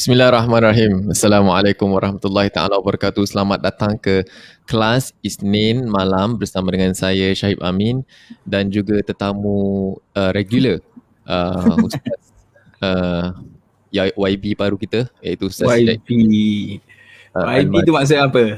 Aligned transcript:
Bismillahirrahmanirrahim. 0.00 1.12
Assalamualaikum 1.12 1.84
warahmatullahi 1.92 2.48
taala 2.48 2.80
wabarakatuh. 2.80 3.20
Selamat 3.20 3.60
datang 3.60 4.00
ke 4.00 4.24
kelas 4.64 5.12
Isnin 5.20 5.84
malam 5.92 6.40
bersama 6.40 6.72
dengan 6.72 6.96
saya 6.96 7.36
Syahib 7.36 7.60
Amin 7.60 8.00
dan 8.48 8.72
juga 8.72 8.96
tetamu 9.04 9.92
uh, 10.16 10.32
regular 10.32 10.80
uh, 11.28 11.76
Ustaz 11.84 12.32
uh, 12.80 13.36
YB 13.92 14.56
baru 14.56 14.80
kita 14.80 15.04
iaitu 15.20 15.52
Ustaz 15.52 15.68
YB. 15.68 16.00
Uh, 17.36 17.60
YB 17.60 17.84
tu 17.84 17.92
maksud 17.92 18.24
apa? 18.24 18.56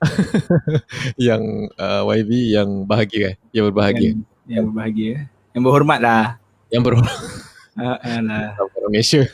yang 1.28 1.44
uh, 1.76 2.08
YB 2.08 2.56
yang 2.56 2.88
bahagia 2.88 3.36
yang 3.52 3.68
berbahagia. 3.68 4.16
Yang, 4.16 4.24
yang 4.48 4.64
berbahagia. 4.72 5.12
Yang 5.52 5.62
berhormat 5.68 5.98
lah. 6.00 6.24
Yang 6.72 6.82
berhormat. 6.88 7.16
Uh, 7.78 7.94
alah. 8.02 8.58
Malaysia. 8.90 9.30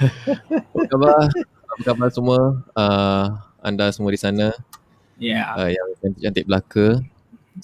Apa 0.00 0.84
khabar? 0.88 1.28
Apa 1.70 1.82
khabar 1.84 2.08
semua? 2.12 2.40
Uh, 2.72 3.26
anda 3.60 3.92
semua 3.92 4.10
di 4.12 4.20
sana? 4.20 4.52
Ya. 5.20 5.44
Yeah. 5.44 5.46
Uh, 5.56 5.70
yang 5.70 5.88
cantik-cantik 6.00 6.44
belaka. 6.48 6.86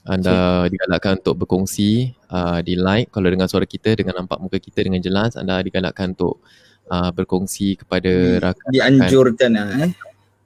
Anda 0.05 0.66
okay. 0.66 0.77
digalakkan 0.77 1.23
untuk 1.23 1.47
berkongsi 1.47 2.12
uh, 2.29 2.60
di 2.60 2.77
like 2.77 3.15
kalau 3.15 3.30
dengar 3.30 3.48
suara 3.48 3.65
kita 3.65 3.97
dengan 3.97 4.21
nampak 4.21 4.43
muka 4.43 4.59
kita 4.59 4.83
dengan 4.83 5.01
jelas 5.01 5.38
anda 5.38 5.62
digalakkan 5.62 6.12
untuk 6.12 6.43
uh, 6.91 7.09
berkongsi 7.15 7.79
kepada 7.79 8.10
di, 8.10 8.43
rakan 8.43 8.69
dianjurkan 8.74 9.51
eh 9.57 9.93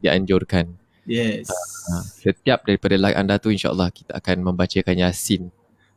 dianjurkan 0.04 0.70
yes 1.08 1.48
uh, 1.88 2.04
setiap 2.04 2.68
daripada 2.68 3.00
like 3.00 3.16
anda 3.16 3.40
tu 3.40 3.50
insyaallah 3.50 3.88
kita 3.90 4.12
akan 4.12 4.44
membacakan 4.44 5.00
yasin 5.00 5.48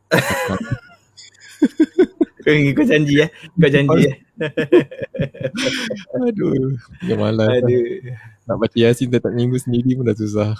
kau 2.44 2.84
janji 2.84 3.24
ya 3.24 3.26
kau 3.56 3.70
janji 3.72 4.00
ya 4.06 4.14
Aduh, 6.26 6.74
yang 7.06 7.22
malas. 7.22 7.62
Aduh. 7.62 8.10
Nak 8.50 8.56
baca 8.58 8.76
Yasin 8.76 9.14
tak 9.14 9.30
minggu 9.30 9.56
sendiri 9.62 9.94
pun 9.94 10.10
dah 10.10 10.16
susah. 10.16 10.52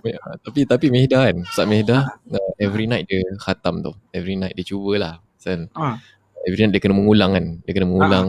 ya, 0.00 0.16
tapi 0.44 0.64
tapi 0.64 0.86
Mehda 0.88 1.28
kan, 1.28 1.44
Ustaz 1.44 1.66
Mehda 1.68 2.08
uh, 2.08 2.52
every 2.56 2.88
night 2.88 3.04
dia 3.04 3.20
khatam 3.36 3.84
tu. 3.84 3.92
Every 4.16 4.40
night 4.40 4.56
dia 4.56 4.64
cubalah. 4.64 5.20
Sen. 5.36 5.68
Ah. 5.76 6.00
Every 6.48 6.64
night 6.64 6.72
dia 6.72 6.82
kena 6.82 6.96
mengulang 6.96 7.36
kan. 7.36 7.44
Dia 7.68 7.72
kena 7.76 7.88
mengulang. 7.88 8.26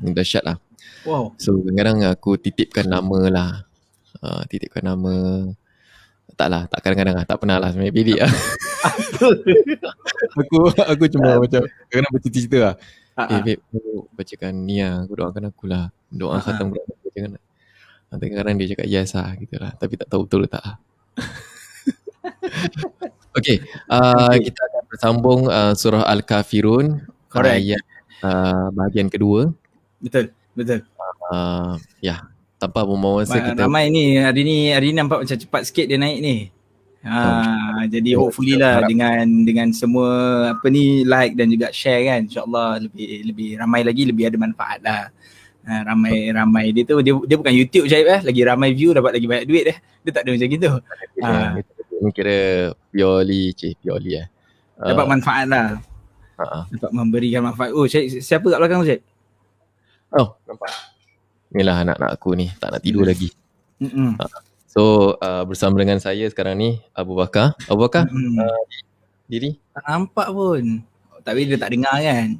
Ah. 0.00 0.12
Dahsyat 0.14 0.44
lah. 0.46 0.56
Wow. 1.04 1.34
So 1.36 1.58
kadang-kadang 1.60 2.08
aku 2.08 2.40
titipkan 2.40 2.88
nama 2.88 3.20
lah. 3.28 3.50
Uh, 4.18 4.42
titipkan 4.48 4.82
nama 4.82 5.46
tak 6.38 6.48
lah, 6.54 6.62
tak 6.70 6.86
kadang-kadang 6.86 7.18
lah, 7.18 7.26
tak 7.26 7.38
pernah 7.42 7.58
lah 7.58 7.74
sebenarnya 7.74 7.94
pilih 7.98 8.16
lah. 8.22 8.30
aku 10.38 10.58
aku 10.76 11.04
cuma 11.10 11.42
macam 11.42 11.62
kadang-kadang 11.88 12.12
bercerita-cerita 12.14 12.58
lah. 12.58 12.74
Uh-huh. 13.18 13.34
Eh 13.34 13.40
babe, 13.42 13.60
aku 13.74 13.92
bacakan 14.14 14.52
ni 14.62 14.78
lah. 14.78 15.02
Aku 15.02 15.12
doakan 15.18 15.44
aku 15.50 15.64
lah. 15.66 15.90
Doa 16.08 16.38
uh-huh. 16.38 16.42
khatam 16.42 16.70
Quran 16.70 16.86
aku 16.86 17.02
bacakan 17.10 17.30
lah. 17.34 17.44
Nanti 18.08 18.24
kadang 18.32 18.56
dia 18.56 18.68
cakap 18.72 18.86
yes 18.88 19.10
lah 19.12 19.28
gitu 19.36 19.56
lah. 19.58 19.72
Tapi 19.76 19.92
tak 19.98 20.08
tahu 20.08 20.22
betul 20.24 20.46
tak 20.46 20.62
lah. 20.62 20.76
okay. 23.38 23.58
Uh, 23.90 24.32
okay. 24.32 24.48
Kita 24.48 24.60
akan 24.64 24.82
bersambung 24.88 25.40
uh, 25.50 25.72
surah 25.74 26.06
Al-Kafirun. 26.06 27.04
Correct. 27.28 27.58
Ayat 27.58 27.82
uh, 28.24 28.72
bahagian 28.72 29.12
kedua. 29.12 29.52
Betul. 30.00 30.32
Betul. 30.56 30.88
Uh, 31.28 31.76
ya. 32.00 32.16
Yeah. 32.16 32.20
Tanpa 32.58 32.82
membawa 32.82 33.22
masa 33.22 33.38
kita. 33.38 33.70
Ramai 33.70 33.86
ni. 33.86 34.18
Hari 34.18 34.42
ni 34.42 34.74
hari 34.74 34.90
ni 34.90 34.98
nampak 34.98 35.22
macam 35.22 35.38
cepat 35.38 35.62
sikit 35.62 35.86
dia 35.86 35.94
naik 35.94 36.18
ni. 36.18 36.50
Ha, 37.06 37.86
jadi 37.86 38.18
hopefully 38.18 38.58
lah 38.58 38.82
dengan 38.84 39.46
dengan 39.46 39.70
semua 39.70 40.08
apa 40.50 40.66
ni 40.66 41.06
like 41.06 41.38
dan 41.38 41.46
juga 41.46 41.70
share 41.70 42.04
kan 42.10 42.26
insyaallah 42.26 42.82
lebih 42.84 43.22
lebih 43.32 43.48
ramai 43.54 43.86
lagi 43.86 44.02
lebih 44.02 44.26
ada 44.26 44.36
manfaat 44.36 44.78
lah. 44.82 45.02
Ha, 45.62 45.86
ramai 45.86 46.34
ramai 46.34 46.74
dia 46.74 46.82
tu 46.82 46.98
dia 47.00 47.14
dia 47.14 47.36
bukan 47.38 47.54
YouTube 47.54 47.86
je 47.86 48.02
eh 48.02 48.20
lagi 48.20 48.40
ramai 48.42 48.74
view 48.74 48.90
dapat 48.90 49.14
lagi 49.14 49.26
banyak 49.30 49.46
duit 49.46 49.64
eh. 49.70 49.78
Dia 50.02 50.10
tak 50.10 50.22
ada 50.26 50.30
macam 50.34 50.48
gitu. 50.50 50.70
Ha. 51.22 51.30
Ini 51.98 52.10
kira 52.14 52.36
purely 52.90 53.54
cih 53.54 53.74
purely 53.78 54.22
eh. 54.22 54.26
Dapat 54.78 55.04
uh, 55.06 55.10
manfaat 55.10 55.46
lah. 55.50 55.66
Uh-uh. 56.38 56.62
Dapat 56.70 56.90
memberikan 56.94 57.42
manfaat. 57.50 57.74
Oh, 57.74 57.90
Syed, 57.90 58.22
siapa 58.22 58.46
kat 58.46 58.58
belakang 58.62 58.86
Syed? 58.86 59.02
Oh, 60.14 60.38
nampak. 60.46 60.70
Inilah 61.50 61.82
anak-anak 61.82 62.10
aku 62.14 62.38
ni, 62.38 62.46
tak 62.62 62.70
nak 62.70 62.80
tidur 62.80 63.02
lagi. 63.02 63.34
Mm-hmm. 63.82 64.22
Uh, 64.22 64.40
So 64.68 65.16
uh, 65.24 65.48
bersama 65.48 65.80
dengan 65.80 65.96
saya 65.96 66.28
sekarang 66.28 66.60
ni 66.60 66.70
Abu 66.92 67.16
Bakar. 67.16 67.56
Abu 67.72 67.88
Bakar, 67.88 68.04
hmm. 68.04 68.36
uh, 68.36 68.60
diri? 69.24 69.56
Tak 69.72 69.84
nampak 69.88 70.28
pun. 70.28 70.84
Tapi 71.24 71.48
dia 71.48 71.56
tak 71.56 71.72
dengar 71.72 71.96
kan? 71.96 72.36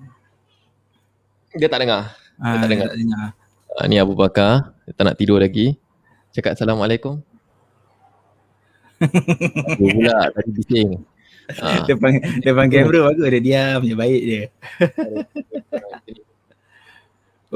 Dia 1.57 1.69
tak 1.73 1.81
dengar. 1.81 2.13
Ha, 2.37 2.47
dia 2.53 2.59
tak 2.61 2.69
dengar. 2.69 2.89
Tak 2.93 2.99
dengar. 3.01 3.27
Uh, 3.73 3.85
ni 3.89 3.97
Abu 3.97 4.13
Bakar, 4.13 4.77
dia 4.85 4.93
tak 4.93 5.05
nak 5.09 5.17
tidur 5.17 5.41
lagi. 5.41 5.81
Cakap 6.37 6.53
Assalamualaikum. 6.53 7.25
dia 9.81 9.91
pula 9.97 10.29
tadi 10.29 10.51
bising. 10.53 11.01
Uh. 11.49 11.81
Depan, 11.89 12.13
depan 12.45 12.69
kamera 12.69 13.09
bagus 13.09 13.25
dia 13.25 13.41
diam 13.41 13.81
je 13.81 13.97
baik 13.97 14.23
dia. 14.29 14.43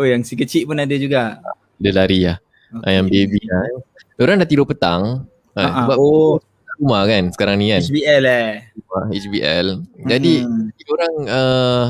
oh 0.00 0.09
yang 0.09 0.25
si 0.25 0.32
kecil 0.32 0.65
pun 0.65 0.81
ada 0.81 0.97
juga. 0.97 1.44
Dia 1.77 1.93
lari 1.93 2.25
lah. 2.25 2.41
Okay. 2.72 2.93
Yang 2.97 3.06
baby 3.12 3.41
lah. 3.44 3.65
Orang 4.22 4.41
dah 4.41 4.49
tidur 4.49 4.66
petang 4.69 5.28
uh, 5.59 5.71
sebab 5.84 5.97
oh 6.00 6.41
rumah 6.81 7.05
kan 7.06 7.31
sekarang 7.31 7.56
ni 7.60 7.71
kan. 7.71 7.83
HBL 7.84 8.25
eh. 8.27 8.53
HBL. 9.12 9.66
Jadi 10.09 10.34
hmm. 10.43 10.93
orang 10.93 11.15
uh, 11.28 11.84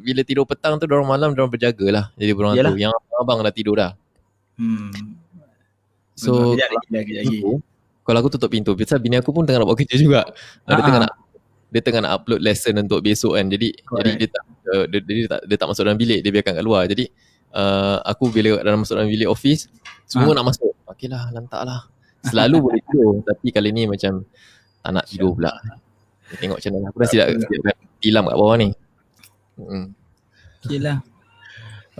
bila 0.00 0.20
tidur 0.22 0.46
petang 0.46 0.78
tu 0.78 0.86
orang 0.86 1.08
malam 1.08 1.28
orang 1.34 1.50
berjaga 1.50 1.86
lah. 1.90 2.04
Jadi 2.16 2.30
orang 2.32 2.54
tu 2.56 2.78
yang 2.78 2.94
abang 3.18 3.42
dah 3.42 3.52
tidur 3.52 3.76
dah. 3.76 3.92
Hmm. 4.56 4.92
So 6.16 6.54
kejap 6.54 6.70
lagi, 6.72 6.86
kejap 6.88 7.24
lagi. 7.28 7.38
Kalau 8.00 8.18
aku 8.26 8.30
tutup 8.32 8.50
pintu, 8.50 8.72
biasa 8.74 8.98
bini 8.98 9.20
aku 9.20 9.30
pun 9.30 9.44
tengah 9.46 9.62
nak 9.62 9.68
buat 9.70 9.78
kerja 9.78 9.96
juga. 10.00 10.20
Uh, 10.66 10.74
dia 10.74 10.82
tengah 10.82 11.00
nak 11.06 11.14
dia 11.70 11.80
tengah 11.86 12.00
nak 12.02 12.12
upload 12.20 12.40
lesson 12.42 12.74
untuk 12.82 13.00
besok 13.04 13.38
kan. 13.38 13.46
Jadi 13.46 13.68
Correct. 13.86 14.02
jadi 14.02 14.10
dia 14.18 14.28
tak, 14.28 14.44
dia, 14.90 14.98
dia, 15.00 15.00
dia, 15.00 15.28
tak 15.30 15.40
dia 15.46 15.56
tak 15.56 15.66
masuk 15.70 15.82
dalam 15.86 15.98
bilik, 15.98 16.20
dia 16.24 16.30
biarkan 16.34 16.52
kat 16.58 16.64
luar. 16.64 16.82
Jadi 16.90 17.04
uh, 17.54 17.98
aku 18.06 18.30
bila 18.30 18.60
dalam 18.62 18.82
masuk 18.82 18.98
dalam 18.98 19.10
bilik 19.10 19.28
office, 19.30 19.70
semua 20.06 20.34
ha. 20.34 20.36
nak 20.42 20.46
masuk. 20.54 20.72
Okeylah, 20.90 21.30
lantak 21.30 21.62
lah. 21.62 21.86
Selalu 22.26 22.56
boleh 22.66 22.80
tidur. 22.82 23.22
Tapi 23.22 23.46
kali 23.54 23.70
ni 23.70 23.86
macam 23.86 24.26
tak 24.82 24.90
nak 24.90 25.04
tidur 25.06 25.32
pula. 25.36 25.52
Tengok 26.38 26.58
macam 26.58 26.70
mana. 26.74 26.86
Aku 26.90 26.98
dah 26.98 27.08
silap 27.10 27.26
hilang 28.02 28.24
kat 28.26 28.36
bawah 28.38 28.56
ni. 28.58 28.68
Hmm. 29.58 29.86
Okeylah. 30.66 30.98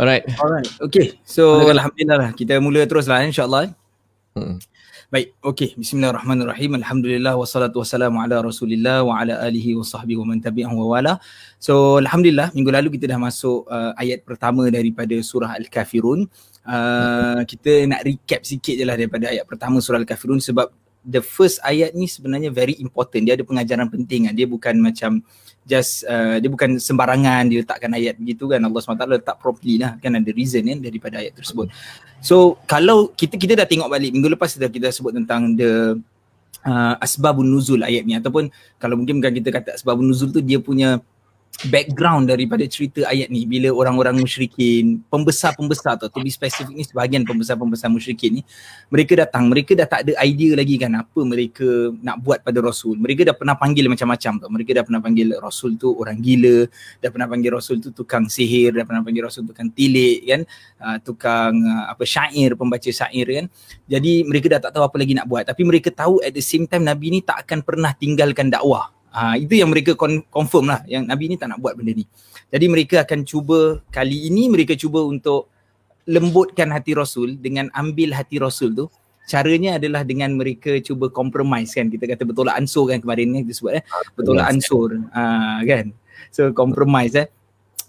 Alright. 0.01 0.25
Alright. 0.41 0.69
Okay. 0.81 1.21
So 1.27 1.67
Alhamdulillah 1.69 2.19
lah. 2.19 2.31
Kita 2.33 2.57
mula 2.63 2.87
terus 2.89 3.11
lah 3.11 3.21
insyaAllah. 3.21 3.75
Hmm. 4.33 4.57
Baik, 5.11 5.35
okey. 5.43 5.75
Bismillahirrahmanirrahim. 5.75 6.79
Alhamdulillah 6.79 7.35
wassalatu 7.35 7.83
wassalamu 7.83 8.23
ala 8.23 8.47
Rasulillah 8.47 9.03
wa 9.03 9.19
ala 9.19 9.43
alihi 9.43 9.75
wa 9.75 9.83
sahbihi 9.83 10.15
wa 10.23 10.31
man 10.31 10.39
tabi'ahu 10.39 10.71
wa 10.71 10.87
wala. 10.95 11.19
So, 11.59 11.99
alhamdulillah 11.99 12.55
minggu 12.55 12.71
lalu 12.71 12.95
kita 12.95 13.11
dah 13.11 13.19
masuk 13.19 13.67
uh, 13.67 13.91
ayat 13.99 14.23
pertama 14.23 14.71
daripada 14.71 15.19
surah 15.19 15.59
Al-Kafirun. 15.59 16.31
Uh, 16.63 17.43
kita 17.43 17.91
nak 17.91 18.07
recap 18.07 18.47
sikit 18.47 18.79
je 18.79 18.87
lah 18.87 18.95
daripada 18.95 19.35
ayat 19.35 19.51
pertama 19.51 19.83
surah 19.83 19.99
Al-Kafirun 19.99 20.39
sebab 20.39 20.71
the 21.05 21.25
first 21.25 21.61
ayat 21.65 21.97
ni 21.97 22.07
sebenarnya 22.07 22.53
very 22.53 22.77
important. 22.79 23.25
Dia 23.25 23.35
ada 23.37 23.45
pengajaran 23.45 23.89
penting 23.89 24.29
kan. 24.29 24.35
Dia 24.37 24.47
bukan 24.47 24.75
macam 24.81 25.25
just 25.65 26.05
uh, 26.09 26.41
dia 26.41 26.49
bukan 26.49 26.81
sembarangan 26.81 27.49
dia 27.49 27.65
letakkan 27.65 27.93
ayat 27.93 28.17
begitu 28.17 28.49
kan. 28.49 28.61
Allah 28.61 28.81
SWT 28.81 29.05
letak 29.09 29.37
properly 29.41 29.81
lah 29.81 29.97
kan 30.01 30.13
ada 30.17 30.31
reason 30.33 30.65
kan 30.65 30.79
daripada 30.81 31.21
ayat 31.21 31.37
tersebut. 31.37 31.73
So 32.21 32.61
kalau 32.69 33.13
kita 33.17 33.41
kita 33.41 33.53
dah 33.57 33.67
tengok 33.69 33.89
balik 33.89 34.11
minggu 34.13 34.29
lepas 34.37 34.53
kita 34.53 34.69
kita 34.69 34.89
sebut 34.93 35.17
tentang 35.17 35.57
the 35.57 35.97
uh, 36.65 36.95
asbabun 37.01 37.49
nuzul 37.49 37.81
ayat 37.81 38.05
ni 38.05 38.17
ataupun 38.17 38.53
kalau 38.77 39.01
mungkin 39.01 39.21
bukan 39.21 39.33
kita 39.41 39.49
kata 39.53 39.69
asbabun 39.81 40.05
nuzul 40.05 40.33
tu 40.33 40.41
dia 40.45 40.61
punya 40.61 41.01
background 41.69 42.33
daripada 42.33 42.65
cerita 42.65 43.05
ayat 43.05 43.29
ni. 43.29 43.45
Bila 43.45 43.69
orang-orang 43.75 44.17
musyrikin 44.17 45.05
pembesar-pembesar 45.13 46.01
tu 46.01 46.09
to 46.09 46.25
be 46.25 46.33
specific 46.33 46.73
ni 46.73 46.87
sebahagian 46.87 47.29
pembesar-pembesar 47.29 47.93
musyrikin 47.93 48.41
ni 48.41 48.43
mereka 48.89 49.19
datang. 49.19 49.53
Mereka 49.53 49.77
dah 49.77 49.85
tak 49.85 50.09
ada 50.09 50.17
idea 50.25 50.57
lagi 50.57 50.81
kan 50.81 50.97
apa 50.97 51.21
mereka 51.21 51.93
nak 52.01 52.25
buat 52.25 52.41
pada 52.41 52.65
rasul. 52.65 52.97
Mereka 52.97 53.29
dah 53.29 53.37
pernah 53.37 53.59
panggil 53.59 53.85
macam-macam 53.93 54.33
tu 54.41 54.47
mereka 54.49 54.71
dah 54.81 54.85
pernah 54.89 55.01
panggil 55.05 55.29
rasul 55.37 55.77
tu 55.77 55.93
orang 55.93 56.17
gila 56.23 56.65
dah 57.03 57.11
pernah 57.13 57.29
panggil 57.29 57.51
rasul 57.53 57.77
tu 57.83 57.91
tukang 57.93 58.25
sihir 58.31 58.73
dah 58.73 58.87
pernah 58.89 59.05
panggil 59.05 59.29
rasul 59.29 59.45
tukang 59.45 59.69
tilik 59.69 60.25
kan 60.25 60.41
uh, 60.81 60.97
tukang 61.05 61.55
uh, 61.61 61.93
apa 61.93 62.07
syair 62.09 62.57
pembaca 62.57 62.89
syair 62.89 63.27
kan. 63.27 63.47
Jadi 63.91 64.25
mereka 64.25 64.47
dah 64.57 64.61
tak 64.65 64.73
tahu 64.79 64.85
apa 64.87 64.97
lagi 64.97 65.13
nak 65.13 65.27
buat. 65.29 65.45
Tapi 65.45 65.63
mereka 65.67 65.93
tahu 65.93 66.23
at 66.25 66.33
the 66.33 66.45
same 66.45 66.65
time 66.65 66.87
nabi 66.87 67.13
ni 67.13 67.21
tak 67.21 67.45
akan 67.45 67.61
pernah 67.67 67.93
tinggalkan 67.93 68.49
dakwah 68.49 69.00
Ha, 69.11 69.35
itu 69.35 69.59
yang 69.59 69.75
mereka 69.75 69.99
confirm 70.31 70.71
lah 70.71 70.87
yang 70.87 71.03
Nabi 71.03 71.35
ni 71.35 71.37
tak 71.37 71.51
nak 71.51 71.59
buat 71.59 71.75
benda 71.75 71.91
ni. 71.91 72.07
Jadi 72.51 72.67
mereka 72.71 73.03
akan 73.03 73.27
cuba 73.27 73.83
kali 73.91 74.31
ini 74.31 74.47
mereka 74.47 74.79
cuba 74.79 75.03
untuk 75.03 75.51
lembutkan 76.07 76.71
hati 76.71 76.95
Rasul 76.95 77.39
dengan 77.39 77.71
ambil 77.75 78.15
hati 78.15 78.39
Rasul 78.39 78.75
tu. 78.75 78.87
Caranya 79.31 79.79
adalah 79.79 80.03
dengan 80.03 80.35
mereka 80.35 80.79
cuba 80.83 81.07
compromise 81.11 81.75
kan. 81.75 81.87
Kita 81.87 82.07
kata 82.07 82.23
betul 82.27 82.51
lah 82.51 82.59
ansur 82.59 82.91
kan 82.91 82.99
kemarin 82.99 83.31
ni 83.31 83.47
kita 83.47 83.55
sebut 83.63 83.73
eh. 83.79 83.85
Betul 84.15 84.39
lah 84.39 84.51
ansur 84.51 84.99
ha, 85.15 85.63
kan. 85.63 85.95
So 86.35 86.51
compromise 86.55 87.15
eh. 87.19 87.27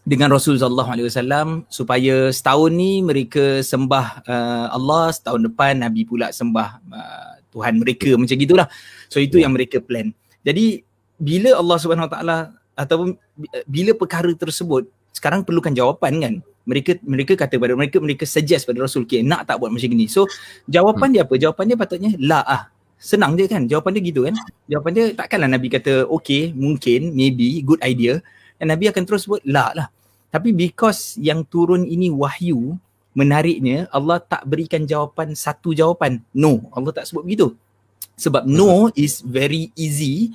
dengan 0.01 0.33
Rasulullah 0.33 0.89
SAW 0.97 1.69
supaya 1.69 2.33
setahun 2.33 2.73
ni 2.73 3.05
mereka 3.05 3.61
sembah 3.61 4.25
uh, 4.25 4.67
Allah, 4.73 5.13
setahun 5.13 5.45
depan 5.45 5.77
Nabi 5.77 6.09
pula 6.09 6.33
sembah 6.33 6.81
uh, 6.89 7.33
Tuhan 7.53 7.77
mereka 7.77 8.17
macam 8.17 8.33
gitulah. 8.33 8.67
So 9.13 9.21
itu 9.21 9.37
yang 9.37 9.53
mereka 9.53 9.77
plan. 9.77 10.09
Jadi 10.41 10.81
bila 11.21 11.53
Allah 11.53 11.77
Subhanahu 11.77 12.09
Wa 12.09 12.13
Taala 12.17 12.37
ataupun 12.73 13.13
bila 13.69 13.93
perkara 13.93 14.33
tersebut 14.33 14.89
sekarang 15.13 15.45
perlukan 15.45 15.69
jawapan 15.69 16.13
kan? 16.17 16.33
Mereka 16.65 17.01
mereka 17.05 17.33
kata 17.37 17.61
pada 17.61 17.77
mereka 17.77 18.01
mereka 18.01 18.25
suggest 18.25 18.65
pada 18.65 18.81
Rasul 18.81 19.05
okay, 19.05 19.21
nak 19.21 19.45
tak 19.45 19.61
buat 19.61 19.69
macam 19.69 19.93
ni? 19.93 20.09
So 20.09 20.25
jawapan 20.65 21.13
hmm. 21.13 21.15
dia 21.15 21.21
apa? 21.29 21.35
Jawapan 21.37 21.63
dia 21.69 21.77
patutnya 21.77 22.11
la 22.17 22.41
ah 22.41 22.61
senang 22.97 23.37
je 23.37 23.45
kan? 23.45 23.69
Jawapan 23.69 23.97
dia 23.97 24.01
gitu 24.01 24.25
kan? 24.25 24.35
Jawapan 24.65 24.91
dia 24.97 25.05
takkanlah 25.13 25.49
Nabi 25.49 25.67
kata 25.69 26.09
okay 26.09 26.49
mungkin 26.57 27.13
maybe 27.13 27.61
good 27.61 27.81
idea 27.85 28.17
dan 28.57 28.73
Nabi 28.73 28.89
akan 28.89 29.03
terus 29.05 29.29
sebut 29.29 29.41
la 29.45 29.73
lah. 29.77 29.87
Tapi 30.33 30.53
because 30.53 31.17
yang 31.21 31.45
turun 31.45 31.85
ini 31.85 32.09
wahyu 32.09 32.77
menariknya 33.11 33.91
Allah 33.91 34.23
tak 34.23 34.45
berikan 34.47 34.85
jawapan 34.85 35.37
satu 35.37 35.73
jawapan. 35.73 36.21
No 36.33 36.69
Allah 36.73 36.93
tak 36.93 37.09
sebut 37.09 37.25
begitu. 37.25 37.53
Sebab 38.21 38.45
no 38.45 38.93
is 38.93 39.25
very 39.25 39.73
easy 39.73 40.29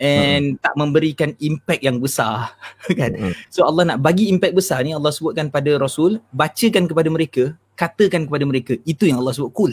and 0.00 0.56
hmm. 0.56 0.60
tak 0.64 0.74
memberikan 0.80 1.36
impact 1.38 1.84
yang 1.84 2.00
besar 2.00 2.56
kan 3.00 3.12
hmm. 3.12 3.32
so 3.52 3.68
Allah 3.68 3.94
nak 3.94 3.98
bagi 4.00 4.32
impact 4.32 4.56
besar 4.56 4.80
ni 4.80 4.96
Allah 4.96 5.12
sebutkan 5.12 5.52
pada 5.52 5.76
rasul 5.76 6.18
bacakan 6.32 6.88
kepada 6.88 7.08
mereka 7.12 7.52
katakan 7.76 8.24
kepada 8.24 8.44
mereka 8.48 8.74
itu 8.88 9.04
yang 9.04 9.20
Allah 9.20 9.36
sebut 9.36 9.52
cool 9.52 9.72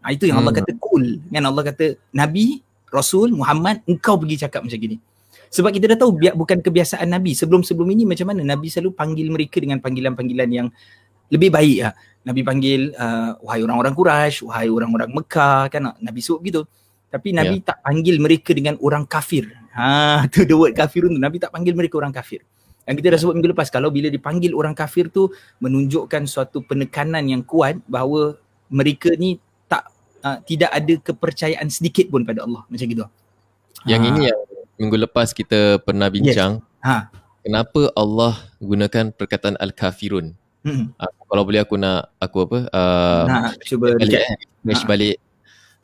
ha, 0.00 0.14
itu 0.14 0.30
yang 0.30 0.38
hmm. 0.38 0.46
Allah 0.46 0.54
kata 0.62 0.72
cool 0.78 1.18
kan 1.26 1.42
Allah 1.42 1.62
kata 1.66 1.86
nabi 2.14 2.62
rasul 2.94 3.34
Muhammad 3.34 3.82
engkau 3.90 4.14
pergi 4.16 4.46
cakap 4.46 4.62
macam 4.62 4.78
gini 4.78 4.96
sebab 5.50 5.74
kita 5.74 5.94
dah 5.94 5.98
tahu 5.98 6.14
biar 6.14 6.34
bukan 6.38 6.62
kebiasaan 6.62 7.10
nabi 7.10 7.34
sebelum-sebelum 7.34 7.90
ini 7.90 8.06
macam 8.06 8.30
mana 8.30 8.46
nabi 8.46 8.70
selalu 8.70 8.94
panggil 8.94 9.26
mereka 9.34 9.58
dengan 9.58 9.82
panggilan-panggilan 9.82 10.50
yang 10.50 10.68
lebih 11.30 11.50
baik 11.50 11.78
lah. 11.82 11.94
Nabi 12.26 12.40
panggil 12.42 12.80
uh, 12.94 13.38
wahai 13.42 13.62
orang-orang 13.62 13.94
Quraisy, 13.94 14.46
wahai 14.46 14.66
orang-orang 14.70 15.10
Mekah 15.14 15.70
kan 15.70 15.94
Nabi 16.02 16.20
sebut 16.22 16.40
begitu. 16.42 16.62
Tapi 17.10 17.32
Nabi 17.32 17.62
yeah. 17.62 17.66
tak 17.72 17.78
panggil 17.86 18.16
mereka 18.18 18.50
dengan 18.52 18.74
orang 18.82 19.06
kafir. 19.06 19.46
Ha, 19.76 20.24
tu 20.32 20.42
the 20.42 20.56
word 20.56 20.74
kafirun 20.74 21.14
tu. 21.14 21.20
Nabi 21.20 21.38
tak 21.38 21.54
panggil 21.54 21.76
mereka 21.76 22.00
orang 22.00 22.12
kafir. 22.12 22.42
Yang 22.86 23.02
kita 23.02 23.08
dah 23.10 23.18
sebut 23.18 23.34
minggu 23.34 23.50
lepas, 23.50 23.68
kalau 23.68 23.90
bila 23.90 24.06
dipanggil 24.06 24.54
orang 24.54 24.70
kafir 24.70 25.10
tu 25.10 25.26
menunjukkan 25.58 26.22
suatu 26.30 26.62
penekanan 26.62 27.26
yang 27.26 27.42
kuat 27.42 27.82
bahawa 27.90 28.38
mereka 28.70 29.10
ni 29.18 29.42
tak 29.66 29.90
uh, 30.22 30.38
tidak 30.46 30.70
ada 30.70 30.94
kepercayaan 31.02 31.66
sedikit 31.66 32.06
pun 32.14 32.22
pada 32.22 32.46
Allah. 32.46 32.62
Macam 32.70 32.86
gitu. 32.86 33.02
Yang 33.90 34.02
ha. 34.02 34.08
ini 34.10 34.20
yang 34.30 34.40
minggu 34.78 34.96
lepas 35.02 35.34
kita 35.34 35.82
pernah 35.82 36.06
bincang. 36.06 36.62
Yes. 36.62 36.86
Ha. 36.86 37.10
Kenapa 37.42 37.90
Allah 37.94 38.38
gunakan 38.62 39.14
perkataan 39.14 39.58
al-kafirun? 39.58 40.34
Hmm. 40.66 40.90
Uh, 40.98 41.10
kalau 41.26 41.42
boleh 41.46 41.62
aku 41.62 41.78
nak 41.78 42.10
aku 42.22 42.46
apa? 42.46 42.58
Uh, 42.70 43.22
nak 43.26 43.54
cuba 43.66 43.94
balik, 43.98 44.22
ha. 44.22 44.86
balik 44.86 45.16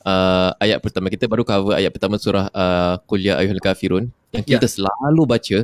uh, 0.04 0.50
ayat 0.58 0.78
pertama 0.82 1.08
kita 1.08 1.26
baru 1.30 1.42
cover 1.46 1.74
ayat 1.78 1.90
pertama 1.94 2.18
surah 2.18 2.46
uh, 2.52 2.94
Qul 3.06 3.26
ya 3.26 3.38
ayyuhal 3.38 3.62
kafirun 3.62 4.10
yang 4.34 4.44
kita 4.44 4.66
yeah. 4.66 4.72
selalu 4.72 5.22
baca 5.24 5.58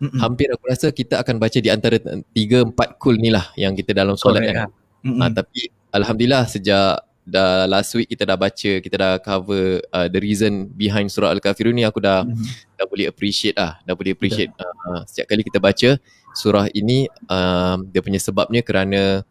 Mm-mm. 0.00 0.16
hampir 0.16 0.48
aku 0.48 0.64
rasa 0.64 0.88
kita 0.88 1.20
akan 1.20 1.36
baca 1.36 1.58
di 1.60 1.68
antara 1.68 2.00
3 2.00 2.24
4 2.32 2.72
kul 2.96 3.20
ni 3.20 3.28
lah 3.28 3.52
yang 3.52 3.76
kita 3.76 3.92
dalam 3.92 4.16
solat 4.16 4.48
kan. 4.48 4.72
Uh, 5.04 5.30
tapi 5.32 5.68
alhamdulillah 5.92 6.48
sejak 6.48 7.04
dah 7.30 7.68
last 7.68 7.92
week 7.94 8.08
kita 8.10 8.24
dah 8.26 8.34
baca 8.34 8.72
kita 8.80 8.96
dah 8.96 9.12
cover 9.20 9.84
uh, 9.92 10.08
the 10.08 10.18
reason 10.18 10.66
behind 10.72 11.12
surah 11.12 11.30
al-kafirun 11.30 11.76
ni 11.76 11.84
aku 11.86 12.02
dah 12.02 12.24
mm-hmm. 12.24 12.74
dah 12.80 12.86
boleh 12.88 13.06
appreciate 13.06 13.54
lah 13.54 13.78
dah 13.86 13.94
boleh 13.94 14.16
appreciate 14.16 14.50
uh, 14.58 15.04
setiap 15.06 15.30
kali 15.30 15.44
kita 15.44 15.60
baca 15.62 16.00
surah 16.34 16.66
ini 16.74 17.06
uh, 17.30 17.76
dia 17.92 18.00
punya 18.02 18.18
sebabnya 18.18 18.64
kerana 18.64 19.22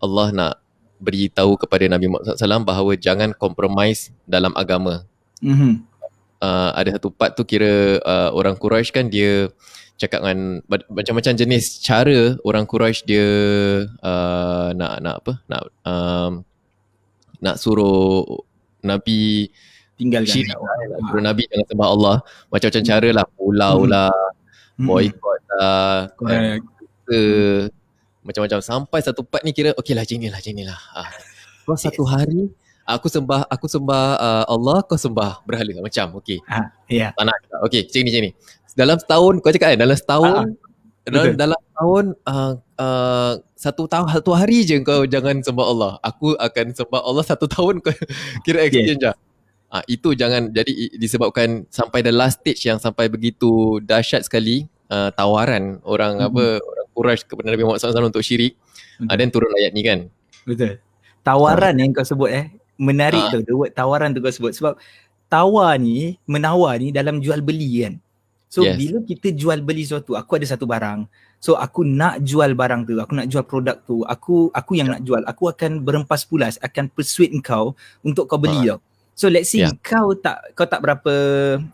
Allah 0.00 0.26
nak 0.32 0.54
beritahu 1.04 1.60
kepada 1.60 1.84
Nabi 1.86 2.08
Muhammad 2.08 2.40
SAW 2.40 2.64
bahawa 2.64 2.96
jangan 2.96 3.36
compromise 3.36 4.08
dalam 4.24 4.56
agama. 4.56 5.04
Mm-hmm. 5.44 5.84
Uh, 6.40 6.70
ada 6.76 6.96
satu 6.96 7.12
part 7.12 7.36
tu 7.36 7.44
kira 7.44 8.00
uh, 8.04 8.32
orang 8.32 8.56
Quraisy 8.56 8.90
kan 8.92 9.06
dia 9.12 9.48
cakap 9.94 10.20
dengan 10.26 10.60
macam-macam 10.90 11.32
jenis 11.38 11.80
cara 11.80 12.34
orang 12.42 12.66
Quraisy 12.66 13.06
dia 13.06 13.28
uh, 14.02 14.68
nak 14.74 14.92
nak 15.00 15.16
apa 15.22 15.32
nak 15.46 15.62
um, 15.86 16.32
nak 17.40 17.56
suruh 17.56 18.26
Nabi 18.82 19.48
tinggal 19.94 20.26
syirik 20.26 20.58
lah, 20.58 20.98
nak 20.98 21.00
suruh 21.08 21.24
Nabi 21.24 21.42
jangan 21.48 21.66
sembah 21.70 21.88
Allah 21.88 22.16
macam-macam 22.50 22.84
cara 22.84 23.08
lah 23.14 23.24
pulau 23.38 23.76
mm-hmm. 23.78 23.92
lah 23.94 24.12
mm-hmm. 24.12 24.86
boycott 24.90 25.42
lah 25.54 25.92
ke 27.06 27.20
macam-macam. 28.24 28.58
Sampai 28.64 29.04
satu 29.04 29.22
part 29.22 29.44
ni 29.44 29.52
kira 29.52 29.76
okey 29.78 29.94
lah 29.94 30.02
macam 30.02 30.18
lah 30.24 30.40
macam 30.40 30.54
lah 30.64 30.80
ah. 30.96 31.08
kau 31.64 31.76
satu 31.76 32.04
hari 32.04 32.52
aku 32.84 33.08
sembah 33.08 33.48
aku 33.48 33.66
sembah 33.68 34.04
uh, 34.20 34.44
Allah 34.48 34.80
kau 34.84 34.98
sembah 34.98 35.44
berhala. 35.44 35.84
Macam 35.84 36.18
okey. 36.20 36.40
Ha 36.48 36.60
ya. 36.88 37.08
Yeah. 37.08 37.10
tak 37.14 37.24
nak 37.28 37.36
okey 37.70 37.86
macam 37.86 38.00
ni 38.00 38.08
macam 38.10 38.22
ni. 38.24 38.30
Dalam 38.74 38.96
setahun 38.98 39.34
kau 39.38 39.50
cakap 39.54 39.68
kan 39.76 39.78
dalam 39.78 39.96
setahun 39.96 40.44
ha, 40.50 41.06
dalam, 41.06 41.24
dalam 41.38 41.60
tahun 41.76 42.04
uh, 42.26 42.52
uh, 42.80 43.32
satu 43.54 43.86
tahun 43.86 44.08
satu 44.10 44.32
hari 44.34 44.66
je 44.66 44.80
kau 44.82 45.04
jangan 45.04 45.38
sembah 45.44 45.66
Allah. 45.68 45.92
Aku 46.02 46.34
akan 46.34 46.66
sembah 46.74 47.00
Allah 47.04 47.24
satu 47.24 47.46
tahun 47.46 47.84
kau 47.84 47.94
kira 48.48 48.64
exchange 48.66 49.04
yeah. 49.04 49.14
Ah, 49.74 49.82
itu 49.90 50.14
jangan 50.14 50.54
jadi 50.54 50.70
disebabkan 50.94 51.66
sampai 51.66 51.98
the 52.06 52.14
last 52.14 52.38
stage 52.38 52.62
yang 52.62 52.78
sampai 52.78 53.10
begitu 53.10 53.82
dahsyat 53.82 54.22
sekali 54.22 54.70
uh, 54.86 55.10
tawaran 55.18 55.82
orang 55.82 56.14
mm-hmm. 56.14 56.30
apa 56.30 56.44
Quraisy 56.94 57.26
kepada 57.26 57.50
Nabi 57.50 57.62
Muhammad 57.66 57.82
SAW 57.82 58.08
untuk 58.08 58.22
syirik 58.24 58.54
uh, 59.02 59.14
dan 59.18 59.28
turun 59.28 59.50
ayat 59.50 59.74
ni 59.74 59.82
kan 59.82 59.98
betul 60.46 60.78
tawaran 61.26 61.74
uh. 61.74 61.80
yang 61.82 61.90
kau 61.90 62.06
sebut 62.06 62.30
eh 62.30 62.46
menarik 62.78 63.20
uh. 63.28 63.30
tu 63.34 63.38
the 63.42 63.54
word 63.54 63.72
tawaran 63.74 64.14
tu 64.14 64.22
kau 64.22 64.30
sebut 64.30 64.54
sebab 64.54 64.78
tawar 65.26 65.74
ni 65.76 66.16
menawar 66.30 66.78
ni 66.78 66.94
dalam 66.94 67.18
jual 67.18 67.42
beli 67.42 67.82
kan 67.82 67.94
so 68.46 68.62
yes. 68.62 68.78
bila 68.78 69.02
kita 69.02 69.34
jual 69.34 69.58
beli 69.60 69.82
sesuatu 69.82 70.14
aku 70.14 70.38
ada 70.38 70.46
satu 70.46 70.64
barang 70.64 71.10
so 71.42 71.58
aku 71.58 71.82
nak 71.82 72.22
jual 72.22 72.54
barang 72.54 72.86
tu 72.86 72.94
aku 73.02 73.12
nak 73.18 73.26
jual 73.26 73.42
produk 73.42 73.76
tu 73.82 74.06
aku 74.06 74.54
aku 74.54 74.72
yang 74.78 74.88
yeah. 74.88 74.94
nak 74.96 75.02
jual 75.02 75.22
aku 75.26 75.50
akan 75.50 75.82
berempas 75.82 76.22
pulas 76.22 76.54
akan 76.62 76.86
persuade 76.94 77.34
kau 77.42 77.74
untuk 78.06 78.30
kau 78.30 78.38
beli 78.38 78.70
uh. 78.70 78.78
tau 78.78 78.80
So 79.14 79.30
let's 79.30 79.54
see 79.54 79.62
yeah. 79.62 79.70
kau 79.78 80.10
tak 80.18 80.42
kau 80.58 80.66
tak 80.66 80.82
berapa 80.82 81.14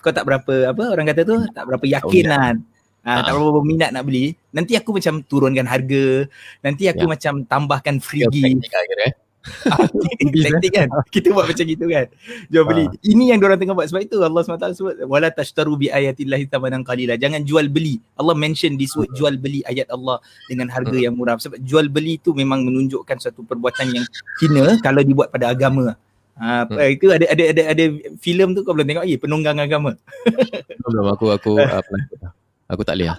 kau 0.04 0.12
tak 0.12 0.28
berapa 0.28 0.76
apa 0.76 0.84
orang 0.92 1.08
kata 1.08 1.24
tu 1.24 1.40
tak 1.56 1.64
berapa 1.64 1.84
yakin 1.88 2.24
oh, 2.28 2.28
yeah. 2.28 2.36
lah 2.36 2.52
Ha, 3.00 3.24
tak 3.24 3.32
berapa 3.32 3.60
minat 3.64 3.96
nak 3.96 4.04
beli 4.04 4.36
Nanti 4.52 4.76
aku 4.76 4.92
macam 4.92 5.24
turunkan 5.24 5.64
harga 5.64 6.28
Nanti 6.60 6.84
aku 6.84 7.08
ya. 7.08 7.10
macam 7.16 7.32
tambahkan 7.48 7.96
free 7.96 8.28
gift 8.28 8.68
eh? 8.76 9.12
Taktik 10.44 10.72
kan 10.76 10.92
Kita 11.08 11.32
buat 11.32 11.48
macam 11.48 11.64
gitu 11.64 11.88
kan 11.88 12.12
Jual 12.52 12.64
beli 12.68 12.84
ha. 12.84 12.92
Ini 13.00 13.32
yang 13.32 13.38
diorang 13.40 13.56
tengah 13.56 13.72
buat 13.72 13.88
Sebab 13.88 14.04
itu 14.04 14.20
Allah 14.20 14.44
SWT 14.44 14.66
sebut 14.76 14.94
Wala 15.08 15.32
tashtaru 15.32 15.80
bi 15.80 15.88
ayatillahi 15.88 16.44
tabanan 16.44 16.84
qalila 16.84 17.16
Jangan 17.16 17.40
jual 17.48 17.72
beli 17.72 18.04
Allah 18.20 18.36
mention 18.36 18.76
this 18.76 18.92
word 18.92 19.08
Jual 19.16 19.40
beli 19.40 19.64
ayat 19.64 19.88
Allah 19.88 20.20
Dengan 20.44 20.68
harga 20.68 20.92
hmm. 20.92 21.04
yang 21.08 21.16
murah 21.16 21.40
Sebab 21.40 21.56
jual 21.64 21.88
beli 21.88 22.20
tu 22.20 22.36
Memang 22.36 22.68
menunjukkan 22.68 23.16
Satu 23.16 23.48
perbuatan 23.48 23.96
yang 23.96 24.04
hina 24.44 24.76
Kalau 24.84 25.00
dibuat 25.00 25.32
pada 25.32 25.48
agama 25.48 25.96
Ha, 26.40 26.64
hmm. 26.64 26.96
itu 26.96 27.12
ada 27.12 27.26
ada 27.28 27.44
ada 27.52 27.62
ada 27.68 27.84
filem 28.16 28.56
tu 28.56 28.64
kau 28.64 28.72
belum 28.72 28.88
tengok 28.88 29.04
lagi 29.04 29.20
penunggang 29.20 29.60
agama. 29.60 29.92
Belum 30.88 31.12
aku 31.12 31.36
aku 31.36 31.60
uh, 31.60 31.68
pernah. 31.84 32.32
Aku 32.70 32.82
tak 32.86 32.94
boleh 32.96 33.10
lah. 33.10 33.18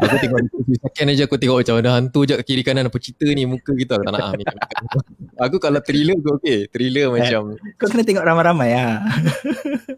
Aku 0.00 0.16
tengok 0.22 0.38
second 0.80 1.08
aja 1.10 1.22
aku 1.26 1.36
tengok 1.36 1.58
macam 1.60 1.76
ada 1.82 1.90
hantu 1.98 2.20
je 2.24 2.34
kiri 2.46 2.62
kanan 2.62 2.88
apa 2.88 2.98
cerita 3.02 3.26
ni 3.26 3.44
muka 3.44 3.74
kita 3.74 3.98
aku 3.98 4.06
tak 4.06 4.12
nak 4.14 4.32
ambil. 4.32 4.46
aku 5.44 5.56
kalau 5.58 5.80
thriller 5.82 6.14
aku 6.16 6.30
okey. 6.40 6.58
Thriller 6.70 7.10
eh, 7.10 7.12
macam 7.12 7.42
kau 7.76 7.86
kena 7.90 8.02
tengok 8.06 8.24
ramai-ramai 8.24 8.70
ah. 8.78 9.02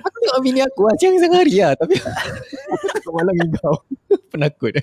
aku 0.07 0.17
tengok 0.25 0.41
bini 0.43 0.61
aku 0.65 0.89
ah 0.89 0.95
siang 0.97 1.21
siang 1.21 1.35
hari 1.37 1.61
ah 1.61 1.77
tapi 1.77 2.01
aku 2.97 3.09
malam 3.13 3.37
kau 3.61 3.77
penakut. 4.33 4.75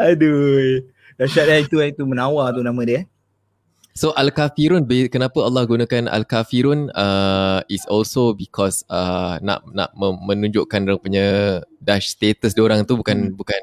Aduh. 0.00 0.82
Dahsyat 1.20 1.44
dah 1.44 1.58
itu 1.60 1.76
itu 1.84 2.02
menawar 2.08 2.56
tu 2.56 2.64
nama 2.64 2.80
dia. 2.80 3.04
So 4.00 4.16
Al-Kafirun 4.16 4.88
kenapa 5.12 5.44
Allah 5.44 5.68
gunakan 5.68 6.08
Al-Kafirun 6.08 6.88
uh, 6.96 7.60
is 7.68 7.84
also 7.84 8.32
because 8.32 8.80
uh, 8.88 9.36
nak 9.44 9.60
nak 9.76 9.92
menunjukkan 10.00 10.88
dia 10.88 10.96
punya 10.96 11.26
dash 11.84 12.16
status 12.16 12.56
dia 12.56 12.64
orang 12.64 12.88
tu 12.88 12.96
bukan 12.96 13.28
hmm. 13.28 13.36
bukan 13.36 13.60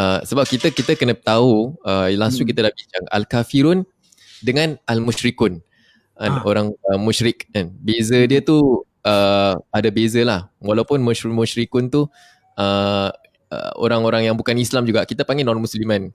uh, 0.00 0.24
sebab 0.24 0.48
kita 0.48 0.72
kita 0.72 0.96
kena 0.96 1.12
tahu 1.12 1.76
uh, 1.84 2.08
last 2.16 2.40
week 2.40 2.48
hmm. 2.48 2.56
kita 2.56 2.60
dah 2.64 2.72
bincang 2.72 3.04
Al-Kafirun 3.12 3.78
dengan 4.40 4.80
Al-Musyrikun 4.88 5.60
uh, 6.16 6.24
ah. 6.24 6.40
orang 6.48 6.72
uh, 6.88 6.96
musyrik 6.96 7.44
kan 7.52 7.68
beza 7.84 8.16
dia 8.24 8.40
tu 8.40 8.80
uh, 9.04 9.60
ada 9.76 9.88
beza 9.92 10.24
lah 10.24 10.48
walaupun 10.64 11.04
musyrikun 11.04 11.92
tu 11.92 12.08
uh, 12.56 13.12
uh, 13.50 13.70
orang-orang 13.76 14.30
yang 14.30 14.36
bukan 14.38 14.56
Islam 14.56 14.86
juga 14.86 15.04
kita 15.04 15.26
panggil 15.26 15.44
non 15.44 15.60
musliman. 15.60 16.14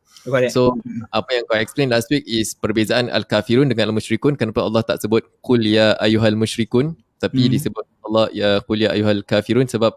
So 0.49 0.75
apa 1.11 1.29
yang 1.35 1.43
kau 1.47 1.59
explain 1.59 1.91
last 1.91 2.09
week 2.09 2.23
is 2.25 2.55
perbezaan 2.55 3.11
al 3.11 3.27
kafirun 3.27 3.69
dengan 3.69 3.91
al 3.91 3.95
musyrikun 3.95 4.39
kenapa 4.39 4.63
Allah 4.63 4.81
tak 4.81 5.03
sebut 5.03 5.23
qul 5.43 5.61
ya 5.61 5.93
ayyuhal 6.01 6.39
musyrikun 6.39 6.95
tapi 7.19 7.47
hmm. 7.47 7.51
disebut 7.51 7.85
Allah 8.07 8.25
ya 8.31 8.49
qul 8.63 8.79
ya 8.83 8.89
ayyuhal 8.95 9.21
kafirun 9.23 9.67
sebab 9.67 9.95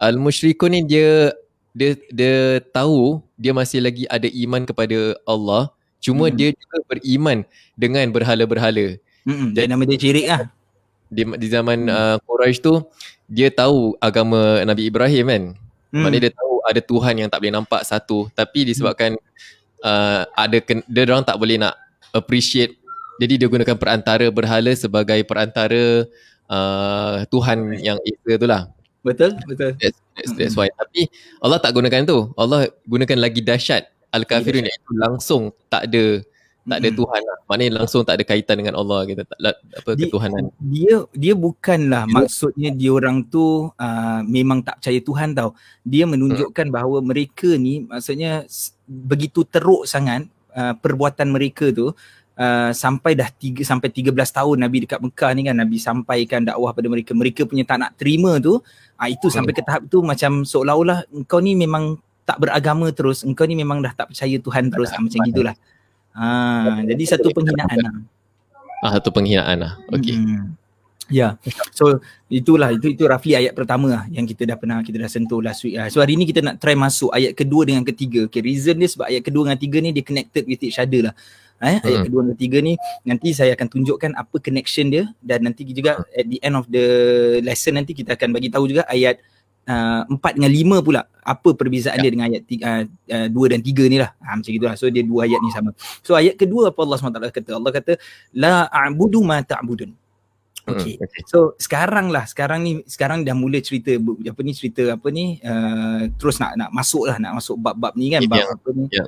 al 0.00 0.16
musyrikun 0.16 0.72
ni 0.72 0.80
dia 0.86 1.34
dia 1.76 1.92
dia 2.08 2.64
tahu 2.72 3.20
dia 3.36 3.52
masih 3.52 3.84
lagi 3.84 4.08
ada 4.08 4.26
iman 4.32 4.64
kepada 4.64 5.12
Allah 5.28 5.68
cuma 6.00 6.32
hmm. 6.32 6.36
dia 6.38 6.48
juga 6.56 6.78
beriman 6.88 7.38
dengan 7.76 8.08
berhala-berhala. 8.14 8.96
Hmm. 9.26 9.52
Jadi 9.52 9.66
nama 9.66 9.82
dia 9.84 9.98
syirik 9.98 10.26
lah. 10.30 10.42
Di, 11.06 11.22
di 11.22 11.46
zaman 11.50 11.86
hmm. 11.86 11.94
uh, 11.94 12.16
Quraisy 12.24 12.62
tu 12.62 12.82
dia 13.26 13.50
tahu 13.50 13.98
agama 13.98 14.62
Nabi 14.62 14.86
Ibrahim 14.86 15.26
kan. 15.26 15.42
Hmm. 15.90 16.02
Maknanya 16.06 16.30
dia 16.30 16.32
tahu 16.32 16.55
ada 16.66 16.80
Tuhan 16.82 17.14
yang 17.16 17.28
tak 17.30 17.38
boleh 17.40 17.54
nampak 17.54 17.82
satu 17.86 18.26
tapi 18.34 18.66
disebabkan 18.66 19.14
uh, 19.86 20.22
ada 20.34 20.58
dia 20.66 21.02
orang 21.06 21.22
tak 21.22 21.38
boleh 21.38 21.56
nak 21.56 21.74
appreciate 22.10 22.76
jadi 23.16 23.40
dia 23.40 23.48
gunakan 23.48 23.76
perantara 23.76 24.28
berhala 24.28 24.72
sebagai 24.76 25.20
perantara 25.24 26.04
uh, 26.50 27.24
Tuhan 27.28 27.80
yang 27.80 27.98
Esa 28.04 28.32
tu 28.36 28.46
lah. 28.48 28.68
Betul, 29.00 29.38
betul. 29.46 29.72
That's, 29.78 29.98
that's, 30.18 30.32
that's 30.34 30.54
why. 30.58 30.68
Tapi 30.68 31.08
Allah 31.40 31.62
tak 31.62 31.72
gunakan 31.72 32.02
tu. 32.04 32.18
Allah 32.36 32.68
gunakan 32.84 33.16
lagi 33.16 33.40
dahsyat. 33.40 33.88
Al-Kafirun 34.10 34.64
itu 34.64 34.90
langsung 34.96 35.52
tak 35.68 35.92
ada 35.92 36.24
tak 36.66 36.78
ada 36.82 36.90
Tuhan 36.90 37.20
lah. 37.22 37.38
Maknanya 37.46 37.72
langsung 37.78 38.02
tak 38.02 38.14
ada 38.18 38.24
kaitan 38.26 38.56
dengan 38.58 38.74
Allah 38.74 39.06
kita 39.06 39.22
tak 39.22 39.38
apa 39.38 39.90
dia, 39.94 40.10
ketuhanan. 40.10 40.42
Dia 40.58 40.94
dia 41.14 41.34
bukanlah 41.38 42.04
dia, 42.10 42.14
maksudnya 42.18 42.70
dia 42.74 42.90
orang 42.90 43.22
tu 43.22 43.70
uh, 43.70 44.20
memang 44.26 44.66
tak 44.66 44.82
percaya 44.82 44.98
Tuhan 44.98 45.28
tau. 45.38 45.54
Dia 45.86 46.04
menunjukkan 46.10 46.66
hmm. 46.66 46.74
bahawa 46.74 46.98
mereka 47.06 47.54
ni 47.54 47.86
maksudnya 47.86 48.44
begitu 48.86 49.46
teruk 49.46 49.86
sangat 49.86 50.26
uh, 50.58 50.74
perbuatan 50.74 51.30
mereka 51.30 51.70
tu 51.70 51.94
uh, 52.36 52.70
sampai 52.74 53.14
dah 53.14 53.28
tiga, 53.30 53.62
sampai 53.62 53.88
13 53.90 54.12
tahun 54.12 54.56
Nabi 54.60 54.86
dekat 54.86 55.00
Mekah 55.00 55.30
ni 55.38 55.42
kan 55.46 55.56
Nabi 55.56 55.76
sampaikan 55.80 56.42
dakwah 56.44 56.74
pada 56.74 56.86
mereka 56.90 57.14
mereka 57.16 57.46
punya 57.48 57.62
tak 57.62 57.78
nak 57.78 57.90
terima 57.94 58.38
tu 58.38 58.60
uh, 58.60 59.08
itu 59.08 59.30
sampai 59.32 59.52
ke 59.56 59.62
tahap 59.64 59.88
tu 59.88 60.04
macam 60.04 60.44
seolah-olah 60.44 61.08
engkau 61.12 61.40
ni 61.40 61.56
memang 61.56 61.96
tak 62.26 62.42
beragama 62.42 62.90
terus 62.90 63.22
engkau 63.22 63.46
ni 63.46 63.54
memang 63.54 63.78
dah 63.80 63.94
tak 63.94 64.10
percaya 64.10 64.36
Tuhan 64.36 64.68
terus 64.68 64.90
uh, 64.92 65.00
macam 65.00 65.20
gitulah 65.30 65.54
uh, 66.16 66.80
jadi 66.88 67.02
satu 67.16 67.30
penghinaan 67.30 67.78
lah 67.78 67.94
ah 68.82 68.90
satu 68.96 69.12
penghinaan 69.12 69.56
lah 69.60 69.72
okey 69.92 70.16
hmm. 70.16 70.56
Ya, 71.06 71.38
yeah. 71.38 71.54
so 71.70 72.02
itulah 72.26 72.74
itu 72.74 72.90
itu 72.90 73.06
roughly 73.06 73.38
ayat 73.38 73.54
pertama 73.54 73.86
lah 73.86 74.02
yang 74.10 74.26
kita 74.26 74.42
dah 74.42 74.58
pernah 74.58 74.82
kita 74.82 74.98
dah 74.98 75.06
sentuh 75.06 75.38
last 75.38 75.62
week. 75.62 75.78
Uh. 75.78 75.86
So 75.86 76.02
hari 76.02 76.18
ni 76.18 76.26
kita 76.26 76.42
nak 76.42 76.58
try 76.58 76.74
masuk 76.74 77.14
ayat 77.14 77.30
kedua 77.38 77.62
dengan 77.62 77.86
ketiga. 77.86 78.26
Okay, 78.26 78.42
reason 78.42 78.74
dia 78.74 78.90
sebab 78.90 79.06
ayat 79.06 79.22
kedua 79.22 79.46
dengan 79.46 79.54
tiga 79.54 79.78
ni 79.78 79.94
dia 79.94 80.02
connected 80.02 80.42
with 80.50 80.58
each 80.66 80.82
other 80.82 81.06
lah 81.06 81.14
eh 81.64 81.80
ayat 81.80 82.04
hmm. 82.04 82.06
kedua 82.08 82.20
dan 82.20 82.32
ketiga 82.36 82.58
ni 82.60 82.74
nanti 83.08 83.32
saya 83.32 83.56
akan 83.56 83.68
tunjukkan 83.72 84.12
apa 84.12 84.36
connection 84.44 84.92
dia 84.92 85.08
dan 85.24 85.48
nanti 85.48 85.64
juga 85.64 85.96
hmm. 85.96 86.20
at 86.20 86.26
the 86.28 86.38
end 86.44 86.54
of 86.56 86.64
the 86.68 86.86
lesson 87.40 87.80
nanti 87.80 87.96
kita 87.96 88.12
akan 88.12 88.36
bagi 88.36 88.52
tahu 88.52 88.68
juga 88.68 88.84
ayat 88.92 89.16
uh, 89.66 90.02
empat 90.08 90.38
dengan 90.38 90.50
lima 90.50 90.76
pula 90.80 91.04
apa 91.26 91.48
perbezaan 91.52 91.98
ya. 91.98 92.02
dia 92.06 92.10
dengan 92.14 92.26
ayat 92.30 92.42
uh, 92.46 92.82
uh, 92.86 93.26
dua 93.30 93.46
dan 93.50 93.60
tiga 93.60 93.84
ni 93.90 93.98
lah 93.98 94.14
ha, 94.22 94.38
macam 94.38 94.50
itulah 94.50 94.74
so 94.78 94.86
dia 94.86 95.02
dua 95.02 95.26
ayat 95.26 95.38
ni 95.42 95.50
sama 95.50 95.70
so 96.00 96.14
ayat 96.14 96.38
kedua 96.38 96.70
apa 96.70 96.80
Allah 96.82 96.96
SWT 96.98 97.18
kata 97.34 97.50
Allah 97.58 97.72
kata 97.74 97.92
la 98.34 98.70
a'budu 98.70 99.20
ma 99.22 99.42
ta'budun 99.42 99.92
Okay. 100.66 100.98
Hmm, 100.98 101.06
okay. 101.06 101.22
So 101.30 101.54
sekarang 101.62 102.10
lah, 102.10 102.26
sekarang 102.26 102.66
ni, 102.66 102.82
sekarang 102.90 103.22
dah 103.22 103.38
mula 103.38 103.62
cerita 103.62 103.94
apa 104.02 104.40
ni 104.42 104.50
cerita 104.50 104.98
apa 104.98 105.08
ni 105.14 105.38
uh, 105.38 106.10
terus 106.18 106.42
nak 106.42 106.58
nak 106.58 106.70
masuk 106.74 107.06
lah, 107.06 107.22
nak 107.22 107.38
masuk 107.38 107.54
bab-bab 107.54 107.94
ni 107.94 108.10
kan, 108.10 108.26
bab 108.26 108.34
yang, 108.34 108.50
apa 108.50 108.68
ni. 108.74 108.90
Ya. 108.90 109.06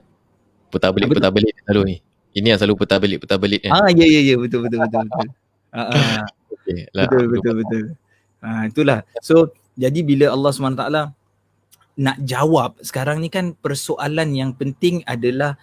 Putar 0.70 0.94
belik, 0.94 1.10
putar 1.10 1.34
belik 1.34 1.58
selalu 1.66 1.82
ni. 1.82 1.96
Ini 2.38 2.54
yang 2.54 2.58
selalu 2.62 2.76
putar 2.78 3.02
balik 3.02 3.18
putar 3.26 3.42
balik 3.42 3.66
kan. 3.66 3.74
Ah 3.74 3.90
ya 3.90 4.06
ya 4.06 4.20
ya 4.22 4.34
betul 4.38 4.70
betul 4.70 4.86
betul 4.86 5.02
betul. 5.10 5.28
Ah, 5.68 5.92
ah. 5.92 6.24
okay, 6.48 6.88
lah, 6.96 7.04
betul 7.04 7.24
betul 7.28 7.54
betul. 7.60 7.84
Ah 8.40 8.62
itulah. 8.64 8.98
So 9.20 9.52
jadi 9.78 10.02
bila 10.02 10.34
Allah 10.34 10.50
SWT 10.50 10.84
nak 11.98 12.16
jawab 12.22 12.78
sekarang 12.82 13.22
ni 13.22 13.30
kan 13.30 13.54
persoalan 13.58 14.34
yang 14.34 14.50
penting 14.54 15.06
adalah 15.06 15.54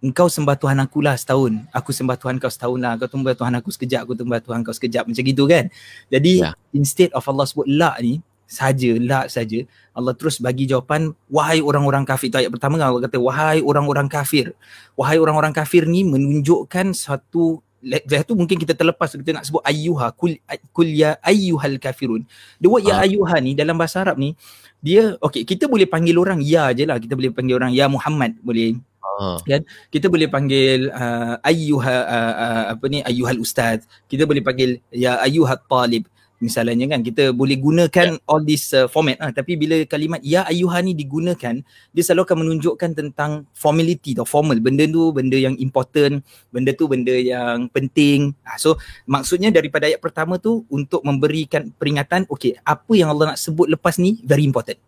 engkau 0.00 0.26
sembah 0.26 0.56
Tuhan 0.56 0.78
aku 0.80 1.04
lah 1.04 1.14
setahun. 1.14 1.60
Aku 1.70 1.92
sembah 1.92 2.16
Tuhan 2.16 2.40
kau 2.40 2.48
setahun 2.48 2.78
lah. 2.80 2.96
Kau 2.96 3.06
sembah 3.06 3.36
Tuhan 3.36 3.52
aku 3.60 3.68
sekejap. 3.68 4.00
Aku 4.08 4.14
sembah 4.16 4.40
Tuhan 4.40 4.60
kau 4.64 4.74
sekejap. 4.74 5.04
Macam 5.06 5.22
gitu 5.22 5.44
kan. 5.44 5.68
Jadi 6.08 6.42
yeah. 6.42 6.56
instead 6.72 7.12
of 7.12 7.22
Allah 7.28 7.46
sebut 7.46 7.68
la 7.68 7.94
ni 8.00 8.24
saja 8.50 8.90
la 8.98 9.30
saja 9.30 9.62
Allah 9.94 10.10
terus 10.10 10.42
bagi 10.42 10.66
jawapan 10.66 11.14
wahai 11.30 11.62
orang-orang 11.62 12.02
kafir 12.02 12.34
itu 12.34 12.38
ayat 12.42 12.50
pertama 12.50 12.82
Allah 12.82 12.98
kata 13.06 13.22
wahai 13.22 13.62
orang-orang 13.62 14.10
kafir 14.10 14.50
wahai 14.98 15.22
orang-orang 15.22 15.54
kafir 15.54 15.86
ni 15.86 16.02
menunjukkan 16.02 16.90
satu 16.90 17.62
Lepas 17.80 18.28
tu 18.28 18.36
mungkin 18.36 18.60
kita 18.60 18.76
terlepas 18.76 19.08
kita 19.16 19.32
nak 19.32 19.44
sebut 19.48 19.64
ayyuha 19.64 20.12
kul, 20.12 20.36
kul 20.76 20.88
ya 20.88 21.16
ayyuhal 21.24 21.80
kafirun. 21.80 22.28
The 22.60 22.68
word 22.68 22.84
ya 22.84 23.00
ah. 23.00 23.04
ayyuha 23.08 23.40
ni 23.40 23.56
dalam 23.56 23.80
bahasa 23.80 24.04
Arab 24.04 24.20
ni 24.20 24.36
dia 24.80 25.16
okey 25.20 25.44
kita 25.44 25.68
boleh 25.68 25.84
panggil 25.84 26.16
orang 26.16 26.40
ya 26.40 26.72
je 26.72 26.88
lah 26.88 26.96
kita 26.96 27.12
boleh 27.16 27.32
panggil 27.32 27.56
orang 27.56 27.72
ya 27.72 27.88
Muhammad 27.88 28.36
boleh. 28.44 28.76
Uh. 29.00 29.40
Kan? 29.44 29.64
Kita 29.88 30.12
boleh 30.12 30.28
panggil 30.28 30.92
uh, 30.92 31.40
ayyuha 31.40 31.96
uh, 32.04 32.34
uh, 32.36 32.64
apa 32.76 32.84
ni 32.92 33.00
ayyuhal 33.00 33.40
ustaz. 33.40 33.88
Kita 34.08 34.28
boleh 34.28 34.44
panggil 34.44 34.80
ya 34.92 35.16
ayyuhat 35.24 35.64
talib 35.64 36.04
misalnya 36.40 36.88
kan 36.88 37.04
kita 37.04 37.36
boleh 37.36 37.60
gunakan 37.60 38.16
yeah. 38.16 38.28
all 38.28 38.40
this 38.40 38.72
uh, 38.72 38.88
format 38.88 39.20
ah 39.20 39.28
tapi 39.28 39.60
bila 39.60 39.76
kalimat 39.84 40.24
ya 40.24 40.48
ayuha 40.48 40.80
ni 40.80 40.96
digunakan 40.96 41.60
dia 41.92 42.02
selalu 42.02 42.24
akan 42.24 42.36
menunjukkan 42.42 42.90
tentang 42.96 43.44
formality 43.52 44.16
atau 44.16 44.24
formal. 44.24 44.56
Benda 44.58 44.88
tu 44.88 45.12
benda 45.12 45.36
yang 45.36 45.54
important 45.60 46.24
benda 46.48 46.72
tu 46.72 46.88
benda 46.88 47.12
yang 47.12 47.68
penting. 47.68 48.32
Ah, 48.42 48.56
so 48.56 48.80
maksudnya 49.04 49.52
daripada 49.52 49.86
ayat 49.86 50.00
pertama 50.00 50.40
tu 50.40 50.64
untuk 50.72 51.04
memberikan 51.04 51.68
peringatan 51.76 52.24
okey 52.32 52.56
apa 52.64 52.92
yang 52.96 53.12
Allah 53.12 53.36
nak 53.36 53.38
sebut 53.38 53.68
lepas 53.68 54.00
ni 54.00 54.24
very 54.24 54.48
important. 54.48 54.80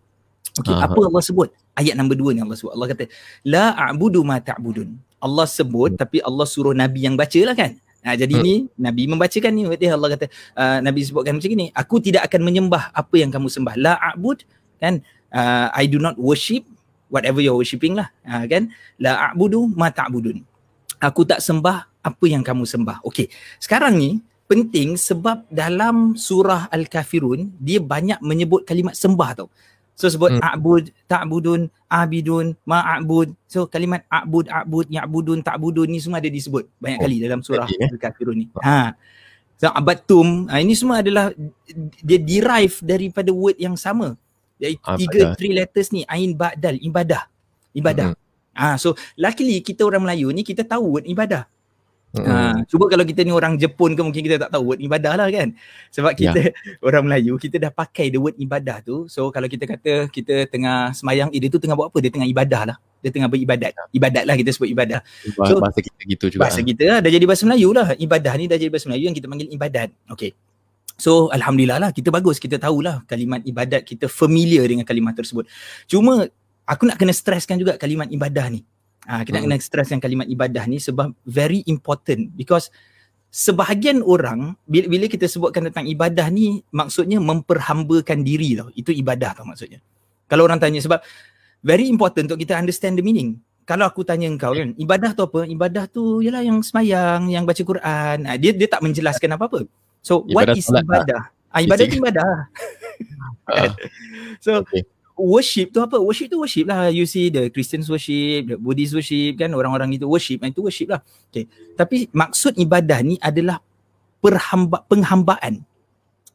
Okey 0.57 0.73
uh-huh. 0.73 0.89
apa 0.89 0.99
Allah 1.05 1.21
sebut? 1.21 1.53
Ayat 1.77 1.93
nombor 1.93 2.17
dua 2.17 2.33
ni 2.33 2.41
Allah 2.41 2.57
sebut. 2.57 2.73
Allah 2.73 2.87
kata 2.89 3.05
la 3.45 3.77
a'budu 3.77 4.25
ma 4.25 4.41
ta'budun. 4.41 4.89
Allah 5.23 5.47
sebut 5.47 5.95
hmm. 5.95 5.99
tapi 6.01 6.17
Allah 6.19 6.43
suruh 6.49 6.75
nabi 6.75 7.05
yang 7.05 7.15
baca 7.15 7.39
lah 7.45 7.55
kan 7.55 7.77
Ha, 8.03 8.19
jadi 8.19 8.35
hmm. 8.35 8.43
ni 8.43 8.55
Nabi 8.75 9.03
membacakan 9.07 9.51
ni. 9.55 9.63
Dia 9.79 9.95
Allah 9.95 10.11
kata 10.19 10.25
uh, 10.59 10.77
Nabi 10.83 10.99
sebutkan 11.07 11.39
macam 11.39 11.49
ni 11.55 11.71
aku 11.71 11.95
tidak 12.03 12.27
akan 12.27 12.41
menyembah 12.43 12.91
apa 12.91 13.15
yang 13.15 13.31
kamu 13.31 13.47
sembah. 13.47 13.75
La 13.79 13.95
a'bud 13.95 14.43
kan? 14.77 14.99
Uh, 15.33 15.71
I 15.73 15.87
do 15.89 15.97
not 15.97 16.19
worship 16.19 16.67
whatever 17.07 17.39
you're 17.39 17.55
worshipping 17.55 17.95
lah. 17.95 18.11
Uh, 18.27 18.43
kan? 18.45 18.69
La 18.99 19.31
a'budu 19.31 19.71
ma 19.71 19.87
ta'budun. 19.89 20.43
Aku 20.99 21.23
tak 21.23 21.39
sembah 21.39 21.87
apa 22.03 22.25
yang 22.27 22.43
kamu 22.43 22.67
sembah. 22.67 22.99
Okey. 23.07 23.31
Sekarang 23.59 23.95
ni 23.95 24.19
penting 24.43 24.99
sebab 24.99 25.47
dalam 25.47 26.19
surah 26.19 26.67
al-kafirun 26.67 27.55
dia 27.57 27.79
banyak 27.79 28.19
menyebut 28.19 28.67
kalimat 28.67 28.93
sembah 28.93 29.29
tau 29.33 29.47
So 30.03 30.11
sebut 30.11 30.35
hmm. 30.35 30.43
a'bud, 30.43 30.91
ta'budun, 31.07 31.71
abidun, 31.87 32.59
ma'abud. 32.67 33.31
So 33.47 33.71
kalimat 33.71 34.03
a'bud, 34.11 34.51
a'bud, 34.51 34.91
ya'budun, 34.91 35.39
ta'budun 35.39 35.87
ni 35.87 36.03
semua 36.03 36.19
ada 36.19 36.27
disebut 36.27 36.67
banyak 36.75 36.99
oh. 36.99 37.03
kali 37.07 37.15
dalam 37.23 37.39
surah 37.39 37.63
okay, 37.63 37.79
eh? 37.79 37.87
Al-Kafirun 37.87 38.35
ni. 38.35 38.51
Ha. 38.59 38.99
So 39.55 39.71
abatum, 39.71 40.51
ha, 40.51 40.59
ini 40.59 40.75
semua 40.75 40.99
adalah 40.99 41.31
dia 42.03 42.19
derive 42.19 42.83
daripada 42.83 43.31
word 43.31 43.55
yang 43.55 43.79
sama. 43.79 44.19
Jadi 44.59 44.75
ah, 44.83 44.99
tiga, 44.99 45.19
three 45.39 45.55
letters 45.55 45.95
ni, 45.95 46.03
ain, 46.03 46.35
ba'dal, 46.35 46.75
ibadah. 46.83 47.23
Ibadah. 47.71 48.11
Hmm. 48.11 48.19
Ha, 48.59 48.75
so 48.75 48.99
luckily 49.15 49.63
kita 49.63 49.87
orang 49.87 50.03
Melayu 50.03 50.35
ni 50.35 50.43
kita 50.43 50.67
tahu 50.67 50.99
word 50.99 51.07
ibadah. 51.07 51.47
Ha, 52.13 52.61
cuba 52.69 52.85
kalau 52.93 53.01
kita 53.01 53.25
ni 53.25 53.33
orang 53.33 53.57
Jepun 53.57 53.97
ke 53.97 54.01
mungkin 54.05 54.21
kita 54.21 54.37
tak 54.37 54.53
tahu 54.53 54.69
word 54.69 54.81
ibadah 54.85 55.17
lah 55.17 55.27
kan. 55.33 55.57
Sebab 55.89 56.13
kita 56.13 56.53
yeah. 56.53 56.77
orang 56.87 57.09
Melayu 57.09 57.41
kita 57.41 57.57
dah 57.57 57.73
pakai 57.73 58.13
the 58.13 58.21
word 58.21 58.37
ibadah 58.37 58.85
tu. 58.85 59.09
So 59.09 59.33
kalau 59.33 59.49
kita 59.49 59.65
kata 59.65 60.13
kita 60.13 60.45
tengah 60.45 60.93
semayang, 60.93 61.33
eh 61.33 61.41
dia 61.41 61.49
tu 61.49 61.57
tengah 61.57 61.73
buat 61.73 61.89
apa? 61.89 61.97
Dia 62.05 62.13
tengah 62.13 62.29
ibadah 62.29 62.61
lah. 62.69 62.77
Dia 63.03 63.11
tengah 63.11 63.27
beribadat. 63.27 63.75
Ibadat 63.91 64.23
lah 64.23 64.35
kita 64.39 64.55
sebut 64.55 64.71
ibadah. 64.71 65.03
So, 65.27 65.59
bahasa 65.59 65.83
kita 65.83 66.01
gitu 66.07 66.25
juga. 66.31 66.47
Bahasa 66.47 66.63
kita 66.63 66.83
lah. 66.87 66.99
Dah 67.03 67.11
jadi 67.11 67.25
bahasa 67.27 67.43
Melayu 67.43 67.69
lah. 67.75 67.91
Ibadah 67.99 68.33
ni 68.39 68.45
dah 68.47 68.55
jadi 68.55 68.71
bahasa 68.71 68.87
Melayu 68.87 69.11
yang 69.11 69.17
kita 69.17 69.27
panggil 69.27 69.51
ibadat. 69.51 69.89
Okay. 70.07 70.31
So 70.95 71.27
Alhamdulillah 71.33 71.83
lah 71.83 71.89
kita 71.91 72.13
bagus. 72.15 72.39
Kita 72.39 72.55
tahulah 72.55 73.03
kalimat 73.09 73.43
ibadat 73.43 73.83
kita 73.83 74.07
familiar 74.07 74.63
dengan 74.69 74.87
kalimat 74.87 75.17
tersebut. 75.17 75.49
Cuma 75.89 76.31
aku 76.63 76.87
nak 76.87 76.95
kena 76.95 77.11
stresskan 77.11 77.59
juga 77.59 77.75
kalimat 77.75 78.07
ibadah 78.07 78.47
ni. 78.47 78.63
Ha, 79.03 79.27
kita 79.27 79.43
hmm. 79.43 79.45
kena 79.51 79.55
stresskan 79.59 79.99
kalimat 79.99 80.27
ibadah 80.31 80.63
ni 80.63 80.79
sebab 80.79 81.11
very 81.27 81.59
important 81.67 82.31
because 82.39 82.71
sebahagian 83.27 83.99
orang 83.99 84.55
bila, 84.63 84.87
bila 84.87 85.05
kita 85.11 85.27
sebutkan 85.27 85.67
tentang 85.67 85.89
ibadah 85.91 86.31
ni 86.31 86.63
maksudnya 86.71 87.19
memperhambakan 87.19 88.23
diri 88.23 88.55
tau. 88.55 88.71
Itu 88.71 88.95
ibadah 88.95 89.35
tau 89.35 89.43
maksudnya. 89.43 89.83
Kalau 90.31 90.47
orang 90.47 90.63
tanya 90.63 90.79
sebab 90.79 91.03
very 91.59 91.91
important 91.91 92.31
untuk 92.31 92.39
kita 92.39 92.55
understand 92.55 92.95
the 92.95 93.03
meaning. 93.03 93.39
Kalau 93.63 93.87
aku 93.87 94.03
tanya 94.03 94.27
engkau 94.27 94.51
kan, 94.51 94.75
ibadah 94.75 95.15
tu 95.15 95.23
apa? 95.23 95.47
Ibadah 95.47 95.87
tu 95.87 96.19
ialah 96.19 96.43
yang 96.43 96.59
semayang, 96.59 97.31
yang 97.31 97.47
baca 97.47 97.63
Quran. 97.63 98.17
Ha, 98.27 98.35
dia 98.39 98.51
dia 98.55 98.67
tak 98.67 98.83
menjelaskan 98.83 99.35
apa-apa. 99.35 99.67
So 100.03 100.27
ibadah 100.27 100.55
what 100.55 100.59
is 100.59 100.67
ibadah? 100.67 101.21
Ah, 101.53 101.61
ibadah 101.63 101.83
tu 101.87 101.95
ibadah. 101.99 102.31
so 104.43 104.63
okay 104.63 104.83
worship 105.15 105.73
tu 105.73 105.79
apa? 105.79 105.97
Worship 105.99 106.33
tu 106.33 106.41
worship 106.41 106.65
lah. 106.69 106.89
You 106.89 107.05
see 107.05 107.29
the 107.29 107.49
Christians 107.53 107.87
worship, 107.89 108.49
the 108.49 108.57
Buddhist 108.57 108.97
worship 108.97 109.39
kan 109.39 109.53
orang-orang 109.53 109.93
itu 109.95 110.05
worship, 110.09 110.41
itu 110.43 110.61
worship 110.61 110.93
lah. 110.93 111.01
Okay. 111.29 111.47
Tapi 111.77 112.09
maksud 112.11 112.57
ibadah 112.57 112.99
ni 113.01 113.15
adalah 113.21 113.61
perhamba, 114.19 114.83
penghambaan. 114.89 115.63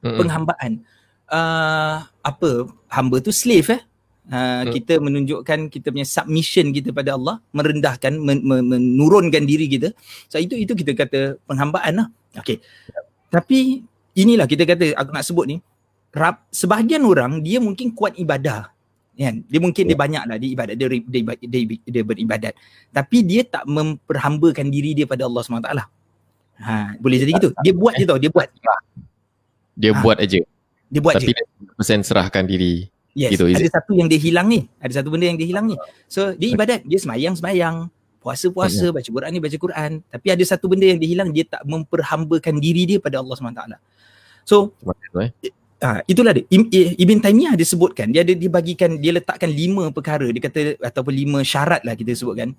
Mm-hmm. 0.02 0.18
Penghambaan. 0.18 0.72
Uh, 1.28 2.06
apa? 2.24 2.70
Hamba 2.88 3.20
tu 3.20 3.34
slave 3.34 3.68
eh? 3.68 3.82
uh, 4.32 4.62
hmm. 4.64 4.72
kita 4.72 4.94
menunjukkan 5.00 5.58
kita 5.72 5.88
punya 5.92 6.06
submission 6.06 6.70
kita 6.70 6.92
pada 6.92 7.16
Allah 7.16 7.40
merendahkan 7.52 8.12
men- 8.16 8.44
men- 8.44 8.68
menurunkan 8.68 9.44
diri 9.48 9.66
kita 9.68 9.92
so 10.28 10.36
itu 10.36 10.56
itu 10.56 10.72
kita 10.76 10.92
kata 10.94 11.20
penghambaan 11.48 12.04
lah 12.04 12.06
okey 12.40 12.60
tapi 13.32 13.84
inilah 14.16 14.48
kita 14.48 14.64
kata 14.64 14.96
aku 14.96 15.10
nak 15.12 15.24
sebut 15.24 15.44
ni 15.48 15.56
rab, 16.14 16.44
sebahagian 16.52 17.04
orang 17.04 17.40
dia 17.44 17.58
mungkin 17.58 17.92
kuat 17.92 18.16
ibadah. 18.16 18.72
Kan? 19.18 19.42
Dia 19.50 19.58
mungkin 19.58 19.82
yeah. 19.82 19.90
dia 19.90 19.98
banyak 19.98 20.22
lah 20.30 20.36
dia 20.38 20.50
ibadat 20.54 20.74
dia, 20.78 20.86
dia, 20.86 21.00
dia, 21.02 21.22
dia, 21.50 21.78
dia 21.90 22.02
beribadat. 22.06 22.54
Tapi 22.94 23.18
dia 23.26 23.42
tak 23.42 23.66
memperhambakan 23.66 24.70
diri 24.70 24.94
dia 24.94 25.10
pada 25.10 25.26
Allah 25.26 25.42
SWT 25.42 25.74
ha, 26.62 26.94
boleh 27.02 27.16
jadi 27.18 27.32
gitu? 27.34 27.50
Dia 27.62 27.74
buat 27.74 27.94
je 27.98 28.04
tau 28.06 28.18
dia 28.18 28.30
buat. 28.30 28.46
Dia 29.78 29.90
ha. 29.90 29.98
buat 29.98 30.18
aja 30.22 30.38
dia 30.88 31.00
buat 31.04 31.20
tapi 31.20 31.36
je. 31.36 31.44
tapi 31.76 32.00
serahkan 32.00 32.48
diri 32.48 32.88
yes. 33.12 33.36
gitu, 33.36 33.44
ada 33.44 33.68
satu 33.68 33.92
yang 33.92 34.08
dia 34.08 34.16
hilang 34.16 34.48
ni. 34.48 34.64
Ada 34.80 35.02
satu 35.02 35.12
benda 35.12 35.28
yang 35.28 35.36
dia 35.36 35.48
hilang 35.48 35.68
ni. 35.68 35.76
So 36.08 36.32
dia 36.32 36.48
ibadat 36.48 36.80
dia 36.88 36.98
semayang 36.98 37.36
semayang 37.36 37.92
puasa-puasa, 38.18 38.90
baca 38.90 39.08
Quran 39.08 39.30
ni 39.30 39.40
baca 39.40 39.56
Quran. 39.56 39.90
Tapi 40.08 40.26
ada 40.32 40.44
satu 40.44 40.66
benda 40.66 40.88
yang 40.88 40.98
dia 40.98 41.08
hilang, 41.08 41.28
dia 41.30 41.44
tak 41.46 41.62
memperhambakan 41.68 42.56
diri 42.58 42.84
dia 42.84 42.98
pada 42.98 43.20
Allah 43.20 43.36
SWT. 43.36 43.62
So, 44.48 44.72
Uh, 45.78 46.02
itulah 46.10 46.34
dia. 46.34 46.42
Ibn 46.50 47.18
Taymiyah 47.22 47.54
dia 47.54 47.62
sebutkan, 47.62 48.10
dia 48.10 48.26
ada 48.26 48.34
dibagikan, 48.34 48.98
dia 48.98 49.14
letakkan 49.14 49.46
lima 49.46 49.94
perkara, 49.94 50.26
dia 50.26 50.42
kata 50.42 50.74
ataupun 50.82 51.14
lima 51.14 51.38
syarat 51.46 51.86
lah 51.86 51.94
kita 51.94 52.18
sebutkan. 52.18 52.50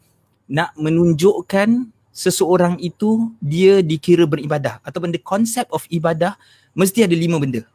Nak 0.48 0.72
menunjukkan 0.80 1.92
seseorang 2.16 2.80
itu 2.80 3.32
dia 3.44 3.84
dikira 3.84 4.24
beribadah 4.24 4.80
ataupun 4.88 5.12
the 5.12 5.22
concept 5.22 5.68
of 5.76 5.84
ibadah 5.92 6.40
mesti 6.72 7.04
ada 7.04 7.16
lima 7.16 7.38
benda. 7.44 7.68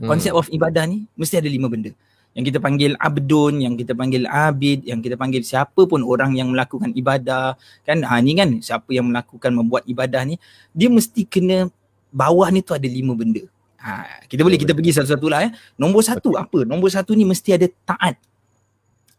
Konsep 0.00 0.32
hmm. 0.32 0.40
of 0.40 0.46
ibadah 0.52 0.84
ni 0.84 1.08
mesti 1.16 1.40
ada 1.40 1.48
lima 1.48 1.68
benda. 1.68 1.92
Yang 2.36 2.54
kita 2.54 2.58
panggil 2.62 2.94
abdun, 3.00 3.64
yang 3.64 3.74
kita 3.74 3.92
panggil 3.96 4.22
abid, 4.28 4.86
yang 4.86 5.02
kita 5.02 5.18
panggil 5.18 5.42
siapa 5.42 5.82
pun 5.88 6.04
orang 6.06 6.36
yang 6.38 6.54
melakukan 6.54 6.94
ibadah. 6.94 7.58
Kan 7.82 8.06
ha, 8.06 8.22
ni 8.22 8.38
kan 8.38 8.60
siapa 8.62 8.86
yang 8.94 9.10
melakukan 9.10 9.50
membuat 9.50 9.82
ibadah 9.88 10.22
ni, 10.22 10.38
dia 10.70 10.86
mesti 10.86 11.26
kena 11.26 11.72
bawah 12.14 12.46
ni 12.54 12.62
tu 12.62 12.70
ada 12.70 12.86
lima 12.86 13.18
benda. 13.18 13.44
Ha, 13.80 14.24
kita 14.28 14.44
boleh 14.44 14.60
kita 14.60 14.76
pergi 14.76 14.92
satu-satu 14.92 15.26
lah 15.32 15.48
ya. 15.48 15.50
Nombor 15.80 16.04
satu 16.04 16.36
apa? 16.36 16.68
Nombor 16.68 16.92
satu 16.92 17.16
ni 17.16 17.24
mesti 17.24 17.56
ada 17.56 17.64
taat. 17.88 18.20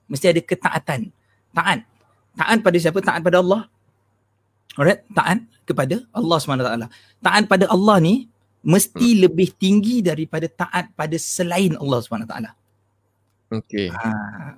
Mesti 0.05 0.25
ada 0.29 0.41
ketaatan. 0.45 1.09
Taat. 1.49 1.79
Taat 2.37 2.57
pada 2.61 2.77
siapa? 2.77 3.01
Taat 3.01 3.25
pada 3.25 3.41
Allah. 3.41 3.65
Alright? 4.77 5.01
Taat 5.09 5.41
kepada 5.65 6.05
Allah 6.13 6.37
SWT. 6.37 6.87
Taat 7.25 7.43
pada 7.49 7.65
Allah 7.73 7.97
ni 7.97 8.29
mesti 8.61 9.17
hmm. 9.17 9.21
lebih 9.25 9.49
tinggi 9.57 10.05
daripada 10.05 10.45
taat 10.45 10.93
pada 10.93 11.17
selain 11.17 11.73
Allah 11.81 11.97
SWT. 12.05 12.35
Okay. 13.51 13.89
Ha, 13.89 14.07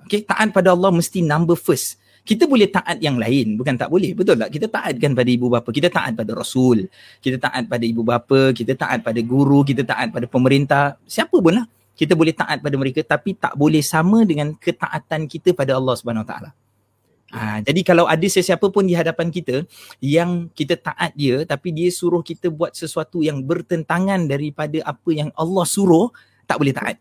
okay. 0.04 0.20
Taat 0.22 0.52
pada 0.52 0.76
Allah 0.76 0.92
mesti 0.92 1.24
number 1.24 1.56
first 1.56 1.96
kita 2.24 2.48
boleh 2.48 2.72
taat 2.72 2.96
yang 3.04 3.20
lain 3.20 3.60
bukan 3.60 3.76
tak 3.76 3.92
boleh. 3.92 4.16
Betul 4.16 4.40
tak? 4.40 4.48
Kita 4.48 4.66
taatkan 4.72 5.12
pada 5.12 5.28
ibu 5.28 5.52
bapa 5.52 5.68
kita 5.68 5.92
taat 5.92 6.16
pada 6.16 6.32
rasul 6.32 6.88
kita 7.20 7.36
taat 7.36 7.68
pada 7.68 7.84
ibu 7.84 8.00
bapa 8.00 8.50
kita 8.56 8.72
taat 8.72 9.04
pada 9.04 9.20
guru 9.20 9.60
kita 9.60 9.84
taat 9.84 10.08
pada 10.08 10.24
pemerintah. 10.24 10.96
Siapa 11.04 11.36
pun 11.36 11.52
lah 11.52 11.68
kita 11.94 12.16
boleh 12.16 12.32
taat 12.34 12.64
pada 12.64 12.74
mereka 12.80 13.04
tapi 13.04 13.36
tak 13.36 13.52
boleh 13.54 13.84
sama 13.84 14.24
dengan 14.24 14.56
ketaatan 14.56 15.28
kita 15.28 15.52
pada 15.52 15.76
Allah 15.76 15.94
Subhanahu 15.94 16.26
taala. 16.26 16.50
Ha, 17.34 17.58
jadi 17.66 17.82
kalau 17.82 18.06
ada 18.06 18.22
sesiapa 18.22 18.70
pun 18.70 18.86
di 18.86 18.94
hadapan 18.94 19.26
kita 19.26 19.66
yang 19.98 20.46
kita 20.54 20.78
taat 20.78 21.12
dia 21.18 21.42
tapi 21.42 21.74
dia 21.74 21.90
suruh 21.90 22.22
kita 22.22 22.46
buat 22.46 22.72
sesuatu 22.72 23.26
yang 23.26 23.42
bertentangan 23.42 24.30
daripada 24.30 24.78
apa 24.86 25.10
yang 25.10 25.28
Allah 25.34 25.66
suruh 25.66 26.08
tak 26.48 26.56
boleh 26.56 26.72
taat. 26.72 26.96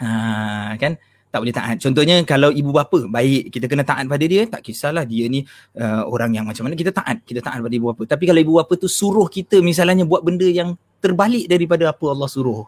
Ha, 0.00 0.80
kan? 0.80 0.96
Tak 1.30 1.38
boleh 1.46 1.54
taat. 1.54 1.76
Contohnya 1.78 2.18
kalau 2.26 2.50
ibu 2.50 2.74
bapa 2.74 3.06
baik 3.06 3.54
kita 3.54 3.70
kena 3.70 3.86
taat 3.86 4.02
pada 4.10 4.24
dia 4.26 4.50
tak 4.50 4.66
kisahlah 4.66 5.06
dia 5.06 5.30
ni 5.30 5.46
uh, 5.78 6.02
orang 6.10 6.34
yang 6.34 6.44
macam 6.44 6.66
mana 6.66 6.74
kita 6.74 6.90
taat 6.90 7.22
kita 7.22 7.38
taat 7.38 7.62
pada 7.62 7.70
ibu 7.70 7.94
bapa. 7.94 8.02
Tapi 8.04 8.26
kalau 8.26 8.40
ibu 8.42 8.54
bapa 8.58 8.74
tu 8.74 8.90
suruh 8.90 9.30
kita 9.30 9.62
misalnya 9.62 10.02
buat 10.02 10.26
benda 10.26 10.44
yang 10.44 10.74
terbalik 10.98 11.46
daripada 11.46 11.94
apa 11.94 12.04
Allah 12.10 12.26
suruh. 12.26 12.66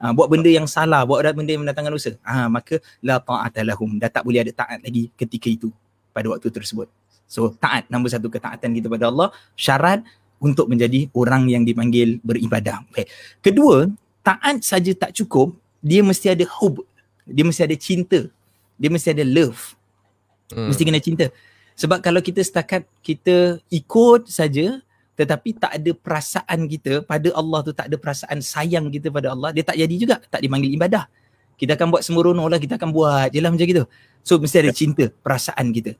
Uh, 0.00 0.12
buat 0.16 0.26
benda 0.26 0.50
yang 0.50 0.66
salah, 0.66 1.06
buat 1.06 1.22
benda 1.22 1.54
yang 1.54 1.62
mendatangkan 1.62 1.92
dosa. 1.94 2.10
Ah 2.26 2.44
uh, 2.44 2.48
maka 2.50 2.82
la 2.98 3.22
ta'ata 3.22 3.62
lahum. 3.62 3.94
Dah 4.02 4.10
tak 4.10 4.26
boleh 4.26 4.42
ada 4.42 4.52
taat 4.52 4.82
lagi 4.82 5.14
ketika 5.14 5.46
itu 5.46 5.70
pada 6.10 6.26
waktu 6.34 6.50
tersebut. 6.50 6.90
So 7.30 7.54
taat 7.62 7.86
nombor 7.86 8.10
satu 8.10 8.26
ketaatan 8.26 8.74
kita 8.74 8.90
pada 8.90 9.06
Allah 9.06 9.30
syarat 9.54 10.02
untuk 10.42 10.66
menjadi 10.66 11.06
orang 11.14 11.46
yang 11.46 11.62
dipanggil 11.62 12.18
beribadah. 12.26 12.82
Okay. 12.90 13.06
Kedua, 13.38 13.86
taat 14.24 14.64
saja 14.64 14.90
tak 14.96 15.12
cukup, 15.14 15.54
dia 15.84 16.00
mesti 16.00 16.32
ada 16.32 16.42
hub 16.58 16.80
dia 17.30 17.44
mesti 17.46 17.62
ada 17.64 17.76
cinta. 17.78 18.26
Dia 18.80 18.88
mesti 18.90 19.14
ada 19.14 19.24
love. 19.24 19.78
Hmm. 20.50 20.66
mesti 20.66 20.82
kena 20.82 20.98
cinta. 20.98 21.30
Sebab 21.78 22.02
kalau 22.02 22.20
kita 22.20 22.42
setakat 22.42 22.84
kita 23.00 23.62
ikut 23.70 24.26
saja 24.28 24.82
tetapi 25.14 25.52
tak 25.56 25.72
ada 25.76 25.90
perasaan 25.92 26.64
kita 26.64 27.04
pada 27.04 27.28
Allah 27.36 27.60
tu 27.60 27.72
tak 27.76 27.92
ada 27.92 27.96
perasaan 28.00 28.40
sayang 28.40 28.88
kita 28.88 29.12
pada 29.12 29.32
Allah 29.32 29.54
dia 29.54 29.64
tak 29.64 29.78
jadi 29.78 29.94
juga. 29.94 30.16
Tak 30.26 30.42
dipanggil 30.42 30.74
ibadah. 30.74 31.06
Kita 31.54 31.76
akan 31.76 31.92
buat 31.92 32.02
sembrono 32.02 32.44
lah 32.48 32.58
kita 32.58 32.80
akan 32.80 32.90
buat 32.90 33.28
je 33.30 33.38
lah 33.40 33.52
macam 33.52 33.66
gitu. 33.68 33.84
So 34.26 34.40
mesti 34.40 34.64
ada 34.64 34.72
cinta 34.74 35.08
perasaan 35.08 35.72
kita. 35.72 35.94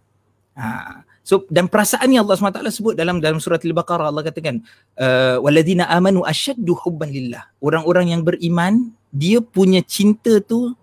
Ha. 0.60 1.06
so 1.24 1.46
dan 1.46 1.70
perasaan 1.70 2.10
ni 2.10 2.18
Allah 2.18 2.34
SWT 2.34 2.58
sebut 2.74 2.92
dalam 2.98 3.22
dalam 3.22 3.38
surat 3.38 3.62
Al-Baqarah 3.62 4.10
Allah 4.10 4.26
katakan 4.26 4.60
uh, 4.98 5.38
waladzina 5.40 5.86
amanu 5.88 6.26
asyaddu 6.26 6.74
hubban 6.84 7.08
lillah. 7.08 7.48
Orang-orang 7.62 8.12
yang 8.12 8.26
beriman 8.26 8.92
dia 9.14 9.38
punya 9.40 9.80
cinta 9.80 10.42
tu 10.42 10.74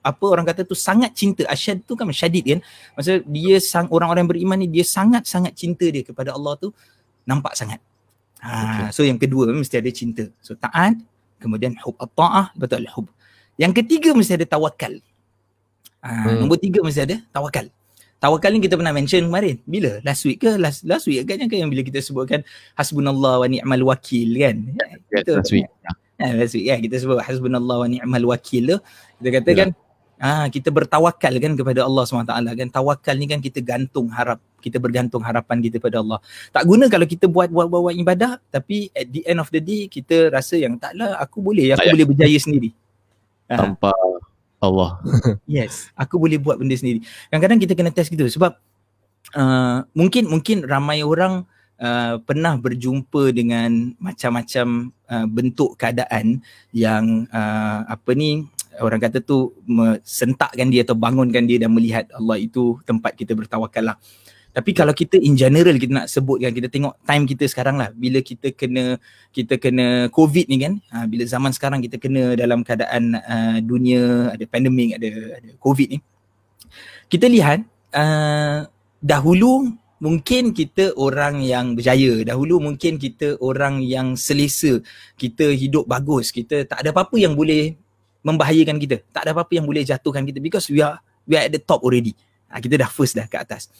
apa 0.00 0.24
orang 0.24 0.48
kata 0.48 0.64
tu 0.64 0.72
sangat 0.72 1.12
cinta. 1.12 1.44
Asyad 1.46 1.84
tu 1.84 1.92
kan 1.94 2.08
syadid 2.12 2.44
kan? 2.56 2.60
Maksud 2.96 3.28
dia 3.28 3.56
sang 3.60 3.86
orang-orang 3.92 4.26
beriman 4.26 4.56
ni 4.56 4.68
dia 4.68 4.84
sangat-sangat 4.84 5.52
cinta 5.52 5.86
dia 5.88 6.00
kepada 6.00 6.32
Allah 6.32 6.56
tu 6.56 6.72
nampak 7.28 7.52
sangat. 7.56 7.78
Ha 8.40 8.48
okay. 8.48 8.86
so 8.96 9.04
yang 9.04 9.20
kedua 9.20 9.52
mesti 9.52 9.76
ada 9.76 9.90
cinta. 9.92 10.24
So 10.40 10.56
taat 10.56 10.96
kemudian 11.36 11.76
hub 11.84 11.96
taah 12.16 12.52
betul 12.56 12.88
hub. 12.96 13.06
Yang 13.60 13.84
ketiga 13.84 14.16
mesti 14.16 14.40
ada 14.40 14.48
tawakal 14.48 14.96
ha 16.00 16.08
hmm. 16.08 16.40
nombor 16.40 16.56
tiga 16.56 16.80
mesti 16.80 17.04
ada 17.04 17.16
tawakal 17.28 17.68
tawakal 18.20 18.52
ni 18.52 18.60
kita 18.60 18.76
pernah 18.76 18.92
mention 18.92 19.24
kemarin. 19.26 19.56
Bila? 19.64 20.00
Last 20.04 20.28
week 20.28 20.44
ke? 20.44 20.60
Last 20.60 20.84
last 20.84 21.08
week 21.08 21.24
agaknya 21.24 21.48
kan 21.48 21.66
yang 21.66 21.70
bila 21.72 21.82
kita 21.84 22.04
sebutkan 22.04 22.44
hasbunallah 22.76 23.44
wa 23.44 23.46
ni'mal 23.48 23.84
wakil 23.84 24.28
kan? 24.36 24.56
Yeah, 25.12 25.40
last 25.40 25.52
week. 25.52 25.66
Ha, 26.20 26.36
last 26.36 26.52
week 26.52 26.68
ya 26.68 26.76
kita 26.76 27.00
sebut 27.00 27.16
hasbunallah 27.24 27.76
wa 27.80 27.88
ni'mal 27.88 28.24
wakil 28.28 28.76
tu. 28.76 28.78
Kita 29.20 29.28
katakan 29.40 29.68
yeah. 29.72 29.89
Ah 30.20 30.44
kita 30.52 30.68
bertawakal 30.68 31.32
kan 31.40 31.56
kepada 31.56 31.80
Allah 31.80 32.04
SWT 32.04 32.28
kan 32.28 32.68
tawakal 32.68 33.16
ni 33.16 33.24
kan 33.24 33.40
kita 33.40 33.64
gantung 33.64 34.12
harap 34.12 34.36
kita 34.60 34.76
bergantung 34.76 35.24
harapan 35.24 35.64
kita 35.64 35.80
pada 35.80 36.04
Allah. 36.04 36.20
Tak 36.52 36.68
guna 36.68 36.92
kalau 36.92 37.08
kita 37.08 37.24
buat 37.24 37.48
buat 37.48 37.72
buat, 37.72 37.88
buat 37.88 37.96
ibadah 37.96 38.36
tapi 38.52 38.92
at 38.92 39.08
the 39.08 39.24
end 39.24 39.40
of 39.40 39.48
the 39.48 39.64
day 39.64 39.88
kita 39.88 40.28
rasa 40.28 40.60
yang 40.60 40.76
taklah 40.76 41.16
aku 41.16 41.40
boleh 41.40 41.72
aku 41.72 41.88
tak 41.88 41.96
boleh 41.96 42.08
berjaya 42.12 42.36
sendiri. 42.36 42.76
Ah. 43.48 43.64
Tanpa 43.64 43.96
ha. 43.96 44.20
Allah. 44.60 45.00
yes, 45.48 45.88
aku 45.96 46.20
boleh 46.20 46.36
buat 46.36 46.60
benda 46.60 46.76
sendiri. 46.76 47.00
Kadang-kadang 47.32 47.58
kita 47.64 47.72
kena 47.72 47.88
test 47.88 48.12
gitu 48.12 48.28
sebab 48.28 48.60
uh, 49.40 49.88
mungkin 49.96 50.28
mungkin 50.28 50.68
ramai 50.68 51.00
orang 51.00 51.48
uh, 51.80 52.20
pernah 52.20 52.60
berjumpa 52.60 53.32
dengan 53.32 53.96
macam-macam 53.96 54.92
uh, 55.08 55.26
bentuk 55.26 55.80
keadaan 55.80 56.44
yang 56.76 57.24
uh, 57.32 57.88
apa 57.88 58.12
ni 58.12 58.44
orang 58.82 59.00
kata 59.00 59.20
tu 59.20 59.52
sentakkan 60.02 60.68
dia 60.72 60.82
atau 60.82 60.96
bangunkan 60.96 61.44
dia 61.44 61.60
dan 61.62 61.70
melihat 61.72 62.08
Allah 62.16 62.40
itu 62.40 62.80
tempat 62.88 63.14
kita 63.14 63.36
bertawakal 63.36 63.94
lah. 63.94 63.96
Tapi 64.50 64.74
kalau 64.74 64.90
kita 64.90 65.14
in 65.14 65.38
general 65.38 65.78
kita 65.78 65.92
nak 65.94 66.06
sebutkan 66.10 66.50
kita 66.50 66.66
tengok 66.66 66.98
time 67.06 67.22
kita 67.22 67.46
sekarang 67.46 67.78
lah 67.78 67.94
bila 67.94 68.18
kita 68.18 68.50
kena 68.50 68.98
kita 69.30 69.62
kena 69.62 70.10
covid 70.10 70.50
ni 70.50 70.58
kan 70.58 70.82
ha, 70.90 71.06
bila 71.06 71.22
zaman 71.22 71.54
sekarang 71.54 71.78
kita 71.78 72.02
kena 72.02 72.34
dalam 72.34 72.66
keadaan 72.66 73.14
uh, 73.14 73.62
dunia 73.62 74.34
ada 74.34 74.42
pandemik 74.50 74.98
ada 74.98 75.38
ada 75.38 75.50
covid 75.62 75.94
ni 75.94 75.98
kita 77.06 77.30
lihat 77.30 77.62
uh, 77.94 78.66
dahulu 78.98 79.70
mungkin 80.02 80.50
kita 80.50 80.98
orang 80.98 81.46
yang 81.46 81.78
berjaya 81.78 82.26
dahulu 82.26 82.58
mungkin 82.58 82.98
kita 82.98 83.38
orang 83.38 83.78
yang 83.86 84.18
selesa 84.18 84.82
kita 85.14 85.46
hidup 85.54 85.86
bagus 85.86 86.34
kita 86.34 86.66
tak 86.66 86.82
ada 86.82 86.90
apa-apa 86.90 87.14
yang 87.22 87.38
boleh 87.38 87.78
membahayakan 88.20 88.76
kita. 88.76 89.00
Tak 89.12 89.26
ada 89.26 89.30
apa-apa 89.32 89.56
yang 89.56 89.66
boleh 89.66 89.84
jatuhkan 89.84 90.24
kita 90.24 90.38
because 90.38 90.68
we 90.68 90.80
are 90.84 91.00
we 91.24 91.36
are 91.36 91.44
at 91.44 91.52
the 91.52 91.60
top 91.60 91.80
already. 91.84 92.12
Ha, 92.50 92.58
kita 92.58 92.76
dah 92.76 92.90
first 92.90 93.16
dah 93.16 93.24
ke 93.24 93.36
atas. 93.38 93.70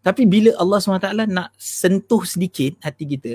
Tapi 0.00 0.24
bila 0.24 0.56
Allah 0.56 0.80
SWT 0.80 1.12
nak 1.28 1.52
sentuh 1.60 2.24
sedikit 2.24 2.80
hati 2.80 3.04
kita, 3.04 3.32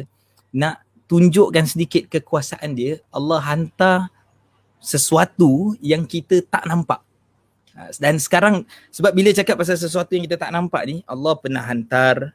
nak 0.49 0.81
tunjukkan 1.05 1.69
sedikit 1.69 2.09
kekuasaan 2.09 2.73
dia, 2.73 2.97
Allah 3.13 3.37
hantar 3.43 4.09
sesuatu 4.81 5.77
yang 5.81 6.09
kita 6.09 6.41
tak 6.41 6.65
nampak. 6.65 7.05
Ha, 7.77 7.93
dan 8.01 8.17
sekarang 8.17 8.65
sebab 8.89 9.11
bila 9.13 9.29
cakap 9.35 9.59
pasal 9.59 9.77
sesuatu 9.77 10.15
yang 10.17 10.25
kita 10.25 10.41
tak 10.41 10.49
nampak 10.49 10.81
ni, 10.89 11.05
Allah 11.05 11.33
pernah 11.37 11.61
hantar 11.61 12.33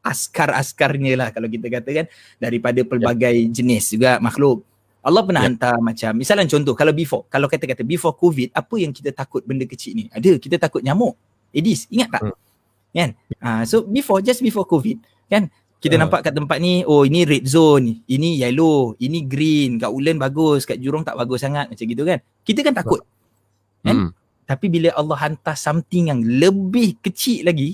askar-askarnya 0.00 1.12
lah 1.12 1.28
kalau 1.28 1.44
kita 1.44 1.68
katakan 1.68 2.08
daripada 2.40 2.80
pelbagai 2.80 3.52
jenis 3.52 3.92
juga 3.92 4.16
makhluk 4.16 4.64
Allah 5.00 5.22
pernah 5.24 5.42
yeah. 5.44 5.52
hantar 5.56 5.76
macam 5.80 6.12
misalnya 6.20 6.44
contoh 6.44 6.76
kalau 6.76 6.92
before 6.92 7.24
kalau 7.32 7.48
kata-kata 7.48 7.80
before 7.84 8.12
covid 8.16 8.52
apa 8.52 8.74
yang 8.76 8.92
kita 8.92 9.10
takut 9.16 9.40
benda 9.48 9.64
kecil 9.64 9.96
ni 9.96 10.12
ada 10.12 10.36
kita 10.36 10.60
takut 10.60 10.84
nyamuk 10.84 11.16
Edis 11.50 11.88
ingat 11.88 12.12
tak 12.12 12.22
hmm. 12.28 12.36
kan 12.92 13.10
uh, 13.40 13.62
so 13.64 13.82
before 13.88 14.20
just 14.20 14.44
before 14.44 14.68
covid 14.68 15.00
kan 15.26 15.48
kita 15.80 15.96
uh. 15.96 16.04
nampak 16.04 16.20
kat 16.28 16.36
tempat 16.36 16.60
ni 16.60 16.84
oh 16.84 17.08
ini 17.08 17.24
red 17.24 17.48
zone 17.48 18.04
ini 18.04 18.36
yellow 18.36 18.92
ini 19.00 19.24
green 19.24 19.80
kat 19.80 19.88
Ulen 19.88 20.20
bagus 20.20 20.68
kat 20.68 20.76
Jurong 20.76 21.02
tak 21.02 21.16
bagus 21.16 21.40
sangat 21.40 21.72
macam 21.72 21.84
gitu 21.88 22.02
kan 22.04 22.20
kita 22.44 22.60
kan 22.60 22.74
takut 22.76 23.00
uh. 23.00 23.84
kan 23.88 23.96
hmm. 23.96 24.10
tapi 24.44 24.68
bila 24.68 24.92
Allah 24.92 25.16
hantar 25.16 25.56
something 25.56 26.12
yang 26.12 26.20
lebih 26.20 27.00
kecil 27.00 27.48
lagi 27.48 27.72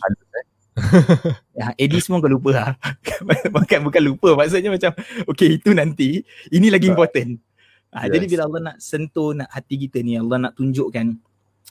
Eddie 1.80 2.02
semua 2.04 2.20
kau 2.20 2.28
lupa 2.28 2.50
lah. 2.52 2.70
bukan, 3.54 3.78
bukan 3.88 4.02
lupa 4.04 4.28
maksudnya 4.36 4.70
macam 4.72 4.92
okay 5.24 5.56
itu 5.56 5.72
nanti 5.72 6.22
ini 6.52 6.68
lagi 6.68 6.92
important. 6.92 7.40
Ha, 7.96 8.06
yes. 8.06 8.12
Jadi 8.12 8.24
bila 8.28 8.42
Allah 8.44 8.60
nak 8.72 8.76
sentuh 8.76 9.32
nak 9.32 9.48
hati 9.48 9.88
kita 9.88 10.04
ni 10.04 10.20
Allah 10.20 10.36
nak 10.48 10.52
tunjukkan 10.58 11.16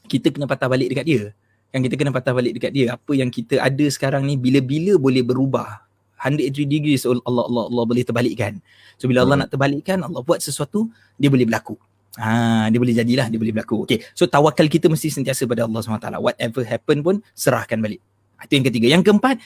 kita 0.10 0.34
kena 0.34 0.50
patah 0.50 0.70
balik 0.70 0.90
dekat 0.94 1.06
dia. 1.06 1.24
Yang 1.70 1.82
kita 1.92 1.96
kena 2.02 2.12
patah 2.16 2.34
balik 2.34 2.54
dekat 2.58 2.72
dia. 2.74 2.86
Apa 2.96 3.12
yang 3.14 3.30
kita 3.30 3.62
ada 3.62 3.86
sekarang 3.92 4.26
ni 4.26 4.40
bila-bila 4.40 4.98
boleh 4.98 5.22
berubah. 5.22 5.86
180 6.16 6.66
degrees 6.66 7.06
Allah 7.06 7.22
Allah 7.46 7.66
Allah 7.70 7.86
boleh 7.86 8.02
terbalikkan. 8.02 8.58
So 8.98 9.06
bila 9.06 9.22
Allah 9.22 9.38
hmm. 9.38 9.44
nak 9.46 9.50
terbalikkan 9.54 9.98
Allah 10.02 10.26
buat 10.26 10.42
sesuatu 10.42 10.90
dia 11.20 11.30
boleh 11.30 11.46
berlaku. 11.46 11.78
Ha, 12.16 12.72
dia 12.72 12.80
boleh 12.80 12.96
jadilah, 12.96 13.28
dia 13.28 13.36
boleh 13.36 13.52
berlaku. 13.52 13.84
Okay, 13.84 14.00
so 14.16 14.24
tawakal 14.24 14.72
kita 14.72 14.88
mesti 14.88 15.12
sentiasa 15.12 15.44
pada 15.44 15.68
Allah 15.68 15.84
SWT. 15.84 16.16
Whatever 16.24 16.64
happen 16.64 16.98
pun, 17.04 17.16
serahkan 17.36 17.76
balik. 17.84 18.00
Itu 18.46 18.54
yang 18.62 18.66
ketiga. 18.70 18.88
Yang 18.88 19.04
keempat, 19.10 19.42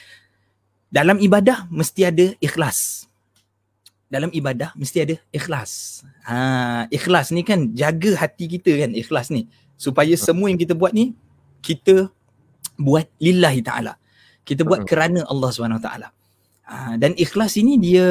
dalam 0.92 1.16
ibadah 1.18 1.66
mesti 1.72 2.04
ada 2.04 2.26
ikhlas. 2.38 3.08
Dalam 4.10 4.28
ibadah 4.34 4.74
mesti 4.74 4.98
ada 5.06 5.14
ikhlas. 5.30 6.02
Ha, 6.26 6.86
ikhlas 6.90 7.30
ni 7.30 7.46
kan 7.46 7.70
jaga 7.72 8.18
hati 8.18 8.50
kita 8.50 8.74
kan 8.84 8.90
ikhlas 8.92 9.30
ni. 9.32 9.46
Supaya 9.80 10.12
semua 10.18 10.52
yang 10.52 10.60
kita 10.60 10.76
buat 10.76 10.92
ni, 10.92 11.16
kita 11.64 12.10
buat 12.76 13.06
lillahi 13.16 13.64
ta'ala. 13.64 13.96
Kita 14.44 14.66
buat 14.66 14.84
kerana 14.84 15.24
Allah 15.24 15.48
SWT. 15.48 15.88
Ha, 16.66 16.94
dan 16.98 17.14
ikhlas 17.16 17.54
ini 17.56 17.78
dia 17.78 18.08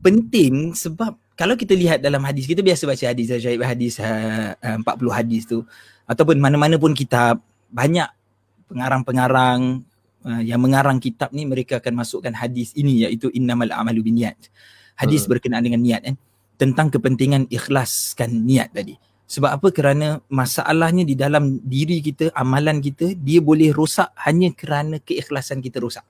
penting 0.00 0.76
sebab 0.76 1.16
kalau 1.40 1.56
kita 1.56 1.72
lihat 1.72 2.04
dalam 2.04 2.20
hadis, 2.28 2.44
kita 2.44 2.60
biasa 2.60 2.84
baca 2.84 3.04
hadis, 3.16 3.32
hadis, 3.32 3.96
uh, 3.96 4.52
uh, 4.60 4.76
40 4.76 5.08
hadis 5.08 5.48
tu. 5.48 5.64
Ataupun 6.04 6.36
mana-mana 6.36 6.76
pun 6.76 6.92
kitab, 6.92 7.40
banyak 7.72 8.04
pengarang-pengarang 8.70 9.82
uh, 10.22 10.42
yang 10.46 10.62
mengarang 10.62 11.02
kitab 11.02 11.34
ni 11.34 11.42
mereka 11.42 11.82
akan 11.82 12.06
masukkan 12.06 12.30
hadis 12.30 12.70
ini 12.78 13.04
iaitu 13.04 13.28
innamal 13.34 13.68
a'malu 13.74 14.06
binniyat. 14.06 14.38
Hadis 14.94 15.26
hmm. 15.26 15.30
berkenaan 15.34 15.64
dengan 15.66 15.82
niat 15.82 16.00
kan 16.06 16.16
tentang 16.60 16.92
kepentingan 16.94 17.50
ikhlaskan 17.50 18.46
niat 18.46 18.70
tadi. 18.70 18.94
Sebab 19.30 19.50
apa? 19.62 19.68
Kerana 19.70 20.18
masalahnya 20.26 21.06
di 21.06 21.14
dalam 21.14 21.62
diri 21.62 22.02
kita, 22.02 22.34
amalan 22.34 22.82
kita 22.82 23.14
dia 23.14 23.38
boleh 23.38 23.70
rosak 23.70 24.10
hanya 24.26 24.50
kerana 24.50 24.98
keikhlasan 24.98 25.62
kita 25.62 25.78
rosak. 25.78 26.02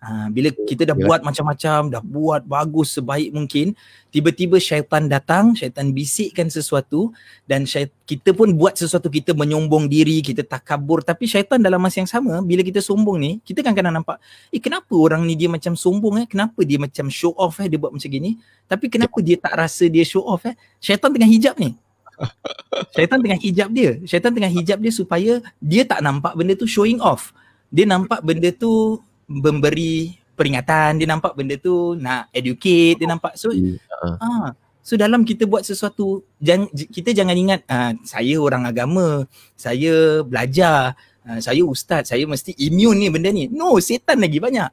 Ha, 0.00 0.32
bila 0.32 0.48
kita 0.64 0.88
dah 0.88 0.96
buat 0.96 1.20
macam-macam, 1.20 1.92
dah 1.92 2.00
buat 2.00 2.48
bagus 2.48 2.96
sebaik 2.96 3.36
mungkin, 3.36 3.76
tiba-tiba 4.08 4.56
syaitan 4.56 5.04
datang, 5.12 5.52
syaitan 5.52 5.92
bisikkan 5.92 6.48
sesuatu 6.48 7.12
dan 7.44 7.68
syait, 7.68 7.92
kita 8.08 8.32
pun 8.32 8.48
buat 8.56 8.80
sesuatu, 8.80 9.12
kita 9.12 9.36
menyombong 9.36 9.92
diri, 9.92 10.24
kita 10.24 10.40
takabur. 10.40 11.04
Tapi 11.04 11.28
syaitan 11.28 11.60
dalam 11.60 11.76
masa 11.76 12.00
yang 12.00 12.08
sama, 12.08 12.40
bila 12.40 12.64
kita 12.64 12.80
sombong 12.80 13.20
ni, 13.20 13.30
kita 13.44 13.60
kan 13.60 13.76
kena 13.76 13.92
nampak, 13.92 14.16
eh 14.48 14.56
kenapa 14.56 14.88
orang 14.96 15.20
ni 15.28 15.36
dia 15.36 15.52
macam 15.52 15.76
sombong 15.76 16.24
eh? 16.24 16.26
Kenapa 16.26 16.64
dia 16.64 16.80
macam 16.80 17.12
show 17.12 17.36
off 17.36 17.60
eh? 17.60 17.68
Dia 17.68 17.76
buat 17.76 17.92
macam 17.92 18.08
gini. 18.08 18.40
Tapi 18.72 18.88
kenapa 18.88 19.20
dia 19.20 19.36
tak 19.36 19.52
rasa 19.52 19.84
dia 19.84 20.08
show 20.08 20.24
off 20.24 20.48
eh? 20.48 20.56
Syaitan 20.80 21.12
tengah 21.12 21.28
hijab 21.28 21.60
ni. 21.60 21.76
Syaitan 22.96 23.20
tengah 23.20 23.36
hijab 23.36 23.68
dia. 23.68 24.00
Syaitan 24.08 24.32
tengah 24.32 24.48
hijab 24.48 24.80
dia 24.80 24.92
supaya 24.96 25.44
dia 25.60 25.84
tak 25.84 26.00
nampak 26.00 26.32
benda 26.32 26.56
tu 26.56 26.64
showing 26.64 27.04
off. 27.04 27.36
Dia 27.68 27.84
nampak 27.84 28.24
benda 28.24 28.48
tu 28.48 28.96
memberi 29.30 30.18
peringatan 30.34 30.98
dia 30.98 31.06
nampak 31.06 31.38
benda 31.38 31.54
tu 31.54 31.94
nak 31.94 32.26
educate 32.34 32.98
dia 32.98 33.06
nampak. 33.06 33.38
So 33.38 33.54
uh. 33.54 34.16
ah 34.18 34.50
so 34.82 34.98
dalam 34.98 35.22
kita 35.22 35.46
buat 35.46 35.62
sesuatu 35.62 36.26
jang, 36.42 36.66
kita 36.74 37.14
jangan 37.14 37.38
ingat 37.38 37.62
ah, 37.70 37.94
saya 38.02 38.34
orang 38.42 38.66
agama 38.66 39.30
saya 39.54 40.26
belajar 40.26 40.98
ah, 41.22 41.38
saya 41.38 41.62
ustaz 41.62 42.10
saya 42.10 42.26
mesti 42.26 42.58
immune 42.58 43.06
ni 43.06 43.08
benda 43.08 43.30
ni. 43.30 43.46
No 43.46 43.78
setan 43.78 44.18
lagi 44.18 44.42
banyak. 44.42 44.70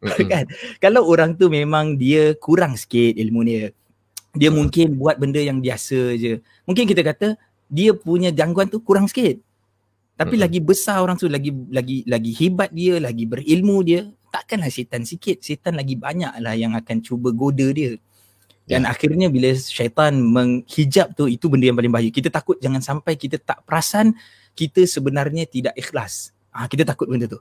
Mm-hmm. 0.00 0.28
kan? 0.32 0.44
Kalau 0.78 1.10
orang 1.10 1.34
tu 1.34 1.50
memang 1.50 1.98
dia 1.98 2.38
kurang 2.38 2.78
sikit 2.78 3.18
ilmu 3.18 3.42
dia 3.42 3.74
dia 4.30 4.46
mungkin 4.54 4.94
buat 4.94 5.18
benda 5.18 5.42
yang 5.42 5.58
biasa 5.58 6.14
je. 6.14 6.38
Mungkin 6.62 6.86
kita 6.86 7.02
kata 7.02 7.34
dia 7.66 7.90
punya 7.90 8.30
gangguan 8.30 8.70
tu 8.70 8.78
kurang 8.78 9.10
sikit 9.10 9.49
tapi 10.20 10.36
hmm. 10.36 10.44
lagi 10.44 10.60
besar 10.60 11.00
orang 11.00 11.16
tu 11.16 11.32
lagi 11.32 11.48
lagi 11.72 12.04
lagi 12.04 12.36
hebat 12.36 12.68
dia, 12.76 13.00
lagi 13.00 13.24
berilmu 13.24 13.80
dia, 13.80 14.04
takkanlah 14.28 14.68
syaitan 14.68 15.00
sikit. 15.00 15.40
Syaitan 15.40 15.72
lagi 15.72 15.96
banyak 15.96 16.36
lah 16.44 16.52
yang 16.52 16.76
akan 16.76 17.00
cuba 17.00 17.32
goda 17.32 17.72
dia. 17.72 17.96
Dan 18.68 18.84
yeah. 18.84 18.92
akhirnya 18.92 19.32
bila 19.32 19.56
syaitan 19.56 20.12
menghijab 20.20 21.16
tu 21.16 21.24
itu 21.24 21.48
benda 21.48 21.72
yang 21.72 21.78
paling 21.80 21.88
bahaya. 21.88 22.12
Kita 22.12 22.28
takut 22.28 22.60
jangan 22.60 22.84
sampai 22.84 23.16
kita 23.16 23.40
tak 23.40 23.64
perasan 23.64 24.12
kita 24.52 24.84
sebenarnya 24.84 25.48
tidak 25.48 25.72
ikhlas. 25.72 26.36
Ah 26.52 26.64
ha, 26.64 26.68
kita 26.68 26.84
takut 26.84 27.08
benda 27.08 27.24
tu. 27.24 27.40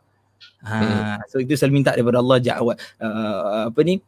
Ha, 0.63 0.71
hmm. 0.71 1.15
so 1.27 1.35
itu 1.43 1.59
selalu 1.59 1.83
minta 1.83 1.91
daripada 1.91 2.23
Allah 2.23 2.39
ja'wa 2.39 2.73
uh, 3.03 3.67
apa 3.67 3.79
ni 3.83 3.99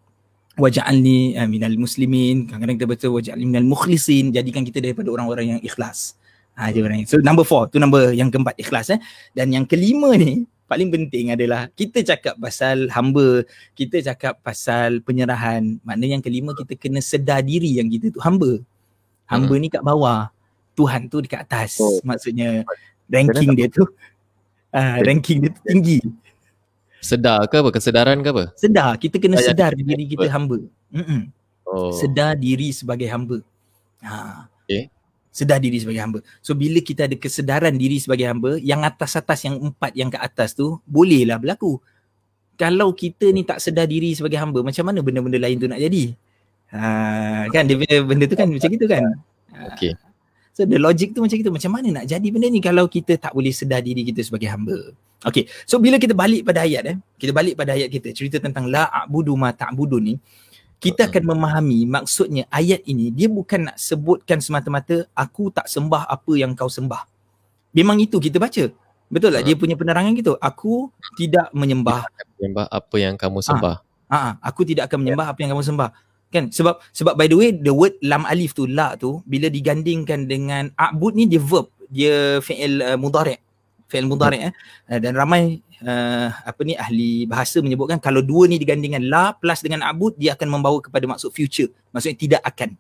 waja'alni 0.56 1.36
uh, 1.36 1.48
minal 1.48 1.76
muslimin 1.76 2.48
kadang-kadang 2.48 2.76
kita 2.80 2.88
baca 2.88 3.08
waja'alni 3.20 3.46
minal 3.52 3.68
mukhlisin 3.68 4.32
jadikan 4.32 4.64
kita 4.64 4.80
daripada 4.80 5.12
orang-orang 5.12 5.56
yang 5.56 5.62
ikhlas 5.64 6.16
Ha, 6.62 6.69
je 6.69 6.86
orang 6.86 7.02
So 7.10 7.17
number 7.17 7.41
four, 7.41 7.65
tu 7.74 7.82
number 7.82 8.13
yang 8.13 8.30
keempat 8.30 8.54
ikhlas 8.62 8.93
eh. 8.93 9.02
Dan 9.34 9.50
yang 9.50 9.65
kelima 9.65 10.13
ni 10.13 10.45
paling 10.69 10.93
penting 10.93 11.34
adalah 11.34 11.74
kita 11.74 12.06
cakap 12.06 12.38
pasal 12.38 12.86
hamba, 12.93 13.41
kita 13.74 13.97
cakap 14.06 14.38
pasal 14.45 15.02
penyerahan. 15.02 15.82
Maknanya 15.82 16.21
yang 16.21 16.24
kelima 16.24 16.54
kita 16.54 16.78
kena 16.78 17.02
sedar 17.02 17.41
diri 17.41 17.82
yang 17.82 17.89
kita 17.89 18.13
tu 18.13 18.21
hamba. 18.21 18.62
Hamba 19.26 19.58
hmm. 19.58 19.62
ni 19.65 19.67
kat 19.74 19.82
bawah, 19.82 20.30
Tuhan 20.78 21.10
tu 21.10 21.26
dekat 21.26 21.50
atas. 21.50 21.82
Oh. 21.82 21.97
Maksudnya 22.06 22.62
ranking 23.10 23.58
dia 23.58 23.65
tu 23.65 23.89
uh, 24.78 24.97
ranking 25.02 25.41
dia 25.41 25.50
tu 25.50 25.62
tinggi. 25.65 25.97
Sedar 27.02 27.41
ke 27.50 27.58
apa? 27.58 27.74
Kesedaran 27.74 28.21
ke 28.21 28.30
apa? 28.30 28.45
Sedar. 28.54 29.02
Kita 29.02 29.17
kena 29.17 29.41
sedar 29.41 29.74
diri 29.74 30.06
kita 30.06 30.30
hamba. 30.30 30.62
Mm-mm. 30.93 31.34
Oh. 31.65 31.89
Sedar 31.97 32.38
diri 32.38 32.69
sebagai 32.69 33.10
hamba. 33.10 33.41
Ha. 34.06 34.45
Okay 34.69 35.01
sedar 35.32 35.63
diri 35.63 35.80
sebagai 35.80 36.04
hamba. 36.04 36.20
So 36.44 36.52
bila 36.54 36.84
kita 36.84 37.08
ada 37.08 37.15
kesedaran 37.15 37.80
diri 37.80 37.98
sebagai 38.04 38.28
hamba, 38.28 38.60
yang 38.60 38.84
atas-atas 38.84 39.48
yang 39.48 39.58
empat 39.58 39.96
yang 39.96 40.12
ke 40.12 40.20
atas 40.20 40.54
tu 40.54 40.78
bolehlah 40.84 41.39
berlaku. 41.39 41.80
Kalau 42.60 42.94
kita 42.94 43.32
ni 43.32 43.48
tak 43.48 43.63
sedar 43.63 43.88
diri 43.88 44.13
sebagai 44.13 44.38
hamba, 44.38 44.62
macam 44.62 44.84
mana 44.86 45.00
benda-benda 45.02 45.39
lain 45.39 45.58
tu 45.58 45.65
nak 45.72 45.80
jadi? 45.82 46.13
Ha, 46.72 47.48
kan 47.50 47.63
dia 47.65 47.80
benda, 47.80 47.96
benda 48.06 48.26
tu 48.28 48.36
kan 48.38 48.48
macam 48.48 48.70
gitu 48.70 48.86
kan? 48.86 49.04
Ha. 49.56 49.72
Okay. 49.74 49.96
So 50.52 50.67
the 50.67 50.78
logic 50.78 51.15
tu 51.15 51.24
macam 51.24 51.36
gitu. 51.39 51.50
Macam 51.50 51.72
mana 51.74 52.04
nak 52.04 52.06
jadi 52.12 52.28
benda 52.28 52.52
ni 52.52 52.60
kalau 52.60 52.86
kita 52.91 53.15
tak 53.15 53.32
boleh 53.32 53.56
sedar 53.56 53.80
diri 53.80 54.04
kita 54.04 54.20
sebagai 54.22 54.52
hamba? 54.52 54.94
Okay. 55.24 55.48
So 55.63 55.80
bila 55.80 55.96
kita 55.96 56.12
balik 56.12 56.44
pada 56.44 56.67
ayat 56.67 56.84
eh, 56.91 56.98
kita 57.15 57.32
balik 57.32 57.56
pada 57.56 57.72
ayat 57.74 57.88
kita 57.88 58.12
cerita 58.12 58.38
tentang 58.38 58.67
la 58.67 58.91
a'budu 58.91 59.32
ma 59.39 59.56
ta'budu 59.56 59.98
ni, 60.04 60.20
kita 60.82 61.13
akan 61.13 61.38
memahami 61.38 61.86
maksudnya 61.86 62.50
ayat 62.50 62.82
ini 62.89 63.13
dia 63.13 63.30
bukan 63.30 63.70
nak 63.70 63.78
sebutkan 63.78 64.41
semata-mata 64.41 65.06
aku 65.13 65.54
tak 65.54 65.70
sembah 65.70 66.10
apa 66.10 66.32
yang 66.34 66.58
kau 66.58 66.65
sembah. 66.65 67.06
Memang 67.72 68.02
itu 68.02 68.17
kita 68.17 68.41
baca. 68.41 68.65
Betul 69.12 69.30
tak? 69.30 69.46
Dia 69.46 69.54
punya 69.54 69.78
penerangan 69.78 70.17
gitu. 70.17 70.34
Aku 70.41 70.89
tidak 71.22 71.54
menyembah 71.54 72.02
menyembah 72.41 72.65
apa 72.65 72.96
yang 72.98 73.13
kamu 73.13 73.46
sembah. 73.46 73.78
Ha, 74.10 74.17
ha, 74.17 74.30
aku 74.41 74.65
tidak 74.65 74.89
akan 74.89 75.06
menyembah 75.06 75.30
apa 75.30 75.39
yang 75.46 75.54
kamu 75.54 75.63
sembah. 75.70 75.89
Kan? 76.34 76.50
Sebab 76.50 76.82
sebab 76.89 77.13
by 77.13 77.30
the 77.30 77.38
way 77.38 77.54
the 77.54 77.70
word 77.70 77.94
lam 78.02 78.26
alif 78.26 78.58
tu 78.58 78.65
la 78.65 78.98
tu 78.98 79.22
bila 79.30 79.54
digandingkan 79.54 80.26
dengan 80.26 80.74
a'bud 80.80 81.13
ni 81.13 81.30
dia 81.30 81.44
verb, 81.44 81.70
dia 81.94 82.41
fi'il 82.41 82.82
uh, 82.82 82.98
mudhari'. 82.98 83.38
Fi'il 83.86 84.10
mudhari' 84.10 84.50
eh. 84.50 84.54
Dan 84.98 85.13
ramai 85.13 85.62
uh, 85.86 86.30
apa 86.32 86.62
ni 86.62 86.74
ahli 86.78 87.26
bahasa 87.26 87.60
menyebutkan 87.60 87.98
kalau 87.98 88.22
dua 88.22 88.46
ni 88.46 88.62
digandingkan 88.62 89.02
la 89.06 89.34
plus 89.34 89.62
dengan 89.65 89.86
abud 89.86 90.13
dia 90.15 90.38
akan 90.38 90.48
membawa 90.48 90.78
kepada 90.80 91.06
maksud 91.10 91.34
future. 91.34 91.70
Maksudnya 91.94 92.17
tidak 92.17 92.41
akan. 92.46 92.78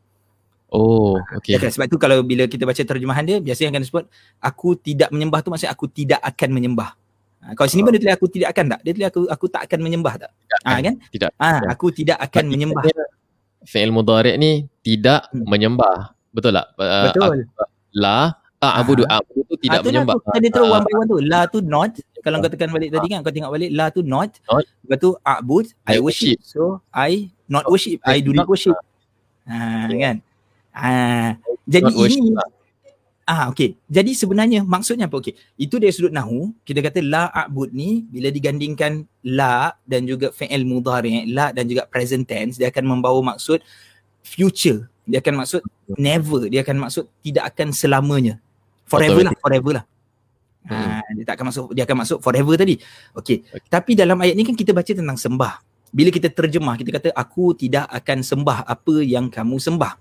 Oh 0.71 1.19
okey. 1.41 1.59
Okay, 1.59 1.69
sebab 1.69 1.91
tu 1.91 1.99
kalau 1.99 2.23
bila 2.23 2.47
kita 2.47 2.63
baca 2.63 2.79
terjemahan 2.79 3.27
dia 3.27 3.37
biasanya 3.43 3.75
akan 3.75 3.81
disebut 3.83 4.03
aku 4.39 4.69
tidak 4.79 5.09
menyembah 5.11 5.39
tu 5.43 5.49
maksudnya 5.51 5.73
aku 5.75 5.85
tidak 5.91 6.21
akan 6.23 6.49
menyembah. 6.55 6.89
Ha, 7.41 7.57
kalau 7.57 7.67
sini 7.67 7.81
pun 7.81 7.91
dia 7.97 8.01
tulis 8.05 8.15
aku 8.15 8.27
tidak 8.29 8.47
akan 8.53 8.65
tak? 8.77 8.79
Dia 8.85 8.91
tulis 8.93 9.07
aku 9.09 9.19
aku 9.27 9.45
tak 9.49 9.61
akan 9.65 9.79
menyembah 9.81 10.13
tak? 10.15 10.31
Ah 10.61 10.77
ha, 10.77 10.79
kan? 10.79 10.95
Tidak. 11.09 11.31
Ah 11.41 11.57
ha, 11.57 11.73
aku 11.73 11.89
tidak 11.89 12.17
akan 12.21 12.43
But 12.47 12.51
menyembah. 12.53 12.83
fi'il 13.61 13.91
mudhari' 13.93 14.37
ni 14.37 14.69
tidak 14.85 15.27
hmm. 15.33 15.45
menyembah. 15.49 16.13
Betul 16.31 16.55
tak? 16.55 16.67
Betul. 16.77 17.45
uh, 17.51 17.67
la 17.91 18.41
Ah, 18.61 18.77
abudu, 18.77 19.01
ah, 19.09 19.25
abudu 19.25 19.41
tu 19.49 19.55
tidak 19.57 19.81
ah, 19.81 19.85
menyembah. 19.89 20.13
Tu, 20.21 20.37
tadi 20.37 20.47
terus 20.53 20.69
one 20.69 20.85
by 20.85 20.93
one 20.93 21.07
tu. 21.09 21.17
La 21.25 21.49
tu 21.49 21.65
not. 21.65 21.97
Kalau 22.21 22.37
kau 22.41 22.51
tekan 22.53 22.69
balik 22.69 22.89
tadi 22.93 23.07
kan, 23.09 23.19
kau 23.25 23.33
tengok 23.33 23.51
balik. 23.53 23.69
La 23.73 23.89
tu 23.89 24.05
not. 24.05 24.31
not. 24.47 24.65
Lepas 24.85 24.97
tu 25.01 25.09
abud, 25.25 25.65
I 25.89 25.97
worship. 25.97 26.37
So, 26.45 26.81
I 26.93 27.33
not 27.49 27.65
worship. 27.67 28.01
I 28.05 28.21
do 28.21 28.31
not 28.31 28.45
worship. 28.45 28.77
Ha, 29.49 29.89
yeah. 29.89 29.99
kan? 29.99 30.15
Ha, 30.71 30.89
jadi 31.67 31.89
Not 31.91 32.07
ini 32.07 32.31
Ah 33.31 33.47
okey. 33.53 33.79
Jadi 33.87 34.11
sebenarnya 34.17 34.65
maksudnya 34.65 35.07
apa? 35.07 35.21
Okey. 35.21 35.37
Itu 35.55 35.77
dari 35.77 35.93
sudut 35.93 36.11
nahu, 36.11 36.51
kita 36.67 36.83
kata 36.83 36.99
la 36.99 37.29
a'bud 37.31 37.71
ni 37.71 38.03
bila 38.09 38.27
digandingkan 38.27 39.07
la 39.23 39.77
dan 39.87 40.03
juga 40.03 40.33
fi'il 40.35 40.67
mudhari', 40.67 41.29
la 41.31 41.53
dan 41.55 41.69
juga 41.69 41.87
present 41.87 42.25
tense, 42.27 42.59
dia 42.59 42.67
akan 42.67 42.97
membawa 42.97 43.35
maksud 43.35 43.63
future. 44.25 44.89
Dia 45.07 45.23
akan 45.23 45.45
maksud 45.45 45.61
never, 45.95 46.49
dia 46.51 46.59
akan 46.65 46.77
maksud 46.81 47.07
tidak 47.23 47.55
akan 47.55 47.71
selamanya. 47.71 48.35
Forever 48.89 49.23
lah, 49.23 49.35
forever 49.39 49.71
lah. 49.79 49.85
Hmm. 50.61 51.01
Ha, 51.01 51.01
dia 51.17 51.25
tak 51.25 51.41
akan 51.41 51.45
masuk 51.49 51.65
dia 51.73 51.83
akan 51.89 51.97
masuk 52.05 52.17
forever 52.21 52.53
tadi. 52.53 52.75
Okey. 53.17 53.41
Okay. 53.41 53.65
Tapi 53.65 53.91
dalam 53.97 54.17
ayat 54.21 54.37
ni 54.37 54.45
kan 54.45 54.53
kita 54.53 54.71
baca 54.71 54.91
tentang 54.93 55.17
sembah. 55.17 55.53
Bila 55.91 56.09
kita 56.13 56.29
terjemah 56.31 56.75
kita 56.77 56.89
kata 57.01 57.09
aku 57.17 57.57
tidak 57.57 57.89
akan 57.89 58.21
sembah 58.21 58.69
apa 58.69 58.95
yang 59.01 59.27
kamu 59.27 59.57
sembah. 59.57 59.93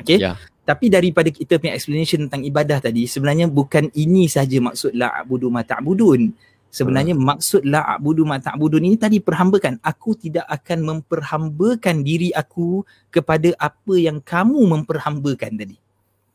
Okey. 0.00 0.22
Yeah. 0.22 0.38
Tapi 0.64 0.88
daripada 0.88 1.28
kita 1.28 1.60
punya 1.60 1.76
explanation 1.76 2.24
tentang 2.24 2.40
ibadah 2.40 2.80
tadi, 2.80 3.04
sebenarnya 3.04 3.52
bukan 3.52 3.92
ini 3.92 4.24
saja 4.32 4.56
maksud 4.64 4.96
la 4.96 5.12
abudu 5.12 5.52
ma 5.52 5.60
ta'budun. 5.60 6.32
Sebenarnya 6.72 7.12
hmm. 7.12 7.20
maksud 7.22 7.62
la 7.68 7.84
abudu 7.84 8.24
ma 8.24 8.40
ta'budun 8.40 8.80
ini 8.80 8.96
tadi 8.96 9.20
perhambakan. 9.20 9.76
Aku 9.84 10.16
tidak 10.16 10.48
akan 10.48 10.88
memperhambakan 10.88 12.00
diri 12.00 12.32
aku 12.32 12.80
kepada 13.12 13.52
apa 13.60 13.94
yang 14.00 14.24
kamu 14.24 14.56
memperhambakan 14.72 15.52
tadi. 15.52 15.76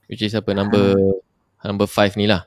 Which 0.06 0.22
is 0.22 0.38
apa 0.38 0.54
number 0.54 0.94
ha. 1.60 1.66
number 1.66 1.90
five 1.90 2.14
ni 2.14 2.30
lah. 2.30 2.46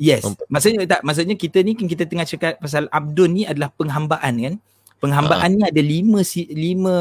Yes. 0.00 0.24
Maksudnya 0.48 0.88
tak 0.88 1.04
maksudnya 1.04 1.36
kita 1.36 1.60
ni 1.60 1.76
kita 1.76 2.08
tengah 2.08 2.24
cakap 2.24 2.56
pasal 2.56 2.88
abdun 2.88 3.36
ni 3.36 3.42
adalah 3.44 3.68
penghambaan 3.76 4.34
kan. 4.40 4.54
Penghambaan 4.96 5.60
ni 5.60 5.64
ada 5.64 5.80
lima 5.80 6.24
lima 6.52 6.96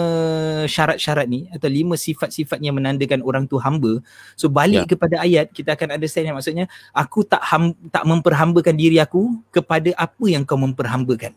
syarat-syarat 0.67 1.27
ni 1.27 1.47
atau 1.51 1.71
lima 1.71 1.95
sifat-sifat 1.95 2.59
yang 2.59 2.75
menandakan 2.75 3.23
orang 3.23 3.47
tu 3.47 3.55
hamba. 3.55 4.03
So 4.35 4.51
balik 4.51 4.83
yeah. 4.83 4.89
kepada 4.91 5.15
ayat 5.23 5.51
kita 5.55 5.79
akan 5.79 5.95
understand 5.95 6.27
yang 6.27 6.35
maksudnya 6.35 6.67
aku 6.91 7.23
tak 7.23 7.43
ham, 7.47 7.71
tak 7.87 8.03
memperhambakan 8.03 8.75
diri 8.75 8.99
aku 8.99 9.31
kepada 9.51 9.95
apa 9.95 10.25
yang 10.27 10.43
kau 10.43 10.59
memperhambakan. 10.59 11.31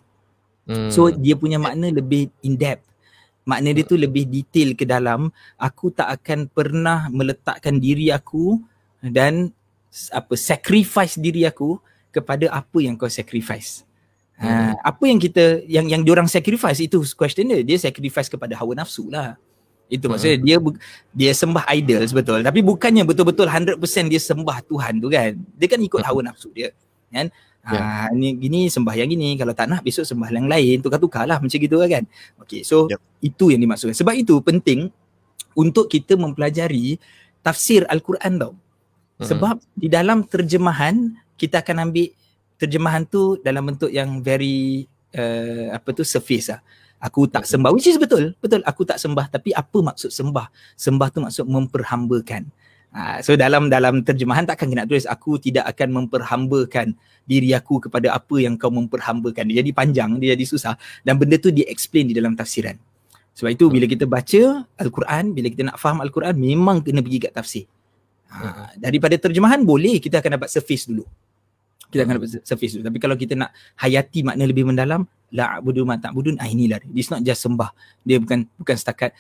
Hmm. 0.67 0.91
So 0.91 1.15
dia 1.15 1.39
punya 1.39 1.63
makna 1.63 1.95
lebih 1.95 2.31
in 2.43 2.59
depth. 2.59 2.91
Makna 3.47 3.71
dia 3.75 3.87
tu 3.87 3.99
lebih 3.99 4.27
detail 4.27 4.75
ke 4.75 4.83
dalam 4.87 5.31
aku 5.59 5.95
tak 5.95 6.11
akan 6.11 6.47
pernah 6.47 7.07
meletakkan 7.11 7.79
diri 7.79 8.11
aku 8.15 8.59
dan 9.03 9.51
apa 10.13 10.35
sacrifice 10.41 11.21
diri 11.21 11.45
aku 11.45 11.77
kepada 12.13 12.49
apa 12.49 12.79
yang 12.81 12.97
kau 12.97 13.09
sacrifice. 13.09 13.85
Ha, 14.43 14.75
apa 14.75 15.05
yang 15.07 15.23
kita 15.23 15.63
yang 15.71 15.87
yang 15.87 16.03
diorang 16.03 16.27
sacrifice 16.27 16.81
itu 16.83 17.05
question 17.15 17.47
dia. 17.47 17.63
Dia 17.63 17.79
sacrifice 17.79 18.27
kepada 18.33 18.57
hawa 18.59 18.73
nafsu 18.75 19.07
lah. 19.13 19.37
Itu 19.93 20.09
maksudnya 20.09 20.41
hmm. 20.41 20.47
dia 20.49 20.57
dia 21.13 21.33
sembah 21.37 21.69
idol 21.77 22.03
betul. 22.11 22.41
Tapi 22.41 22.61
bukannya 22.65 23.05
betul-betul 23.05 23.47
100% 23.47 23.79
dia 24.09 24.21
sembah 24.21 24.59
Tuhan 24.65 24.99
tu 24.99 25.13
kan. 25.13 25.37
Dia 25.37 25.67
kan 25.69 25.79
ikut 25.79 26.01
hawa 26.03 26.21
nafsu 26.25 26.49
dia 26.51 26.73
kan? 27.13 27.29
Yeah. 27.63 27.79
ha, 27.79 28.11
ni 28.11 28.35
gini 28.35 28.67
sembah 28.67 28.97
yang 28.99 29.13
gini. 29.13 29.39
Kalau 29.39 29.55
tak 29.55 29.71
nak 29.71 29.85
besok 29.85 30.09
sembah 30.09 30.33
yang 30.33 30.49
lain. 30.49 30.81
Tukar-tukar 30.83 31.29
lah 31.29 31.39
macam 31.39 31.55
gitu 31.55 31.77
kan. 31.85 32.03
Okey 32.43 32.65
so 32.65 32.89
yep. 32.89 32.99
itu 33.23 33.53
yang 33.53 33.61
dimaksudkan. 33.61 33.95
Sebab 33.95 34.15
itu 34.17 34.41
penting 34.43 34.91
untuk 35.55 35.87
kita 35.87 36.17
mempelajari 36.19 36.99
tafsir 37.45 37.85
al-Quran 37.87 38.41
tau 38.41 38.53
sebab 39.21 39.61
di 39.77 39.93
dalam 39.93 40.25
terjemahan 40.25 41.13
kita 41.37 41.61
akan 41.61 41.91
ambil 41.91 42.09
terjemahan 42.57 43.03
tu 43.03 43.37
dalam 43.43 43.67
bentuk 43.67 43.91
yang 43.91 44.23
very 44.23 44.87
uh, 45.19 45.75
apa 45.75 45.91
tu 45.91 46.07
surface 46.07 46.55
lah. 46.55 46.61
Aku 47.03 47.27
tak 47.27 47.43
sembah 47.43 47.75
which 47.75 47.91
is 47.91 47.99
betul. 47.99 48.31
Betul 48.39 48.63
aku 48.63 48.87
tak 48.87 49.03
sembah 49.03 49.27
tapi 49.27 49.51
apa 49.51 49.75
maksud 49.83 50.15
sembah? 50.15 50.47
Sembah 50.79 51.09
tu 51.11 51.19
maksud 51.19 51.45
memperhambakan. 51.51 52.47
Uh, 52.93 53.19
so 53.25 53.35
dalam 53.35 53.67
dalam 53.67 54.07
terjemahan 54.07 54.47
takkan 54.47 54.71
kena 54.71 54.87
tulis 54.87 55.09
aku 55.09 55.41
tidak 55.43 55.67
akan 55.75 56.05
memperhambakan 56.05 56.95
diri 57.27 57.57
aku 57.57 57.83
kepada 57.83 58.15
apa 58.15 58.37
yang 58.39 58.55
kau 58.55 58.71
memperhambakan. 58.71 59.51
Dia 59.51 59.67
jadi 59.67 59.71
panjang, 59.75 60.23
dia 60.23 60.39
jadi 60.39 60.47
susah 60.47 60.75
dan 61.03 61.19
benda 61.19 61.35
tu 61.43 61.51
dia 61.51 61.67
explain 61.67 62.07
di 62.07 62.15
dalam 62.15 62.39
tafsiran. 62.39 62.79
Sebab 63.33 63.51
itu 63.51 63.67
bila 63.73 63.89
kita 63.89 64.05
baca 64.05 64.69
Al-Quran, 64.77 65.33
bila 65.33 65.49
kita 65.49 65.63
nak 65.73 65.81
faham 65.81 66.05
Al-Quran 66.05 66.37
memang 66.37 66.85
kena 66.85 67.01
pergi 67.01 67.19
kat 67.27 67.33
tafsir. 67.35 67.65
Uh, 68.33 68.73
daripada 68.81 69.13
terjemahan 69.21 69.61
boleh 69.61 70.01
kita 70.01 70.25
akan 70.25 70.41
dapat 70.41 70.49
surface 70.49 70.89
dulu 70.89 71.05
kita 71.93 72.09
akan 72.09 72.15
dapat 72.17 72.29
surface 72.41 72.73
tu. 72.81 72.83
Tapi 72.83 72.97
kalau 72.97 73.21
kita 73.21 73.37
nak 73.37 73.53
hayati 73.77 74.25
makna 74.25 74.49
lebih 74.49 74.65
mendalam, 74.65 75.05
la 75.37 75.61
abudu 75.61 75.85
ma 75.85 76.01
ta'budun, 76.01 76.41
ah 76.41 76.49
inilah. 76.49 76.81
It's 76.97 77.13
not 77.13 77.21
just 77.21 77.45
sembah. 77.45 77.69
Dia 78.01 78.17
bukan 78.17 78.49
bukan 78.57 78.77
setakat 78.81 79.13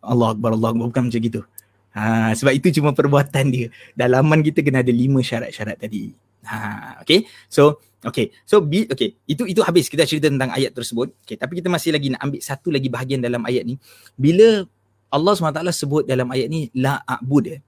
Allah 0.00 0.32
Akbar, 0.32 0.56
Allah 0.56 0.72
Akbar. 0.72 0.88
Bukan 0.88 1.12
macam 1.12 1.20
gitu. 1.20 1.44
Ha, 1.94 2.32
sebab 2.32 2.56
itu 2.56 2.72
cuma 2.80 2.96
perbuatan 2.96 3.44
dia. 3.52 3.68
Dalaman 3.92 4.40
kita 4.40 4.64
kena 4.64 4.80
ada 4.80 4.90
lima 4.90 5.20
syarat-syarat 5.20 5.76
tadi. 5.76 6.16
Ha, 6.48 6.56
okay. 7.04 7.28
So, 7.46 7.78
okay. 8.00 8.32
So, 8.48 8.64
be, 8.64 8.88
okay. 8.88 9.14
Itu 9.28 9.44
itu 9.44 9.60
habis 9.60 9.92
kita 9.92 10.08
cerita 10.08 10.32
tentang 10.32 10.50
ayat 10.50 10.72
tersebut. 10.72 11.12
Okay. 11.28 11.36
Tapi 11.36 11.60
kita 11.60 11.68
masih 11.68 11.92
lagi 11.92 12.08
nak 12.08 12.24
ambil 12.24 12.40
satu 12.40 12.72
lagi 12.72 12.88
bahagian 12.88 13.20
dalam 13.20 13.44
ayat 13.44 13.68
ni. 13.68 13.76
Bila 14.16 14.64
Allah 15.12 15.32
SWT 15.38 15.60
sebut 15.70 16.02
dalam 16.08 16.26
ayat 16.32 16.48
ni, 16.50 16.72
la 16.74 16.98
a'bud. 17.04 17.52
Eh. 17.52 17.60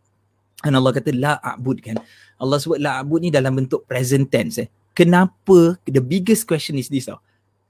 Dan 0.65 0.73
Allah 0.73 0.93
kata 0.93 1.13
la 1.13 1.37
a'bud 1.41 1.85
kan. 1.85 2.01
Allah 2.41 2.57
sebut 2.57 2.81
la 2.81 3.01
a'bud 3.01 3.21
ni 3.25 3.31
dalam 3.33 3.53
bentuk 3.53 3.85
present 3.85 4.25
tense 4.29 4.65
eh. 4.65 4.69
Kenapa 4.97 5.77
the 5.85 6.01
biggest 6.01 6.49
question 6.49 6.81
is 6.81 6.89
this 6.89 7.05
tau. 7.05 7.21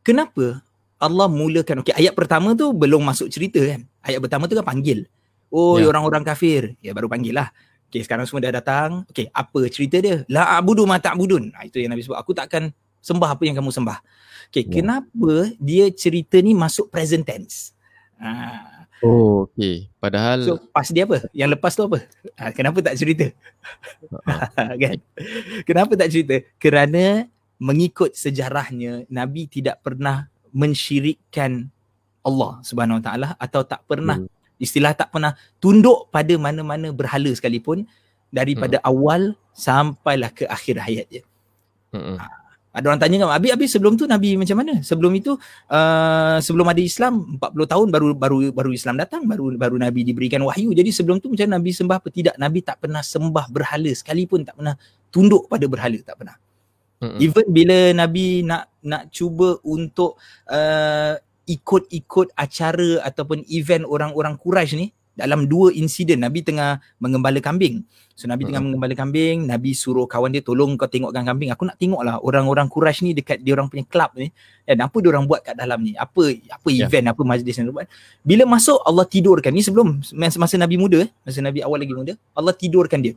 Kenapa 0.07 0.63
Allah 1.03 1.27
mulakan 1.27 1.83
okey 1.83 1.93
ayat 1.99 2.15
pertama 2.15 2.55
tu 2.55 2.71
belum 2.71 3.03
masuk 3.03 3.27
cerita 3.27 3.59
kan. 3.59 3.83
Ayat 4.07 4.23
pertama 4.23 4.47
tu 4.47 4.55
kan 4.55 4.63
panggil. 4.63 5.11
Oh 5.51 5.83
ya. 5.83 5.91
orang-orang 5.91 6.23
kafir. 6.23 6.79
Ya 6.79 6.95
baru 6.95 7.11
panggil 7.11 7.35
lah. 7.35 7.51
Okey 7.91 8.07
sekarang 8.07 8.31
semua 8.31 8.47
dah 8.47 8.55
datang. 8.55 9.03
Okey 9.11 9.27
apa 9.35 9.61
cerita 9.67 9.99
dia? 9.99 10.23
La 10.31 10.55
a'budu 10.55 10.87
ma 10.87 11.03
ta'budun. 11.03 11.51
Ha, 11.59 11.67
itu 11.67 11.83
yang 11.83 11.91
Nabi 11.91 12.07
sebut. 12.07 12.15
Aku 12.15 12.31
takkan 12.31 12.71
sembah 13.03 13.35
apa 13.35 13.43
yang 13.43 13.59
kamu 13.59 13.75
sembah. 13.75 13.99
Okey 14.55 14.63
ya. 14.63 14.71
kenapa 14.71 15.51
dia 15.59 15.91
cerita 15.91 16.39
ni 16.39 16.55
masuk 16.55 16.87
present 16.95 17.27
tense? 17.27 17.75
Ha, 18.23 18.31
Oh, 19.05 19.45
okey. 19.51 19.93
Padahal 20.01 20.41
So, 20.41 20.57
pas 20.73 20.89
dia 20.89 21.05
apa? 21.05 21.29
Yang 21.37 21.51
lepas 21.59 21.73
tu 21.77 21.85
apa? 21.85 21.99
Ha, 22.41 22.53
kenapa 22.53 22.81
tak 22.81 22.97
cerita? 22.97 23.27
Uh-huh. 24.09 24.73
kan? 24.83 24.97
Kenapa 25.69 25.93
tak 25.99 26.09
cerita? 26.09 26.41
Kerana 26.57 27.29
mengikut 27.61 28.17
sejarahnya 28.17 29.09
Nabi 29.09 29.49
tidak 29.49 29.81
pernah 29.85 30.29
mensyirikkan 30.53 31.69
Allah 32.25 32.61
Subhanahu 32.65 33.01
Wa 33.01 33.05
Taala 33.05 33.29
atau 33.37 33.63
tak 33.65 33.85
pernah 33.85 34.21
hmm. 34.21 34.61
istilah 34.61 34.93
tak 34.97 35.13
pernah 35.13 35.37
tunduk 35.61 36.09
pada 36.09 36.33
mana-mana 36.41 36.91
berhala 36.93 37.29
sekalipun 37.33 37.85
daripada 38.33 38.81
hmm. 38.81 38.89
awal 38.89 39.21
sampailah 39.53 40.33
ke 40.33 40.45
akhir 40.49 40.81
hayat 40.81 41.07
dia. 41.09 41.23
Hmm. 41.93 42.17
Ha, 42.17 42.46
ada 42.77 42.93
orang 42.93 43.01
tanya 43.01 43.25
kan 43.25 43.33
Abi 43.33 43.49
Abi 43.49 43.65
sebelum 43.65 43.97
tu 43.97 44.05
Nabi 44.05 44.37
macam 44.37 44.61
mana? 44.61 44.85
Sebelum 44.85 45.09
itu 45.17 45.33
uh, 45.73 46.37
sebelum 46.45 46.69
ada 46.69 46.77
Islam 46.77 47.41
40 47.41 47.73
tahun 47.73 47.87
baru 47.89 48.09
baru 48.13 48.39
baru 48.53 48.71
Islam 48.77 49.01
datang 49.01 49.25
baru 49.25 49.57
baru 49.57 49.81
Nabi 49.81 50.05
diberikan 50.05 50.45
wahyu. 50.45 50.77
Jadi 50.77 50.93
sebelum 50.93 51.17
tu 51.17 51.33
macam 51.33 51.57
Nabi 51.57 51.73
sembah 51.73 51.97
apa 51.97 52.13
tidak? 52.13 52.37
Nabi 52.37 52.61
tak 52.61 52.85
pernah 52.85 53.01
sembah 53.01 53.49
berhala 53.49 53.89
sekalipun 53.97 54.45
tak 54.45 54.61
pernah 54.61 54.77
tunduk 55.09 55.49
pada 55.49 55.65
berhala 55.65 55.97
tak 56.05 56.21
pernah. 56.21 56.37
Mm-hmm. 57.01 57.19
Even 57.25 57.47
bila 57.49 57.79
Nabi 57.97 58.45
nak 58.45 58.69
nak 58.85 59.09
cuba 59.09 59.57
untuk 59.65 60.21
uh, 60.53 61.17
ikut-ikut 61.49 62.37
acara 62.37 63.09
ataupun 63.09 63.41
event 63.49 63.89
orang-orang 63.89 64.37
Quraisy 64.37 64.77
ni 64.77 64.93
dalam 65.17 65.49
dua 65.49 65.73
insiden 65.73 66.21
Nabi 66.21 66.45
tengah 66.45 66.79
mengembala 67.01 67.41
kambing. 67.41 67.81
So 68.13 68.29
Nabi 68.29 68.45
uh-huh. 68.45 68.53
tengah 68.53 68.63
mengembala 68.63 68.93
kambing, 68.93 69.49
Nabi 69.49 69.73
suruh 69.73 70.05
kawan 70.05 70.29
dia 70.29 70.45
tolong 70.45 70.77
kau 70.77 70.85
tengokkan 70.87 71.25
kambing. 71.25 71.49
Aku 71.57 71.65
nak 71.65 71.81
tengoklah 71.81 72.21
orang-orang 72.21 72.69
Quraisy 72.69 73.01
ni 73.09 73.13
dekat 73.17 73.41
dia 73.41 73.57
orang 73.57 73.73
punya 73.73 73.89
club 73.89 74.13
ni. 74.21 74.29
Dan 74.69 74.85
apa 74.85 74.97
dia 75.01 75.09
orang 75.11 75.25
buat 75.25 75.41
kat 75.41 75.57
dalam 75.57 75.81
ni? 75.81 75.97
Apa 75.97 76.37
apa 76.37 76.69
yeah. 76.69 76.85
event, 76.85 77.17
apa 77.17 77.21
majlis 77.25 77.57
yang 77.57 77.73
buat. 77.73 77.89
Bila 78.21 78.45
masuk 78.45 78.79
Allah 78.85 79.05
tidurkan 79.09 79.51
ni 79.57 79.65
sebelum 79.65 80.05
masa 80.15 80.57
Nabi 80.61 80.77
muda, 80.77 81.09
masa 81.25 81.41
Nabi 81.41 81.65
awal 81.65 81.81
lagi 81.81 81.97
muda, 81.97 82.13
Allah 82.37 82.53
tidurkan 82.53 83.01
dia. 83.01 83.17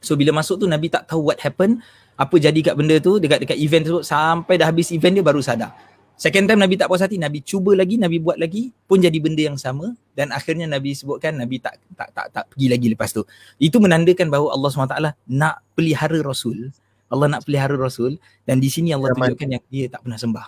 So 0.00 0.16
bila 0.16 0.32
masuk 0.32 0.60
tu 0.60 0.66
Nabi 0.68 0.88
tak 0.88 1.08
tahu 1.08 1.32
what 1.32 1.40
happen, 1.40 1.84
apa 2.16 2.34
jadi 2.40 2.56
kat 2.64 2.74
benda 2.80 2.96
tu 2.96 3.20
dekat 3.20 3.44
dekat 3.44 3.60
event 3.60 3.84
tu 3.84 4.00
sampai 4.00 4.56
dah 4.56 4.68
habis 4.72 4.88
event 4.88 5.20
dia 5.20 5.24
baru 5.24 5.44
sadar. 5.44 5.72
Second 6.16 6.48
time 6.48 6.64
Nabi 6.64 6.80
tak 6.80 6.88
puas 6.88 7.04
hati, 7.04 7.20
Nabi 7.20 7.44
cuba 7.44 7.76
lagi, 7.76 8.00
Nabi 8.00 8.16
buat 8.16 8.40
lagi, 8.40 8.72
pun 8.88 9.04
jadi 9.04 9.20
benda 9.20 9.44
yang 9.44 9.60
sama 9.60 9.92
dan 10.16 10.32
akhirnya 10.32 10.64
Nabi 10.64 10.96
sebutkan 10.96 11.36
Nabi 11.36 11.60
tak 11.60 11.76
tak 11.92 12.08
tak 12.16 12.26
tak 12.32 12.44
pergi 12.48 12.72
lagi 12.72 12.86
lepas 12.88 13.12
tu. 13.12 13.20
Itu 13.60 13.84
menandakan 13.84 14.32
bahawa 14.32 14.56
Allah 14.56 14.70
SWT 14.72 14.96
nak 15.28 15.60
pelihara 15.76 16.16
Rasul. 16.24 16.72
Allah 17.12 17.36
nak 17.36 17.44
pelihara 17.44 17.76
Rasul 17.76 18.16
dan 18.48 18.64
di 18.64 18.72
sini 18.72 18.96
Allah 18.96 19.12
zaman, 19.12 19.36
tunjukkan 19.36 19.48
yang 19.60 19.62
dia 19.68 19.86
tak 19.92 20.08
pernah 20.08 20.16
sembah. 20.16 20.46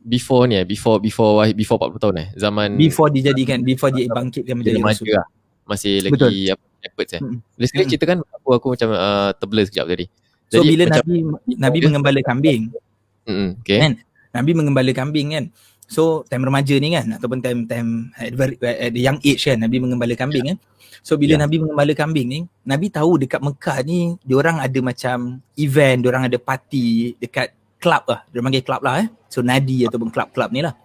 Before 0.00 0.48
ni 0.48 0.56
eh, 0.56 0.64
before 0.64 0.96
before 1.04 1.44
before 1.52 1.76
40 1.76 2.00
tahun 2.00 2.16
eh, 2.16 2.28
zaman 2.40 2.68
before 2.80 3.12
dijadikan, 3.12 3.60
before 3.60 3.92
dia 3.92 4.08
bangkit 4.08 4.48
dia 4.48 4.56
menjadi 4.56 4.80
Rasul. 4.80 5.12
Lah. 5.12 5.28
Masih 5.68 6.00
lagi 6.00 6.16
Betul. 6.16 6.32
apa 6.56 6.64
efforts 6.80 7.12
eh. 7.12 7.20
Hmm. 7.20 7.38
Boleh 7.44 7.68
sekali 7.68 7.84
hmm. 7.84 7.92
ceritakan 7.92 8.18
aku 8.24 8.48
aku 8.56 8.66
macam 8.72 8.88
uh, 8.96 9.30
terblur 9.36 9.64
sekejap 9.68 9.86
tadi. 9.86 10.06
So 10.50 10.64
bila 10.64 10.88
macam, 10.88 11.04
Nabi 11.04 11.18
Nabi 11.60 11.78
mengembala 11.84 12.20
kambing. 12.24 12.72
Hmm, 13.28 13.60
okay. 13.60 13.78
Kan? 13.78 13.92
Nabi 14.30 14.50
mengembala 14.54 14.90
kambing 14.94 15.34
kan. 15.34 15.44
So 15.90 16.22
time 16.30 16.46
remaja 16.46 16.78
ni 16.78 16.94
kan 16.94 17.18
ataupun 17.18 17.42
time 17.42 17.66
time 17.66 18.14
at, 18.14 18.30
at 18.62 18.90
the 18.94 19.02
young 19.02 19.18
age 19.26 19.42
kan 19.42 19.58
Nabi 19.58 19.82
mengembala 19.82 20.14
kambing 20.14 20.54
kan. 20.54 20.58
So 21.00 21.16
bila 21.16 21.34
yeah. 21.34 21.42
Nabi 21.42 21.56
mengembala 21.58 21.92
kambing 21.96 22.26
ni, 22.28 22.38
Nabi 22.68 22.92
tahu 22.92 23.16
dekat 23.16 23.40
Mekah 23.40 23.80
ni 23.88 24.14
diorang 24.20 24.60
ada 24.60 24.78
macam 24.84 25.40
event, 25.56 25.98
diorang 26.04 26.28
ada 26.28 26.36
party 26.36 27.16
dekat 27.16 27.56
club 27.80 28.04
lah. 28.06 28.20
Dia 28.28 28.44
panggil 28.44 28.62
club 28.62 28.82
lah 28.84 28.94
eh. 29.02 29.08
So 29.32 29.40
nadi 29.40 29.88
ataupun 29.88 30.12
club-club 30.12 30.50
ni 30.52 30.60
lah. 30.60 30.76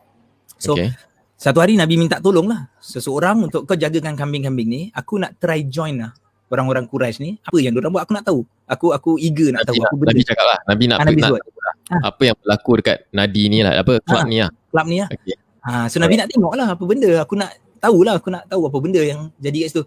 So 0.56 0.74
okay. 0.74 0.96
satu 1.36 1.60
hari 1.60 1.76
Nabi 1.76 2.00
minta 2.00 2.24
tolong 2.24 2.48
lah 2.48 2.72
seseorang 2.80 3.44
untuk 3.44 3.68
kau 3.68 3.76
jagakan 3.76 4.16
kambing-kambing 4.16 4.70
ni. 4.72 4.82
Aku 4.96 5.20
nak 5.20 5.36
try 5.36 5.68
join 5.68 6.00
lah 6.00 6.16
orang-orang 6.48 6.88
Quraisy 6.88 7.20
ni. 7.20 7.32
Apa 7.44 7.58
yang 7.60 7.76
diorang 7.76 7.92
buat 7.92 8.08
aku 8.08 8.14
nak 8.16 8.26
tahu. 8.26 8.42
Aku 8.72 8.96
aku 8.96 9.12
eager 9.20 9.52
nak 9.52 9.68
Nabi 9.68 9.70
tahu. 9.76 9.82
Aku 9.84 9.96
Nabi 10.08 10.22
cakap 10.24 10.46
lah. 10.48 10.58
Nabi 10.64 10.84
nak, 10.88 10.98
ha, 10.98 11.04
Nabi 11.04 11.22
nak, 11.22 11.44
ha. 11.92 12.10
apa 12.10 12.22
yang 12.22 12.36
berlaku 12.38 12.72
dekat 12.82 12.98
nadi 13.14 13.44
ni 13.50 13.60
lah. 13.62 13.82
Apa 13.82 14.02
club 14.02 14.26
ha. 14.26 14.30
ni 14.30 14.40
lah 14.42 14.52
club 14.76 14.88
ni 14.92 14.98
lah. 15.00 15.10
Okay. 15.16 15.40
Ha, 15.66 15.88
so 15.88 15.98
Nabi 15.98 16.20
nak 16.20 16.28
tengok 16.28 16.54
lah 16.54 16.68
apa 16.76 16.84
benda. 16.84 17.10
Aku 17.24 17.34
nak 17.40 17.56
tahu 17.80 18.04
lah, 18.04 18.20
aku 18.20 18.30
nak 18.30 18.44
tahu 18.52 18.68
apa 18.68 18.78
benda 18.84 19.02
yang 19.02 19.32
jadi 19.40 19.66
kat 19.66 19.68
situ. 19.72 19.84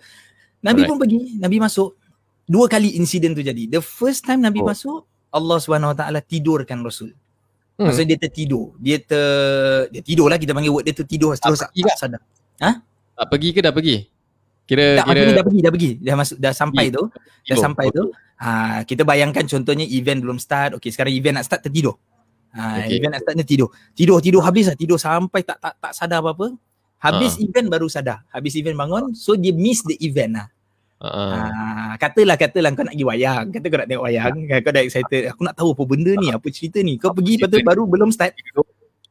Nabi 0.65 0.83
Alright. 0.83 0.89
pun 0.91 0.97
pergi, 0.97 1.19
Nabi 1.37 1.57
masuk. 1.61 1.95
Dua 2.49 2.65
kali 2.65 2.97
insiden 2.97 3.37
tu 3.37 3.45
jadi. 3.45 3.69
The 3.69 3.85
first 3.85 4.25
time 4.25 4.41
Nabi 4.41 4.65
oh. 4.65 4.67
masuk, 4.73 5.05
Allah 5.29 5.61
SWT 5.61 6.03
tidurkan 6.25 6.81
Rasul. 6.81 7.13
Hmm. 7.77 7.87
Maksudnya 7.87 8.17
dia 8.17 8.19
tertidur. 8.27 8.75
Dia 8.81 8.97
ter 8.99 9.23
dia 9.93 10.03
tidur 10.03 10.27
lah 10.33 10.41
kita 10.41 10.57
panggil 10.57 10.73
word 10.73 10.89
dia 10.89 10.97
tertidur 10.97 11.37
terus 11.37 11.61
tak, 11.61 11.71
tak 11.71 11.99
sadar. 12.01 12.23
Ha? 12.59 12.83
Tak 13.15 13.27
pergi 13.29 13.49
ke 13.55 13.61
dah 13.63 13.71
pergi? 13.71 14.09
Kira 14.69 15.01
tak, 15.01 15.05
kira 15.09 15.33
dah 15.33 15.45
pergi, 15.49 15.61
dah 15.65 15.73
pergi. 15.73 15.91
Dah 15.97 16.15
masuk 16.21 16.37
dah 16.37 16.53
sampai 16.53 16.85
tu. 16.93 17.03
Dah 17.49 17.57
sampai 17.57 17.87
tu. 17.89 18.05
Ha, 18.39 18.51
kita 18.85 19.03
bayangkan 19.03 19.49
contohnya 19.49 19.89
event 19.89 20.21
belum 20.21 20.37
start. 20.37 20.77
Okay, 20.77 20.93
sekarang 20.93 21.17
event 21.17 21.41
nak 21.41 21.49
start 21.49 21.65
tertidur. 21.65 21.97
Ha, 22.53 22.85
okay. 22.85 23.01
event 23.01 23.17
nak 23.17 23.25
start 23.25 23.35
ni 23.41 23.45
tidur. 23.49 23.73
Tidur 23.97 24.21
tidur 24.21 24.45
habis 24.45 24.69
lah 24.69 24.77
tidur 24.77 25.01
sampai 25.01 25.41
tak 25.41 25.57
tak 25.57 25.75
tak 25.81 25.93
sadar 25.97 26.21
apa-apa. 26.21 26.53
Habis 27.01 27.41
uh. 27.41 27.45
event 27.49 27.67
baru 27.73 27.89
sadar. 27.89 28.29
Habis 28.29 28.61
event 28.61 28.77
bangun 28.77 29.17
so 29.17 29.33
dia 29.41 29.57
miss 29.57 29.81
the 29.89 29.97
event 30.05 30.37
lah. 30.37 30.47
Uh. 31.01 31.33
Ha, 31.33 31.95
katalah 31.97 32.37
katalah 32.37 32.69
kau 32.77 32.85
nak 32.85 32.93
pergi 32.93 33.07
wayang. 33.09 33.45
Kata 33.49 33.67
kau 33.73 33.79
nak 33.81 33.89
tengok 33.89 34.05
wayang. 34.05 34.35
Uh. 34.37 34.59
Kau 34.61 34.73
dah 34.77 34.83
excited. 34.85 35.23
Aku 35.33 35.41
nak 35.49 35.55
tahu 35.57 35.73
apa 35.73 35.83
benda 35.89 36.13
ni. 36.13 36.29
Apa 36.29 36.47
cerita 36.53 36.79
ni. 36.85 37.01
Kau 37.01 37.17
pergi 37.17 37.41
lepas 37.41 37.49
tu 37.49 37.59
baru 37.65 37.83
belum 37.89 38.13
start. 38.13 38.37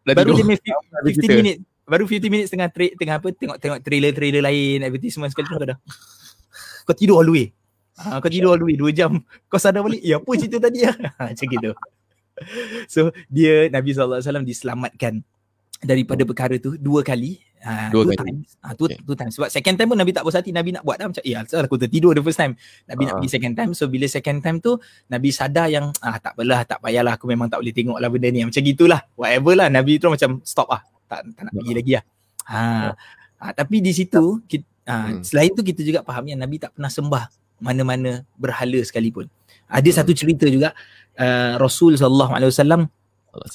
Baru 0.06 0.38
dia 0.38 0.46
15 0.46 1.34
minit. 1.34 1.58
Baru 1.88 2.04
50 2.04 2.28
minit 2.28 2.52
tengah 2.52 2.68
tra- 2.68 2.96
tengah 3.00 3.16
apa 3.16 3.28
tengok 3.32 3.58
tengok 3.64 3.80
trailer-trailer 3.80 4.44
lain 4.44 4.84
advertisement 4.84 5.32
sekali 5.32 5.48
kau 5.48 5.64
dah. 5.64 5.80
Kau 6.84 6.92
tidur 6.92 7.24
all 7.24 7.28
the 7.32 7.34
way. 7.34 7.48
Ha, 7.98 8.20
kau 8.20 8.30
tidur 8.30 8.54
all 8.54 8.60
the 8.60 8.68
way 8.68 8.76
2 8.76 8.92
jam. 8.94 9.24
Kau 9.50 9.58
sadar 9.58 9.82
balik. 9.82 10.04
Ya 10.04 10.20
apa 10.20 10.32
cerita 10.38 10.62
tadi 10.62 10.86
ah. 10.86 10.94
Ha, 11.18 11.34
macam 11.34 11.48
gitu. 11.48 11.72
so 12.86 13.10
dia 13.34 13.66
Nabi 13.74 13.98
SAW 13.98 14.46
diselamatkan 14.46 15.26
daripada 15.82 16.22
hmm. 16.22 16.30
perkara 16.30 16.56
tu 16.58 16.78
dua 16.78 17.06
kali 17.06 17.38
uh, 17.62 17.90
dua 17.94 18.14
kali 18.14 18.34
times. 18.34 18.58
Uh, 18.62 18.74
two, 18.74 18.86
okay. 18.90 18.98
two 19.02 19.18
times 19.18 19.34
sebab 19.38 19.50
second 19.54 19.76
time 19.78 19.90
pun 19.94 19.98
Nabi 19.98 20.12
tak 20.14 20.26
puas 20.26 20.38
hati 20.38 20.50
Nabi 20.50 20.74
nak 20.74 20.86
buat 20.86 20.98
dah 20.98 21.08
macam 21.10 21.24
ya 21.26 21.46
asal 21.46 21.66
aku 21.66 21.78
tertidur 21.78 22.18
the 22.18 22.24
first 22.26 22.38
time 22.38 22.58
Nabi 22.90 23.06
uh. 23.06 23.08
nak 23.10 23.14
pergi 23.22 23.30
second 23.30 23.54
time 23.54 23.72
so 23.78 23.86
bila 23.86 24.06
second 24.10 24.42
time 24.42 24.58
tu 24.58 24.78
Nabi 25.10 25.30
sadar 25.30 25.70
yang 25.70 25.94
ah 26.02 26.18
tak 26.18 26.34
apalah 26.38 26.62
tak 26.66 26.82
payahlah 26.82 27.14
aku 27.14 27.30
memang 27.30 27.46
tak 27.50 27.62
boleh 27.62 27.74
tengok 27.74 27.98
lah 27.98 28.10
benda 28.10 28.28
ni 28.34 28.42
macam 28.42 28.62
gitulah 28.62 29.02
whatever 29.14 29.54
lah 29.54 29.68
Nabi 29.70 30.02
tu 30.02 30.10
macam 30.10 30.42
stop 30.42 30.70
lah 30.70 30.82
tak, 31.08 31.26
tak 31.34 31.42
nak 31.48 31.54
pergi 31.56 31.74
lagi 31.74 31.92
lah. 31.98 32.04
Ha. 32.48 32.62
Uh, 33.42 33.54
tapi 33.56 33.84
di 33.84 33.92
situ 33.92 34.44
kita, 34.46 34.68
uh, 34.88 35.18
hmm. 35.18 35.22
selain 35.24 35.52
tu 35.52 35.64
kita 35.64 35.82
juga 35.84 36.00
faham 36.04 36.26
yang 36.28 36.40
Nabi 36.40 36.60
tak 36.60 36.76
pernah 36.76 36.92
sembah 36.92 37.26
mana-mana 37.58 38.22
berhala 38.38 38.80
sekalipun. 38.86 39.26
Ada 39.68 39.90
hmm. 39.90 39.98
satu 39.98 40.12
cerita 40.14 40.46
juga 40.48 40.72
uh, 41.18 41.58
Rasul 41.58 41.98
sallallahu 41.98 42.32
alaihi 42.36 42.52
wasallam 42.54 42.82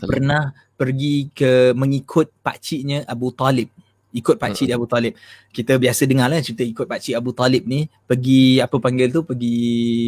pernah 0.07 0.55
pergi 0.79 1.31
ke 1.35 1.75
mengikut 1.75 2.31
pak 2.43 2.59
ciknya 2.63 3.07
Abu 3.07 3.35
Talib. 3.35 3.71
Ikut 4.13 4.37
pak 4.37 4.53
cik 4.53 4.69
hmm. 4.69 4.77
Abu 4.77 4.87
Talib. 4.87 5.13
Kita 5.49 5.81
biasa 5.81 6.05
dengar 6.05 6.29
lah 6.29 6.45
cerita 6.45 6.61
ikut 6.61 6.85
pak 6.85 7.01
cik 7.01 7.17
Abu 7.17 7.33
Talib 7.33 7.65
ni. 7.65 7.89
Pergi 8.05 8.61
apa 8.61 8.77
panggil 8.77 9.09
tu? 9.09 9.25
Pergi 9.25 9.57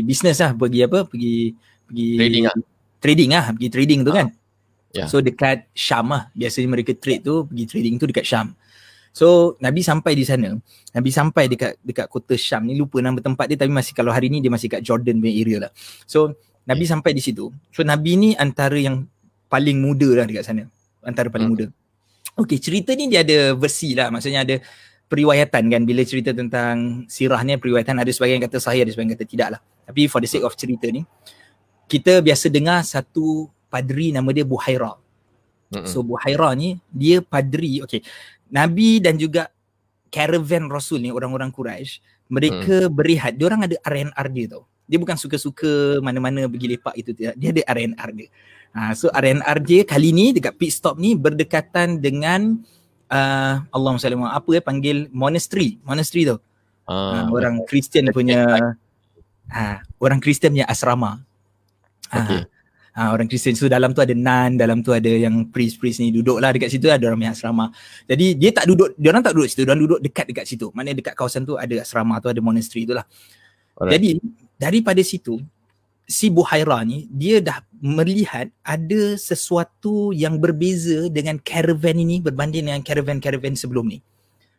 bisnes 0.05 0.37
lah. 0.45 0.53
Pergi 0.53 0.85
apa? 0.85 1.09
Pergi 1.09 1.57
pergi 1.89 2.09
trading 2.21 2.45
lah. 2.45 2.57
trading 3.01 3.31
lah. 3.33 3.45
Pergi 3.57 3.69
trading 3.73 4.01
tu 4.05 4.13
kan 4.13 4.29
yeah. 4.95 5.11
so 5.11 5.19
dekat 5.19 5.67
Syam 5.75 6.15
lah 6.15 6.31
biasanya 6.33 6.71
mereka 6.71 6.95
trade 6.95 7.27
tu 7.27 7.45
pergi 7.51 7.65
trading 7.67 7.95
tu 7.99 8.07
dekat 8.07 8.25
Syam 8.25 8.55
So 9.15 9.55
Nabi 9.63 9.87
sampai 9.87 10.19
di 10.19 10.27
sana. 10.27 10.59
Nabi 10.91 11.11
sampai 11.15 11.47
dekat 11.47 11.79
dekat 11.87 12.11
kota 12.11 12.35
Syam 12.35 12.67
ni 12.67 12.75
lupa 12.75 12.99
nama 12.99 13.15
tempat 13.23 13.47
dia 13.47 13.55
tapi 13.55 13.71
masih 13.71 13.95
kalau 13.95 14.11
hari 14.11 14.27
ni 14.27 14.43
dia 14.43 14.51
masih 14.51 14.67
kat 14.67 14.83
Jordan 14.83 15.23
punya 15.23 15.31
area 15.31 15.57
lah. 15.63 15.71
So 16.03 16.35
Nabi 16.67 16.83
yeah. 16.83 16.99
sampai 16.99 17.15
di 17.15 17.23
situ. 17.23 17.55
So 17.71 17.87
Nabi 17.87 18.19
ni 18.19 18.29
antara 18.35 18.75
yang 18.75 19.07
paling 19.47 19.79
muda 19.79 20.19
lah 20.19 20.27
dekat 20.27 20.51
sana. 20.51 20.67
Antara 21.07 21.31
paling 21.31 21.47
hmm. 21.47 21.55
muda. 21.55 21.67
Okay 22.35 22.59
cerita 22.59 22.91
ni 22.99 23.07
dia 23.07 23.23
ada 23.23 23.55
versi 23.55 23.95
lah. 23.95 24.11
Maksudnya 24.11 24.43
ada 24.43 24.59
periwayatan 25.07 25.63
kan. 25.71 25.83
Bila 25.87 26.03
cerita 26.03 26.35
tentang 26.35 27.07
sirah 27.07 27.39
ni 27.47 27.55
periwayatan 27.55 27.95
ada 27.95 28.11
sebagian 28.11 28.43
kata 28.43 28.59
sahih 28.59 28.83
ada 28.83 28.91
sebagian 28.91 29.15
kata 29.15 29.31
tidak 29.31 29.49
lah. 29.55 29.61
Tapi 29.87 30.11
for 30.11 30.19
the 30.19 30.27
sake 30.27 30.43
of 30.43 30.59
cerita 30.59 30.91
ni. 30.91 31.07
Kita 31.87 32.19
biasa 32.19 32.51
dengar 32.51 32.83
satu 32.83 33.47
padri 33.75 34.15
nama 34.15 34.31
dia 34.31 34.47
Buhaira. 34.47 34.95
Hmm. 35.75 35.83
So 35.91 36.07
Buhaira 36.07 36.55
ni 36.55 36.79
dia 36.95 37.19
padri. 37.19 37.83
Okay. 37.83 38.07
Nabi 38.55 39.03
dan 39.03 39.19
juga 39.19 39.51
caravan 40.15 40.71
Rasul 40.71 41.03
ni 41.03 41.11
orang-orang 41.11 41.51
Quraisy 41.51 41.99
mereka 42.31 42.87
hmm. 42.87 42.93
berehat. 42.95 43.33
Dia 43.35 43.51
orang 43.51 43.67
ada 43.67 43.75
RNR 43.83 44.27
dia 44.31 44.47
tau 44.55 44.71
dia 44.85 44.99
bukan 45.01 45.17
suka-suka 45.17 45.99
mana-mana 46.05 46.45
pergi 46.45 46.77
lepak 46.77 46.95
itu 46.97 47.11
dia 47.17 47.33
ada 47.33 47.63
RNR 47.73 48.11
dia 48.13 48.29
ha, 48.77 48.93
so 48.93 49.09
RNR 49.09 49.59
dia 49.65 49.81
kali 49.89 50.13
ni 50.13 50.37
dekat 50.37 50.61
pit 50.61 50.73
stop 50.77 51.01
ni 51.01 51.17
berdekatan 51.17 52.05
dengan 52.05 52.61
uh, 53.09 53.65
Allah 53.65 53.91
SWT 53.97 54.29
apa 54.29 54.49
eh 54.53 54.65
panggil 54.65 55.09
monastery 55.09 55.81
monastery 55.89 56.29
tu 56.29 56.37
uh, 56.37 56.39
ha, 56.93 57.25
orang 57.33 57.65
Kristian 57.65 58.13
punya 58.13 58.77
ha, 59.49 59.81
orang 59.97 60.21
Kristian 60.21 60.53
punya 60.53 60.69
asrama 60.69 61.25
ha, 62.13 62.17
okay. 62.21 62.45
Ha, 62.95 63.11
orang 63.11 63.27
Kristian 63.27 63.59
so 63.59 63.67
dalam 63.67 63.91
tu 63.91 63.99
ada 63.99 64.15
nan 64.15 64.55
dalam 64.55 64.79
tu 64.79 64.95
ada 64.95 65.11
yang 65.11 65.51
priest-priest 65.51 65.99
ni 65.99 66.15
duduk 66.15 66.39
lah 66.39 66.55
dekat 66.55 66.71
situ 66.71 66.87
ada 66.87 67.03
orang 67.11 67.27
punya 67.27 67.35
asrama 67.35 67.75
jadi 68.07 68.39
dia 68.39 68.55
tak 68.55 68.71
duduk 68.71 68.95
dia 68.95 69.11
orang 69.11 69.19
tak 69.27 69.35
duduk 69.35 69.51
situ 69.51 69.67
dia 69.67 69.75
orang 69.75 69.83
duduk 69.83 69.99
dekat 69.99 70.27
dekat 70.31 70.47
situ 70.47 70.71
maknanya 70.71 71.03
dekat 71.03 71.15
kawasan 71.19 71.43
tu 71.43 71.59
ada 71.59 71.75
asrama 71.83 72.23
tu 72.23 72.31
ada 72.31 72.39
monastery 72.39 72.87
tu 72.87 72.95
lah 72.95 73.03
Alright. 73.75 73.99
jadi 73.99 74.09
daripada 74.63 75.03
situ 75.03 75.43
si 76.05 76.29
Buhaira 76.29 76.85
ni 76.85 77.09
dia 77.09 77.41
dah 77.41 77.65
melihat 77.81 78.53
ada 78.61 79.17
sesuatu 79.17 80.13
yang 80.13 80.37
berbeza 80.37 81.09
dengan 81.09 81.41
caravan 81.41 81.97
ini 81.97 82.21
berbanding 82.21 82.69
dengan 82.69 82.85
caravan-caravan 82.85 83.57
sebelum 83.57 83.89
ni. 83.89 83.99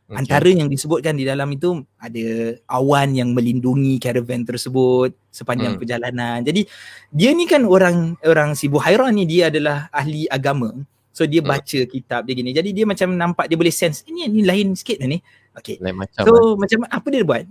Okay. 0.06 0.22
Antara 0.22 0.50
yang 0.54 0.70
disebutkan 0.70 1.18
di 1.18 1.26
dalam 1.26 1.50
itu 1.50 1.82
ada 1.98 2.54
awan 2.70 3.18
yang 3.18 3.34
melindungi 3.34 3.98
caravan 3.98 4.46
tersebut 4.46 5.18
sepanjang 5.34 5.74
hmm. 5.74 5.82
perjalanan. 5.82 6.46
Jadi 6.46 6.62
dia 7.10 7.34
ni 7.34 7.50
kan 7.50 7.66
orang 7.66 8.14
orang 8.22 8.54
si 8.54 8.70
Buhaira 8.70 9.10
ni 9.10 9.26
dia 9.26 9.50
adalah 9.50 9.90
ahli 9.90 10.30
agama. 10.30 10.78
So 11.10 11.26
dia 11.26 11.42
hmm. 11.42 11.50
baca 11.50 11.80
kitab 11.90 12.22
dia 12.30 12.38
gini. 12.38 12.54
Jadi 12.54 12.70
dia 12.70 12.86
macam 12.86 13.18
nampak 13.18 13.50
dia 13.50 13.58
boleh 13.58 13.74
sense 13.74 14.06
ini 14.06 14.30
ni 14.30 14.46
lain 14.46 14.78
sikit 14.78 15.02
ni. 15.02 15.18
Okay. 15.58 15.82
Lain 15.82 15.98
macam. 15.98 16.22
So 16.22 16.54
man. 16.54 16.70
macam 16.70 16.80
apa 16.86 17.08
dia 17.10 17.26
buat? 17.26 17.46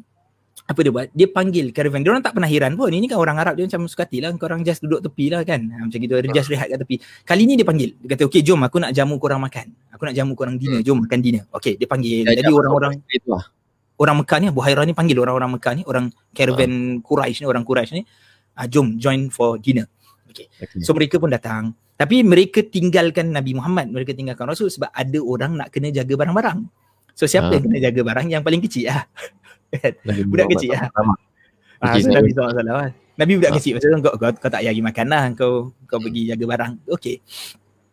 Apa 0.65 0.81
dia 0.81 0.93
buat? 0.93 1.13
Dia 1.13 1.29
panggil 1.29 1.77
caravan. 1.77 2.01
Dia 2.01 2.11
orang 2.17 2.25
tak 2.25 2.33
pernah 2.41 2.49
heran 2.49 2.73
pun. 2.73 2.89
Ini 2.89 3.05
kan 3.05 3.21
orang 3.21 3.37
Arab 3.37 3.61
dia 3.61 3.69
macam 3.69 3.85
suka 3.85 4.09
hati 4.09 4.25
lah. 4.25 4.33
Korang 4.33 4.65
just 4.65 4.81
duduk 4.81 5.05
tepi 5.05 5.29
lah 5.29 5.45
kan. 5.45 5.61
Ha, 5.61 5.85
macam 5.85 5.99
gitu. 6.01 6.15
Dia 6.17 6.31
just 6.33 6.49
rehat 6.49 6.73
kat 6.73 6.81
tepi. 6.81 6.97
Kali 7.29 7.43
ni 7.45 7.61
dia 7.61 7.69
panggil. 7.69 7.93
Dia 8.01 8.17
kata, 8.17 8.25
okay 8.25 8.41
jom 8.41 8.65
aku 8.65 8.81
nak 8.81 8.97
jamu 8.97 9.21
korang 9.21 9.45
makan. 9.45 9.77
Aku 9.93 10.09
nak 10.09 10.17
jamu 10.17 10.33
korang 10.33 10.57
dinner. 10.57 10.81
Hmm. 10.81 10.87
Jom 10.89 11.05
makan 11.05 11.21
dinner. 11.21 11.45
Okay 11.53 11.77
dia 11.77 11.85
panggil. 11.85 12.25
Ya, 12.25 12.41
Jadi 12.41 12.49
orang-orang. 12.49 12.97
Lah. 13.29 13.45
Orang 13.95 14.17
Mekah 14.25 14.39
ni, 14.43 14.47
Abu 14.51 14.61
Hairah 14.65 14.83
ni 14.89 14.97
panggil 14.97 15.21
orang-orang 15.21 15.51
Mekah 15.61 15.73
ni. 15.77 15.83
Orang 15.85 16.05
caravan 16.33 16.73
uh. 16.73 17.05
Quraisy 17.05 17.45
ni, 17.45 17.47
orang 17.47 17.63
Quraisy 17.69 17.93
ni. 18.01 18.03
Uh, 18.57 18.67
jom 18.67 18.97
join 18.97 19.29
for 19.29 19.61
dinner. 19.61 19.85
Okay. 20.33 20.49
okay. 20.65 20.81
So 20.81 20.97
mereka 20.97 21.21
pun 21.21 21.29
datang. 21.29 21.77
Tapi 21.95 22.25
mereka 22.25 22.65
tinggalkan 22.65 23.37
Nabi 23.37 23.53
Muhammad. 23.53 23.93
Mereka 23.93 24.17
tinggalkan 24.17 24.49
Rasul 24.49 24.73
sebab 24.73 24.89
ada 24.89 25.19
orang 25.21 25.61
nak 25.61 25.69
kena 25.69 25.93
jaga 25.93 26.17
barang-barang. 26.17 26.65
So 27.13 27.29
siapa 27.29 27.53
uh. 27.53 27.61
yang 27.61 27.69
kena 27.69 27.79
jaga 27.85 28.01
barang? 28.01 28.27
Yang 28.33 28.43
paling 28.49 28.63
kecil 28.65 28.89
lah. 29.81 30.17
budak 30.31 30.47
kecil 30.55 30.71
lah. 30.75 30.89
Ah, 31.83 32.01
so 32.01 32.09
Nabi 32.09 32.31
SAW 32.33 32.55
kan. 32.55 32.93
Nabi 33.15 33.33
budak 33.39 33.53
ha. 33.55 33.57
kecil 33.61 33.73
macam 33.79 33.89
tu 33.89 33.99
kau, 34.03 34.15
kau, 34.19 34.31
kau 34.41 34.51
tak 34.51 34.61
payah 34.65 34.73
pergi 34.75 34.85
makan 34.85 35.07
lah. 35.07 35.23
Kau, 35.39 35.53
kau 35.87 35.99
pergi 36.03 36.23
jaga 36.33 36.45
barang. 36.49 36.73
Okay. 36.99 37.17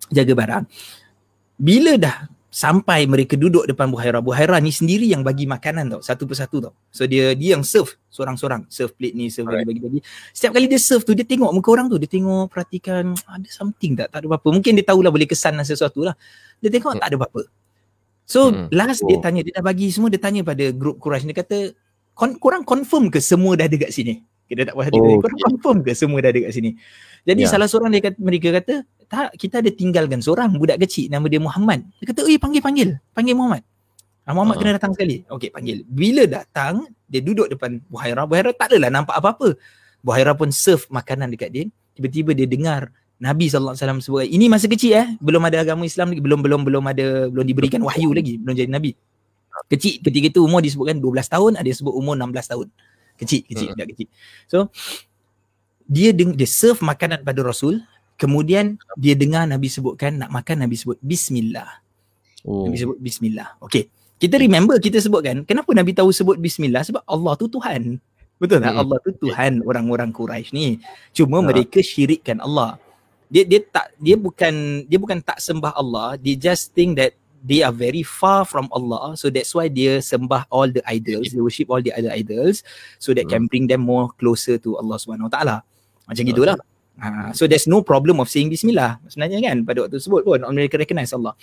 Jaga 0.10 0.34
barang. 0.34 0.64
Bila 1.62 1.94
dah 2.00 2.18
sampai 2.52 3.08
mereka 3.08 3.40
duduk 3.40 3.64
depan 3.64 3.88
Buhaira. 3.88 4.20
Buhaira 4.20 4.60
ni 4.60 4.76
sendiri 4.76 5.08
yang 5.08 5.24
bagi 5.24 5.48
makanan 5.48 5.88
tau. 5.88 6.02
Satu 6.04 6.28
persatu 6.28 6.60
tau. 6.60 6.74
So 6.92 7.08
dia 7.08 7.32
dia 7.32 7.56
yang 7.56 7.64
serve 7.64 7.96
seorang-seorang. 8.12 8.68
Serve 8.68 8.92
plate 8.92 9.16
ni, 9.16 9.32
serve 9.32 9.48
bagi-bagi. 9.48 10.04
Setiap 10.36 10.60
kali 10.60 10.68
dia 10.68 10.78
serve 10.78 11.08
tu, 11.08 11.16
dia 11.16 11.24
tengok 11.24 11.54
muka 11.56 11.70
orang 11.72 11.88
tu. 11.88 11.96
Dia 11.96 12.12
tengok, 12.12 12.52
perhatikan, 12.52 13.16
ada 13.16 13.48
something 13.48 13.96
tak? 13.96 14.12
Tak 14.12 14.20
ada 14.20 14.28
apa-apa. 14.28 14.48
Mungkin 14.52 14.76
dia 14.76 14.86
tahulah 14.86 15.10
boleh 15.10 15.30
kesan 15.30 15.56
sesuatu 15.64 16.04
lah. 16.04 16.16
Dia 16.60 16.68
tengok, 16.70 16.98
hmm. 16.98 17.02
tak 17.02 17.08
ada 17.08 17.18
apa-apa. 17.24 17.42
So 18.32 18.48
hmm. 18.48 18.72
last 18.72 19.04
oh. 19.04 19.12
dia 19.12 19.20
tanya, 19.20 19.44
dia 19.44 19.60
dah 19.60 19.64
bagi 19.64 19.92
semua, 19.92 20.08
dia 20.08 20.22
tanya 20.24 20.40
pada 20.48 20.72
grup 20.72 21.04
Quraisy 21.04 21.28
dia 21.28 21.36
kata, 21.44 21.58
korang 22.16 22.64
confirm 22.64 23.12
ke 23.12 23.20
semua 23.20 23.60
dah 23.60 23.68
ada 23.68 23.76
kat 23.76 23.92
sini? 23.92 24.24
Kita 24.48 24.72
tak 24.72 24.76
puas 24.76 24.88
hati. 24.88 25.00
Oh, 25.00 25.20
korang 25.20 25.36
okay. 25.36 25.48
confirm 25.52 25.78
ke 25.84 25.92
semua 25.92 26.24
dah 26.24 26.32
ada 26.32 26.40
kat 26.48 26.52
sini? 26.56 26.80
Jadi 27.28 27.42
yeah. 27.44 27.52
salah 27.52 27.68
seorang 27.68 27.92
dia 27.92 28.08
kata, 28.08 28.18
mereka 28.24 28.48
kata, 28.56 28.88
tak 29.12 29.36
kita 29.36 29.60
ada 29.60 29.72
tinggalkan 29.76 30.24
seorang 30.24 30.56
budak 30.56 30.80
kecil 30.80 31.12
nama 31.12 31.28
dia 31.28 31.44
Muhammad. 31.44 31.84
Dia 32.00 32.08
kata, 32.16 32.24
"Oi, 32.24 32.40
panggil 32.40 32.64
panggil, 32.64 32.90
panggil 33.12 33.36
Muhammad." 33.36 33.68
Ah, 34.24 34.32
Muhammad 34.38 34.62
uh-huh. 34.62 34.72
kena 34.72 34.78
datang 34.80 34.94
sekali. 34.96 35.28
Okey, 35.28 35.50
panggil. 35.52 35.84
Bila 35.84 36.24
datang, 36.30 36.88
dia 37.12 37.20
duduk 37.20 37.52
depan 37.52 37.84
Buhaira. 37.92 38.24
Buhaira 38.24 38.56
tak 38.56 38.72
adalah 38.72 38.94
nampak 38.94 39.18
apa-apa. 39.18 39.60
Buhaira 40.00 40.32
pun 40.38 40.54
serve 40.56 40.88
makanan 40.88 41.36
dekat 41.36 41.50
dia. 41.52 41.66
Tiba-tiba 41.98 42.32
dia 42.32 42.48
dengar 42.48 42.96
Nabi 43.22 43.54
sallallahu 43.54 43.78
alaihi 43.78 43.86
wasallam 43.86 44.02
sebut, 44.02 44.26
"Ini 44.26 44.46
masa 44.50 44.66
kecil 44.66 44.98
eh, 44.98 45.08
belum 45.22 45.46
ada 45.46 45.62
agama 45.62 45.86
Islam 45.86 46.10
lagi, 46.10 46.22
belum 46.26 46.42
belum 46.42 46.62
belum 46.66 46.84
ada 46.90 47.30
belum 47.30 47.46
diberikan 47.46 47.80
wahyu 47.86 48.10
lagi, 48.18 48.42
belum 48.42 48.58
jadi 48.58 48.72
nabi." 48.74 48.98
Kecil 49.70 50.02
ketika 50.02 50.26
itu 50.34 50.40
umur 50.42 50.66
disebutkan 50.66 50.98
12 50.98 51.30
tahun, 51.30 51.52
ada 51.62 51.70
sebut 51.70 51.94
umur 51.94 52.18
16 52.18 52.52
tahun. 52.52 52.68
Kecil, 53.22 53.46
kecil, 53.46 53.70
uh-huh. 53.72 53.88
kecil. 53.94 54.08
So, 54.50 54.58
dia 55.86 56.10
deng- 56.18 56.34
dia 56.34 56.50
serve 56.50 56.82
makanan 56.82 57.22
pada 57.22 57.46
Rasul, 57.46 57.86
kemudian 58.18 58.82
dia 58.98 59.14
dengar 59.14 59.46
Nabi 59.46 59.70
sebutkan 59.70 60.18
nak 60.18 60.34
makan 60.34 60.66
Nabi 60.66 60.76
sebut 60.82 60.98
bismillah. 60.98 61.70
Oh. 62.42 62.66
Nabi 62.66 62.78
sebut 62.82 62.98
bismillah. 62.98 63.62
Okey. 63.62 63.86
Kita 64.18 64.38
remember 64.38 64.78
kita 64.82 64.98
sebutkan 64.98 65.46
kenapa 65.46 65.70
Nabi 65.74 65.94
tahu 65.94 66.10
sebut 66.10 66.38
bismillah 66.42 66.82
sebab 66.82 67.06
Allah 67.06 67.34
tu 67.38 67.46
Tuhan. 67.50 68.02
Betul 68.42 68.58
tak? 68.62 68.74
Hmm. 68.74 68.82
Allah 68.82 68.98
tu 69.06 69.12
Tuhan 69.18 69.62
orang-orang 69.62 70.10
Quraisy 70.10 70.50
ni. 70.54 70.82
Cuma 71.14 71.42
ha. 71.42 71.46
mereka 71.46 71.78
syirikkan 71.82 72.42
Allah. 72.42 72.82
Dia 73.32 73.48
dia 73.48 73.64
tak 73.64 73.96
dia 73.96 74.20
bukan 74.20 74.84
dia 74.86 75.00
bukan 75.00 75.24
tak 75.24 75.40
sembah 75.40 75.72
Allah, 75.72 76.20
they 76.20 76.36
just 76.36 76.76
think 76.76 77.00
that 77.00 77.16
they 77.42 77.66
are 77.66 77.74
very 77.74 78.06
far 78.06 78.46
from 78.46 78.70
Allah 78.70 79.18
so 79.18 79.34
that's 79.34 79.50
why 79.58 79.66
dia 79.66 79.98
sembah 79.98 80.46
all 80.54 80.70
the 80.70 80.84
idols, 80.86 81.34
they 81.34 81.42
worship 81.42 81.72
all 81.74 81.82
the 81.82 81.90
other 81.96 82.14
idols 82.14 82.62
so 83.02 83.18
that 83.18 83.26
hmm. 83.26 83.34
can 83.34 83.42
bring 83.50 83.66
them 83.66 83.82
more 83.82 84.14
closer 84.22 84.62
to 84.62 84.78
Allah 84.78 85.02
Subhanahu 85.02 85.28
Wa 85.28 85.34
Taala. 85.34 85.58
Macam 86.06 86.24
okay. 86.28 86.32
gitulah. 86.36 86.56
Ha, 87.02 87.34
so 87.34 87.50
there's 87.50 87.66
no 87.66 87.82
problem 87.82 88.22
of 88.22 88.30
saying 88.30 88.52
bismillah 88.52 89.02
sebenarnya 89.10 89.42
kan 89.42 89.58
pada 89.66 89.88
waktu 89.88 89.98
tersebut 89.98 90.22
pun 90.22 90.40
mereka 90.54 90.78
recognize 90.78 91.16
Allah. 91.16 91.34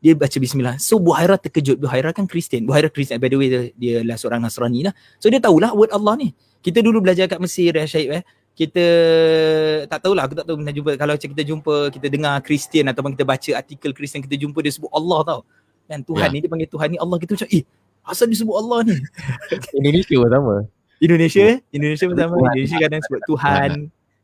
Dia 0.00 0.16
baca 0.16 0.32
bismillah. 0.32 0.80
So 0.80 0.96
Buhaira 0.96 1.36
terkejut. 1.36 1.76
Buhaira 1.76 2.16
kan 2.16 2.24
Kristian. 2.24 2.64
Buhaira 2.64 2.88
Kristian 2.88 3.20
by 3.20 3.28
the 3.28 3.36
way 3.36 3.48
dia, 3.52 3.60
dia 3.76 3.96
lah 4.00 4.16
seorang 4.16 4.40
Nasrani 4.40 4.88
lah. 4.88 4.94
So 5.20 5.28
dia 5.28 5.42
tahulah 5.42 5.76
word 5.76 5.92
Allah 5.92 6.16
ni. 6.16 6.32
Kita 6.60 6.80
dulu 6.80 7.04
belajar 7.04 7.28
kat 7.28 7.40
Mesir 7.40 7.72
ya 7.72 7.84
Syed 7.84 8.08
eh. 8.20 8.24
Kita 8.60 8.86
tak 9.88 10.04
tahulah 10.04 10.28
aku 10.28 10.36
tak 10.36 10.44
tahu 10.44 10.60
pernah 10.60 10.74
jumpa 10.76 10.90
kalau 11.00 11.16
kita 11.16 11.40
jumpa 11.40 11.88
kita 11.96 12.06
dengar 12.12 12.44
Kristian 12.44 12.92
ataupun 12.92 13.16
kita 13.16 13.24
baca 13.24 13.50
artikel 13.56 13.96
Kristian 13.96 14.20
kita 14.20 14.36
jumpa 14.36 14.60
dia 14.60 14.68
sebut 14.68 14.92
Allah 14.92 15.20
tau. 15.24 15.40
Kan 15.88 16.04
Tuhan 16.04 16.28
ya. 16.28 16.34
ni 16.36 16.38
dia 16.44 16.50
panggil 16.52 16.68
Tuhan 16.68 16.92
ni 16.92 16.98
Allah 17.00 17.16
kita 17.16 17.40
macam 17.40 17.48
eh 17.48 17.64
asal 18.04 18.28
dia 18.28 18.36
sebut 18.36 18.56
Allah 18.60 18.78
ni? 18.84 18.96
Indonesia 19.80 20.14
pun 20.20 20.28
sama. 20.28 20.54
Indonesia, 21.00 21.46
Indonesia 21.72 22.04
pun 22.04 22.16
sama. 22.20 22.36
Indonesia 22.36 22.76
kadang 22.76 23.00
sebut 23.08 23.20
Tuhan. 23.24 23.70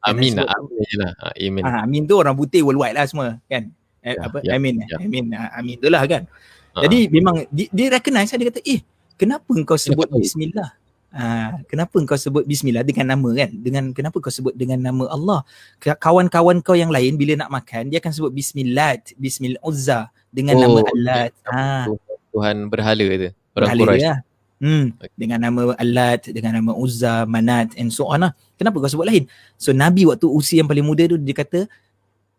Amin 0.04 0.32
lah, 0.36 0.46
amin 0.52 0.94
lah. 1.00 1.12
Amin. 1.34 1.62
Ha, 1.64 1.70
amin 1.82 2.02
tu 2.04 2.14
orang 2.20 2.36
putih 2.36 2.60
worldwide 2.60 2.94
lah 2.94 3.08
semua 3.08 3.40
kan. 3.48 3.72
Eh, 4.04 4.14
ya, 4.14 4.22
apa? 4.22 4.38
Ya, 4.44 4.54
amin. 4.54 4.84
Ya. 4.84 5.00
Amin. 5.02 5.24
Amin 5.34 5.74
tu 5.80 5.88
lah 5.88 6.04
kan. 6.04 6.28
Ha. 6.76 6.84
Jadi 6.84 7.08
memang 7.08 7.48
dia, 7.48 7.66
dia 7.72 7.86
recognize 7.88 8.30
dia 8.30 8.52
kata 8.52 8.60
eh 8.68 8.84
kenapa 9.16 9.48
engkau 9.56 9.80
sebut 9.80 10.06
bismillah? 10.12 10.76
Ha, 11.16 11.64
kenapa 11.64 11.96
engkau 11.96 12.20
sebut 12.20 12.44
bismillah 12.44 12.84
dengan 12.84 13.16
nama 13.16 13.28
kan? 13.32 13.48
Dengan 13.56 13.88
kenapa 13.96 14.20
kau 14.20 14.28
sebut 14.28 14.52
dengan 14.52 14.76
nama 14.76 15.08
Allah? 15.08 15.40
Kawan-kawan 15.80 16.60
kau 16.60 16.76
yang 16.76 16.92
lain 16.92 17.16
bila 17.16 17.40
nak 17.40 17.48
makan 17.48 17.88
dia 17.88 18.04
akan 18.04 18.12
sebut 18.12 18.32
bismillah, 18.36 19.00
bismillah 19.16 19.56
uzza 19.64 20.12
dengan 20.28 20.60
oh, 20.60 20.62
nama 20.62 20.78
Allah. 20.84 21.20
Ha. 21.48 21.88
Tuhan 22.36 22.68
berhala 22.68 23.06
tu. 23.16 23.28
Orang 23.56 23.68
berhala 23.72 23.96
ya. 23.96 24.14
Hmm. 24.56 24.92
Dengan 25.16 25.40
nama 25.40 25.76
Alat, 25.76 26.32
dengan 26.32 26.56
nama 26.56 26.72
Uzza, 26.72 27.28
Manat 27.28 27.76
and 27.76 27.92
so 27.92 28.08
on 28.08 28.24
lah. 28.24 28.32
Kenapa 28.56 28.80
kau 28.80 28.88
sebut 28.88 29.04
lain? 29.04 29.28
So 29.60 29.76
Nabi 29.76 30.08
waktu 30.08 30.28
usia 30.28 30.64
yang 30.64 30.68
paling 30.68 30.84
muda 30.84 31.04
tu 31.08 31.20
dia 31.20 31.36
kata 31.36 31.68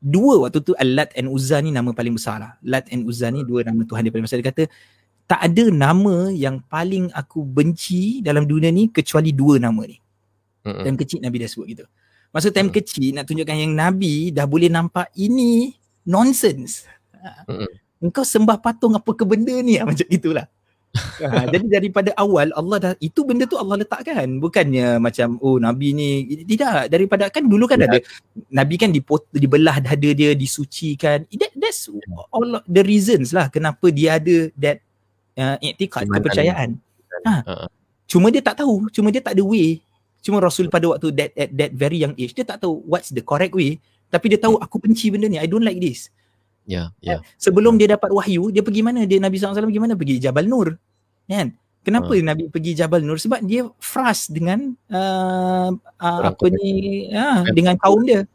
dua 0.02 0.46
waktu 0.46 0.62
tu 0.66 0.74
Alat 0.78 1.14
and 1.14 1.30
Uzza 1.30 1.62
ni 1.62 1.70
nama 1.74 1.94
paling 1.94 2.18
besar 2.18 2.42
lah. 2.42 2.52
Lat 2.66 2.90
and 2.90 3.06
Uzza 3.06 3.30
ni 3.30 3.46
dua 3.46 3.66
nama 3.66 3.82
Tuhan 3.86 4.02
dia 4.06 4.14
paling 4.14 4.26
besar. 4.26 4.42
Dia 4.42 4.50
kata 4.50 4.66
tak 5.28 5.40
ada 5.44 5.68
nama 5.68 6.32
yang 6.32 6.64
paling 6.72 7.12
aku 7.12 7.44
benci 7.44 8.24
dalam 8.24 8.48
dunia 8.48 8.72
ni 8.72 8.88
kecuali 8.88 9.36
dua 9.36 9.60
nama 9.60 9.84
ni. 9.84 10.00
Mm-hmm. 10.64 10.84
Time 10.88 10.98
kecil 10.98 11.20
Nabi 11.20 11.38
dah 11.44 11.50
sebut 11.52 11.68
gitu. 11.68 11.86
Masa 12.32 12.48
time 12.50 12.72
mm-hmm. 12.72 12.78
kecil 12.80 13.08
nak 13.16 13.26
tunjukkan 13.28 13.58
yang 13.60 13.76
Nabi 13.76 14.32
dah 14.32 14.48
boleh 14.48 14.72
nampak 14.72 15.12
ini 15.20 15.76
nonsense. 16.08 16.88
Mm-hmm. 17.20 18.08
Engkau 18.08 18.24
sembah 18.24 18.58
patung 18.64 18.96
apa 18.96 19.12
ke 19.12 19.28
benda 19.28 19.52
ni 19.60 19.76
macam 19.84 20.08
itulah 20.08 20.48
ha, 20.96 21.46
jadi 21.54 21.66
daripada 21.68 22.10
awal 22.18 22.50
Allah 22.54 22.78
dah 22.78 22.94
itu 23.04 23.24
benda 23.24 23.46
tu 23.46 23.58
Allah 23.60 23.82
letakkan 23.84 24.40
bukannya 24.42 24.98
macam 25.02 25.38
oh 25.44 25.58
nabi 25.62 25.94
ni 25.94 26.10
tidak 26.48 26.92
daripada 26.92 27.30
kan 27.30 27.46
dulu 27.46 27.70
kan 27.70 27.84
ya. 27.84 27.88
ada 27.90 27.98
nabi 28.50 28.76
kan 28.80 28.90
dipot, 28.94 29.28
dibelah 29.34 29.80
dada 29.82 30.10
dia 30.12 30.34
disucikan 30.34 31.28
that, 31.36 31.54
that's 31.58 31.92
all 32.32 32.62
the 32.66 32.84
reasons 32.86 33.32
lah 33.32 33.52
kenapa 33.52 33.92
dia 33.92 34.18
ada 34.18 34.50
that 34.58 34.82
uh, 35.38 35.56
iktikad 35.62 36.10
kepercayaan 36.10 36.76
ha. 37.24 37.36
uh 37.46 37.68
cuma 38.08 38.32
dia 38.32 38.40
tak 38.40 38.64
tahu 38.64 38.88
cuma 38.88 39.12
dia 39.12 39.20
tak 39.20 39.36
ada 39.36 39.44
way 39.44 39.84
cuma 40.24 40.40
rasul 40.40 40.72
pada 40.72 40.88
waktu 40.88 41.12
that 41.12 41.36
at 41.36 41.52
that 41.52 41.72
very 41.76 42.00
young 42.00 42.16
age 42.16 42.32
dia 42.32 42.48
tak 42.48 42.64
tahu 42.64 42.80
what's 42.88 43.12
the 43.12 43.20
correct 43.20 43.52
way 43.52 43.84
tapi 44.08 44.32
dia 44.32 44.40
tahu 44.40 44.56
aku 44.64 44.80
benci 44.80 45.12
benda 45.12 45.28
ni 45.28 45.36
i 45.36 45.44
don't 45.44 45.68
like 45.68 45.78
this 45.84 46.08
Ya, 46.68 46.76
yeah, 46.76 46.88
ya. 47.00 47.08
Yeah. 47.16 47.20
Sebelum 47.40 47.80
dia 47.80 47.96
dapat 47.96 48.12
wahyu, 48.12 48.52
dia 48.52 48.60
pergi 48.60 48.84
mana? 48.84 49.08
Dia 49.08 49.24
Nabi 49.24 49.40
SAW 49.40 49.56
pergi 49.56 49.80
mana? 49.80 49.96
Pergi 49.96 50.20
Jabal 50.20 50.52
Nur. 50.52 50.76
Kan? 51.24 51.56
Kenapa 51.80 52.12
uh. 52.12 52.20
Nabi 52.20 52.52
pergi 52.52 52.76
Jabal 52.76 53.08
Nur? 53.08 53.16
Sebab 53.16 53.40
dia 53.48 53.72
frust 53.80 54.36
dengan 54.36 54.76
uh, 54.92 55.72
uh, 55.80 56.22
apa 56.28 56.46
ni? 56.52 57.08
Uh, 57.08 57.48
dengan 57.56 57.80
kaum 57.80 58.04
dia. 58.04 58.28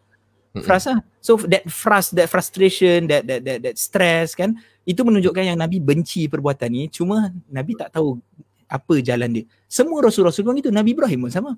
Frust 0.64 0.96
lah. 0.96 1.04
So 1.20 1.36
that 1.44 1.68
frust, 1.68 2.16
that 2.16 2.32
frustration, 2.32 3.04
that 3.12 3.28
that 3.28 3.44
that 3.44 3.58
that 3.68 3.76
stress 3.76 4.32
kan, 4.32 4.56
itu 4.82 5.00
menunjukkan 5.02 5.54
yang 5.54 5.58
Nabi 5.58 5.78
benci 5.78 6.26
perbuatan 6.26 6.68
ni. 6.70 6.82
Cuma 6.90 7.30
Nabi 7.50 7.78
tak 7.78 7.94
tahu 7.94 8.18
apa 8.66 8.94
jalan 9.04 9.28
dia. 9.30 9.44
Semua 9.68 10.00
rasul-rasul 10.02 10.42
pun 10.42 10.56
itu. 10.58 10.72
Nabi 10.72 10.96
Ibrahim 10.96 11.28
pun 11.28 11.32
sama. 11.32 11.52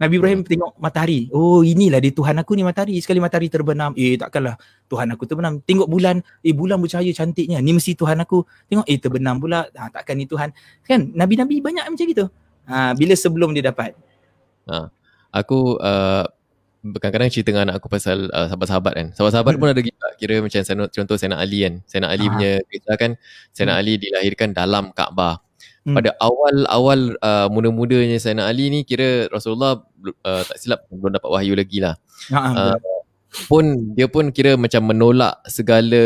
Nabi 0.00 0.16
Ibrahim 0.16 0.40
hmm. 0.40 0.48
tengok 0.48 0.72
matahari. 0.80 1.28
Oh 1.28 1.60
inilah 1.60 2.00
dia 2.00 2.08
Tuhan 2.08 2.32
aku 2.40 2.56
ni 2.56 2.64
matahari. 2.64 2.96
Sekali 3.04 3.20
matahari 3.20 3.52
terbenam. 3.52 3.92
Eh 4.00 4.16
takkanlah 4.16 4.56
Tuhan 4.88 5.12
aku 5.12 5.28
terbenam. 5.28 5.60
Tengok 5.60 5.84
bulan. 5.92 6.24
Eh 6.40 6.56
bulan 6.56 6.80
bercahaya 6.80 7.12
cantiknya. 7.12 7.60
Ni 7.60 7.76
mesti 7.76 7.92
Tuhan 7.92 8.16
aku. 8.24 8.48
Tengok 8.72 8.88
eh 8.88 8.96
terbenam 8.96 9.36
pula. 9.36 9.68
Ha, 9.76 9.92
takkan 9.92 10.16
ni 10.16 10.24
Tuhan. 10.24 10.56
Kan 10.88 11.12
Nabi-Nabi 11.12 11.60
banyak 11.60 11.84
macam 11.84 12.06
gitu. 12.08 12.32
Ha, 12.64 12.96
bila 12.96 13.12
sebelum 13.12 13.52
dia 13.52 13.68
dapat. 13.68 13.92
Ha, 14.72 14.88
aku 15.36 15.76
uh, 15.76 16.24
kadang-kadang 16.80 17.28
cerita 17.28 17.52
dengan 17.52 17.68
anak 17.68 17.84
aku 17.84 17.88
pasal 17.92 18.32
uh, 18.32 18.48
sahabat-sahabat 18.48 18.92
kan. 18.96 19.06
Sahabat-sahabat 19.12 19.52
hmm. 19.56 19.60
pun 19.60 19.68
ada 19.68 19.82
juga. 19.84 20.06
Kira 20.16 20.34
macam 20.40 20.60
contoh 20.88 21.16
Sayyidina 21.16 21.36
Ali 21.36 21.58
kan. 21.64 21.74
Sayyidina 21.84 22.08
Ali 22.08 22.24
ha. 22.26 22.32
punya 22.32 22.52
kisah 22.68 22.96
kan. 22.96 23.10
Sayyidina 23.52 23.74
hmm. 23.76 23.80
Ali 23.80 23.92
dilahirkan 24.00 24.48
dalam 24.56 24.84
Kaabah. 24.96 25.34
Hmm. 25.80 25.96
Pada 25.96 26.10
awal-awal 26.20 27.16
uh, 27.20 27.48
muda-mudanya 27.52 28.16
Sayyidina 28.16 28.48
Ali 28.48 28.72
ni 28.72 28.80
kira 28.88 29.28
Rasulullah 29.28 29.80
uh, 30.24 30.42
tak 30.44 30.56
silap 30.56 30.88
belum 30.88 31.16
dapat 31.16 31.28
wahyu 31.28 31.52
lagi 31.56 31.84
lah. 31.84 32.00
Uh, 32.32 32.76
pun 33.46 33.94
dia 33.96 34.08
pun 34.08 34.32
kira 34.32 34.56
macam 34.56 34.84
menolak 34.88 35.40
segala 35.48 36.00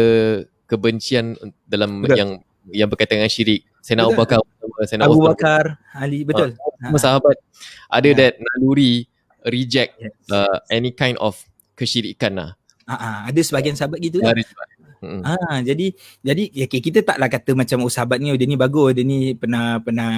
kebencian 0.66 1.38
dalam 1.70 2.02
betul. 2.02 2.18
yang 2.18 2.30
yang 2.74 2.88
berkaitan 2.90 3.22
dengan 3.22 3.30
syirik. 3.30 3.62
Sayyidina 3.78 4.10
Abu 4.10 4.18
Bakar 4.18 4.38
Sayyidina 4.84 5.06
Abu 5.06 5.22
Bakar 5.22 5.64
Ali 5.94 6.26
betul. 6.26 6.58
Uh, 6.82 6.98
sahabat 6.98 7.38
ada 7.88 8.08
yeah. 8.10 8.18
that 8.18 8.34
naluri 8.42 9.06
reject 9.47 10.01
yes. 10.01 10.12
uh, 10.32 10.59
any 10.72 10.92
kind 10.92 11.16
of 11.20 11.36
kesyirikan 11.76 12.36
lah. 12.36 12.51
Uh, 12.84 12.92
uh, 12.97 13.16
ada 13.28 13.40
sebahagian 13.40 13.76
sahabat 13.76 14.01
gitu 14.01 14.20
lah. 14.20 14.36
Ah, 15.24 15.61
jadi 15.61 15.92
jadi 16.24 16.45
okay, 16.64 16.80
kita 16.80 17.05
taklah 17.05 17.28
kata 17.28 17.53
macam 17.53 17.84
oh 17.84 17.92
sahabat 17.92 18.20
ni 18.20 18.32
oh, 18.32 18.38
dia 18.38 18.49
ni 18.49 18.57
bagus, 18.57 18.97
dia 18.97 19.05
ni 19.05 19.36
pernah 19.36 19.76
pernah 19.80 20.12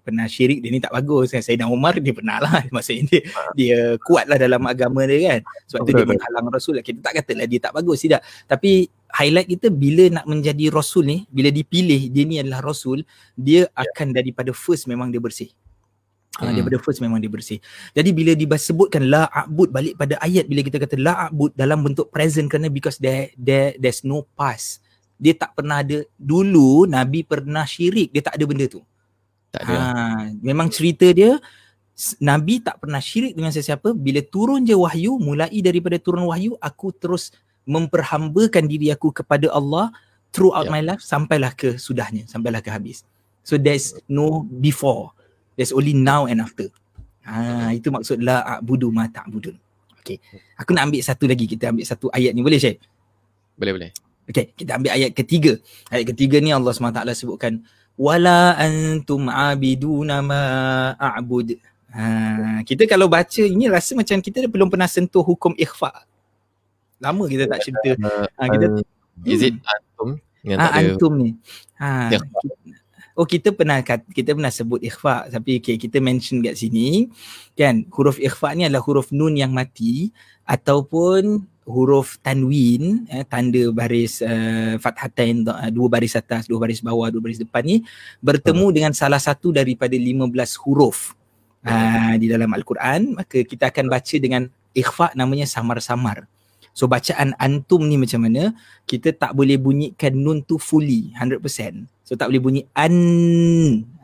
pernah 0.00 0.24
syirik, 0.24 0.64
dia 0.64 0.70
ni 0.72 0.80
tak 0.80 0.92
bagus 0.96 1.32
kan. 1.34 1.44
Sayyidina 1.44 1.68
Umar 1.68 2.00
dia 2.00 2.14
pernah 2.16 2.40
lah. 2.40 2.64
Maksudnya 2.74 3.04
dia, 3.08 3.20
dia 3.52 3.78
kuatlah 4.00 4.40
dalam 4.40 4.62
agama 4.64 5.04
dia 5.04 5.18
kan. 5.36 5.40
Sebab 5.68 5.80
tu 5.84 5.92
dia 5.92 6.06
menghalang 6.08 6.46
Rasul. 6.48 6.80
Kita 6.80 6.98
tak 7.04 7.12
katalah 7.20 7.46
dia 7.46 7.60
tak 7.60 7.72
bagus 7.76 7.98
tidak. 8.00 8.24
Tapi 8.48 8.88
highlight 9.12 9.48
kita 9.50 9.68
bila 9.68 10.04
nak 10.08 10.24
menjadi 10.24 10.72
Rasul 10.72 11.04
ni, 11.04 11.18
bila 11.28 11.52
dipilih 11.52 12.08
dia 12.08 12.24
ni 12.24 12.40
adalah 12.40 12.64
Rasul, 12.64 13.04
dia 13.36 13.68
ya. 13.68 13.84
akan 13.84 14.16
daripada 14.16 14.54
first 14.56 14.88
memang 14.88 15.12
dia 15.12 15.20
bersih. 15.20 15.52
Ha, 16.38 16.46
hmm. 16.46 16.54
daripada 16.62 16.78
first 16.78 17.02
memang 17.02 17.18
dia 17.18 17.26
bersih. 17.26 17.58
Jadi 17.90 18.14
bila 18.14 18.38
disebutkan 18.38 19.10
la 19.10 19.26
a'bud 19.26 19.74
balik 19.74 19.98
pada 19.98 20.14
ayat 20.22 20.46
bila 20.46 20.62
kita 20.62 20.78
kata 20.78 20.94
la 20.94 21.26
a'bud 21.26 21.50
dalam 21.58 21.82
bentuk 21.82 22.06
present 22.14 22.46
kerana 22.46 22.70
because 22.70 23.02
there, 23.02 23.34
there 23.34 23.74
there's 23.82 24.06
no 24.06 24.22
past. 24.38 24.78
Dia 25.18 25.34
tak 25.34 25.58
pernah 25.58 25.82
ada 25.82 26.06
dulu 26.14 26.86
Nabi 26.86 27.26
pernah 27.26 27.66
syirik, 27.66 28.14
dia 28.14 28.22
tak 28.22 28.38
ada 28.38 28.44
benda 28.46 28.70
tu. 28.70 28.80
Tak 29.50 29.66
ada. 29.66 29.74
Ha, 29.74 29.82
memang 30.38 30.70
cerita 30.70 31.10
dia 31.10 31.34
Nabi 32.22 32.62
tak 32.62 32.78
pernah 32.78 33.02
syirik 33.02 33.34
dengan 33.34 33.50
sesiapa 33.50 33.90
bila 33.92 34.22
turun 34.22 34.62
je 34.62 34.72
wahyu 34.72 35.18
mulai 35.18 35.52
daripada 35.60 35.98
turun 35.98 36.30
wahyu 36.30 36.54
aku 36.62 36.94
terus 36.94 37.34
memperhambakan 37.68 38.64
diri 38.70 38.88
aku 38.88 39.12
kepada 39.12 39.52
Allah 39.52 39.92
throughout 40.32 40.70
yeah. 40.70 40.74
my 40.78 40.82
life 40.94 41.02
sampailah 41.04 41.52
ke 41.52 41.76
sudahnya 41.76 42.24
sampailah 42.30 42.62
ke 42.64 42.70
habis. 42.72 43.04
So 43.44 43.58
there's 43.58 43.98
no 44.06 44.46
before. 44.46 45.12
There's 45.60 45.76
only 45.76 45.92
now 45.92 46.24
and 46.24 46.40
after. 46.40 46.72
Ha, 47.28 47.76
itu 47.76 47.92
maksud 47.92 48.24
la 48.24 48.40
a'budu 48.56 48.88
ma 48.88 49.04
ta'budun. 49.12 49.52
Okay. 50.00 50.16
Aku 50.56 50.72
nak 50.72 50.88
ambil 50.88 51.04
satu 51.04 51.28
lagi. 51.28 51.44
Kita 51.44 51.68
ambil 51.68 51.84
satu 51.84 52.08
ayat 52.08 52.32
ni. 52.32 52.40
Boleh 52.40 52.56
Syed? 52.56 52.80
Boleh 53.60 53.76
boleh. 53.76 53.90
Okay, 54.24 54.56
kita 54.56 54.80
ambil 54.80 54.96
ayat 54.96 55.12
ketiga. 55.12 55.60
Ayat 55.92 56.16
ketiga 56.16 56.40
ni 56.40 56.48
Allah 56.48 56.72
SWT 56.72 57.04
sebutkan 57.12 57.60
wala 58.00 58.56
antum 58.56 59.28
abiduna 59.28 60.24
ma 60.24 60.42
a'bud. 60.96 61.60
Ha, 61.92 62.64
kita 62.64 62.88
kalau 62.88 63.12
baca 63.12 63.44
ini 63.44 63.68
rasa 63.68 63.92
macam 63.92 64.16
kita 64.24 64.48
belum 64.48 64.72
pernah 64.72 64.88
sentuh 64.88 65.20
hukum 65.20 65.52
ikhfa. 65.60 66.08
Lama 67.04 67.28
kita 67.28 67.44
tak 67.44 67.60
cerita. 67.68 68.00
Ha, 68.40 68.48
kita 68.48 68.80
is 69.28 69.44
it 69.44 69.60
antum? 69.60 70.16
Ha, 70.56 70.80
antum 70.80 71.12
ni. 71.20 71.36
Ha, 71.76 72.16
oh 73.20 73.28
kita 73.28 73.52
pernah 73.52 73.84
kita 73.84 74.32
pernah 74.32 74.48
sebut 74.48 74.80
ikhfa 74.80 75.28
tapi 75.28 75.60
okay, 75.60 75.76
kita 75.76 76.00
mention 76.00 76.40
kat 76.40 76.56
sini 76.56 77.12
kan? 77.52 77.84
Huruf 77.92 78.16
ikhfa 78.16 78.56
ni 78.56 78.64
adalah 78.64 78.80
huruf 78.80 79.12
nun 79.12 79.36
yang 79.36 79.52
mati 79.52 80.08
ataupun 80.48 81.44
huruf 81.68 82.16
tanwin 82.24 83.04
eh, 83.12 83.22
tanda 83.28 83.68
baris 83.70 84.24
uh, 84.24 84.80
fathatain 84.80 85.44
uh, 85.44 85.68
dua 85.68 85.86
baris 85.92 86.16
atas 86.16 86.48
dua 86.48 86.58
baris 86.58 86.80
bawah 86.80 87.12
dua 87.12 87.20
baris 87.20 87.38
depan 87.38 87.62
ni 87.62 87.84
bertemu 88.24 88.72
hmm. 88.72 88.74
dengan 88.74 88.92
salah 88.96 89.20
satu 89.20 89.52
daripada 89.52 89.94
15 89.94 90.32
huruf 90.64 91.12
uh, 91.68 92.16
di 92.16 92.26
dalam 92.26 92.48
al-Quran. 92.56 93.20
Maka 93.20 93.44
kita 93.44 93.68
akan 93.68 93.86
baca 93.92 94.16
dengan 94.16 94.48
ikhfa 94.72 95.12
namanya 95.12 95.44
samar-samar 95.44 96.24
so 96.70 96.86
bacaan 96.86 97.34
antum 97.36 97.82
ni 97.84 97.98
macam 98.00 98.26
mana 98.26 98.54
kita 98.86 99.12
tak 99.14 99.34
boleh 99.34 99.58
bunyikan 99.58 100.14
nun 100.14 100.42
tu 100.46 100.56
fully 100.56 101.10
100% 101.18 101.42
so 102.06 102.14
tak 102.14 102.30
boleh 102.30 102.42
bunyi 102.42 102.62
an 102.74 102.94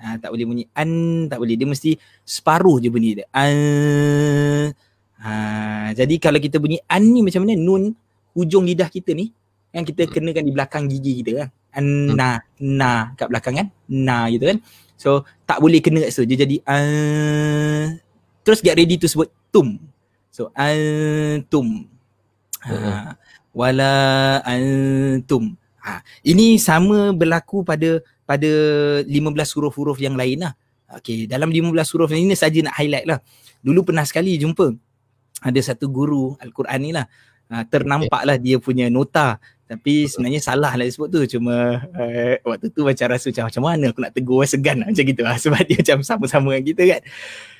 uh, 0.02 0.16
tak 0.18 0.30
boleh 0.34 0.46
bunyi 0.46 0.64
an 0.74 0.90
tak 1.30 1.38
boleh 1.38 1.54
dia 1.54 1.66
mesti 1.66 1.94
separuh 2.26 2.82
je 2.82 2.88
bunyi 2.90 3.22
dia 3.22 3.26
an 3.30 3.56
Ha, 5.16 5.96
jadi 5.96 6.20
kalau 6.20 6.36
kita 6.36 6.60
bunyi 6.60 6.78
an 6.84 7.02
ni 7.02 7.24
macam 7.24 7.42
mana 7.42 7.56
nun 7.56 7.96
hujung 8.36 8.68
lidah 8.68 8.92
kita 8.92 9.16
ni 9.16 9.32
yang 9.72 9.84
kita 9.84 10.04
hmm. 10.04 10.12
kenakan 10.12 10.44
di 10.44 10.52
belakang 10.52 10.84
gigi 10.86 11.12
kita 11.24 11.30
kan. 11.44 11.48
An 11.76 11.86
na 12.12 12.28
na 12.60 12.92
kat 13.16 13.28
belakang 13.32 13.54
kan. 13.56 13.68
Na 13.88 14.28
gitu 14.28 14.44
kan. 14.44 14.58
So 14.96 15.24
tak 15.48 15.60
boleh 15.60 15.80
kena 15.80 16.04
kat 16.04 16.12
situ. 16.12 16.28
Dia 16.28 16.44
jadi 16.44 16.56
uh, 16.62 17.96
terus 18.44 18.60
get 18.60 18.76
ready 18.76 19.00
to 19.00 19.08
sebut 19.08 19.32
tum. 19.48 19.80
So 20.28 20.52
antum. 20.52 21.88
Ha, 22.66 23.14
wala 23.54 23.92
antum. 24.42 25.54
Ha, 25.86 26.02
ini 26.26 26.58
sama 26.58 27.14
berlaku 27.14 27.62
pada 27.62 28.02
pada 28.26 28.50
15 29.06 29.54
huruf-huruf 29.54 30.02
yang 30.02 30.18
lain 30.18 30.42
lah. 30.42 30.52
Okay, 30.98 31.30
dalam 31.30 31.50
15 31.50 31.70
huruf 31.94 32.10
ini 32.14 32.34
saja 32.34 32.58
nak 32.62 32.74
highlight 32.74 33.06
lah. 33.06 33.18
Dulu 33.62 33.86
pernah 33.86 34.02
sekali 34.02 34.38
jumpa 34.38 34.74
ada 35.42 35.60
satu 35.62 35.86
guru 35.90 36.34
Al-Quran 36.42 36.80
ni 36.82 36.90
lah. 36.94 37.06
Uh, 37.46 37.62
ternampaklah 37.70 38.38
dia 38.38 38.58
punya 38.58 38.90
nota. 38.90 39.38
Tapi 39.66 40.06
sebenarnya 40.06 40.38
salah 40.38 40.78
lah 40.78 40.86
sebut 40.86 41.10
tu. 41.10 41.38
Cuma 41.38 41.82
uh, 41.82 42.34
waktu 42.46 42.70
tu 42.70 42.86
macam 42.86 43.06
rasa 43.10 43.30
macam 43.34 43.44
macam 43.50 43.62
mana 43.66 43.84
aku 43.90 44.00
nak 44.02 44.12
tegur 44.14 44.42
segan 44.46 44.82
lah, 44.82 44.86
macam 44.90 45.04
gitu 45.06 45.22
lah. 45.22 45.36
Sebab 45.38 45.60
dia 45.66 45.78
macam 45.82 45.98
sama-sama 46.06 46.54
dengan 46.54 46.64
kita 46.70 46.82
kan. 46.86 47.02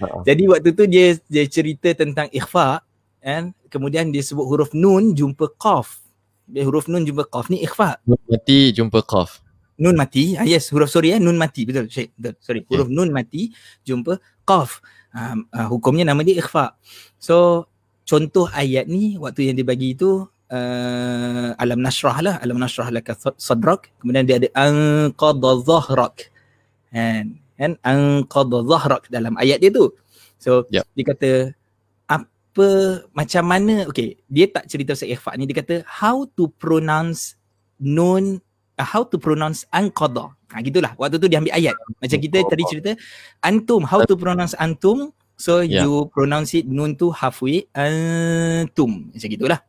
Uh-huh. 0.03 0.23
jadi 0.23 0.43
waktu 0.47 0.71
tu 0.75 0.85
dia 0.87 1.07
dia 1.27 1.45
cerita 1.51 1.89
tentang 1.95 2.31
ikhfa 2.31 2.83
kan 3.27 3.51
kemudian 3.67 4.15
dia 4.15 4.23
sebut 4.23 4.47
huruf 4.47 4.71
nun 4.71 5.11
jumpa 5.19 5.51
qaf. 5.59 5.99
Dia 6.47 6.63
huruf 6.63 6.87
nun 6.87 7.03
jumpa 7.03 7.27
qaf. 7.27 7.51
Ni 7.51 7.67
ikhfa. 7.67 7.99
Nun 8.07 8.23
mati 8.31 8.71
jumpa 8.71 9.03
qaf. 9.03 9.43
Nun 9.83 9.99
mati. 9.99 10.39
Ah, 10.39 10.47
yes 10.47 10.71
huruf 10.71 10.95
sorry 10.95 11.11
eh. 11.11 11.19
Nun 11.19 11.35
mati. 11.35 11.67
Betul 11.67 11.91
Syed, 11.91 12.15
betul 12.15 12.39
sorry. 12.39 12.61
Huruf 12.71 12.87
nun 12.87 13.11
mati 13.11 13.51
jumpa 13.83 14.23
qaf. 14.47 14.79
Uh, 15.11 15.43
uh, 15.51 15.67
hukumnya 15.67 16.07
nama 16.07 16.23
dia 16.23 16.39
ikhfa. 16.39 16.79
So 17.19 17.67
contoh 18.07 18.47
ayat 18.55 18.87
ni 18.87 19.19
waktu 19.19 19.51
yang 19.51 19.59
dibagi 19.59 19.99
itu 19.99 20.31
uh, 20.55 21.51
alam 21.59 21.83
nasrah 21.83 22.23
lah. 22.23 22.35
Alam 22.39 22.63
nasrah 22.63 22.95
laka 22.95 23.19
sadrak. 23.43 23.91
Kemudian 23.99 24.23
dia 24.23 24.39
ada 24.39 24.49
anqadha 24.55 25.51
dhahrak 25.67 26.31
kan 26.95 27.43
kan 27.59 27.75
anqadha 27.83 28.63
dhahrak 28.63 29.11
dalam 29.11 29.35
ayat 29.35 29.59
dia 29.59 29.75
tu. 29.75 29.91
So 30.39 30.63
yep. 30.71 30.87
dia 30.95 31.05
kata 31.11 31.31
apa 32.57 32.69
macam 33.13 33.45
mana 33.45 33.85
okey 33.93 34.17
dia 34.33 34.49
tak 34.49 34.65
cerita 34.65 34.97
pasal 34.97 35.13
ikhfa 35.13 35.31
ni 35.37 35.45
dia 35.45 35.61
kata 35.61 35.85
how 35.85 36.25
to 36.25 36.49
pronounce 36.57 37.37
nun 37.77 38.41
uh, 38.81 38.89
how 38.89 39.05
to 39.05 39.21
pronounce 39.21 39.69
anqadha 39.77 40.33
ha 40.33 40.57
gitulah 40.65 40.97
waktu 40.97 41.21
tu 41.21 41.29
dia 41.29 41.37
ambil 41.37 41.53
ayat 41.53 41.77
macam 42.01 42.17
kita 42.17 42.41
tadi 42.49 42.65
cerita 42.65 42.91
antum 43.45 43.85
how 43.85 44.01
to 44.09 44.17
pronounce 44.17 44.57
antum 44.57 45.13
So 45.37 45.61
yeah. 45.61 45.85
you 45.85 46.09
pronounce 46.09 46.57
it 46.57 46.65
nun 46.65 46.97
tu 46.97 47.13
halfway 47.13 47.69
antum 47.77 49.13
macam 49.13 49.29
gitulah. 49.29 49.61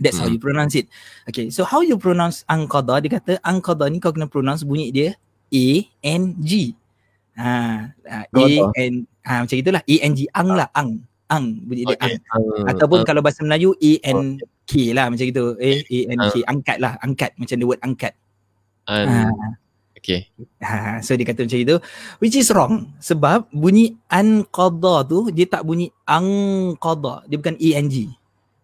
That's 0.00 0.16
mm. 0.16 0.24
how 0.24 0.26
hmm. 0.26 0.34
you 0.34 0.40
pronounce 0.40 0.74
it. 0.74 0.88
Okay, 1.28 1.52
so 1.52 1.68
how 1.68 1.84
you 1.84 2.00
pronounce 2.00 2.48
angkada? 2.48 2.96
Dia 3.04 3.20
kata 3.20 3.32
angkada 3.44 3.92
ni 3.92 4.00
kau 4.00 4.10
kena 4.10 4.26
pronounce 4.26 4.64
bunyi 4.64 4.88
dia 4.88 5.08
A 5.52 5.66
N 6.00 6.32
G. 6.40 6.72
Ha, 7.36 7.92
uh, 7.92 8.24
A 8.24 8.44
N 8.72 9.04
ha 9.20 9.44
macam 9.44 9.56
gitulah. 9.60 9.84
A 9.84 9.94
N 10.00 10.12
G 10.16 10.24
ang 10.32 10.48
lah 10.56 10.72
ang 10.72 11.04
ang 11.32 11.64
bunyi 11.64 11.88
dia 11.88 11.96
okay. 11.96 12.20
ang. 12.28 12.44
Uh, 12.44 12.68
Ataupun 12.68 13.00
uh, 13.00 13.06
kalau 13.08 13.24
bahasa 13.24 13.40
Melayu 13.40 13.72
A 13.80 13.92
N 14.12 14.36
K 14.68 14.92
lah 14.92 15.08
macam 15.08 15.24
gitu. 15.24 15.56
A 15.56 15.70
A 15.80 15.98
N 16.12 16.18
K 16.28 16.36
uh, 16.36 16.44
angkat 16.52 16.76
lah 16.76 16.92
angkat 17.00 17.32
macam 17.40 17.56
the 17.56 17.64
word 17.64 17.80
angkat. 17.80 18.12
Uh, 18.84 19.08
ha. 19.08 19.56
Okay. 20.02 20.26
Ha, 20.58 20.98
so 20.98 21.14
dia 21.14 21.22
kata 21.22 21.46
macam 21.46 21.62
itu. 21.62 21.76
Which 22.18 22.34
is 22.34 22.50
wrong. 22.50 22.90
Sebab 22.98 23.54
bunyi 23.54 23.94
anqadha 24.10 25.06
tu 25.06 25.30
dia 25.30 25.46
tak 25.46 25.62
bunyi 25.62 25.94
angqadha. 26.02 27.22
Dia 27.30 27.38
bukan 27.38 27.54
E-N-G. 27.54 28.10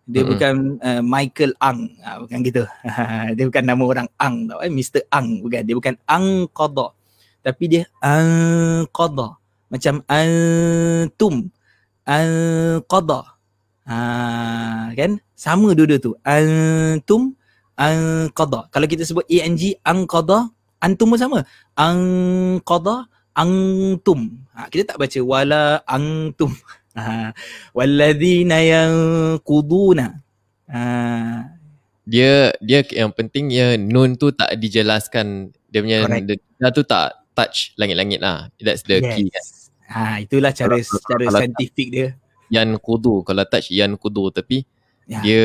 Dia 0.09 0.25
mm-hmm. 0.25 0.31
bukan 0.35 0.55
uh, 0.83 1.03
Michael 1.07 1.53
Ang. 1.63 1.95
Ha, 2.03 2.19
bukan 2.27 2.39
gitu. 2.43 2.67
dia 3.39 3.45
bukan 3.47 3.65
nama 3.65 3.83
orang 3.87 4.09
Ang 4.19 4.51
tau. 4.51 4.59
Eh? 4.67 4.73
Mr. 4.73 5.07
Ang. 5.15 5.47
Bukan. 5.47 5.63
Dia 5.63 5.75
bukan 5.79 5.95
angqadha. 6.11 6.87
Tapi 7.47 7.65
dia 7.71 7.83
anqadha. 8.03 9.39
Macam 9.71 9.95
antum. 10.11 11.55
Anqadha. 12.09 13.37
Ha, 13.85 13.97
kan? 14.97 15.21
Sama 15.37 15.77
dua-dua 15.77 16.01
tu. 16.01 16.17
Antum. 16.25 17.37
Anqadha. 17.77 18.73
Kalau 18.73 18.87
kita 18.89 19.05
sebut 19.05 19.29
E-N-G. 19.29 19.85
Anqadha 19.85 20.49
antum 20.83 21.15
pun 21.15 21.19
sama 21.19 21.39
ang 21.75 22.01
qada 22.63 23.07
antum 23.35 24.39
ha, 24.55 24.67
kita 24.71 24.95
tak 24.95 24.99
baca 24.99 25.19
wala 25.23 25.83
antum 25.87 26.51
ha 26.99 27.35
walladzina 27.75 28.63
yanquduna 28.63 30.23
ha 30.71 30.83
dia 32.09 32.55
dia 32.65 32.81
yang 32.89 33.13
penting 33.13 33.53
ya 33.53 33.77
nun 33.77 34.17
tu 34.17 34.33
tak 34.33 34.57
dijelaskan 34.57 35.53
dia 35.69 35.85
punya 35.85 36.09
dia 36.25 36.69
tu 36.73 36.83
tak 36.87 37.21
touch 37.37 37.77
langit-langit 37.77 38.19
lah 38.23 38.49
that's 38.57 38.83
the 38.89 39.03
yes. 39.03 39.13
key 39.15 39.29
kan 39.29 39.45
ha 39.89 40.21
itulah 40.21 40.53
cara 40.53 40.77
kalau, 40.77 41.01
cara 41.03 41.25
kalau 41.27 41.41
saintifik 41.41 41.89
dia 41.89 42.09
yan 42.53 42.77
kudu 42.77 43.25
kalau 43.25 43.45
touch 43.49 43.73
yan 43.73 43.97
kudu 43.97 44.29
tapi 44.31 44.69
Ya. 45.09 45.25
Dia 45.25 45.41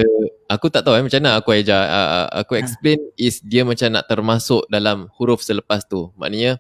aku 0.52 0.68
tak 0.68 0.84
tahu 0.84 1.00
eh 1.00 1.04
macam 1.08 1.24
mana 1.24 1.40
aku 1.40 1.56
ajar 1.56 1.88
uh, 1.88 2.28
aku 2.36 2.60
ha. 2.60 2.60
explain 2.60 3.00
ha. 3.00 3.16
is 3.16 3.40
dia 3.40 3.64
macam 3.64 3.96
nak 3.96 4.12
termasuk 4.12 4.68
dalam 4.68 5.08
huruf 5.16 5.40
selepas 5.40 5.88
tu. 5.88 6.12
Maknanya 6.20 6.60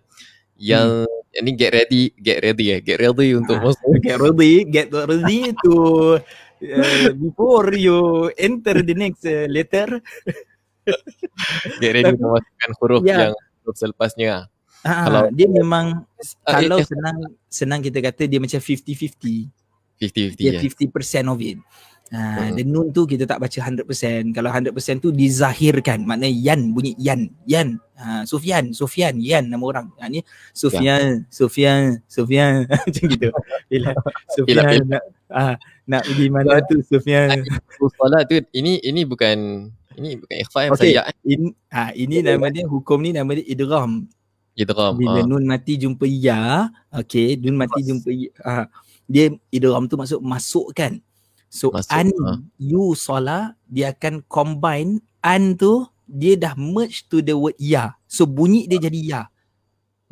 yang 0.55 1.03
hmm. 1.03 1.39
ini 1.43 1.51
get 1.51 1.75
ready, 1.75 2.15
get 2.15 2.39
ready 2.39 2.71
eh, 2.71 2.79
get 2.79 3.03
ready 3.03 3.35
untuk 3.35 3.59
ha. 3.59 3.67
masuk. 3.67 3.91
Get 4.07 4.23
ready, 4.23 4.63
get 4.63 4.87
ready 4.87 5.51
to 5.51 5.73
uh, 6.63 7.09
before 7.19 7.75
you 7.75 8.31
enter 8.39 8.79
the 8.79 8.95
next 8.95 9.27
uh, 9.27 9.51
letter. 9.51 9.99
get 11.83 11.91
ready 11.91 12.15
untuk 12.15 12.39
masukkan 12.39 12.71
huruf 12.79 13.03
ya. 13.03 13.17
yang 13.27 13.33
huruf 13.35 13.75
selepasnya. 13.75 14.47
Ha, 14.83 15.07
kalau 15.07 15.23
dia 15.31 15.47
memang 15.47 16.03
uh, 16.03 16.51
kalau 16.51 16.77
eh, 16.79 16.87
senang 16.87 17.17
senang 17.47 17.79
kita 17.79 18.03
kata 18.03 18.27
dia 18.27 18.39
macam 18.43 18.59
50-50. 18.59 19.47
50-50 19.95 20.35
dia 20.35 20.59
yeah. 20.59 20.61
50% 20.61 21.31
of 21.31 21.39
it. 21.39 21.57
Ha, 22.13 22.51
uh. 22.51 22.61
nun 22.67 22.91
tu 22.91 23.07
kita 23.07 23.23
tak 23.23 23.39
baca 23.39 23.57
100%. 23.57 23.87
Kalau 24.35 24.49
100% 24.51 24.75
tu 24.99 25.09
dizahirkan. 25.15 26.03
Maknanya 26.03 26.35
yan 26.35 26.75
bunyi 26.75 26.93
yan. 26.99 27.31
Yan. 27.47 27.79
Ha, 27.95 28.27
Sufyan. 28.27 28.75
Sufyan. 28.75 29.17
Yan 29.23 29.47
nama 29.47 29.63
orang. 29.63 29.87
Ha, 29.97 30.11
ni 30.11 30.19
Sufyan. 30.51 31.23
Ya. 31.23 31.31
Sufyan. 31.31 32.03
Sufyan. 32.05 32.67
Macam 32.85 33.05
gitu. 33.07 33.31
Bila 33.71 33.95
Sufyan 34.35 34.67
Bila, 34.67 34.83
nak, 34.83 35.03
ha, 35.31 35.55
nak 35.87 36.01
pergi 36.03 36.27
mana 36.27 36.59
tu 36.67 36.83
Sufyan. 36.83 37.39
Soalan 37.79 38.21
tu 38.27 38.35
ini 38.51 38.83
ini 38.83 39.07
bukan 39.07 39.71
ini 39.97 40.17
bukan 40.19 40.35
ikhfa 40.43 40.59
yang 40.67 40.73
okay. 40.75 40.91
saya. 40.93 41.01
In, 41.23 41.55
ha, 41.71 41.89
ini 41.95 42.19
nama 42.19 42.51
dia 42.51 42.67
hukum 42.67 42.99
ni 42.99 43.15
nama 43.15 43.31
dia 43.33 43.45
idgham. 43.47 44.11
Idgham. 44.53 45.01
Bila 45.01 45.21
ha. 45.21 45.27
nun 45.27 45.43
mati 45.49 45.73
jumpa 45.81 46.05
ya. 46.05 46.69
Okay. 46.93 47.37
Nun 47.41 47.57
mati 47.57 47.81
jumpa 47.81 48.09
ya. 48.13 48.29
Ha, 48.45 48.69
dia 49.09 49.33
idgham 49.49 49.89
tu 49.89 49.97
maksud 49.97 50.21
masukkan. 50.21 51.01
So 51.53 51.69
Masuk, 51.69 51.93
an 51.93 52.09
ha. 52.09 52.41
you 52.57 52.97
sola 52.97 53.53
dia 53.69 53.93
akan 53.93 54.25
combine 54.25 55.01
an 55.21 55.53
tu 55.53 55.85
dia 56.09 56.37
dah 56.37 56.53
merge 56.57 57.05
to 57.09 57.21
the 57.21 57.33
word 57.33 57.57
ya. 57.57 57.97
So 58.05 58.29
bunyi 58.29 58.69
dia 58.69 58.77
jadi 58.81 58.99
ya. 59.01 59.21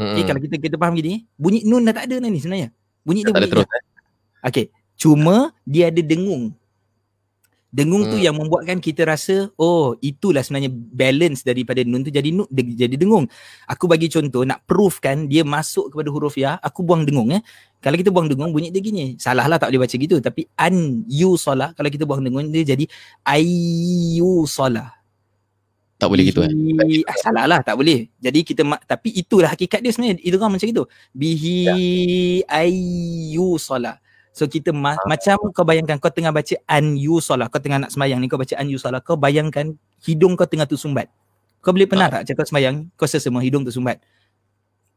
Hmm. 0.02 0.18
Okay, 0.18 0.24
kalau 0.26 0.42
kita 0.42 0.56
kita 0.58 0.76
faham 0.82 0.98
gini, 0.98 1.30
bunyi 1.38 1.62
nun 1.62 1.86
dah 1.86 1.94
tak 1.94 2.10
ada 2.10 2.18
ni 2.18 2.42
sebenarnya. 2.42 2.74
Bunyi 3.06 3.22
dia 3.22 3.34
bunyi 3.34 3.50
terus, 3.50 3.66
ya. 3.66 3.78
Eh? 3.78 3.84
Okay, 4.42 4.66
cuma 4.98 5.54
dia 5.62 5.94
ada 5.94 6.02
dengung. 6.02 6.58
Dengung 7.72 8.04
hmm. 8.04 8.12
tu 8.12 8.18
yang 8.20 8.36
membuatkan 8.36 8.84
kita 8.84 9.08
rasa 9.08 9.48
oh 9.56 9.96
itulah 10.04 10.44
sebenarnya 10.44 10.68
balance 10.76 11.48
daripada 11.48 11.80
nun 11.88 12.04
tu 12.04 12.12
jadi 12.12 12.28
nun 12.28 12.44
de, 12.52 12.68
jadi 12.76 13.00
dengung. 13.00 13.32
Aku 13.64 13.88
bagi 13.88 14.12
contoh 14.12 14.44
nak 14.44 14.68
proofkan 14.68 15.32
dia 15.32 15.48
masuk 15.48 15.88
kepada 15.88 16.12
huruf 16.12 16.36
ya, 16.36 16.60
aku 16.60 16.84
buang 16.84 17.08
dengung 17.08 17.32
eh. 17.32 17.40
Kalau 17.80 17.96
kita 17.96 18.12
buang 18.12 18.28
dengung 18.28 18.52
bunyi 18.52 18.76
dia 18.76 18.84
gini. 18.84 19.16
Salah 19.16 19.48
lah 19.48 19.56
tak 19.56 19.72
boleh 19.72 19.88
baca 19.88 19.96
gitu 19.96 20.20
tapi 20.20 20.52
an 20.60 21.08
yu 21.08 21.40
solah 21.40 21.72
kalau 21.72 21.88
kita 21.88 22.04
buang 22.04 22.20
dengung 22.20 22.52
dia 22.52 22.76
jadi 22.76 22.84
ayu 23.24 24.44
solah. 24.52 24.92
Tak 25.96 26.12
boleh 26.12 26.28
gitu 26.28 26.44
eh. 26.44 26.52
Ah, 27.08 27.18
salah 27.24 27.46
lah 27.48 27.60
tak 27.64 27.80
boleh. 27.80 28.12
Jadi 28.20 28.44
kita 28.44 28.68
tapi 28.84 29.16
itulah 29.16 29.48
hakikat 29.48 29.80
dia 29.80 29.96
sebenarnya 29.96 30.20
idgham 30.28 30.52
macam 30.52 30.68
itu. 30.68 30.84
Bihi 31.16 31.58
ya. 31.64 31.74
ayu 32.68 33.56
solah. 33.56 33.96
So 34.32 34.48
kita 34.48 34.72
ma- 34.72 34.96
ha. 34.96 35.04
macam 35.08 35.52
kau 35.52 35.68
bayangkan 35.68 36.00
kau 36.00 36.08
tengah 36.08 36.32
baca 36.32 36.56
an 36.72 36.96
yusalah, 36.96 37.52
kau 37.52 37.60
tengah 37.60 37.84
nak 37.84 37.92
sembahyang 37.92 38.20
ni 38.24 38.32
kau 38.32 38.40
baca 38.40 38.56
an 38.56 38.68
yusalah, 38.72 39.04
kau 39.04 39.20
bayangkan 39.20 39.76
hidung 40.08 40.40
kau 40.40 40.48
tengah 40.48 40.64
tersumbat. 40.64 41.12
Kau 41.60 41.76
boleh 41.76 41.86
pernah 41.86 42.08
ha. 42.08 42.24
tak 42.24 42.32
cakap 42.32 42.48
sembahyang 42.48 42.90
kau 42.96 43.06
rasa 43.06 43.20
semua 43.20 43.44
hidung 43.44 43.68
tersumbat? 43.68 44.00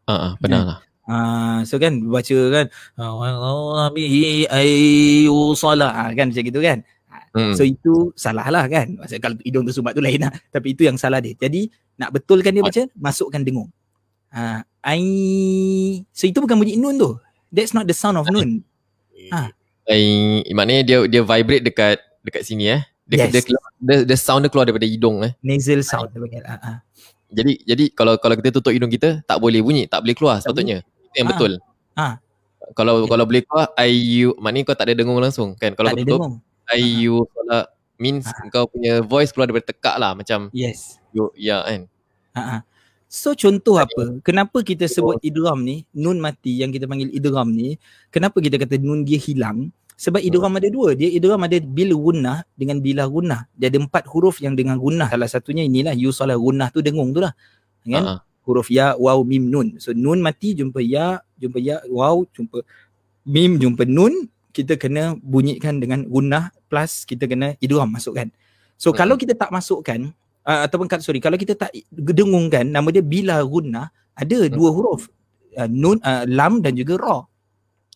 Ha, 0.07 0.15
ha 0.15 0.29
pernah 0.39 0.63
lah. 0.63 0.79
Ah, 1.05 1.61
so 1.69 1.77
kan 1.77 2.01
baca 2.01 2.39
kan 2.49 2.67
Allah 2.97 3.93
bihi 3.93 4.49
ayyusala 4.49 5.93
ah, 5.93 6.11
kan 6.17 6.33
macam 6.33 6.45
gitu 6.47 6.61
kan. 6.65 6.81
Hmm. 7.35 7.53
So 7.53 7.67
itu 7.67 8.15
salah 8.15 8.47
lah 8.49 8.65
kan. 8.71 8.97
Maksudnya 8.97 9.21
kalau 9.21 9.37
hidung 9.43 9.67
tersumbat 9.67 9.93
tu 9.93 10.01
lain 10.01 10.23
lah. 10.25 10.33
Tapi 10.55 10.73
itu 10.73 10.87
yang 10.87 10.97
salah 10.97 11.21
dia. 11.21 11.35
Jadi 11.37 11.69
nak 11.99 12.15
betulkan 12.15 12.55
dia 12.55 12.63
baca, 12.65 12.83
masukkan 12.97 13.43
dengung. 13.43 13.69
Ah, 14.33 14.65
ai 14.81 15.05
so 16.15 16.25
itu 16.25 16.39
bukan 16.41 16.57
bunyi 16.57 16.79
nun 16.79 16.97
tu. 16.97 17.19
That's 17.53 17.77
not 17.77 17.85
the 17.85 17.95
sound 17.95 18.23
of 18.23 18.31
nun. 18.31 18.65
Ha. 19.35 19.51
Maknanya 20.55 20.83
dia 20.87 20.99
dia 21.11 21.23
vibrate 21.27 21.65
dekat 21.67 21.99
dekat 22.23 22.43
sini 22.47 22.71
eh. 22.71 22.83
Dia, 23.05 23.29
yes. 23.29 23.37
dia, 23.37 23.41
dia, 23.45 23.59
dia, 23.85 23.97
dia 24.09 24.17
sound 24.17 24.47
dia 24.47 24.49
keluar 24.49 24.65
daripada 24.65 24.89
hidung 24.89 25.21
eh. 25.21 25.37
Nasal 25.45 25.85
sound 25.85 26.09
dia 26.15 26.23
panggil. 26.23 26.45
Ha. 26.47 26.81
Jadi 27.35 27.53
jadi 27.67 27.85
kalau 27.93 28.15
kalau 28.17 28.35
kita 28.39 28.55
tutup 28.55 28.73
hidung 28.73 28.89
kita 28.89 29.21
tak 29.27 29.43
boleh 29.43 29.61
bunyi, 29.61 29.91
tak 29.91 30.07
boleh 30.07 30.15
keluar 30.17 30.39
sepatutnya. 30.41 30.81
Itu 30.81 31.19
yang 31.19 31.27
ha. 31.29 31.33
betul. 31.35 31.53
Ha. 31.99 32.07
Kalau 32.73 33.05
yeah. 33.05 33.11
kalau 33.11 33.25
boleh 33.29 33.43
keluar 33.45 33.67
IU 33.85 34.33
maknanya 34.41 34.73
kau 34.73 34.77
tak 34.79 34.87
ada 34.89 34.95
dengung 34.97 35.21
langsung 35.21 35.53
kan. 35.59 35.77
Kalau 35.77 35.93
kau 35.93 36.01
tutup 36.01 36.21
IU 36.73 37.29
kalau 37.29 37.61
means 38.01 38.25
ha. 38.25 38.49
kau 38.49 38.65
punya 38.71 39.05
voice 39.05 39.35
keluar 39.35 39.51
daripada 39.51 39.69
tekak 39.69 39.97
lah 40.01 40.17
macam 40.17 40.49
Yes. 40.57 40.97
You, 41.13 41.29
ya 41.37 41.61
kan. 41.61 41.81
Ha. 42.35 42.65
So 43.15 43.31
contoh 43.39 43.79
apa? 43.79 44.19
Kenapa 44.27 44.59
kita 44.67 44.91
sebut 44.91 45.23
idgham 45.23 45.63
ni, 45.63 45.87
nun 45.95 46.19
mati 46.19 46.59
yang 46.59 46.75
kita 46.75 46.91
panggil 46.91 47.15
idgham 47.15 47.47
ni, 47.47 47.79
kenapa 48.11 48.43
kita 48.43 48.59
kata 48.59 48.83
nun 48.83 49.07
dia 49.07 49.23
hilang? 49.23 49.71
Sebab 49.95 50.19
idgham 50.19 50.51
ada 50.59 50.67
dua. 50.67 50.99
Dia 50.99 51.07
idgham 51.15 51.39
ada 51.47 51.55
bil 51.63 51.95
gunnah 51.95 52.43
dengan 52.59 52.83
bila 52.83 53.07
gunnah. 53.07 53.47
Dia 53.55 53.71
ada 53.71 53.79
empat 53.79 54.11
huruf 54.11 54.43
yang 54.43 54.59
dengan 54.59 54.83
gunnah. 54.83 55.07
Salah 55.07 55.31
satunya 55.31 55.63
inilah 55.63 55.95
yusalah 55.95 56.35
gunnah 56.35 56.75
tu 56.75 56.83
dengung 56.83 57.15
tu 57.15 57.23
lah. 57.23 57.31
Kan? 57.87 58.03
Uh-huh. 58.03 58.19
Huruf 58.51 58.67
ya, 58.75 58.99
waw, 58.99 59.23
mim, 59.23 59.47
nun. 59.47 59.79
So 59.79 59.95
nun 59.95 60.19
mati 60.19 60.59
jumpa 60.59 60.83
ya, 60.83 61.23
jumpa 61.39 61.63
ya, 61.63 61.87
waw, 61.87 62.27
jumpa 62.35 62.67
mim, 63.31 63.63
jumpa 63.63 63.87
nun. 63.87 64.27
Kita 64.51 64.75
kena 64.75 65.15
bunyikan 65.23 65.79
dengan 65.79 66.03
gunnah 66.03 66.51
plus 66.67 67.07
kita 67.07 67.31
kena 67.31 67.55
idgham 67.63 67.95
masukkan. 67.95 68.27
So 68.75 68.91
uh-huh. 68.91 68.99
kalau 68.99 69.15
kita 69.15 69.39
tak 69.39 69.55
masukkan, 69.55 70.11
uh, 70.45 70.61
ataupun 70.69 70.87
sorry 71.01 71.21
kalau 71.21 71.41
kita 71.41 71.57
tak 71.57 71.73
dengungkan 71.91 72.69
nama 72.69 72.89
dia 72.93 73.05
bila 73.05 73.41
guna 73.45 73.89
ada 74.15 74.47
hmm. 74.47 74.53
dua 74.53 74.71
huruf 74.71 75.11
uh, 75.59 75.69
nun 75.69 75.99
uh, 76.05 76.25
lam 76.29 76.61
dan 76.61 76.77
juga 76.77 76.95
ra. 77.01 77.19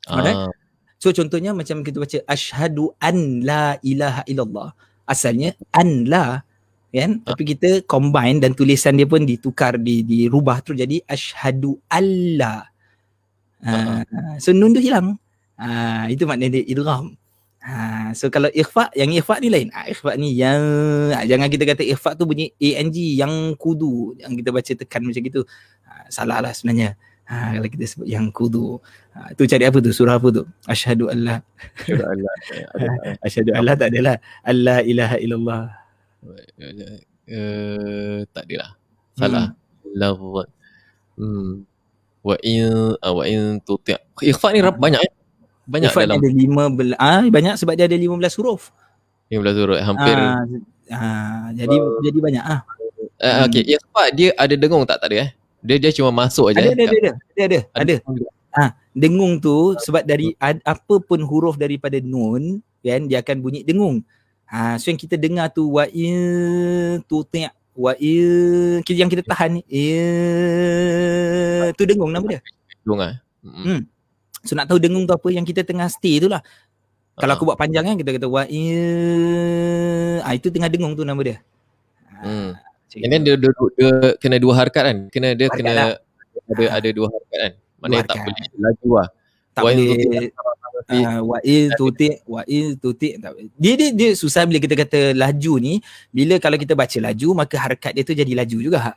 Uh. 0.09 0.51
So 0.99 1.15
contohnya 1.15 1.55
macam 1.55 1.87
kita 1.87 2.03
baca 2.03 2.19
asyhadu 2.27 2.91
an 2.99 3.45
la 3.45 3.79
ilaha 3.85 4.23
illallah. 4.27 4.75
Asalnya 5.07 5.55
an 5.71 6.09
la 6.09 6.43
kan 6.89 7.21
uh. 7.21 7.37
tapi 7.37 7.55
kita 7.55 7.85
combine 7.85 8.41
dan 8.41 8.57
tulisan 8.57 8.97
dia 8.97 9.05
pun 9.05 9.23
ditukar 9.23 9.77
di 9.77 10.01
dirubah 10.03 10.65
terus 10.65 10.81
jadi 10.81 11.05
asyhadu 11.07 11.77
alla. 11.87 12.67
Uh, 13.63 14.03
uh. 14.03 14.35
so 14.41 14.51
nun 14.51 14.73
tu 14.75 14.83
hilang. 14.83 15.21
Uh, 15.59 16.07
itu 16.07 16.23
maknanya 16.23 16.63
dia 16.63 16.65
idgham. 16.71 17.18
Ha, 17.59 18.15
so 18.15 18.31
kalau 18.31 18.47
ikhfa 18.55 18.89
yang 18.95 19.11
ikhfa 19.11 19.43
ni 19.43 19.49
lain. 19.51 19.69
Ha, 19.75 19.91
ikhfa 19.91 20.15
ni 20.15 20.39
yang 20.39 20.63
ha, 21.11 21.27
jangan 21.27 21.51
kita 21.51 21.67
kata 21.67 21.83
ikhfa 21.83 22.15
tu 22.15 22.25
bunyi 22.25 22.55
ANG 22.55 22.95
yang 22.95 23.59
kudu 23.59 24.15
yang 24.23 24.39
kita 24.39 24.55
baca 24.55 24.73
tekan 24.73 25.03
macam 25.03 25.23
gitu. 25.23 25.43
Ha, 25.83 26.07
salah 26.09 26.39
lah 26.39 26.55
sebenarnya. 26.55 26.95
Ha, 27.29 27.59
kalau 27.59 27.69
kita 27.69 27.85
sebut 27.85 28.07
yang 28.09 28.31
kudu. 28.31 28.79
Ha, 29.13 29.35
tu 29.35 29.45
cari 29.45 29.67
apa 29.67 29.79
tu? 29.83 29.91
Surah 29.91 30.17
apa 30.17 30.29
tu? 30.31 30.47
Asyhadu 30.71 31.11
Allah. 31.11 31.43
Asyhadu 33.27 33.53
Allah. 33.53 33.75
Tak 33.81 33.91
adalah. 33.91 34.17
Allah 34.47 34.79
ilaha 34.87 35.17
illallah. 35.19 35.63
Uh, 37.29 38.25
tak 38.33 38.49
adalah. 38.49 38.71
Salah. 39.19 39.47
Hmm. 39.83 40.47
Hmm. 41.19 41.51
Wa 42.23 42.37
in 42.41 42.95
uh, 42.97 43.13
wa 43.13 43.25
in 43.27 43.59
tuti. 43.67 43.99
Ikhfa 44.23 44.55
ni 44.55 44.63
banyak 44.63 45.03
eh 45.03 45.18
banyak 45.69 45.93
Ifat 45.93 46.09
dalam 46.09 46.19
ada 46.25 46.29
lima 46.33 46.65
bel- 46.73 46.97
ah 46.97 47.21
banyak 47.29 47.55
sebab 47.61 47.77
dia 47.77 47.85
ada 47.85 47.97
lima 48.01 48.17
belas 48.17 48.33
huruf. 48.41 48.73
15 49.29 49.61
huruf 49.61 49.79
hampir 49.85 50.17
ah, 50.17 50.41
ah 50.89 51.47
jadi 51.53 51.77
uh, 51.77 52.01
jadi 52.01 52.19
banyak 52.19 52.45
ah. 52.45 52.61
uh, 53.21 53.45
okey 53.45 53.61
hmm. 53.61 53.73
ya 53.77 53.79
sebab 53.85 54.07
dia 54.17 54.29
ada 54.41 54.55
dengung 54.57 54.85
tak 54.89 55.05
tak 55.05 55.13
ada 55.13 55.17
eh? 55.29 55.31
Dia 55.61 55.77
dia 55.77 55.91
cuma 55.93 56.09
masuk 56.15 56.49
aja 56.49 56.65
ada, 56.65 56.73
ada, 56.73 56.85
ada 56.89 56.97
ada 56.97 57.11
ada 57.37 57.59
ada 57.77 57.95
ada 58.01 58.25
ah 58.57 58.71
dengung 58.97 59.37
tu 59.37 59.77
sebab 59.77 60.03
dari 60.09 60.33
ad, 60.41 60.65
apa 60.65 60.97
pun 61.05 61.21
huruf 61.21 61.61
daripada 61.61 62.01
nun 62.01 62.65
kan 62.81 63.05
dia 63.05 63.21
akan 63.21 63.37
bunyi 63.45 63.61
dengung. 63.61 64.01
Ha 64.49 64.81
so 64.81 64.89
yang 64.89 64.97
kita 64.97 65.21
dengar 65.21 65.53
tu 65.53 65.77
wa 65.77 65.85
in 65.93 67.05
tu 67.05 67.21
ti' 67.29 67.45
wa 67.77 67.93
in 68.01 68.81
yang 68.81 69.13
kita 69.13 69.21
tahan 69.29 69.61
ni 69.61 69.63
tu 71.77 71.85
dengung 71.85 72.09
nama 72.09 72.25
dia. 72.25 72.41
Dengung 72.81 73.03
ah. 73.05 73.21
Hmm. 73.45 73.85
So 74.47 74.55
nak 74.55 74.71
tahu 74.71 74.79
dengung 74.79 75.05
tu 75.09 75.15
apa 75.15 75.29
yang 75.31 75.43
kita 75.43 75.63
tengah 75.67 75.89
stay 75.91 76.23
tu 76.23 76.29
lah. 76.31 76.43
Uh-huh. 76.43 77.21
Kalau 77.25 77.33
aku 77.35 77.45
buat 77.51 77.59
panjang 77.59 77.85
kan 77.87 77.97
kita 77.99 78.15
kata 78.15 78.27
wa 78.31 78.47
ah 80.23 80.33
itu 80.35 80.49
tengah 80.51 80.71
dengung 80.71 80.95
tu 80.95 81.03
nama 81.03 81.19
dia. 81.23 81.39
Hmm. 82.19 82.55
Ini 82.89 83.17
dia, 83.21 83.35
dia, 83.37 83.51
dia, 83.53 83.53
dia, 83.77 83.91
kena 84.17 84.41
dua 84.41 84.53
harkat 84.57 84.83
kan? 84.83 84.99
Kena 85.13 85.37
dia 85.37 85.47
harkat 85.53 85.61
kena 85.61 85.73
lah. 85.77 85.89
ada 86.49 86.65
ha. 86.65 86.77
ada 86.81 86.89
dua 86.95 87.07
harkat 87.13 87.39
kan? 87.39 87.53
Maknanya 87.79 88.05
tak 88.09 88.17
boleh 88.25 88.47
laju 88.57 88.89
lah. 88.97 89.09
Tak 89.53 89.63
wa 89.67 89.71
boleh 89.75 90.31
uh, 90.87 91.21
wa 91.27 91.39
il 91.43 91.67
tuti 91.75 92.09
wa 92.25 92.43
il 92.47 92.79
tuti 92.79 93.19
dia, 93.59 93.73
dia 93.75 93.89
dia 93.91 94.11
susah 94.15 94.47
bila 94.47 94.63
kita 94.63 94.79
kata 94.79 95.01
laju 95.19 95.53
ni 95.59 95.83
bila 96.15 96.39
kalau 96.39 96.55
kita 96.55 96.79
baca 96.79 96.99
laju 97.11 97.29
maka 97.35 97.57
harkat 97.59 97.93
dia 97.93 98.03
tu 98.07 98.15
jadi 98.15 98.33
laju 98.39 98.59
juga. 98.63 98.95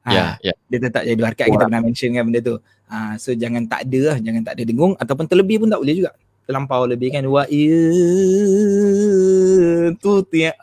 Ha. 0.00 0.08
Ha, 0.08 0.14
yeah, 0.16 0.30
yeah. 0.40 0.56
Dia 0.72 0.78
tetap 0.88 1.02
jadi 1.04 1.20
harkat 1.20 1.46
kita 1.52 1.64
pernah 1.68 1.82
mention 1.84 2.10
kan 2.16 2.24
benda 2.24 2.40
tu. 2.40 2.56
Ha, 2.88 3.20
so 3.20 3.36
jangan 3.36 3.68
tak 3.68 3.84
ada 3.84 4.00
lah, 4.14 4.16
jangan 4.18 4.42
tak 4.42 4.54
ada 4.56 4.62
dengung 4.64 4.92
ataupun 4.96 5.24
terlebih 5.28 5.60
pun 5.60 5.68
tak 5.68 5.80
boleh 5.80 5.96
juga. 6.00 6.12
Terlampau 6.48 6.82
lebih 6.88 7.12
kan 7.12 7.24
wa 7.28 7.44
tu 10.00 10.12
tiap. 10.32 10.56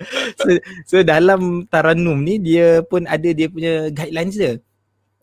so, 0.40 0.48
so 0.86 0.96
dalam 1.04 1.68
taranum 1.68 2.16
ni 2.22 2.40
dia 2.40 2.80
pun 2.86 3.04
ada 3.04 3.28
dia 3.34 3.50
punya 3.50 3.90
guidelines 3.90 4.38
dia. 4.38 4.56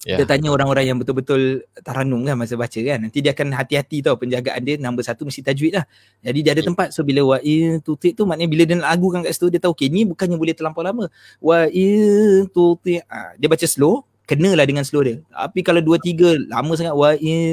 Yeah. 0.08 0.24
Dia 0.24 0.40
tanya 0.40 0.56
orang-orang 0.56 0.88
yang 0.88 0.96
betul-betul 1.04 1.68
taranum 1.84 2.24
kan 2.24 2.40
masa 2.40 2.56
baca 2.56 2.80
kan. 2.80 2.96
Nanti 3.04 3.20
dia 3.20 3.36
akan 3.36 3.52
hati-hati 3.52 4.00
tau 4.00 4.16
penjagaan 4.16 4.64
dia 4.64 4.80
nombor 4.80 5.04
satu 5.04 5.28
mesti 5.28 5.44
tajwid 5.44 5.76
lah. 5.76 5.84
Jadi 6.24 6.40
dia 6.48 6.56
ada 6.56 6.64
yeah. 6.64 6.70
tempat 6.72 6.96
so 6.96 7.04
bila 7.04 7.36
wa 7.36 7.44
in 7.44 7.84
tuti 7.84 8.16
tu 8.16 8.24
maknanya 8.24 8.48
bila 8.48 8.64
dia 8.64 8.80
nak 8.80 8.88
lagu 8.96 9.12
kan 9.12 9.20
kat 9.28 9.36
situ 9.36 9.52
dia 9.52 9.60
tahu 9.60 9.76
okay 9.76 9.92
ni 9.92 10.08
bukannya 10.08 10.40
boleh 10.40 10.56
terlampau 10.56 10.80
lama. 10.80 11.12
Wa 11.44 11.68
in 11.68 12.48
tuti 12.56 13.04
ha, 13.04 13.36
dia 13.36 13.52
baca 13.52 13.68
slow 13.68 14.08
kenalah 14.24 14.64
dengan 14.64 14.88
slow 14.88 15.04
dia. 15.04 15.20
Tapi 15.28 15.60
kalau 15.60 15.84
dua 15.84 16.00
tiga 16.00 16.40
lama 16.40 16.72
sangat 16.80 16.96
wa 16.96 17.12
in 17.12 17.52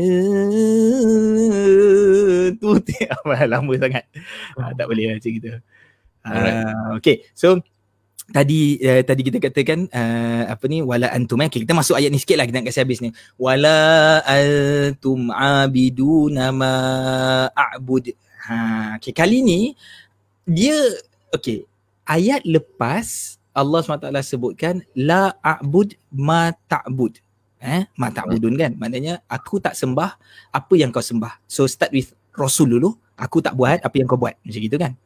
tuti 2.63 2.95
lama 3.51 3.75
sangat. 3.83 4.07
Ha, 4.63 4.79
tak 4.79 4.87
boleh 4.87 5.11
lah 5.11 5.19
macam 5.19 5.33
gitu. 5.35 5.59
Uh, 6.25 6.97
okay 6.97 7.21
so 7.37 7.61
tadi 8.31 8.81
uh, 8.81 9.03
tadi 9.05 9.20
kita 9.20 9.39
katakan 9.43 9.91
uh, 9.93 10.49
apa 10.49 10.64
ni 10.70 10.81
wala 10.81 11.12
antum 11.12 11.41
eh? 11.45 11.49
okay, 11.51 11.61
kita 11.66 11.77
masuk 11.77 11.99
ayat 11.99 12.09
ni 12.09 12.20
sikitlah 12.20 12.49
kita 12.49 12.62
nak 12.62 12.66
kasi 12.72 12.81
habis 12.81 13.01
ni. 13.05 13.11
Wala 13.37 14.20
antum 14.25 15.29
abiduna 15.29 16.55
ma 16.55 16.75
a'bud. 17.53 18.14
Ha 18.49 18.97
okay, 18.97 19.12
kali 19.12 19.45
ni 19.45 19.61
dia 20.45 20.77
okey 21.37 21.64
ayat 22.09 22.45
lepas 22.45 23.37
Allah 23.55 23.81
SWT 23.87 24.11
sebutkan 24.25 24.83
la 24.97 25.37
a'bud 25.45 25.95
ma 26.14 26.53
ta'bud. 26.68 27.20
Eh 27.64 27.89
ma 27.97 28.09
ta'budun 28.12 28.57
kan? 28.57 28.72
Maknanya 28.77 29.25
aku 29.29 29.61
tak 29.61 29.77
sembah 29.77 30.16
apa 30.53 30.75
yang 30.77 30.93
kau 30.93 31.05
sembah. 31.05 31.41
So 31.49 31.64
start 31.68 31.93
with 31.93 32.12
rasul 32.37 32.72
dulu. 32.72 32.97
Aku 33.14 33.39
tak 33.39 33.55
buat 33.55 33.79
apa 33.79 33.95
yang 33.95 34.11
kau 34.11 34.18
buat. 34.18 34.35
Macam 34.43 34.59
gitu 34.59 34.75
kan 34.75 34.99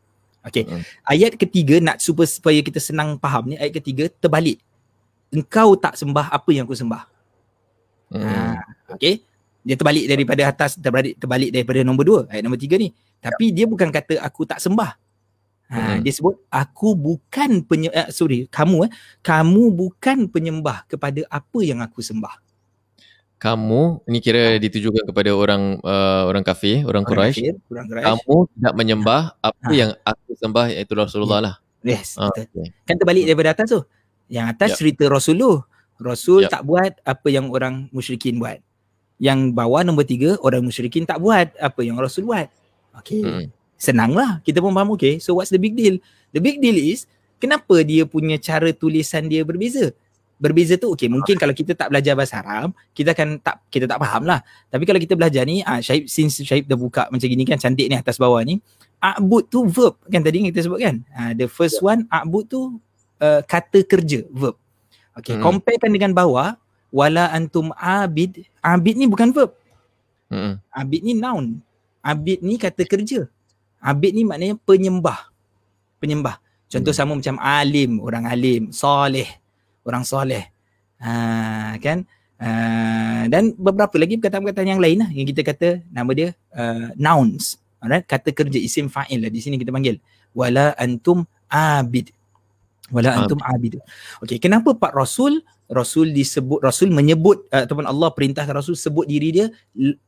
Okay. 0.48 0.64
Hmm. 0.64 0.82
Ayat 1.04 1.36
ketiga 1.36 1.78
nak 1.78 2.00
supaya, 2.00 2.28
supaya 2.28 2.58
kita 2.64 2.80
senang 2.80 3.20
faham 3.20 3.52
ni. 3.52 3.56
Ayat 3.60 3.78
ketiga 3.78 4.08
terbalik. 4.08 4.58
Engkau 5.28 5.76
tak 5.76 5.94
sembah 6.00 6.32
apa 6.32 6.50
yang 6.50 6.64
aku 6.64 6.76
sembah. 6.76 7.04
Hmm. 8.08 8.56
Ha, 8.56 8.96
okay. 8.96 9.20
Dia 9.60 9.76
terbalik 9.76 10.08
daripada 10.08 10.42
atas, 10.48 10.80
terbalik, 10.80 11.20
terbalik 11.20 11.50
daripada 11.52 11.84
nombor 11.84 12.04
dua. 12.08 12.20
Ayat 12.32 12.42
nombor 12.42 12.56
tiga 12.56 12.80
ni. 12.80 12.90
Tapi 13.20 13.52
dia 13.52 13.68
bukan 13.68 13.92
kata 13.92 14.16
aku 14.24 14.48
tak 14.48 14.58
sembah. 14.64 14.96
Ha, 15.68 15.76
hmm. 15.76 15.98
Dia 16.00 16.12
sebut 16.16 16.40
aku 16.48 16.96
bukan 16.96 17.60
penyembah, 17.60 18.08
uh, 18.08 18.08
sorry 18.08 18.48
kamu 18.48 18.88
eh, 18.88 18.90
kamu 19.20 19.68
bukan 19.68 20.24
penyembah 20.24 20.88
kepada 20.88 21.20
apa 21.28 21.60
yang 21.60 21.84
aku 21.84 22.00
sembah. 22.00 22.47
Kamu, 23.38 24.02
ini 24.10 24.18
kira 24.18 24.58
ditujukan 24.58 25.06
kepada 25.06 25.30
orang 25.30 25.78
uh, 25.86 26.26
orang 26.26 26.42
kafir, 26.42 26.82
orang, 26.82 27.06
orang 27.06 27.30
Quraisy. 27.30 27.54
Kamu 27.70 28.36
tidak 28.50 28.74
menyembah 28.74 29.38
apa 29.38 29.70
ha. 29.70 29.74
yang 29.74 29.94
aku 30.02 30.34
sembah 30.34 30.74
iaitu 30.74 30.92
Rasulullah 30.98 31.38
yeah. 31.38 31.46
lah. 31.46 31.54
Yes, 31.86 32.18
ha, 32.18 32.26
betul. 32.34 32.50
Okay. 32.50 32.66
Kan 32.82 32.98
terbalik 32.98 33.24
daripada 33.30 33.54
atas 33.54 33.66
tu. 33.70 33.80
Yang 34.26 34.46
atas 34.58 34.68
yep. 34.74 34.78
cerita 34.82 35.04
Rasulullah. 35.06 35.62
Rasul 36.02 36.46
yep. 36.46 36.50
tak 36.50 36.62
buat 36.66 36.92
apa 37.06 37.28
yang 37.30 37.46
orang 37.54 37.86
musyrikin 37.94 38.42
buat. 38.42 38.58
Yang 39.22 39.54
bawah 39.54 39.86
nombor 39.86 40.02
tiga, 40.02 40.34
orang 40.42 40.66
musyrikin 40.66 41.06
tak 41.06 41.22
buat 41.22 41.54
apa 41.62 41.80
yang 41.86 41.94
Rasul 41.94 42.26
buat. 42.26 42.50
Okay. 42.98 43.22
Hmm 43.22 43.54
senanglah 43.78 44.42
kita 44.42 44.58
pun 44.58 44.74
faham 44.74 44.92
okay 44.92 45.22
so 45.22 45.38
what's 45.38 45.54
the 45.54 45.56
big 45.56 45.78
deal 45.78 45.96
the 46.34 46.42
big 46.42 46.58
deal 46.58 46.74
is 46.74 47.06
kenapa 47.38 47.86
dia 47.86 48.02
punya 48.02 48.34
cara 48.36 48.74
tulisan 48.74 49.30
dia 49.30 49.46
berbeza 49.46 49.94
berbeza 50.38 50.78
tu 50.78 50.94
okay 50.94 51.10
mungkin 51.10 51.36
kalau 51.36 51.52
kita 51.52 51.74
tak 51.74 51.90
belajar 51.90 52.14
bahasa 52.14 52.40
Arab 52.40 52.72
kita 52.94 53.12
akan 53.12 53.42
tak 53.42 53.60
kita 53.68 53.90
tak 53.90 53.98
faham 53.98 54.24
lah 54.24 54.40
tapi 54.70 54.86
kalau 54.86 55.02
kita 55.02 55.18
belajar 55.18 55.42
ni 55.44 55.60
ah 55.66 55.82
Syaib 55.82 56.06
since 56.06 56.40
Syaib 56.40 56.70
dah 56.70 56.78
buka 56.78 57.10
macam 57.10 57.26
gini 57.26 57.42
kan 57.44 57.58
cantik 57.58 57.90
ni 57.90 57.98
atas 57.98 58.16
bawah 58.16 58.40
ni 58.46 58.62
a'bud 59.02 59.50
tu 59.50 59.66
verb 59.66 59.98
kan 60.06 60.22
tadi 60.22 60.46
kita 60.48 60.64
sebut 60.64 60.80
kan 60.80 60.96
ah, 61.12 61.34
the 61.34 61.50
first 61.50 61.82
one 61.82 62.06
a'bud 62.08 62.46
tu 62.46 62.78
uh, 63.20 63.42
kata 63.44 63.82
kerja 63.82 64.24
verb 64.30 64.54
okay 65.18 65.36
hmm. 65.36 65.42
comparekan 65.42 65.90
dengan 65.90 66.14
bawah 66.14 66.54
wala 66.94 67.28
antum 67.34 67.74
abid 67.76 68.46
abid 68.62 68.94
ni 68.96 69.10
bukan 69.10 69.34
verb 69.34 69.52
hmm. 70.30 70.62
abid 70.70 71.00
ni 71.02 71.12
noun 71.18 71.58
abid 72.00 72.40
ni 72.40 72.56
kata 72.56 72.86
kerja 72.86 73.26
Abid 73.78 74.12
ni 74.14 74.26
maknanya 74.26 74.58
penyembah. 74.66 75.30
Penyembah. 76.02 76.42
Contoh 76.68 76.92
hmm. 76.92 76.98
sama 76.98 77.12
macam 77.14 77.36
alim, 77.40 78.02
orang 78.02 78.24
alim, 78.28 78.62
soleh, 78.74 79.26
orang 79.84 80.02
soleh. 80.06 80.48
Ha, 80.98 81.78
kan? 81.78 82.02
Uh, 82.38 83.26
dan 83.26 83.50
beberapa 83.58 83.98
lagi 83.98 84.14
perkataan-perkataan 84.14 84.78
yang 84.78 84.78
lain 84.78 85.02
lah 85.02 85.10
yang 85.10 85.26
kita 85.26 85.42
kata 85.42 85.82
nama 85.90 86.10
dia 86.14 86.34
uh, 86.54 86.94
nouns. 86.94 87.58
Alright? 87.82 88.06
Kata 88.06 88.30
kerja 88.30 88.58
isim 88.58 88.86
fa'il 88.86 89.22
lah 89.22 89.30
di 89.30 89.42
sini 89.42 89.58
kita 89.58 89.74
panggil. 89.74 89.98
Wala 90.34 90.74
antum 90.78 91.26
abid. 91.50 92.14
Wala 92.94 93.14
antum 93.20 93.38
abid. 93.42 93.82
Okay, 94.22 94.38
kenapa 94.38 94.72
Pak 94.74 94.94
Rasul 94.94 95.42
Rasul 95.68 96.16
disebut 96.16 96.64
Rasul 96.64 96.88
menyebut 96.88 97.44
uh, 97.52 97.68
ataupun 97.68 97.84
Allah 97.84 98.08
perintahkan 98.08 98.56
Rasul 98.56 98.72
sebut 98.72 99.04
diri 99.04 99.28
dia 99.28 99.46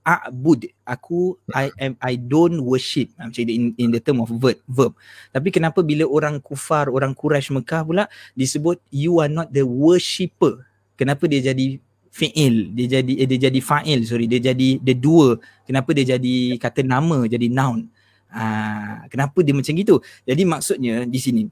a'bud 0.08 0.64
aku 0.88 1.36
I 1.52 1.68
am 1.76 2.00
I 2.00 2.16
don't 2.16 2.64
worship. 2.64 3.12
Ah, 3.20 3.28
macam 3.28 3.44
in, 3.44 3.76
in 3.76 3.92
the 3.92 4.00
term 4.00 4.24
of 4.24 4.32
verb 4.32 4.56
verb. 4.64 4.96
Tapi 5.28 5.52
kenapa 5.52 5.84
bila 5.84 6.08
orang 6.08 6.40
kufar 6.40 6.88
orang 6.88 7.12
Quraisy 7.12 7.52
Mekah 7.61 7.84
pula 7.84 8.04
disebut 8.32 8.80
you 8.88 9.20
are 9.20 9.28
not 9.28 9.52
the 9.52 9.61
worshipper. 9.61 10.64
Kenapa 10.96 11.28
dia 11.28 11.52
jadi 11.52 11.76
fi'il? 12.08 12.72
Dia 12.72 13.00
jadi 13.00 13.12
eh, 13.20 13.28
dia 13.28 13.52
jadi 13.52 13.61
fa'il 13.61 14.08
sorry. 14.08 14.24
Dia 14.32 14.40
jadi 14.40 14.80
the 14.80 14.96
dua. 14.96 15.36
Kenapa 15.68 15.92
dia 15.92 16.16
jadi 16.16 16.56
kata 16.56 16.80
nama 16.80 17.28
jadi 17.28 17.52
noun? 17.52 17.84
Uh, 18.32 19.04
kenapa 19.12 19.44
dia 19.44 19.52
macam 19.52 19.76
gitu? 19.76 20.00
Jadi 20.24 20.42
maksudnya 20.48 21.04
di 21.04 21.20
sini 21.20 21.42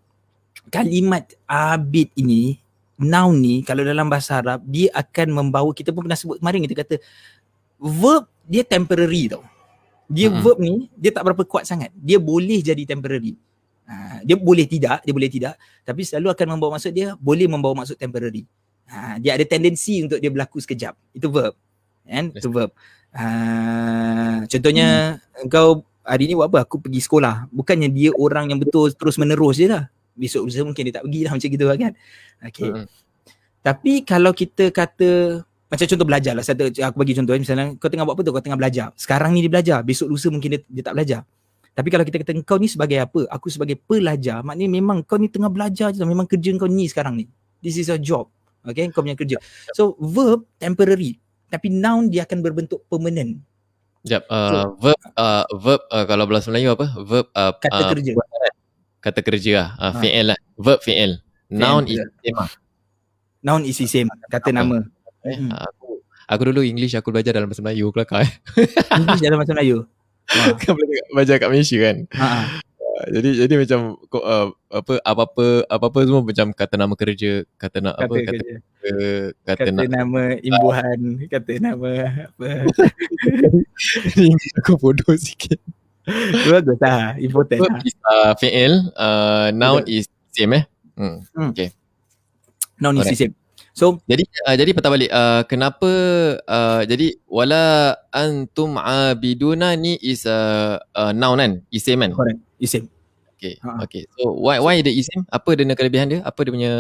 kalimat 0.73 1.33
abid 1.49 2.13
ini 2.17 2.61
noun 2.99 3.39
ni 3.39 3.55
kalau 3.63 3.87
dalam 3.87 4.11
bahasa 4.11 4.43
Arab 4.43 4.67
dia 4.67 4.91
akan 4.91 5.31
membawa 5.31 5.71
kita 5.71 5.95
pun 5.95 6.03
pernah 6.03 6.19
sebut 6.19 6.43
kemarin 6.43 6.67
kita 6.67 6.77
kata 6.83 6.97
verb 7.79 8.27
dia 8.43 8.67
temporary 8.67 9.31
tau. 9.31 9.47
Dia 10.11 10.29
hmm. 10.29 10.41
verb 10.43 10.59
ni 10.59 10.91
dia 10.99 11.15
tak 11.15 11.23
berapa 11.31 11.47
kuat 11.47 11.65
sangat. 11.65 11.95
Dia 11.95 12.19
boleh 12.19 12.59
jadi 12.59 12.83
temporary. 12.83 13.39
Ha, 13.89 14.21
dia 14.21 14.37
boleh 14.37 14.69
tidak, 14.69 15.01
dia 15.01 15.15
boleh 15.17 15.31
tidak 15.33 15.55
tapi 15.81 16.05
selalu 16.05 16.29
akan 16.35 16.47
membawa 16.59 16.77
maksud 16.77 16.93
dia 16.93 17.15
boleh 17.17 17.47
membawa 17.47 17.87
maksud 17.87 17.97
temporary. 17.97 18.45
Ha, 18.91 19.23
dia 19.23 19.39
ada 19.39 19.45
tendensi 19.47 20.03
untuk 20.03 20.19
dia 20.19 20.29
berlaku 20.35 20.59
sekejap. 20.59 20.99
Itu 21.15 21.31
verb. 21.31 21.55
Kan? 22.03 22.35
Itu 22.35 22.51
verb. 22.51 22.75
Ha, 23.15 24.45
contohnya 24.51 25.21
hmm. 25.23 25.47
kau 25.47 25.87
hari 26.03 26.27
ni 26.27 26.35
buat 26.35 26.51
apa? 26.51 26.67
Aku 26.67 26.83
pergi 26.83 26.99
sekolah. 26.99 27.47
Bukannya 27.55 27.89
dia 27.95 28.11
orang 28.19 28.51
yang 28.51 28.59
betul 28.59 28.91
terus 28.91 29.21
menerus 29.23 29.61
je 29.61 29.71
lah 29.71 29.87
besok 30.19 30.51
lusa 30.51 30.67
mungkin 30.67 30.91
dia 30.91 30.95
tak 30.99 31.07
pergi 31.07 31.21
lah 31.23 31.33
macam 31.39 31.49
gitu 31.49 31.65
kan. 31.65 31.93
Okay. 32.43 32.69
Hmm. 32.69 32.87
Tapi 33.63 33.93
kalau 34.03 34.33
kita 34.35 34.75
kata 34.75 35.43
macam 35.69 35.85
contoh 35.85 36.07
belajar 36.09 36.33
lah. 36.33 36.45
Saya 36.45 36.57
aku 36.89 36.97
bagi 36.97 37.13
contoh 37.13 37.37
eh. 37.37 37.41
misalnya 37.41 37.77
kau 37.77 37.93
tengah 37.93 38.09
buat 38.09 38.17
apa 38.17 38.23
tu? 38.25 38.33
Kau 38.33 38.43
tengah 38.43 38.59
belajar. 38.59 38.89
Sekarang 38.97 39.37
ni 39.37 39.45
dia 39.45 39.53
belajar. 39.53 39.79
Besok 39.85 40.09
lusa 40.09 40.33
mungkin 40.33 40.57
dia, 40.57 40.61
dia 40.65 40.83
tak 40.83 40.97
belajar. 40.97 41.21
Tapi 41.77 41.89
kalau 41.93 42.05
kita 42.09 42.17
kata 42.25 42.33
kau 42.43 42.59
ni 42.59 42.67
sebagai 42.67 42.99
apa? 42.99 43.29
Aku 43.31 43.53
sebagai 43.53 43.77
pelajar. 43.77 44.41
Maknanya 44.41 44.71
memang 44.73 45.05
kau 45.05 45.21
ni 45.21 45.29
tengah 45.29 45.53
belajar 45.53 45.93
je. 45.93 46.01
Memang 46.03 46.25
kerja 46.25 46.51
kau 46.57 46.67
ni 46.67 46.89
sekarang 46.89 47.21
ni. 47.21 47.29
This 47.61 47.77
is 47.77 47.93
your 47.93 48.01
job. 48.01 48.33
Okay. 48.65 48.89
Kau 48.89 49.05
punya 49.05 49.15
kerja. 49.15 49.37
So 49.77 49.95
verb 50.01 50.49
temporary. 50.57 51.21
Tapi 51.53 51.69
noun 51.69 52.09
dia 52.09 52.25
akan 52.25 52.41
berbentuk 52.41 52.85
permanent. 52.89 53.37
Yep. 54.09 54.25
Uh, 54.31 54.49
so, 54.49 54.59
verb, 54.81 55.01
uh, 55.21 55.45
verb 55.59 55.81
uh, 55.93 56.05
kalau 56.09 56.25
bahasa 56.25 56.49
Melayu 56.49 56.73
apa? 56.73 56.87
Verb 57.05 57.27
uh, 57.37 57.53
kata 57.61 57.83
uh, 57.85 57.91
kerja. 57.93 58.13
Buat, 58.17 58.29
kata 59.09 59.21
kerja 59.25 59.53
lah. 59.57 59.69
Uh, 59.81 59.93
ha. 59.97 59.99
Fi'il 60.05 60.27
lah. 60.29 60.39
Verb 60.61 60.81
fi'il. 60.85 61.13
Noun 61.49 61.89
is 61.89 61.99
same 62.21 62.37
lah. 62.37 62.51
Noun 63.41 63.63
is 63.65 63.81
same. 63.81 64.09
Kata 64.29 64.53
nama. 64.53 64.85
Eh, 65.25 65.35
hmm. 65.35 65.51
aku, 65.51 66.05
aku 66.29 66.43
dulu 66.53 66.61
English 66.63 66.95
aku 66.95 67.11
belajar 67.11 67.35
dalam 67.35 67.49
bahasa 67.49 67.65
Melayu 67.65 67.91
kelakar 67.91 68.29
eh. 68.29 68.33
English 69.01 69.25
dalam 69.25 69.41
bahasa 69.41 69.57
Melayu? 69.57 69.89
kan 70.61 70.77
belajar 71.17 71.41
kat 71.41 71.49
Malaysia 71.49 71.77
kan. 71.81 71.97
Ha. 72.15 72.29
Uh, 72.99 73.05
jadi 73.15 73.31
jadi 73.47 73.55
macam 73.63 73.81
uh, 74.13 74.49
apa 74.69 74.93
apa-apa 75.07 75.47
apa-apa 75.71 75.99
semua 76.05 76.21
macam 76.21 76.47
kata 76.53 76.75
nama 76.77 76.95
kerja, 76.99 77.47
kata 77.57 77.79
nak 77.81 77.95
apa 77.97 78.13
kata 78.13 78.29
kerja. 78.29 78.55
kata, 78.61 78.97
kata, 79.47 79.61
kata 79.65 79.71
nak, 79.73 79.89
nama 79.89 80.23
imbuhan, 80.45 80.99
kata 81.33 81.51
nama 81.63 81.91
apa. 82.29 82.49
aku 84.61 84.73
bodoh 84.77 85.17
sikit. 85.17 85.63
Bagus 86.53 86.79
lah. 86.81 87.17
Important 87.21 87.59
lah. 87.65 87.81
Is, 87.85 87.97
uh, 88.05 88.33
fi'il. 88.39 88.73
Uh, 88.97 89.49
noun 89.53 89.83
is 89.85 90.09
same 90.33 90.57
eh. 90.57 90.65
Hmm. 90.97 91.23
hmm. 91.35 91.51
Okay. 91.53 91.69
Noun 92.81 92.99
is 93.03 93.13
same. 93.13 93.35
So 93.79 94.03
jadi 94.11 94.27
uh, 94.43 94.59
jadi 94.59 94.75
patah 94.75 94.91
balik 94.91 95.11
uh, 95.15 95.47
kenapa 95.47 95.91
uh, 96.43 96.83
jadi 96.83 97.15
wala 97.31 97.95
antum 98.11 98.75
abiduna 98.75 99.79
ni 99.79 99.95
is 100.03 100.27
a 100.27 100.35
uh, 100.35 100.75
uh, 100.99 101.13
noun 101.15 101.39
kan 101.39 101.53
isim 101.71 102.03
kan 102.03 102.11
correct 102.11 102.43
isim 102.59 102.91
okay 103.39 103.55
ha. 103.63 103.79
okay 103.79 104.03
so 104.19 104.35
why 104.35 104.59
why 104.59 104.83
the 104.83 104.91
isim 104.91 105.23
apa 105.31 105.55
dia 105.55 105.79
kelebihan 105.79 106.11
dia 106.11 106.21
apa 106.27 106.43
dia 106.43 106.51
punya 106.51 106.75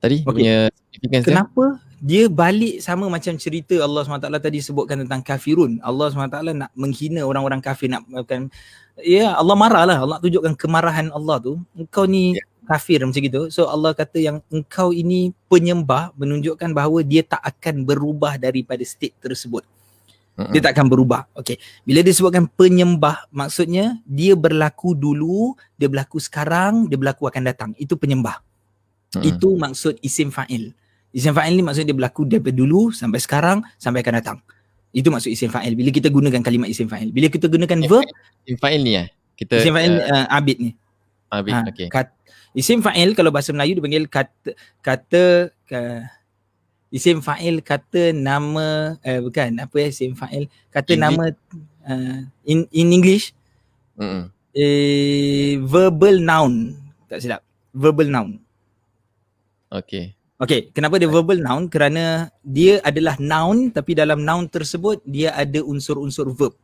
tadi 0.00 0.24
okay. 0.24 0.32
punya 0.32 0.56
significance 0.88 1.28
kenapa 1.28 1.64
dia 1.76 1.93
balik 2.28 2.84
sama 2.84 3.08
macam 3.08 3.32
cerita 3.40 3.80
Allah 3.80 4.04
SWT 4.04 4.28
tadi 4.28 4.60
sebutkan 4.60 5.00
tentang 5.08 5.24
kafirun. 5.24 5.80
Allah 5.80 6.12
SWT 6.12 6.36
nak 6.52 6.70
menghina 6.76 7.24
orang-orang 7.24 7.64
kafir 7.64 7.88
nak 7.88 8.04
makan 8.04 8.52
ya 9.00 9.32
Allah 9.34 9.56
marah 9.56 9.84
lah. 9.88 9.98
Allah 10.04 10.18
tunjukkan 10.20 10.52
kemarahan 10.54 11.08
Allah 11.10 11.40
tu. 11.40 11.56
Engkau 11.72 12.04
ni 12.04 12.36
yeah. 12.36 12.44
kafir 12.68 13.00
macam 13.00 13.20
gitu. 13.24 13.48
So 13.48 13.72
Allah 13.72 13.96
kata 13.96 14.20
yang 14.20 14.44
engkau 14.52 14.92
ini 14.92 15.32
penyembah 15.48 16.12
menunjukkan 16.14 16.76
bahawa 16.76 17.00
dia 17.00 17.24
tak 17.24 17.40
akan 17.40 17.88
berubah 17.88 18.36
daripada 18.36 18.84
state 18.84 19.16
tersebut. 19.18 19.64
Dia 20.34 20.58
tak 20.58 20.74
akan 20.74 20.90
berubah. 20.90 21.30
Okay. 21.30 21.62
Bila 21.86 22.02
dia 22.02 22.10
sebutkan 22.10 22.50
penyembah, 22.50 23.30
maksudnya 23.30 24.02
dia 24.02 24.34
berlaku 24.34 24.98
dulu, 24.98 25.54
dia 25.78 25.86
berlaku 25.86 26.18
sekarang, 26.18 26.90
dia 26.90 26.98
berlaku 26.98 27.30
akan 27.30 27.42
datang. 27.46 27.70
Itu 27.78 27.94
penyembah. 27.94 28.42
Mm-hmm. 29.14 29.30
Itu 29.30 29.54
maksud 29.54 30.02
isim 30.02 30.34
fa'il. 30.34 30.74
Isim 31.14 31.30
fa'il 31.30 31.54
ni 31.54 31.62
maksudnya 31.62 31.94
dia 31.94 31.96
berlaku 31.96 32.26
daripada 32.26 32.58
dulu 32.58 32.90
sampai 32.90 33.22
sekarang 33.22 33.62
sampai 33.78 34.02
akan 34.02 34.14
datang. 34.18 34.38
Itu 34.90 35.14
maksud 35.14 35.30
isim 35.30 35.46
fa'il. 35.46 35.78
Bila 35.78 35.94
kita 35.94 36.10
gunakan 36.10 36.42
kalimat 36.42 36.66
isim 36.66 36.90
fa'il. 36.90 37.14
Bila 37.14 37.30
kita 37.30 37.46
gunakan 37.46 37.86
verb. 37.86 38.02
Isim 38.42 38.58
fa'il 38.58 38.82
ni 38.82 38.98
ya? 38.98 39.06
Kita, 39.38 39.62
isim 39.62 39.70
fa'il 39.70 39.94
uh, 39.94 40.10
uh, 40.10 40.26
abid 40.26 40.58
ni. 40.58 40.70
Abid, 41.30 41.54
ha, 41.54 41.62
okay. 41.70 41.86
Kat, 41.86 42.10
isim 42.50 42.82
fa'il 42.82 43.14
kalau 43.14 43.30
bahasa 43.30 43.54
Melayu 43.54 43.78
dipanggil 43.78 44.10
kata, 44.10 44.58
kata 44.82 45.54
uh, 45.70 46.02
isim 46.90 47.22
fa'il 47.22 47.62
kata 47.62 48.10
nama, 48.10 48.98
uh, 48.98 49.20
bukan 49.22 49.58
apa 49.62 49.76
ya 49.82 49.94
isim 49.94 50.18
fa'il. 50.18 50.50
Kata 50.74 50.98
English. 50.98 51.06
nama 51.06 51.24
uh, 51.90 52.18
in, 52.42 52.66
in 52.74 52.90
English. 52.90 53.30
Mm-hmm. 53.98 54.34
Uh, 54.54 55.52
verbal 55.62 56.18
noun. 56.18 56.74
Tak 57.06 57.22
silap. 57.22 57.42
Verbal 57.70 58.10
noun. 58.10 58.42
Okay. 59.70 60.14
Okay, 60.34 60.74
kenapa 60.74 60.98
dia 60.98 61.06
verbal 61.06 61.38
noun? 61.38 61.70
Kerana 61.70 62.26
dia 62.42 62.82
adalah 62.82 63.14
noun 63.22 63.70
tapi 63.70 63.94
dalam 63.94 64.26
noun 64.26 64.50
tersebut 64.50 64.98
dia 65.06 65.30
ada 65.30 65.62
unsur-unsur 65.62 66.26
verb. 66.34 66.58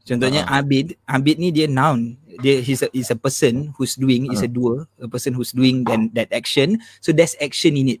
Contohnya 0.00 0.48
uh-huh. 0.48 0.64
Abid, 0.64 0.96
Abid 1.04 1.36
ni 1.36 1.52
dia 1.52 1.68
noun. 1.68 2.16
Dia 2.40 2.64
he's 2.64 2.80
a, 2.80 2.88
he's 2.96 3.12
a 3.12 3.18
person 3.20 3.76
who's 3.76 4.00
doing, 4.00 4.32
uh-huh. 4.32 4.40
is 4.40 4.40
a 4.40 4.48
doer, 4.48 4.88
a 4.96 5.04
person 5.12 5.36
who's 5.36 5.52
doing 5.52 5.84
then 5.84 6.08
that 6.16 6.32
action. 6.32 6.80
So 7.04 7.12
there's 7.12 7.36
action 7.36 7.76
in 7.76 8.00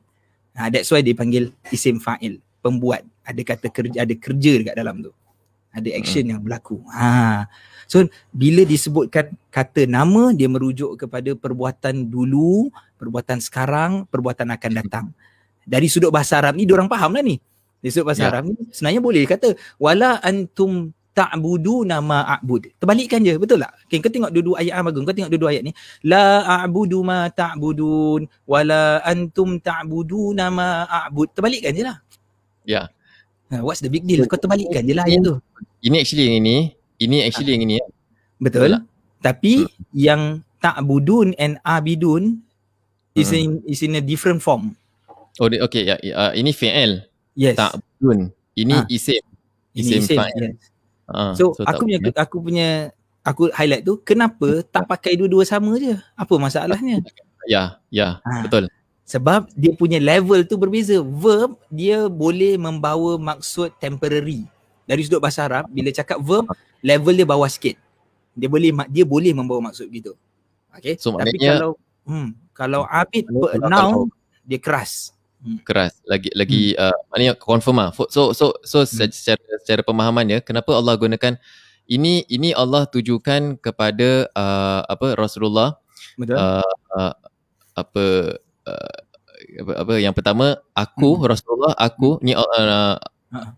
Ha, 0.56 0.72
that's 0.72 0.88
why 0.88 1.04
dia 1.04 1.12
panggil 1.12 1.52
isim 1.68 2.00
fa'il, 2.00 2.40
pembuat. 2.64 3.04
Ada 3.22 3.44
kata 3.44 3.68
kerja, 3.68 4.02
ada 4.02 4.14
kerja 4.16 4.52
dekat 4.64 4.74
dalam 4.80 5.04
tu. 5.04 5.12
Ada 5.70 5.88
action 5.94 6.26
hmm. 6.26 6.30
yang 6.34 6.40
berlaku. 6.42 6.82
Ha. 6.90 7.46
So 7.90 8.06
bila 8.30 8.62
disebutkan 8.62 9.34
kata 9.50 9.86
nama 9.86 10.30
dia 10.30 10.46
merujuk 10.46 10.94
kepada 10.98 11.34
perbuatan 11.34 12.06
dulu, 12.06 12.70
perbuatan 12.98 13.38
sekarang, 13.42 14.06
perbuatan 14.06 14.50
akan 14.54 14.72
datang. 14.78 15.06
Dari 15.66 15.86
sudut 15.86 16.10
bahasa 16.10 16.38
Arab 16.38 16.58
ni 16.58 16.66
orang 16.70 16.90
faham 16.90 17.14
lah 17.14 17.22
ni. 17.22 17.38
Dari 17.82 17.90
sudut 17.90 18.10
bahasa 18.10 18.26
ya. 18.26 18.30
Arab 18.30 18.50
ni 18.50 18.54
sebenarnya 18.70 19.02
boleh 19.02 19.22
kata 19.26 19.54
wala 19.78 20.22
antum 20.22 20.94
ta'budu 21.10 21.82
nama 21.82 22.38
a'bud. 22.38 22.70
Terbalikkan 22.78 23.20
je, 23.26 23.34
betul 23.36 23.58
tak? 23.58 23.74
Okay, 23.90 23.98
kau 23.98 24.08
tengok 24.08 24.30
dua-dua 24.30 24.62
ayat 24.62 24.78
Agung, 24.78 25.02
kau 25.02 25.14
tengok 25.14 25.30
dua-dua 25.34 25.50
ayat 25.50 25.62
ni. 25.66 25.72
La 26.06 26.46
a'budu 26.62 27.02
ma 27.02 27.26
ta'budun 27.28 28.30
wala 28.46 29.02
antum 29.02 29.58
ta'budu 29.58 30.32
nama 30.32 30.86
a'bud. 30.86 31.34
Terbalikkan 31.34 31.74
je 31.74 31.82
lah. 31.82 31.98
Ya. 32.62 32.86
Yeah. 33.50 33.62
what's 33.66 33.82
the 33.82 33.90
big 33.90 34.06
deal? 34.06 34.22
Kau 34.30 34.38
terbalikkan 34.38 34.86
je 34.86 34.94
lah 34.94 35.04
ayat 35.04 35.26
tu. 35.26 35.34
Ini 35.82 35.96
actually 35.98 36.24
yang 36.30 36.38
ini 36.46 36.56
ini 37.02 37.16
actually 37.26 37.52
yang 37.58 37.66
ini 37.66 37.82
ya. 37.82 37.86
Betul. 38.38 38.70
Betul 38.70 38.86
Tapi 39.20 39.52
hmm. 39.66 39.92
yang 39.92 40.22
tak 40.62 40.80
budun 40.86 41.34
and 41.36 41.58
abidun 41.66 42.40
is 43.18 43.34
hmm. 43.34 43.42
in 43.42 43.48
is 43.66 43.82
in 43.82 43.98
a 43.98 44.02
different 44.02 44.40
form. 44.40 44.78
Oh 45.42 45.50
okay 45.50 45.82
ya 45.82 45.98
yeah, 46.00 46.30
uh, 46.30 46.32
ini 46.32 46.54
fi'il. 46.54 47.02
Yes. 47.34 47.58
Tak 47.58 47.82
budun. 47.98 48.30
Ini 48.54 48.74
ha. 48.80 48.86
isim. 48.86 49.22
Isim, 49.74 49.98
isim 49.98 50.16
fa'il. 50.16 50.54
Yes. 50.54 50.70
Uh, 51.10 51.34
so, 51.34 51.50
so 51.58 51.66
aku 51.66 51.90
punya 51.90 51.98
aku 52.14 52.36
punya 52.38 52.68
aku 53.26 53.50
highlight 53.50 53.82
tu 53.82 53.98
kenapa 54.06 54.62
tak 54.70 54.86
pakai 54.86 55.18
dua-dua 55.18 55.42
sama 55.42 55.74
je? 55.74 55.98
Apa 56.14 56.38
masalahnya? 56.38 57.02
Ya, 57.48 57.82
ya, 57.90 58.22
ha. 58.22 58.46
betul. 58.46 58.70
Sebab 59.10 59.50
dia 59.58 59.74
punya 59.74 59.98
level 59.98 60.46
tu 60.46 60.54
berbeza. 60.54 61.02
Verb 61.02 61.58
dia 61.66 62.06
boleh 62.06 62.54
membawa 62.54 63.18
maksud 63.18 63.74
temporary. 63.82 64.46
Dari 64.86 65.02
sudut 65.02 65.18
bahasa 65.18 65.50
Arab 65.50 65.66
bila 65.74 65.90
cakap 65.90 66.22
verb 66.22 66.46
level 66.78 67.14
dia 67.18 67.26
bawah 67.26 67.50
sikit. 67.50 67.74
Dia 68.38 68.46
boleh 68.46 68.70
dia 68.86 69.02
boleh 69.02 69.34
membawa 69.34 69.74
maksud 69.74 69.90
gitu. 69.90 70.14
Okay. 70.78 70.94
So, 71.02 71.18
Tapi 71.18 71.42
kalau 71.42 71.74
hmm, 72.06 72.28
kalau 72.54 72.82
abid 72.86 73.26
noun 73.58 74.14
dia 74.46 74.62
keras. 74.62 75.10
Hmm. 75.42 75.58
Keras. 75.66 75.98
Lagi 76.06 76.30
lagi 76.38 76.78
hmm. 76.78 76.82
uh, 76.82 76.98
maknanya 77.10 77.34
confirm 77.34 77.82
ah. 77.82 77.90
So 77.90 78.30
so 78.30 78.54
so 78.62 78.86
hmm. 78.86 79.10
secara 79.10 79.42
secara 79.58 79.82
pemahaman 79.82 80.22
dia 80.30 80.38
kenapa 80.38 80.70
Allah 80.70 80.94
gunakan 80.94 81.34
ini 81.90 82.22
ini 82.30 82.54
Allah 82.54 82.86
tujukan 82.86 83.58
kepada 83.58 84.30
uh, 84.38 84.86
apa 84.86 85.18
Rasulullah. 85.18 85.74
Betul. 86.14 86.38
Uh, 86.38 86.74
uh, 86.94 87.14
apa 87.74 88.38
uh, 88.66 88.98
apa, 89.64 89.72
apa 89.86 89.94
yang 89.96 90.12
pertama 90.12 90.60
aku 90.76 91.16
hmm. 91.16 91.24
Rasulullah 91.24 91.72
aku 91.76 92.20
ni 92.20 92.36
uh, 92.36 92.44
uh, 92.44 92.96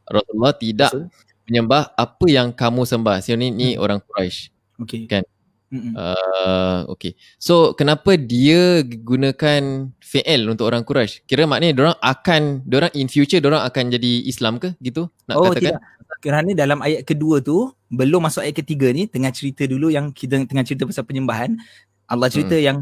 Rasulullah 0.06 0.54
tidak 0.54 0.90
Rasul? 0.94 1.10
menyembah 1.48 1.96
apa 1.98 2.26
yang 2.30 2.54
kamu 2.54 2.86
sembah. 2.86 3.18
So 3.24 3.34
ni 3.34 3.50
ni 3.50 3.74
hmm. 3.74 3.82
orang 3.82 3.98
Quraisy. 4.04 4.52
Okay. 4.86 5.06
Kan? 5.10 5.24
Uh, 5.72 6.84
okay. 6.92 7.16
So 7.40 7.72
kenapa 7.72 8.20
dia 8.20 8.84
gunakan 8.84 9.88
fi'il 10.04 10.44
untuk 10.44 10.68
orang 10.68 10.84
Quraisy? 10.84 11.24
Kira 11.24 11.48
maknanya 11.48 11.72
orang 11.80 11.98
akan 12.04 12.42
orang 12.68 12.92
in 12.92 13.08
future 13.08 13.40
orang 13.40 13.64
akan 13.64 13.88
jadi 13.88 14.12
Islam 14.28 14.60
ke 14.60 14.76
gitu? 14.84 15.08
Nak 15.26 15.36
oh, 15.40 15.50
katakan? 15.50 15.80
tidak. 15.80 15.80
Kerana 16.20 16.52
dalam 16.52 16.78
ayat 16.84 17.08
kedua 17.08 17.40
tu 17.40 17.72
belum 17.88 18.28
masuk 18.28 18.44
ayat 18.44 18.60
ketiga 18.60 18.92
ni 18.92 19.08
tengah 19.08 19.32
cerita 19.32 19.64
dulu 19.64 19.88
yang 19.88 20.12
kita 20.12 20.44
tengah 20.44 20.62
cerita 20.62 20.84
pasal 20.84 21.08
penyembahan. 21.08 21.56
Allah 22.04 22.28
cerita 22.28 22.52
hmm. 22.52 22.64
yang 22.68 22.78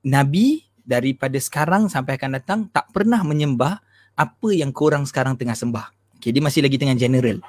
nabi 0.00 0.64
daripada 0.84 1.36
sekarang 1.40 1.88
sampai 1.88 2.20
akan 2.20 2.30
datang 2.38 2.60
tak 2.70 2.92
pernah 2.92 3.24
menyembah 3.24 3.80
apa 4.14 4.48
yang 4.54 4.70
korang 4.70 5.02
sekarang 5.08 5.34
tengah 5.34 5.56
sembah. 5.56 5.90
Okay, 6.20 6.30
dia 6.30 6.40
masih 6.44 6.64
lagi 6.64 6.78
tengah 6.78 6.94
general. 6.96 7.42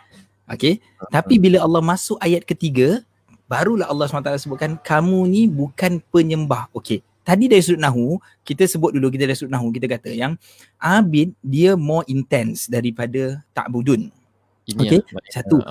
Okay. 0.50 0.82
Tapi 1.10 1.42
bila 1.42 1.62
Allah 1.62 1.82
masuk 1.82 2.18
ayat 2.22 2.46
ketiga, 2.46 3.02
barulah 3.46 3.90
Allah 3.90 4.06
SWT 4.10 4.46
sebutkan 4.46 4.78
kamu 4.82 5.20
ni 5.30 5.42
bukan 5.50 6.02
penyembah. 6.14 6.70
Okay. 6.74 7.02
Tadi 7.26 7.50
dari 7.50 7.62
sudut 7.66 7.82
Nahu, 7.82 8.22
kita 8.46 8.70
sebut 8.70 8.94
dulu 8.94 9.10
kita 9.10 9.26
dari 9.26 9.34
sudut 9.34 9.50
Nahu, 9.50 9.74
kita 9.74 9.90
kata 9.90 10.14
yang 10.14 10.38
Abid 10.78 11.34
dia 11.42 11.74
more 11.74 12.06
intense 12.06 12.70
daripada 12.70 13.42
Ta'budun. 13.58 14.14
Ini 14.66 14.82
okay. 14.82 15.00
Satu. 15.30 15.62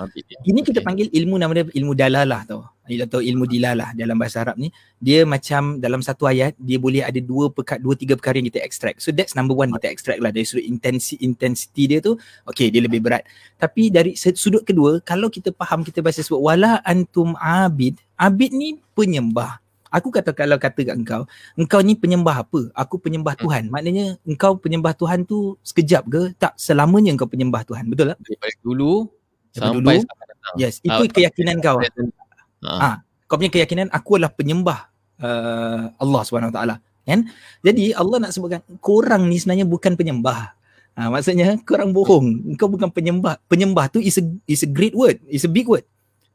Ini 0.47 0.59
kita 0.63 0.79
panggil 0.79 1.11
ilmu 1.11 1.35
nama 1.35 1.51
dia 1.51 1.67
ilmu 1.67 1.91
dalalah 1.91 2.47
tau. 2.47 2.63
Atau 2.85 3.19
ilmu 3.19 3.49
dilalah 3.49 3.91
dalam 3.91 4.15
bahasa 4.15 4.45
Arab 4.45 4.55
ni. 4.55 4.71
Dia 5.01 5.27
macam 5.27 5.81
dalam 5.81 5.99
satu 5.99 6.29
ayat, 6.29 6.55
dia 6.55 6.79
boleh 6.79 7.03
ada 7.03 7.17
dua 7.19 7.51
pekat, 7.51 7.83
dua 7.83 7.97
tiga 7.97 8.15
perkara 8.15 8.39
yang 8.39 8.47
kita 8.47 8.63
extract. 8.63 9.03
So 9.03 9.11
that's 9.11 9.35
number 9.35 9.57
one 9.57 9.73
kita 9.75 9.89
extract 9.91 10.21
lah. 10.23 10.31
Dari 10.31 10.47
sudut 10.47 10.63
intensity, 10.63 11.19
intensity 11.25 11.83
dia 11.91 11.99
tu, 11.99 12.15
okay 12.47 12.71
dia 12.71 12.79
lebih 12.79 13.03
berat. 13.03 13.27
Tapi 13.59 13.91
dari 13.91 14.15
sudut 14.15 14.63
kedua, 14.63 15.03
kalau 15.03 15.27
kita 15.27 15.51
faham 15.57 15.83
kita 15.83 15.99
bahasa 15.99 16.23
sebut, 16.23 16.39
wala 16.39 16.79
antum 16.85 17.35
abid. 17.41 17.99
Abid 18.15 18.55
ni 18.55 18.79
penyembah. 18.95 19.64
Aku 19.95 20.11
kata 20.11 20.35
kalau 20.35 20.59
kata 20.59 20.83
kat 20.83 20.95
engkau, 20.99 21.23
engkau 21.55 21.79
ni 21.79 21.95
penyembah 21.95 22.43
apa? 22.43 22.67
Aku 22.75 22.99
penyembah 22.99 23.39
hmm. 23.39 23.43
Tuhan. 23.47 23.63
Maknanya 23.71 24.19
engkau 24.27 24.59
penyembah 24.59 24.91
Tuhan 24.91 25.23
tu 25.23 25.55
sekejap 25.63 26.03
ke? 26.11 26.21
Tak 26.35 26.59
selamanya 26.59 27.15
engkau 27.15 27.31
penyembah 27.31 27.63
Tuhan. 27.63 27.87
Betul 27.87 28.11
tak? 28.11 28.19
Daripada 28.19 28.55
dulu 28.59 29.07
sampai 29.55 29.79
dulu, 29.79 29.87
datang. 30.03 30.55
Yes, 30.59 30.83
itu 30.83 30.99
uh, 30.99 31.07
keyakinan 31.07 31.63
kau. 31.63 31.79
Ah, 31.79 32.83
uh. 32.83 32.95
kau 33.31 33.39
punya 33.39 33.51
keyakinan 33.53 33.87
aku 33.87 34.19
adalah 34.19 34.35
penyembah 34.35 34.91
uh, 35.23 35.95
Allah 35.95 36.21
Subhanahu 36.27 36.51
Taala. 36.51 36.83
Kan? 37.05 37.29
Jadi 37.61 37.93
Allah 37.95 38.17
nak 38.27 38.31
sebutkan 38.33 38.65
korang 38.81 39.29
ni 39.31 39.39
sebenarnya 39.39 39.63
bukan 39.63 39.95
penyembah. 39.95 40.57
Ha, 40.95 41.11
maksudnya 41.11 41.59
korang 41.67 41.91
bohong. 41.91 42.55
Engkau 42.55 42.71
bukan 42.71 42.89
penyembah. 42.89 43.37
Penyembah 43.45 43.91
tu 43.91 43.99
is 44.01 44.17
a 44.17 44.23
is 44.49 44.63
a 44.63 44.69
great 44.69 44.95
word. 44.97 45.21
Is 45.29 45.45
a 45.45 45.51
big 45.51 45.69
word. 45.69 45.85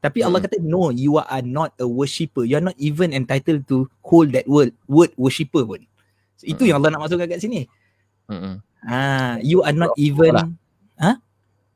Tapi 0.00 0.24
hmm. 0.24 0.26
Allah 0.32 0.40
kata 0.40 0.56
no 0.64 0.88
you 0.88 1.20
are 1.20 1.44
not 1.44 1.76
a 1.76 1.86
worshipper. 1.86 2.48
You 2.48 2.56
are 2.56 2.64
not 2.64 2.76
even 2.80 3.12
entitled 3.12 3.68
to 3.68 3.88
hold 4.00 4.32
that 4.32 4.48
word 4.48 4.72
word 4.88 5.12
worshipper 5.20 5.64
pun. 5.64 5.84
So, 6.40 6.48
itu 6.48 6.64
hmm. 6.64 6.68
yang 6.72 6.76
Allah 6.80 6.90
nak 6.96 7.04
masukkan 7.04 7.28
kat 7.28 7.40
sini. 7.44 7.68
Hmm. 8.28 8.64
Ah, 8.88 9.36
you 9.44 9.60
are 9.60 9.76
not 9.76 9.92
even 10.00 10.32
ha? 10.32 10.48
Huh? 10.96 11.16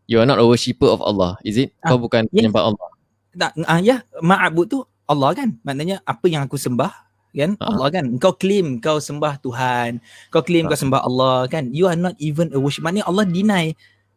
You 0.08 0.20
are 0.20 0.28
not 0.28 0.40
a 0.40 0.44
worshipper 0.44 0.88
of 0.88 1.00
Allah, 1.00 1.36
is 1.44 1.56
it? 1.56 1.72
Ah, 1.80 1.92
Kau 1.92 2.00
bukan 2.00 2.28
yeah. 2.28 2.44
penyembah 2.44 2.72
Allah. 2.72 2.88
Tak, 3.34 3.50
ah, 3.64 3.80
ya, 3.80 4.04
ma'abud 4.20 4.68
tu 4.68 4.78
Allah 5.08 5.32
kan? 5.36 5.56
Maknanya 5.64 6.00
apa 6.04 6.28
yang 6.28 6.44
aku 6.44 6.56
sembah 6.56 6.92
kan? 7.34 7.56
Uh-huh. 7.56 7.68
Allah 7.76 7.88
kan? 7.92 8.04
Kau 8.20 8.36
claim 8.36 8.80
kau 8.80 9.00
sembah 9.00 9.40
Tuhan. 9.40 10.00
Kau 10.32 10.40
claim 10.40 10.64
uh-huh. 10.64 10.76
kau 10.76 10.80
sembah 10.80 11.00
Allah 11.04 11.48
kan? 11.48 11.72
You 11.72 11.88
are 11.88 11.98
not 11.98 12.16
even 12.20 12.52
a 12.52 12.58
worshipper. 12.60 12.88
Maknanya 12.88 13.08
Allah 13.08 13.24
deny 13.28 13.72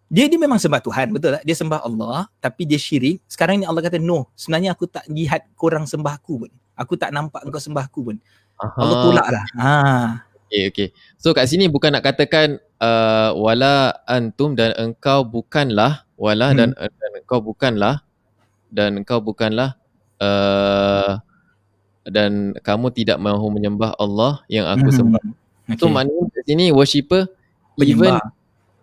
dia 0.07 0.25
dia 0.31 0.39
memang 0.39 0.55
sembah 0.55 0.79
Tuhan 0.79 1.11
betul 1.11 1.35
tak 1.35 1.43
dia 1.43 1.55
sembah 1.55 1.83
Allah 1.83 2.31
tapi 2.39 2.63
dia 2.63 2.79
syirik 2.79 3.19
sekarang 3.27 3.59
ni 3.59 3.67
Allah 3.67 3.83
kata 3.83 3.99
no 3.99 4.31
sebenarnya 4.39 4.71
aku 4.71 4.87
tak 4.87 5.03
lihat 5.11 5.51
korang 5.59 5.83
sembah 5.83 6.15
aku 6.15 6.47
pun 6.47 6.51
aku 6.79 6.95
tak 6.95 7.11
nampak 7.11 7.43
engkau 7.43 7.59
sembah 7.59 7.83
aku 7.91 7.99
pun 8.11 8.17
Aha. 8.57 8.79
Allah 8.79 8.97
tolak 9.03 9.27
lah 9.27 9.45
ha. 9.59 9.71
okay, 10.47 10.63
okay. 10.71 10.87
so 11.19 11.35
kat 11.35 11.51
sini 11.51 11.67
bukan 11.67 11.91
nak 11.91 12.07
katakan 12.07 12.55
uh, 12.79 13.35
wala 13.35 13.99
antum 14.07 14.55
dan 14.55 14.71
engkau 14.79 15.27
bukanlah 15.27 16.07
wala 16.15 16.55
hmm. 16.55 16.57
dan, 16.57 16.69
dan 16.73 17.11
engkau 17.19 17.39
bukanlah 17.43 18.01
dan 18.71 18.89
engkau 19.03 19.19
bukanlah 19.19 19.75
uh, 20.23 21.19
dan 22.07 22.55
kamu 22.63 22.95
tidak 22.95 23.19
mahu 23.19 23.51
menyembah 23.51 23.91
Allah 23.99 24.39
yang 24.47 24.71
aku 24.71 24.87
hmm. 24.87 24.97
sembah 25.03 25.23
okay. 25.67 25.83
so 25.83 25.91
maknanya 25.91 26.31
kat 26.31 26.43
sini 26.47 26.71
worshipper 26.71 27.27
even 27.83 28.15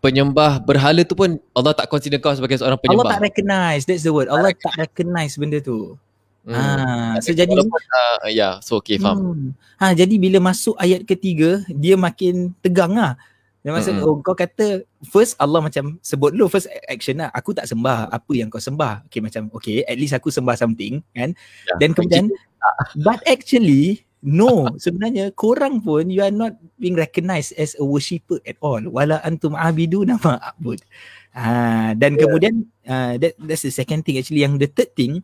penyembah 0.04 0.60
berhala 0.60 1.00
tu 1.08 1.16
pun 1.16 1.40
Allah 1.56 1.72
tak 1.72 1.88
consider 1.88 2.20
kau 2.20 2.36
sebagai 2.36 2.60
seorang 2.60 2.76
penyembah. 2.76 3.08
Allah 3.08 3.12
tak 3.16 3.24
recognize. 3.24 3.82
That's 3.88 4.04
the 4.04 4.12
word. 4.12 4.28
Allah 4.28 4.52
tak 4.52 4.76
recognize 4.76 5.40
benda 5.40 5.64
tu. 5.64 5.96
Hmm. 6.44 6.52
Ha, 6.52 7.24
so 7.24 7.32
jadi 7.32 7.56
uh, 7.56 8.28
ya, 8.28 8.28
yeah, 8.28 8.52
so 8.60 8.76
okay, 8.76 9.00
faham. 9.00 9.16
Hmm. 9.16 9.50
Ha, 9.80 9.96
jadi 9.96 10.20
bila 10.20 10.44
masuk 10.44 10.76
ayat 10.76 11.08
ketiga, 11.08 11.64
dia 11.72 11.96
makin 11.96 12.52
tegang 12.60 12.92
lah. 12.92 13.16
Dia 13.64 13.72
maksud, 13.72 13.96
hmm. 13.96 14.04
oh, 14.04 14.20
kau 14.20 14.36
kata 14.36 14.84
first 15.08 15.40
Allah 15.40 15.64
macam 15.64 15.96
sebut 16.04 16.36
dulu 16.36 16.52
first 16.52 16.68
action 16.84 17.24
lah. 17.24 17.32
Aku 17.32 17.56
tak 17.56 17.64
sembah 17.64 18.12
apa 18.12 18.32
yang 18.36 18.52
kau 18.52 18.60
sembah. 18.60 19.08
Okay 19.08 19.24
macam 19.24 19.48
okay 19.56 19.88
at 19.88 19.96
least 19.96 20.12
aku 20.12 20.28
sembah 20.28 20.52
something 20.52 21.00
kan. 21.16 21.32
Dan 21.80 21.88
yeah, 21.90 21.96
kemudian 21.96 22.24
but 23.00 23.24
actually 23.24 24.04
No, 24.24 24.72
sebenarnya 24.80 25.36
korang 25.36 25.84
pun 25.84 26.08
you 26.08 26.24
are 26.24 26.32
not 26.32 26.56
being 26.80 26.96
recognized 26.96 27.52
as 27.60 27.76
a 27.76 27.84
worshipper 27.84 28.40
at 28.48 28.56
all. 28.64 28.80
Wala 28.88 29.20
antum 29.20 29.52
abidu 29.52 30.00
nama 30.08 30.40
abud. 30.40 30.80
Ha, 31.36 31.92
dan 31.92 32.16
yeah. 32.16 32.20
kemudian 32.24 32.54
uh, 32.88 33.20
that, 33.20 33.36
that's 33.36 33.68
the 33.68 33.74
second 33.74 34.00
thing 34.00 34.16
actually. 34.16 34.40
Yang 34.40 34.64
the 34.64 34.70
third 34.72 34.90
thing, 34.96 35.20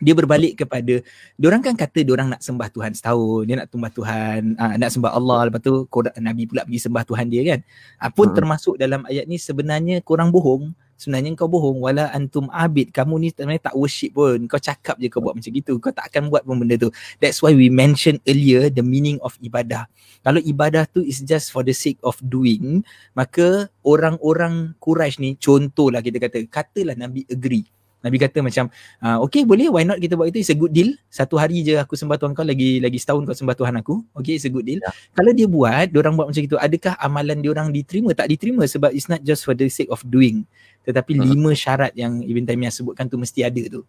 dia 0.00 0.16
berbalik 0.16 0.64
kepada 0.64 1.04
orang 1.44 1.60
kan 1.60 1.76
kata 1.76 2.00
orang 2.08 2.32
nak 2.32 2.40
sembah 2.40 2.72
Tuhan 2.72 2.96
setahun 2.96 3.44
dia 3.44 3.60
nak 3.60 3.68
sembah 3.68 3.92
Tuhan 3.92 4.40
uh, 4.56 4.74
nak 4.80 4.90
sembah 4.96 5.12
Allah 5.12 5.40
lepas 5.52 5.60
tu 5.60 5.84
korang, 5.92 6.16
Nabi 6.16 6.48
pula 6.48 6.64
pergi 6.64 6.80
sembah 6.88 7.04
Tuhan 7.04 7.28
dia 7.28 7.42
kan 7.44 7.60
uh, 8.00 8.08
pun 8.08 8.32
hmm. 8.32 8.36
termasuk 8.40 8.74
dalam 8.80 9.04
ayat 9.04 9.28
ni 9.28 9.36
sebenarnya 9.36 10.00
korang 10.00 10.32
bohong 10.32 10.72
sebenarnya 11.00 11.32
kau 11.32 11.48
bohong 11.48 11.80
wala 11.80 12.12
antum 12.12 12.52
abid 12.52 12.92
kamu 12.92 13.16
ni 13.16 13.28
sebenarnya 13.32 13.72
tak 13.72 13.74
worship 13.80 14.12
pun. 14.12 14.44
Kau 14.44 14.60
cakap 14.60 15.00
je 15.00 15.08
kau 15.08 15.24
buat 15.24 15.32
macam 15.32 15.48
gitu. 15.48 15.80
Kau 15.80 15.88
tak 15.88 16.12
akan 16.12 16.28
buat 16.28 16.44
pun 16.44 16.60
benda 16.60 16.76
tu. 16.76 16.92
That's 17.16 17.40
why 17.40 17.56
we 17.56 17.72
mention 17.72 18.20
earlier 18.28 18.68
the 18.68 18.84
meaning 18.84 19.16
of 19.24 19.40
ibadah. 19.40 19.88
Kalau 20.20 20.44
ibadah 20.44 20.84
tu 20.84 21.00
is 21.00 21.24
just 21.24 21.48
for 21.48 21.64
the 21.64 21.72
sake 21.72 21.96
of 22.04 22.20
doing 22.20 22.84
maka 23.16 23.72
orang-orang 23.80 24.76
Quraisy 24.76 25.16
ni 25.16 25.30
contohlah 25.40 26.04
kita 26.04 26.20
kata 26.20 26.44
katalah 26.44 26.92
Nabi 26.92 27.24
agree 27.24 27.64
Nabi 28.00 28.16
kata 28.16 28.40
macam 28.40 28.72
uh, 29.04 29.18
okay 29.20 29.44
boleh 29.44 29.68
why 29.68 29.84
not 29.84 30.00
kita 30.00 30.16
buat 30.16 30.32
itu? 30.32 30.40
It's 30.40 30.52
a 30.52 30.56
good 30.56 30.72
deal. 30.72 30.96
Satu 31.12 31.36
hari 31.36 31.60
je 31.60 31.76
aku 31.76 31.96
sembah 31.96 32.16
Tuhan 32.16 32.32
kau 32.32 32.44
lagi 32.44 32.80
lagi 32.80 32.96
setahun 32.96 33.28
kau 33.28 33.36
sembah 33.36 33.56
Tuhan 33.56 33.74
aku. 33.84 33.94
Okay 34.16 34.40
it's 34.40 34.48
a 34.48 34.52
good 34.52 34.64
deal. 34.64 34.80
Yeah. 34.80 34.94
kalau 35.12 35.32
dia 35.36 35.46
buat 35.46 35.88
orang 35.92 36.14
buat 36.16 36.26
macam 36.32 36.42
itu 36.42 36.56
adakah 36.56 36.96
amalan 36.96 37.44
dia 37.44 37.50
orang 37.52 37.68
diterima? 37.68 38.16
Tak 38.16 38.26
diterima 38.32 38.64
sebab 38.64 38.90
it's 38.96 39.08
not 39.12 39.20
just 39.20 39.44
for 39.44 39.52
the 39.52 39.68
sake 39.68 39.92
of 39.92 40.00
doing. 40.08 40.48
Tetapi 40.88 41.20
uh-huh. 41.20 41.28
lima 41.28 41.52
syarat 41.52 41.92
yang 41.92 42.24
Ibn 42.24 42.42
Taymiyah 42.48 42.72
sebutkan 42.72 43.04
tu 43.04 43.20
mesti 43.20 43.44
ada 43.44 43.62
tu. 43.68 43.84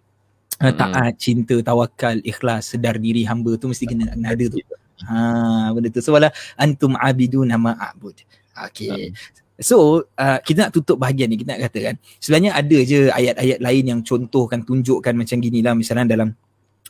Uh, 0.61 0.69
taat 0.75 1.17
cinta 1.17 1.57
tawakal 1.63 2.21
ikhlas 2.21 2.75
sedar 2.75 3.01
diri 3.01 3.25
hamba 3.25 3.57
tu 3.57 3.71
mesti 3.71 3.87
kena 3.87 4.11
ada 4.13 4.45
tu. 4.45 4.59
Ha 5.07 5.71
benda 5.71 5.87
tu. 5.87 6.03
So 6.03 6.13
wala 6.13 6.35
antum 6.59 6.99
abidun 6.99 7.47
nama 7.47 7.79
abud. 7.79 8.19
Okay 8.51 9.15
So 9.61 10.09
uh, 10.17 10.41
kita 10.41 10.67
nak 10.67 10.73
tutup 10.73 10.97
bahagian 10.97 11.29
ni. 11.29 11.37
Kita 11.37 11.53
nak 11.53 11.69
katakan 11.69 11.95
sebenarnya 12.17 12.51
ada 12.57 12.77
je 12.81 13.13
ayat-ayat 13.13 13.59
lain 13.61 13.83
yang 13.85 13.99
contohkan 14.01 14.65
tunjukkan 14.65 15.13
macam 15.13 15.37
gini 15.37 15.61
lah. 15.61 15.77
Misalnya 15.77 16.17
dalam 16.17 16.33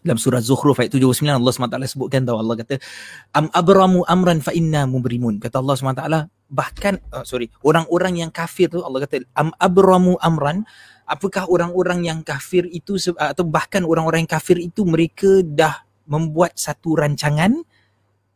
dalam 0.02 0.18
surah 0.18 0.42
Zukhruf 0.42 0.82
ayat 0.82 0.98
79 0.98 1.30
Allah 1.30 1.54
SWT 1.54 1.78
sebutkan 1.94 2.26
tahu 2.26 2.42
Allah 2.42 2.58
kata 2.58 2.82
am 3.38 3.54
abramu 3.54 4.02
amran 4.10 4.42
fa 4.42 4.50
inna 4.50 4.90
mubrimun 4.90 5.38
kata 5.38 5.62
Allah 5.62 5.78
SWT 5.78 6.26
bahkan 6.50 6.98
uh, 7.14 7.22
sorry 7.22 7.54
orang-orang 7.62 8.18
yang 8.18 8.34
kafir 8.34 8.66
tu 8.66 8.82
Allah 8.82 9.06
kata 9.06 9.22
am 9.38 9.54
abramu 9.62 10.18
amran. 10.24 10.66
Apakah 11.12 11.44
orang-orang 11.52 12.08
yang 12.08 12.20
kafir 12.24 12.72
itu 12.72 12.96
atau 13.20 13.44
bahkan 13.44 13.84
orang-orang 13.84 14.24
yang 14.24 14.32
kafir 14.32 14.56
itu 14.56 14.88
mereka 14.88 15.44
dah 15.44 15.84
membuat 16.08 16.56
satu 16.56 16.96
rancangan? 16.96 17.52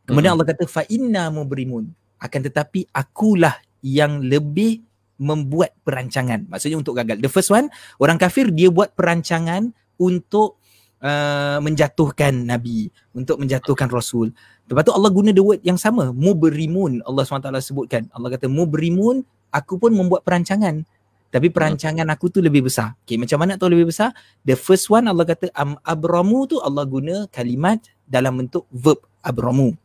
Kemudian 0.03 0.36
hmm. 0.36 0.43
Allah 0.43 0.47
kata 0.51 0.63
fa 0.67 0.83
inna 0.91 1.31
mubrimun 1.31 1.88
akan 2.19 2.39
tetapi 2.51 2.91
akulah 2.91 3.55
yang 3.86 4.25
lebih 4.25 4.81
membuat 5.21 5.77
perancangan. 5.86 6.49
Maksudnya 6.49 6.81
untuk 6.81 6.97
gagal. 6.97 7.21
The 7.21 7.29
first 7.29 7.53
one, 7.53 7.69
orang 8.01 8.17
kafir 8.17 8.49
dia 8.49 8.73
buat 8.73 8.97
perancangan 8.97 9.69
untuk 10.01 10.57
uh, 11.05 11.61
menjatuhkan 11.61 12.33
Nabi, 12.49 12.89
untuk 13.13 13.38
menjatuhkan 13.38 13.88
Rasul. 13.93 14.33
Lepas 14.65 14.83
tu 14.89 14.93
Allah 14.97 15.13
guna 15.13 15.29
the 15.29 15.45
word 15.45 15.61
yang 15.61 15.77
sama, 15.77 16.09
mubrimun. 16.09 17.05
Allah 17.05 17.21
SWT 17.23 17.53
sebutkan. 17.61 18.09
Allah 18.09 18.33
kata 18.33 18.49
mubrimun, 18.49 19.21
aku 19.53 19.77
pun 19.77 19.93
membuat 19.93 20.25
perancangan. 20.25 20.81
Tapi 21.29 21.51
perancangan 21.51 22.07
aku 22.09 22.31
tu 22.31 22.39
lebih 22.39 22.65
besar. 22.65 22.95
Okay, 23.03 23.19
macam 23.19 23.43
mana 23.43 23.59
tahu 23.59 23.75
lebih 23.75 23.91
besar? 23.91 24.15
The 24.47 24.55
first 24.55 24.88
one 24.88 25.05
Allah 25.11 25.27
kata 25.27 25.51
am 25.51 25.75
abramu 25.83 26.47
tu 26.47 26.63
Allah 26.63 26.88
guna 26.88 27.27
kalimat 27.27 27.83
dalam 28.07 28.39
bentuk 28.39 28.65
verb 28.71 29.03
abramu. 29.19 29.75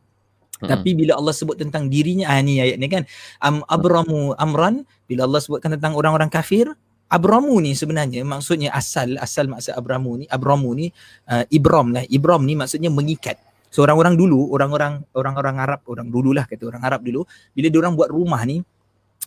Hmm. 0.61 0.69
Tapi 0.69 0.93
bila 0.93 1.17
Allah 1.17 1.33
sebut 1.33 1.57
tentang 1.57 1.89
dirinya, 1.89 2.29
ah 2.29 2.39
ni 2.39 2.61
ayat 2.61 2.77
ni 2.77 2.87
kan. 2.87 3.03
Am 3.41 3.65
abramu 3.65 4.37
amran, 4.37 4.85
bila 5.09 5.25
Allah 5.25 5.41
sebutkan 5.41 5.73
tentang 5.73 5.97
orang-orang 5.97 6.29
kafir, 6.29 6.69
abramu 7.09 7.57
ni 7.59 7.73
sebenarnya 7.73 8.23
maksudnya 8.23 8.69
asal 8.71 9.17
asal 9.19 9.49
maksud 9.49 9.73
abramu 9.75 10.21
ni, 10.21 10.25
abramu 10.29 10.71
ni 10.77 10.93
uh, 11.27 11.43
ibram 11.49 11.89
lah. 11.91 12.05
Ibram 12.07 12.45
ni 12.45 12.53
maksudnya 12.53 12.93
mengikat. 12.93 13.41
So 13.71 13.81
orang-orang 13.87 14.19
dulu, 14.19 14.51
orang-orang 14.51 15.01
orang-orang 15.15 15.55
Arab, 15.57 15.81
orang 15.87 16.07
dululah 16.11 16.43
kata 16.43 16.67
orang 16.67 16.83
Arab 16.83 17.01
dulu, 17.07 17.23
bila 17.55 17.67
dia 17.71 17.79
orang 17.79 17.95
buat 17.95 18.11
rumah 18.11 18.43
ni, 18.43 18.61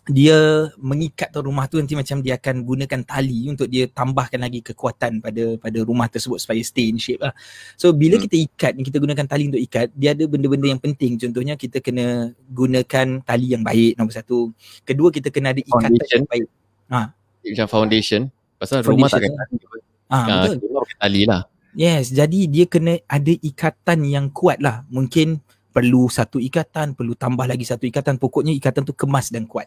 dia 0.05 0.69
mengikat 0.77 1.33
tu 1.33 1.41
rumah 1.41 1.65
tu 1.65 1.81
nanti 1.81 1.97
macam 1.97 2.21
dia 2.21 2.37
akan 2.37 2.61
gunakan 2.61 3.01
tali 3.09 3.49
untuk 3.49 3.73
dia 3.73 3.89
tambahkan 3.89 4.37
lagi 4.37 4.61
kekuatan 4.61 5.25
pada 5.25 5.57
pada 5.57 5.79
rumah 5.81 6.13
tersebut 6.13 6.37
supaya 6.45 6.61
stay 6.61 6.93
in 6.93 7.01
shape 7.01 7.25
lah. 7.25 7.33
So 7.81 7.89
bila 7.97 8.21
hmm. 8.21 8.29
kita 8.29 8.37
ikat 8.37 8.73
kita 8.85 9.01
gunakan 9.01 9.25
tali 9.25 9.49
untuk 9.49 9.65
ikat, 9.65 9.97
dia 9.97 10.13
ada 10.13 10.29
benda-benda 10.29 10.77
yang 10.77 10.83
penting. 10.83 11.17
Contohnya 11.17 11.57
kita 11.57 11.81
kena 11.81 12.37
gunakan 12.53 13.25
tali 13.25 13.47
yang 13.57 13.65
baik 13.65 13.97
nombor 13.97 14.13
satu. 14.13 14.53
Kedua 14.85 15.09
kita 15.09 15.33
kena 15.33 15.57
ada 15.57 15.65
ikatan 15.65 15.89
foundation. 15.97 16.21
yang 16.21 16.27
baik. 16.29 16.47
Ha. 16.93 17.01
Macam 17.49 17.67
foundation. 17.73 18.21
Pasal 18.61 18.85
foundation. 18.85 18.93
rumah 18.93 19.09
takkan 19.09 19.33
tali. 19.41 19.57
Ha, 20.13 20.19
ha, 20.21 20.35
betul. 20.45 20.85
tali 21.01 21.23
lah. 21.25 21.43
Yes, 21.75 22.13
jadi 22.13 22.47
dia 22.47 22.69
kena 22.69 23.01
ada 23.09 23.33
ikatan 23.33 24.05
yang 24.05 24.29
kuat 24.31 24.61
lah. 24.61 24.85
Mungkin 24.93 25.41
perlu 25.73 26.13
satu 26.13 26.39
ikatan, 26.39 26.93
perlu 26.93 27.17
tambah 27.17 27.49
lagi 27.49 27.65
satu 27.65 27.89
ikatan. 27.89 28.21
Pokoknya 28.21 28.53
ikatan 28.53 28.85
tu 28.85 28.93
kemas 28.93 29.33
dan 29.33 29.49
kuat. 29.49 29.67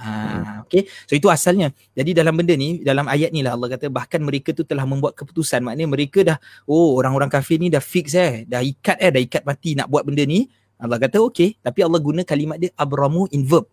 Ha, 0.00 0.64
okay. 0.64 0.88
So 1.04 1.12
itu 1.12 1.28
asalnya. 1.28 1.76
Jadi 1.92 2.16
dalam 2.16 2.32
benda 2.32 2.56
ni, 2.56 2.80
dalam 2.80 3.04
ayat 3.04 3.36
ni 3.36 3.44
lah 3.44 3.52
Allah 3.52 3.76
kata 3.76 3.92
bahkan 3.92 4.24
mereka 4.24 4.56
tu 4.56 4.64
telah 4.64 4.88
membuat 4.88 5.12
keputusan. 5.12 5.60
Maknanya 5.60 5.88
mereka 5.92 6.24
dah, 6.24 6.36
oh 6.64 6.96
orang-orang 6.96 7.28
kafir 7.28 7.60
ni 7.60 7.68
dah 7.68 7.84
fix 7.84 8.16
eh. 8.16 8.48
Dah 8.48 8.64
ikat 8.64 8.96
eh, 8.96 9.12
dah 9.12 9.20
ikat 9.20 9.42
mati 9.44 9.76
nak 9.76 9.92
buat 9.92 10.08
benda 10.08 10.24
ni. 10.24 10.48
Allah 10.80 10.96
kata 10.96 11.20
okay. 11.20 11.60
Tapi 11.60 11.84
Allah 11.84 12.00
guna 12.00 12.24
kalimat 12.24 12.56
dia 12.56 12.72
abramu 12.80 13.28
in 13.28 13.44
verb. 13.44 13.68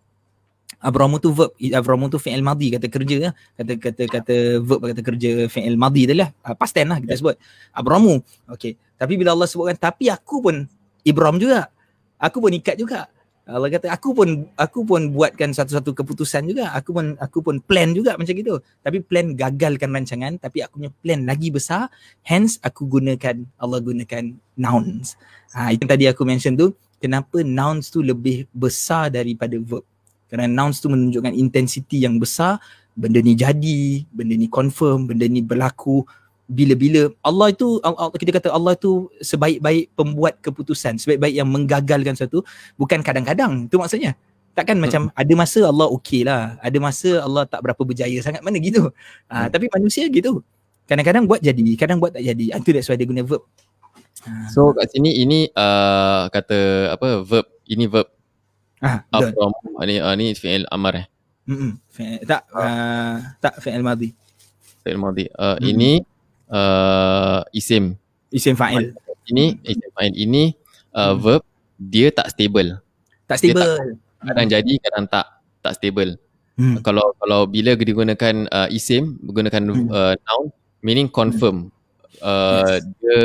Abramu 0.83 1.15
tu 1.23 1.31
verb. 1.31 1.55
Abramu 1.71 2.11
tu 2.11 2.19
fi'il 2.19 2.43
madhi 2.43 2.75
kata 2.75 2.91
kerja 2.91 3.31
lah. 3.31 3.33
Kata, 3.55 3.71
kata, 3.79 4.03
kata 4.11 4.35
verb 4.59 4.81
kata 4.83 5.01
kerja 5.01 5.29
fi'il 5.47 5.79
madhi 5.79 6.11
tu 6.11 6.13
lah. 6.19 6.29
Uh, 6.43 6.53
past 6.59 6.75
tense 6.75 6.91
lah 6.91 6.99
kita 6.99 7.15
sebut. 7.15 7.39
Abramu. 7.71 8.19
Okay. 8.51 8.75
Tapi 8.99 9.15
bila 9.15 9.31
Allah 9.31 9.47
sebutkan, 9.47 9.79
tapi 9.79 10.11
aku 10.11 10.43
pun 10.43 10.67
Ibram 11.07 11.39
juga. 11.39 11.71
Aku 12.19 12.43
pun 12.43 12.51
ikat 12.51 12.75
juga. 12.75 13.07
Allah 13.47 13.71
kata 13.71 13.87
aku 13.87 14.11
pun 14.11 14.43
aku 14.59 14.83
pun 14.83 15.07
buatkan 15.15 15.55
satu-satu 15.55 15.95
keputusan 15.95 16.51
juga. 16.51 16.75
Aku 16.75 16.91
pun 16.91 17.15
aku 17.15 17.39
pun 17.39 17.63
plan 17.63 17.95
juga 17.95 18.19
macam 18.19 18.35
gitu. 18.35 18.59
Tapi 18.83 18.99
plan 18.99 19.31
gagalkan 19.31 19.95
rancangan 19.95 20.35
tapi 20.35 20.67
aku 20.67 20.83
punya 20.83 20.91
plan 20.99 21.23
lagi 21.23 21.47
besar. 21.47 21.87
Hence 22.27 22.59
aku 22.59 22.83
gunakan 22.91 23.47
Allah 23.55 23.79
gunakan 23.79 24.35
nouns. 24.59 25.15
Ha 25.55 25.71
itu 25.71 25.87
tadi 25.87 26.11
aku 26.11 26.27
mention 26.27 26.59
tu 26.59 26.75
kenapa 26.99 27.39
nouns 27.39 27.87
tu 27.87 28.03
lebih 28.03 28.51
besar 28.51 29.15
daripada 29.15 29.55
verb. 29.55 29.87
Kerana 30.27 30.51
nouns 30.51 30.83
tu 30.83 30.91
menunjukkan 30.91 31.31
intensity 31.31 32.03
yang 32.03 32.19
besar, 32.19 32.59
benda 32.91 33.23
ni 33.23 33.31
jadi, 33.31 34.03
benda 34.11 34.35
ni 34.35 34.51
confirm, 34.51 35.07
benda 35.07 35.23
ni 35.23 35.39
berlaku 35.39 36.03
bila-bila 36.47 37.11
Allah 37.19 37.51
itu 37.51 37.83
kita 38.15 38.31
kata 38.39 38.49
Allah 38.55 38.73
itu 38.79 39.11
sebaik-baik 39.19 39.91
pembuat 39.99 40.39
keputusan 40.39 40.95
sebaik-baik 40.95 41.35
yang 41.35 41.47
menggagalkan 41.51 42.15
sesuatu 42.15 42.47
bukan 42.79 43.03
kadang-kadang. 43.03 43.67
Itu 43.67 43.77
maksudnya. 43.77 44.15
Takkan 44.57 44.79
hmm. 44.79 44.83
macam 44.89 45.01
ada 45.13 45.33
masa 45.37 45.59
Allah 45.69 45.87
okey 45.99 46.25
lah. 46.25 46.57
Ada 46.63 46.77
masa 46.81 47.21
Allah 47.21 47.43
tak 47.45 47.61
berapa 47.61 47.77
berjaya 47.83 48.17
sangat 48.25 48.41
mana 48.41 48.57
gitu. 48.57 48.89
Ha, 49.29 49.45
hmm. 49.45 49.49
tapi 49.53 49.69
manusia 49.69 50.07
gitu. 50.09 50.41
Kadang-kadang 50.87 51.27
buat 51.27 51.43
jadi 51.43 51.77
kadang 51.77 51.99
buat 52.01 52.15
tak 52.15 52.23
jadi. 52.25 52.55
Itu 52.57 52.71
that's 52.73 52.89
why 52.89 52.97
dia 52.97 53.05
guna 53.05 53.21
verb. 53.21 53.43
Ha. 54.25 54.49
so 54.49 54.73
kat 54.73 54.89
sini 54.89 55.21
ini 55.21 55.45
uh, 55.53 56.25
kata 56.33 56.89
apa 56.97 57.21
verb 57.21 57.47
ini 57.69 57.85
verb. 57.85 58.09
Ah 58.81 59.05
ha, 59.05 59.17
from 59.29 59.53
ni 59.85 60.01
uh, 60.01 60.15
ni 60.17 60.33
fi'il 60.33 60.65
amar 60.73 61.05
eh. 61.05 61.05
Hmm 61.45 61.77
tak 62.25 62.49
uh, 62.49 63.21
tak 63.37 63.61
fi'il 63.61 63.85
madhi. 63.85 64.17
Fi'il 64.81 64.97
madhi. 64.97 65.29
Uh, 65.37 65.53
hmm. 65.61 65.69
ini 65.69 65.91
uh, 66.51 67.41
isim. 67.55 67.95
Isim 68.31 68.55
fa'il. 68.55 68.91
Ini 69.27 69.59
isim 69.63 69.89
fa'il. 69.95 70.13
Ini 70.15 70.43
uh, 70.95 71.13
hmm. 71.13 71.17
verb 71.19 71.43
dia 71.77 72.07
tak 72.09 72.33
stable. 72.33 72.81
Tak 73.27 73.37
stable. 73.39 73.75
Tak, 73.77 74.33
kadang 74.33 74.47
hmm. 74.49 74.55
jadi 74.55 74.73
kadang 74.81 75.05
tak 75.07 75.25
tak 75.61 75.73
stable. 75.77 76.11
Hmm. 76.57 76.81
Kalau 76.81 77.13
kalau 77.21 77.45
bila 77.45 77.77
digunakan 77.77 78.35
uh, 78.49 78.67
isim 78.73 79.21
menggunakan 79.21 79.63
hmm. 79.63 79.87
uh, 79.93 80.13
noun 80.17 80.45
meaning 80.81 81.09
confirm. 81.11 81.69
Uh, 82.17 82.81
yes. 82.81 82.83
Dia 82.97 83.19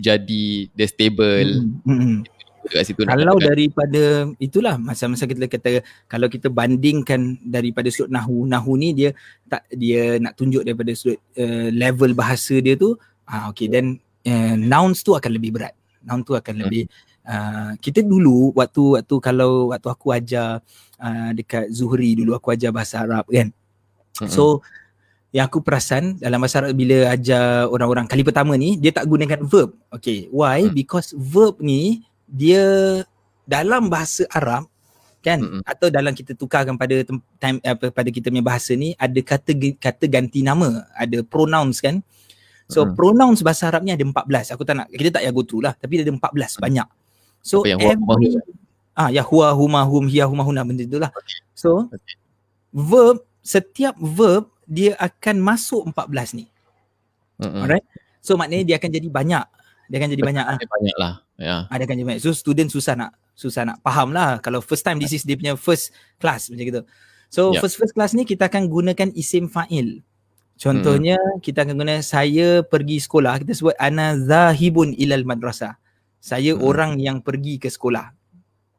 jadi 0.00 0.44
dia 0.72 0.86
stable. 0.88 1.50
Hmm. 1.84 1.98
Hmm. 1.98 2.18
Kat 2.60 2.84
situ 2.84 3.08
kalau 3.08 3.40
daripada 3.40 4.28
itulah 4.36 4.76
masa-masa 4.76 5.24
kita 5.24 5.48
kata 5.48 5.80
kalau 6.04 6.28
kita 6.28 6.52
bandingkan 6.52 7.40
daripada 7.40 7.88
sudut 7.88 8.12
nahu 8.12 8.44
nahu 8.44 8.76
ni 8.76 8.92
dia 8.92 9.16
tak 9.48 9.64
dia 9.72 10.20
nak 10.20 10.36
tunjuk 10.36 10.60
daripada 10.60 10.92
sudut 10.92 11.16
uh, 11.40 11.72
level 11.72 12.12
bahasa 12.12 12.60
dia 12.60 12.76
tu 12.76 13.00
ah 13.24 13.48
uh, 13.48 13.56
okey 13.56 13.72
dan 13.72 13.96
uh, 14.28 14.54
nouns 14.60 15.00
tu 15.00 15.16
akan 15.16 15.32
lebih 15.40 15.56
berat 15.56 15.72
noun 16.04 16.20
tu 16.20 16.36
akan 16.36 16.54
hmm. 16.56 16.62
lebih 16.68 16.84
uh, 17.24 17.72
kita 17.80 18.04
dulu 18.04 18.52
waktu 18.52 19.00
waktu 19.00 19.14
kalau 19.20 19.72
waktu 19.72 19.88
aku 19.88 20.06
ajar 20.12 20.60
uh, 21.00 21.30
dekat 21.32 21.68
Zuhri 21.72 22.16
dulu 22.16 22.36
aku 22.36 22.52
ajar 22.52 22.72
bahasa 22.72 23.04
Arab 23.04 23.24
kan 23.28 23.52
hmm. 24.20 24.28
so 24.28 24.60
yang 25.30 25.46
aku 25.46 25.62
perasan 25.62 26.18
dalam 26.18 26.42
bahasa 26.42 26.60
Arab 26.64 26.74
bila 26.74 27.08
ajar 27.14 27.70
orang-orang 27.70 28.04
kali 28.04 28.20
pertama 28.26 28.52
ni 28.58 28.76
dia 28.76 28.92
tak 28.92 29.06
gunakan 29.06 29.40
verb 29.46 29.76
okay 29.92 30.26
why 30.28 30.64
hmm. 30.66 30.74
because 30.74 31.16
verb 31.16 31.56
ni 31.60 32.04
dia 32.30 32.62
dalam 33.42 33.90
bahasa 33.90 34.22
Arab 34.30 34.70
kan 35.20 35.36
mm-hmm. 35.36 35.62
atau 35.68 35.92
dalam 35.92 36.16
kita 36.16 36.32
tukarkan 36.32 36.80
pada 36.80 37.04
time 37.36 37.60
apa 37.60 37.92
pada 37.92 38.08
kita 38.08 38.32
punya 38.32 38.40
bahasa 38.40 38.72
ni 38.72 38.96
ada 38.96 39.20
kata 39.20 39.52
kata 39.76 40.08
ganti 40.08 40.40
nama 40.40 40.88
ada 40.96 41.20
pronouns 41.20 41.84
kan 41.84 42.00
so 42.70 42.86
mm-hmm. 42.86 42.96
pronouns 42.96 43.44
bahasa 43.44 43.68
Arab 43.68 43.84
ni 43.84 43.92
ada 43.92 44.00
14 44.00 44.56
aku 44.56 44.62
tak 44.64 44.74
nak 44.80 44.86
kita 44.88 45.20
tak 45.20 45.26
payah 45.26 45.34
go 45.34 45.44
through 45.44 45.60
lah 45.66 45.76
tapi 45.76 46.00
ada 46.00 46.08
14 46.08 46.24
mm-hmm. 46.24 46.56
banyak 46.56 46.88
so 47.44 47.66
yang 47.68 47.82
every 47.84 48.40
ah 48.96 49.12
ya 49.12 49.20
huwa 49.20 49.52
huma 49.52 49.80
hum 49.84 50.08
hiya 50.08 50.24
huma 50.24 50.40
huna 50.40 50.64
benda 50.64 50.88
itulah 50.88 51.12
so 51.52 51.84
okay. 51.92 52.16
verb 52.72 53.20
setiap 53.44 53.96
verb 54.00 54.48
dia 54.64 54.96
akan 54.96 55.36
masuk 55.36 55.84
14 55.92 56.38
ni 56.40 56.46
mm-hmm. 57.44 57.60
alright 57.60 57.84
so 58.24 58.40
maknanya 58.40 58.64
dia 58.72 58.76
akan 58.80 58.88
jadi 58.88 59.08
banyak 59.12 59.44
dia 59.90 59.98
akan 59.98 60.10
jadi 60.14 60.22
banyak 60.22 60.46
lah. 60.46 60.56
Banyak 60.62 60.96
lah. 61.02 61.12
Ya. 61.34 61.56
Ada 61.66 61.82
kan 61.82 61.94
jadi 61.98 62.06
banyak. 62.06 62.22
So 62.22 62.30
student 62.30 62.70
susah 62.70 62.94
nak 62.94 63.10
susah 63.34 63.66
nak 63.66 63.82
faham 63.82 64.14
lah. 64.14 64.38
Kalau 64.38 64.62
first 64.62 64.86
time 64.86 65.02
this 65.02 65.10
is 65.10 65.26
dia 65.26 65.34
punya 65.34 65.58
first 65.58 65.90
class 66.22 66.46
macam 66.46 66.62
gitu. 66.62 66.82
So 67.26 67.50
yeah. 67.50 67.58
first 67.58 67.74
first 67.74 67.98
class 67.98 68.14
ni 68.14 68.22
kita 68.22 68.46
akan 68.46 68.70
gunakan 68.70 69.10
isim 69.18 69.50
fa'il. 69.50 70.06
Contohnya 70.60 71.18
hmm. 71.18 71.40
kita 71.42 71.64
akan 71.64 71.74
guna 71.74 72.04
saya 72.04 72.60
pergi 72.60 73.00
sekolah, 73.00 73.40
kita 73.40 73.56
sebut 73.56 73.74
ana 73.80 74.14
zahibun 74.14 74.92
ilal 74.94 75.24
madrasah. 75.24 75.80
Saya 76.20 76.52
hmm. 76.52 76.62
orang 76.62 76.92
yang 77.00 77.18
pergi 77.24 77.56
ke 77.56 77.72
sekolah. 77.72 78.12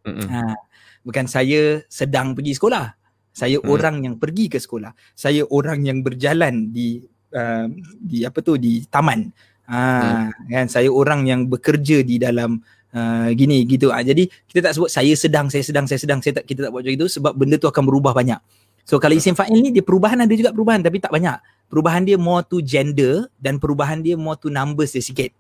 Hmm. 0.05 0.29
Ha, 0.29 0.53
bukan 1.01 1.25
saya 1.25 1.81
sedang 1.89 2.37
pergi 2.37 2.53
sekolah. 2.53 2.85
Saya 3.33 3.57
hmm. 3.57 3.67
orang 3.67 3.95
yang 4.05 4.15
pergi 4.21 4.45
ke 4.47 4.61
sekolah. 4.61 4.93
Saya 5.17 5.41
orang 5.49 5.81
yang 5.81 6.05
berjalan 6.05 6.69
di 6.69 7.01
uh, 7.33 7.65
di 7.97 8.29
apa 8.29 8.45
tu 8.45 8.61
di 8.61 8.85
taman. 8.85 9.33
Ha, 9.71 9.79
hmm. 9.79 10.51
kan 10.51 10.65
saya 10.67 10.91
orang 10.91 11.23
yang 11.23 11.47
bekerja 11.47 12.03
di 12.03 12.19
dalam 12.19 12.59
uh, 12.91 13.31
gini 13.31 13.63
gitu. 13.63 13.87
Ha, 13.87 14.03
jadi 14.03 14.27
kita 14.27 14.59
tak 14.67 14.73
sebut 14.75 14.91
saya 14.91 15.13
sedang, 15.15 15.47
saya 15.47 15.63
sedang, 15.63 15.87
saya 15.87 15.99
sedang. 15.99 16.19
Saya 16.19 16.43
tak 16.43 16.45
kita 16.45 16.67
tak 16.67 16.71
buat 16.75 16.83
macam 16.83 16.95
itu 16.99 17.07
sebab 17.07 17.31
benda 17.39 17.55
tu 17.55 17.71
akan 17.71 17.83
berubah 17.87 18.11
banyak. 18.11 18.39
So 18.83 18.99
kalau 18.99 19.15
isim 19.15 19.31
fa'il 19.31 19.63
ni 19.63 19.71
dia 19.71 19.85
perubahan 19.85 20.19
ada 20.19 20.33
juga 20.35 20.51
perubahan 20.51 20.83
tapi 20.83 20.99
tak 20.99 21.15
banyak. 21.15 21.39
Perubahan 21.71 22.03
dia 22.03 22.19
more 22.19 22.43
to 22.43 22.59
gender 22.59 23.31
dan 23.39 23.55
perubahan 23.55 24.03
dia 24.03 24.19
more 24.19 24.35
to 24.35 24.51
numbers 24.51 24.91
dia 24.91 24.99
sikit. 24.99 25.31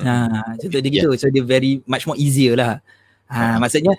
Ha, 0.00 0.56
contoh 0.56 0.80
dia 0.80 0.90
gitu. 0.90 1.12
So 1.20 1.28
dia 1.28 1.44
very 1.44 1.84
much 1.84 2.08
more 2.08 2.16
easier 2.16 2.56
lah. 2.56 2.80
Ha, 3.28 3.60
maksudnya 3.60 3.92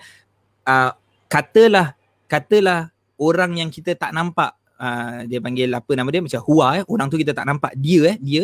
uh, 0.66 0.90
katalah 1.30 1.94
katalah 2.26 2.90
orang 3.20 3.62
yang 3.62 3.70
kita 3.70 3.94
tak 3.94 4.10
nampak 4.10 4.58
uh, 4.82 5.22
dia 5.30 5.38
panggil 5.38 5.70
apa 5.70 5.92
nama 5.94 6.08
dia 6.10 6.20
macam 6.20 6.40
huwa 6.42 6.80
eh 6.80 6.84
orang 6.90 7.06
tu 7.06 7.16
kita 7.16 7.32
tak 7.32 7.46
nampak 7.46 7.72
dia 7.78 8.12
eh 8.12 8.16
dia 8.18 8.42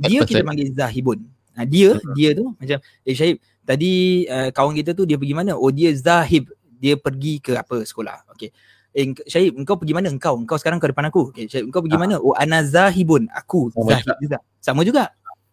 dia 0.00 0.20
kita 0.24 0.42
panggil 0.42 0.68
zahibun. 0.72 1.18
Ha, 1.58 1.66
dia 1.68 1.98
dia 2.16 2.32
tu 2.32 2.54
macam 2.56 2.78
eh 3.04 3.14
Syahib 3.14 3.36
tadi 3.66 4.24
uh, 4.30 4.48
kawan 4.54 4.72
kita 4.78 4.96
tu 4.96 5.04
dia 5.04 5.20
pergi 5.20 5.34
mana? 5.36 5.52
Oh 5.58 5.68
dia 5.68 5.92
zahib. 5.92 6.48
Dia 6.80 6.96
pergi 6.96 7.44
ke 7.44 7.52
apa 7.60 7.84
sekolah. 7.84 8.24
Okay. 8.32 8.48
Eh, 8.90 9.14
Syahib, 9.28 9.54
engkau 9.54 9.78
pergi 9.78 9.94
mana 9.94 10.10
engkau? 10.10 10.34
Engkau 10.34 10.58
sekarang 10.58 10.82
ke 10.82 10.90
depan 10.90 11.06
aku. 11.12 11.30
Okay, 11.30 11.46
Syahib, 11.46 11.70
engkau 11.70 11.84
pergi 11.84 11.98
ah. 11.98 12.02
mana? 12.02 12.14
Oh, 12.18 12.34
ana 12.34 12.66
zahibun. 12.66 13.30
Aku 13.30 13.70
Sama 13.70 13.94
zahib 13.94 14.16
juga. 14.18 14.38
Sama 14.58 14.80
juga. 14.82 15.04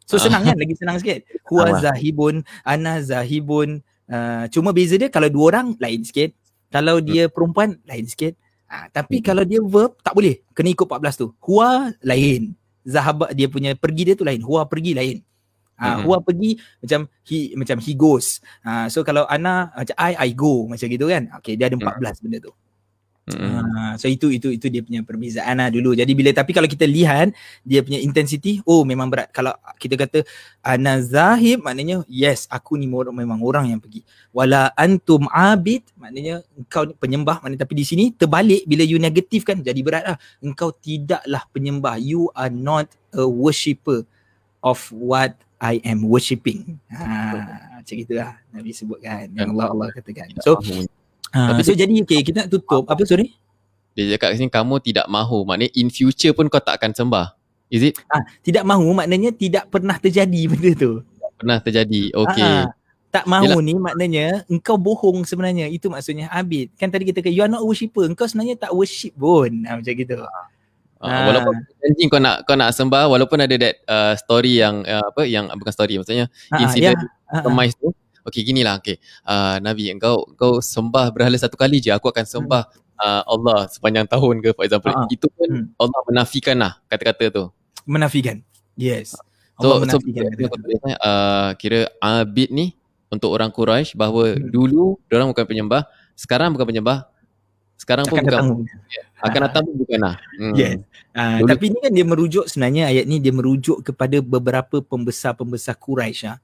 So, 0.09 0.17
ah. 0.17 0.21
senang 0.25 0.41
kan? 0.41 0.57
Lagi 0.57 0.73
senang 0.73 0.97
sikit. 0.97 1.21
Huwa 1.45 1.77
zahibun, 1.77 2.41
ana 2.65 2.97
zahibun. 3.03 3.85
Uh, 4.07 4.47
cuma 4.49 4.71
beza 4.71 4.95
dia 4.95 5.11
kalau 5.11 5.29
dua 5.29 5.53
orang, 5.53 5.77
lain 5.77 6.01
sikit. 6.01 6.33
Kalau 6.73 6.97
dia 6.97 7.27
hmm. 7.27 7.33
perempuan, 7.35 7.77
lain 7.85 8.05
sikit. 8.09 8.33
Uh, 8.67 8.87
tapi 8.89 9.21
hmm. 9.21 9.25
kalau 9.27 9.43
dia 9.45 9.59
verb, 9.61 9.93
tak 10.01 10.17
boleh. 10.17 10.41
Kena 10.57 10.73
ikut 10.73 10.87
14 10.89 11.21
tu. 11.21 11.27
Huwa, 11.45 11.93
lain. 12.01 12.57
Zahab, 12.87 13.27
dia 13.35 13.51
punya 13.51 13.75
pergi 13.75 14.07
dia 14.07 14.15
tu 14.15 14.23
lain. 14.23 14.39
Huwa 14.39 14.63
pergi, 14.63 14.95
lain. 14.95 15.19
Uh, 15.77 16.09
Huwa 16.09 16.17
pergi 16.25 16.57
macam 16.81 17.05
he 17.21 17.53
macam 17.53 17.77
he 17.77 17.93
goes. 17.93 18.41
Uh, 18.65 18.89
so 18.89 19.05
kalau 19.05 19.29
ana 19.29 19.69
macam 19.77 19.93
I 19.93 20.11
I 20.17 20.29
go 20.33 20.65
macam 20.65 20.89
gitu 20.89 21.05
kan. 21.05 21.29
Okay 21.37 21.53
dia 21.53 21.69
ada 21.69 21.77
14 21.77 21.85
hmm. 21.85 22.21
benda 22.25 22.37
tu. 22.49 22.51
Mm. 23.27 23.99
so 23.99 24.07
itu 24.07 24.31
itu 24.31 24.55
itu 24.55 24.71
dia 24.71 24.79
punya 24.79 25.03
perbezaan 25.03 25.59
lah 25.59 25.67
dulu. 25.67 25.91
Jadi 25.91 26.15
bila 26.15 26.31
tapi 26.31 26.55
kalau 26.55 26.63
kita 26.63 26.87
lihat 26.87 27.35
dia 27.67 27.83
punya 27.83 27.99
intensity, 27.99 28.63
oh 28.63 28.87
memang 28.87 29.11
berat. 29.11 29.35
Kalau 29.35 29.51
kita 29.75 29.99
kata 29.99 30.23
ana 30.63 31.03
zahib 31.03 31.59
maknanya 31.59 32.07
yes 32.07 32.47
aku 32.47 32.79
ni 32.79 32.87
memang 32.87 33.43
orang 33.43 33.75
yang 33.75 33.83
pergi. 33.83 34.07
Wala 34.31 34.71
antum 34.79 35.27
abid 35.27 35.83
maknanya 35.99 36.39
engkau 36.55 36.87
penyembah 36.95 37.43
maknanya 37.43 37.67
tapi 37.67 37.75
di 37.75 37.83
sini 37.83 38.15
terbalik 38.15 38.63
bila 38.63 38.87
you 38.87 38.95
negatif 38.95 39.43
kan 39.43 39.59
jadi 39.59 39.79
berat 39.83 40.03
lah. 40.07 40.17
Engkau 40.39 40.71
tidaklah 40.71 41.43
penyembah. 41.51 41.99
You 41.99 42.31
are 42.31 42.51
not 42.51 42.87
a 43.11 43.27
worshipper 43.27 44.07
of 44.63 44.79
what 44.95 45.35
I 45.59 45.83
am 45.83 46.07
worshipping. 46.07 46.79
Ha, 46.95 47.83
macam 47.83 47.95
itulah 47.97 48.39
Nabi 48.55 48.71
sebutkan. 48.71 49.35
Yang 49.35 49.51
Allah 49.57 49.67
Allah 49.67 49.87
katakan. 49.91 50.31
So 50.39 50.63
Ha, 51.37 51.53
Tapi 51.53 51.61
so 51.61 51.77
jadi 51.77 51.93
okay, 52.01 52.25
kita 52.25 52.45
nak 52.45 52.49
tutup 52.49 52.89
apa 52.89 53.05
sorry? 53.05 53.37
Dia 53.93 54.17
cakap 54.17 54.33
sini 54.33 54.49
kamu 54.49 54.81
tidak 54.81 55.05
mahu 55.05 55.45
maknanya 55.45 55.73
in 55.77 55.93
future 55.93 56.33
pun 56.33 56.49
kau 56.49 56.57
tak 56.57 56.81
akan 56.81 56.97
sembah. 56.97 57.37
Is 57.69 57.85
it? 57.85 58.01
Ah, 58.09 58.25
tidak 58.41 58.65
mahu 58.65 58.89
maknanya 58.97 59.29
tidak 59.29 59.69
pernah 59.69 59.97
terjadi 60.01 60.41
benda 60.49 60.71
tu. 60.73 60.91
Pernah 61.37 61.61
terjadi. 61.61 62.09
Okay. 62.13 62.41
Ha, 62.41 62.73
tak 63.13 63.25
mahu 63.29 63.59
Yalah. 63.59 63.65
ni 63.65 63.73
maknanya 63.77 64.25
engkau 64.49 64.77
bohong 64.81 65.25
sebenarnya. 65.25 65.69
Itu 65.69 65.93
maksudnya 65.93 66.31
Abid. 66.33 66.73
Kan 66.79 66.89
tadi 66.89 67.05
kita 67.05 67.21
kata 67.21 67.33
you 67.33 67.45
are 67.45 67.51
not 67.51 67.61
a 67.61 67.67
worshipper. 67.67 68.07
Engkau 68.07 68.25
sebenarnya 68.25 68.57
tak 68.57 68.71
worship 68.73 69.13
pun. 69.13 69.65
Ha, 69.67 69.77
macam 69.77 69.93
gitu. 69.93 70.17
Uh, 70.97 71.13
ha. 71.13 71.29
walaupun 71.29 71.55
janji 71.77 72.09
kau 72.09 72.17
nak 72.17 72.41
kau 72.49 72.57
nak 72.57 72.73
sembah 72.73 73.05
walaupun 73.05 73.37
ada 73.37 73.53
that 73.53 73.85
uh, 73.85 74.17
story 74.17 74.57
yang 74.57 74.81
uh, 74.81 75.05
apa 75.13 75.29
yang 75.29 75.45
bukan 75.53 75.69
story 75.69 76.01
maksudnya 76.01 76.25
ha, 76.49 76.57
insiden 76.57 76.97
ya. 76.97 77.45
kemis 77.45 77.77
tu 77.77 77.93
Okay 78.27 78.43
gini 78.43 78.59
lah 78.59 78.83
okay. 78.83 78.99
uh, 79.23 79.55
Nabi 79.63 79.87
engkau 79.87 80.27
kau 80.35 80.59
sembah 80.59 81.15
berhala 81.15 81.39
satu 81.39 81.55
kali 81.55 81.79
je 81.79 81.95
aku 81.95 82.11
akan 82.11 82.27
sembah 82.27 82.67
uh, 82.99 83.21
Allah 83.25 83.69
sepanjang 83.69 84.09
tahun 84.09 84.41
ke 84.41 84.49
for 84.57 84.65
example 84.65 84.91
uh-huh. 84.91 85.07
itu 85.13 85.27
pun 85.31 85.49
hmm. 85.49 85.79
Allah 85.79 86.01
menafikan 86.09 86.57
lah 86.57 86.73
kata-kata 86.89 87.25
tu 87.29 87.43
menafikan 87.85 88.41
yes 88.75 89.15
Allah 89.57 89.81
so, 89.81 89.83
menafikan 89.85 90.29
so, 90.33 90.45
uh, 91.01 91.49
kira 91.57 91.89
abid 92.01 92.49
ni 92.51 92.75
untuk 93.07 93.31
orang 93.31 93.53
Quraisy 93.53 93.95
bahawa 93.95 94.35
hmm. 94.35 94.51
dulu 94.51 94.99
orang 95.13 95.31
bukan 95.31 95.45
penyembah 95.47 95.81
sekarang 96.17 96.51
bukan 96.51 96.67
penyembah 96.67 97.07
sekarang 97.77 98.09
pun 98.09 98.17
akan 98.17 98.25
bukan 98.25 98.33
datang. 98.33 98.49
Ya, 98.89 99.03
akan 99.21 99.39
datang 99.47 99.61
pun 99.69 99.75
bukan 99.85 99.99
lah 100.01 100.15
hmm. 100.41 100.53
yes. 100.57 100.75
uh, 101.13 101.39
tapi 101.45 101.65
ni 101.71 101.77
kan 101.79 101.91
dia 101.93 102.05
merujuk 102.05 102.45
sebenarnya 102.49 102.89
ayat 102.89 103.05
ni 103.05 103.21
dia 103.21 103.31
merujuk 103.31 103.85
kepada 103.85 104.17
beberapa 104.19 104.81
pembesar-pembesar 104.81 105.77
Quraisy 105.77 106.25
lah. 106.27 106.37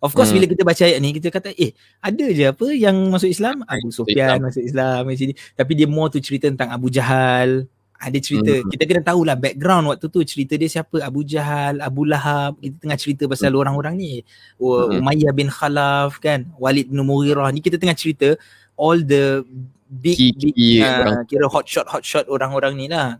Of 0.00 0.16
course 0.16 0.32
hmm. 0.32 0.36
bila 0.40 0.46
kita 0.48 0.62
baca 0.64 0.82
ayat 0.88 0.98
ni 1.04 1.12
kita 1.12 1.28
kata 1.28 1.52
eh 1.60 1.76
ada 2.00 2.26
je 2.32 2.48
apa 2.48 2.66
yang 2.72 2.96
masuk 3.12 3.28
Islam? 3.28 3.60
Abu 3.68 3.92
Sufyan 3.92 4.40
masuk 4.40 4.64
Islam 4.64 5.04
macam 5.04 5.24
ni. 5.28 5.34
Tapi 5.36 5.72
dia 5.76 5.84
more 5.84 6.08
tu 6.08 6.18
cerita 6.24 6.48
tentang 6.48 6.72
Abu 6.72 6.88
Jahal. 6.88 7.68
Ada 8.00 8.16
cerita. 8.16 8.48
Hmm. 8.48 8.64
kita 8.72 8.82
kena 8.88 9.02
tahulah 9.04 9.36
background 9.36 9.92
waktu 9.92 10.08
tu 10.08 10.24
cerita 10.24 10.56
dia 10.56 10.72
siapa? 10.72 11.04
Abu 11.04 11.20
Jahal 11.20 11.84
Abu 11.84 12.08
Lahab. 12.08 12.56
Kita 12.56 12.76
tengah 12.80 12.96
cerita 12.96 13.28
pasal 13.28 13.52
hmm. 13.52 13.60
orang-orang 13.60 13.94
ni. 14.00 14.12
Hmm. 14.56 15.04
Umayyah 15.04 15.36
bin 15.36 15.52
Khalaf 15.52 16.16
kan? 16.16 16.48
Walid 16.56 16.88
bin 16.88 17.04
Mughirah 17.04 17.52
ni. 17.52 17.60
Kita 17.60 17.76
tengah 17.76 17.92
cerita 17.92 18.40
all 18.80 19.04
the 19.04 19.44
big, 19.90 20.16
big 20.16 20.80
uh, 20.80 21.26
kira 21.28 21.44
hot 21.50 21.66
shot 21.68 21.84
hot 21.90 22.06
shot 22.06 22.24
orang-orang 22.30 22.78
ni 22.78 22.86
lah 22.86 23.18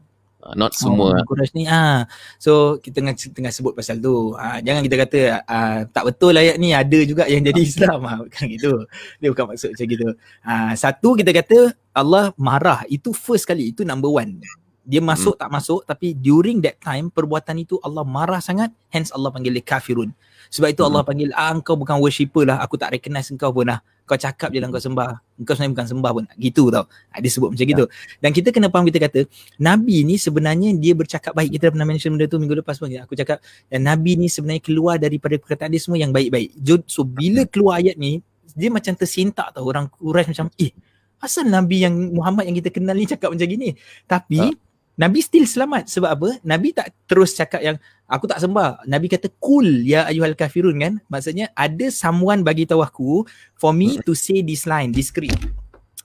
not 0.56 0.72
semua. 0.72 1.16
Oh, 1.16 1.24
Quraisy 1.28 1.54
ni 1.56 1.64
ah. 1.68 2.08
So 2.40 2.80
kita 2.80 3.00
tengah 3.00 3.14
tengah 3.14 3.52
sebut 3.52 3.72
pasal 3.76 4.00
tu. 4.00 4.34
Ah, 4.36 4.58
jangan 4.64 4.82
kita 4.84 4.96
kata 5.06 5.20
ah, 5.44 5.80
tak 5.88 6.04
betul 6.12 6.34
ayat 6.36 6.56
ni 6.56 6.72
ada 6.72 6.98
juga 7.04 7.28
yang 7.28 7.44
jadi 7.44 7.60
Islam 7.70 8.00
ah. 8.06 8.18
Bukan 8.24 8.44
gitu. 8.48 8.72
Dia 9.20 9.28
bukan 9.32 9.44
maksud 9.52 9.68
macam 9.76 9.86
gitu. 9.86 10.08
Ah, 10.44 10.72
satu 10.74 11.08
kita 11.16 11.30
kata 11.30 11.58
Allah 11.92 12.32
marah. 12.40 12.84
Itu 12.88 13.12
first 13.12 13.44
kali. 13.44 13.72
Itu 13.72 13.84
number 13.84 14.08
one. 14.08 14.40
Dia 14.84 14.98
masuk 14.98 15.36
hmm. 15.36 15.42
tak 15.44 15.50
masuk 15.52 15.80
tapi 15.86 16.16
during 16.16 16.58
that 16.64 16.80
time 16.82 17.12
perbuatan 17.12 17.60
itu 17.62 17.76
Allah 17.84 18.02
marah 18.02 18.40
sangat. 18.40 18.72
Hence 18.88 19.12
Allah 19.12 19.30
panggil 19.30 19.54
dia 19.54 19.64
kafirun. 19.64 20.10
Sebab 20.50 20.72
itu 20.72 20.82
hmm. 20.82 20.88
Allah 20.90 21.02
panggil 21.04 21.28
ah, 21.36 21.52
engkau 21.52 21.76
bukan 21.76 22.00
worshipper 22.00 22.48
lah. 22.48 22.58
Aku 22.64 22.80
tak 22.80 22.96
recognize 22.96 23.28
engkau 23.28 23.52
pun 23.52 23.68
lah 23.68 23.84
kau 24.10 24.18
cakap 24.18 24.50
je 24.50 24.58
lah 24.58 24.66
kau 24.74 24.82
sembah. 24.82 25.22
Kau 25.46 25.54
sebenarnya 25.54 25.72
bukan 25.78 25.86
sembah 25.86 26.10
pun. 26.10 26.24
Gitu 26.34 26.66
tau. 26.74 26.84
Ha, 27.14 27.22
dia 27.22 27.30
sebut 27.30 27.54
macam 27.54 27.62
ya. 27.62 27.70
gitu. 27.70 27.84
Dan 28.18 28.30
kita 28.34 28.48
kena 28.50 28.66
faham 28.66 28.84
kita 28.90 28.98
kata, 28.98 29.20
Nabi 29.62 30.02
ni 30.02 30.18
sebenarnya 30.18 30.74
dia 30.74 30.98
bercakap 30.98 31.30
baik. 31.38 31.54
Kita 31.54 31.70
dah 31.70 31.72
pernah 31.78 31.86
mention 31.86 32.10
benda 32.18 32.26
tu 32.26 32.42
minggu 32.42 32.58
lepas 32.58 32.74
pun. 32.82 32.90
Aku 32.90 33.14
cakap, 33.14 33.38
dan 33.70 33.86
Nabi 33.86 34.18
ni 34.18 34.26
sebenarnya 34.26 34.62
keluar 34.66 34.98
daripada 34.98 35.38
perkataan 35.38 35.70
dia 35.70 35.78
semua 35.78 36.02
yang 36.02 36.10
baik-baik. 36.10 36.58
So 36.90 37.06
bila 37.06 37.46
keluar 37.46 37.78
ayat 37.78 37.94
ni, 37.94 38.18
dia 38.58 38.66
macam 38.66 38.98
tersintak 38.98 39.54
tau. 39.54 39.62
Orang 39.62 39.86
Quraisy 39.94 40.34
macam, 40.34 40.50
eh, 40.58 40.74
asal 41.22 41.46
Nabi 41.46 41.86
yang 41.86 41.94
Muhammad 41.94 42.50
yang 42.50 42.58
kita 42.58 42.74
kenal 42.74 42.98
ni 42.98 43.06
cakap 43.06 43.30
macam 43.30 43.46
gini? 43.46 43.78
Tapi, 44.10 44.42
ha? 44.42 44.69
Nabi 45.00 45.24
still 45.24 45.48
selamat. 45.48 45.88
Sebab 45.88 46.10
apa? 46.12 46.28
Nabi 46.44 46.76
tak 46.76 46.92
terus 47.08 47.32
cakap 47.32 47.64
yang 47.64 47.80
aku 48.04 48.28
tak 48.28 48.36
sembah. 48.36 48.84
Nabi 48.84 49.08
kata 49.08 49.32
kul 49.40 49.88
ya 49.88 50.04
ayuhal 50.04 50.36
kafirun 50.36 50.76
kan? 50.76 51.00
Maksudnya 51.08 51.48
ada 51.56 51.88
someone 51.88 52.44
bagi 52.44 52.68
tahu 52.68 52.84
aku 52.84 53.24
for 53.56 53.72
me 53.72 53.96
to 54.04 54.12
say 54.12 54.44
this 54.44 54.68
line, 54.68 54.92
this 54.92 55.08
script. 55.08 55.40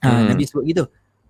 Ha, 0.00 0.08
hmm. 0.08 0.32
Nabi 0.32 0.48
sebut 0.48 0.64
gitu. 0.64 0.84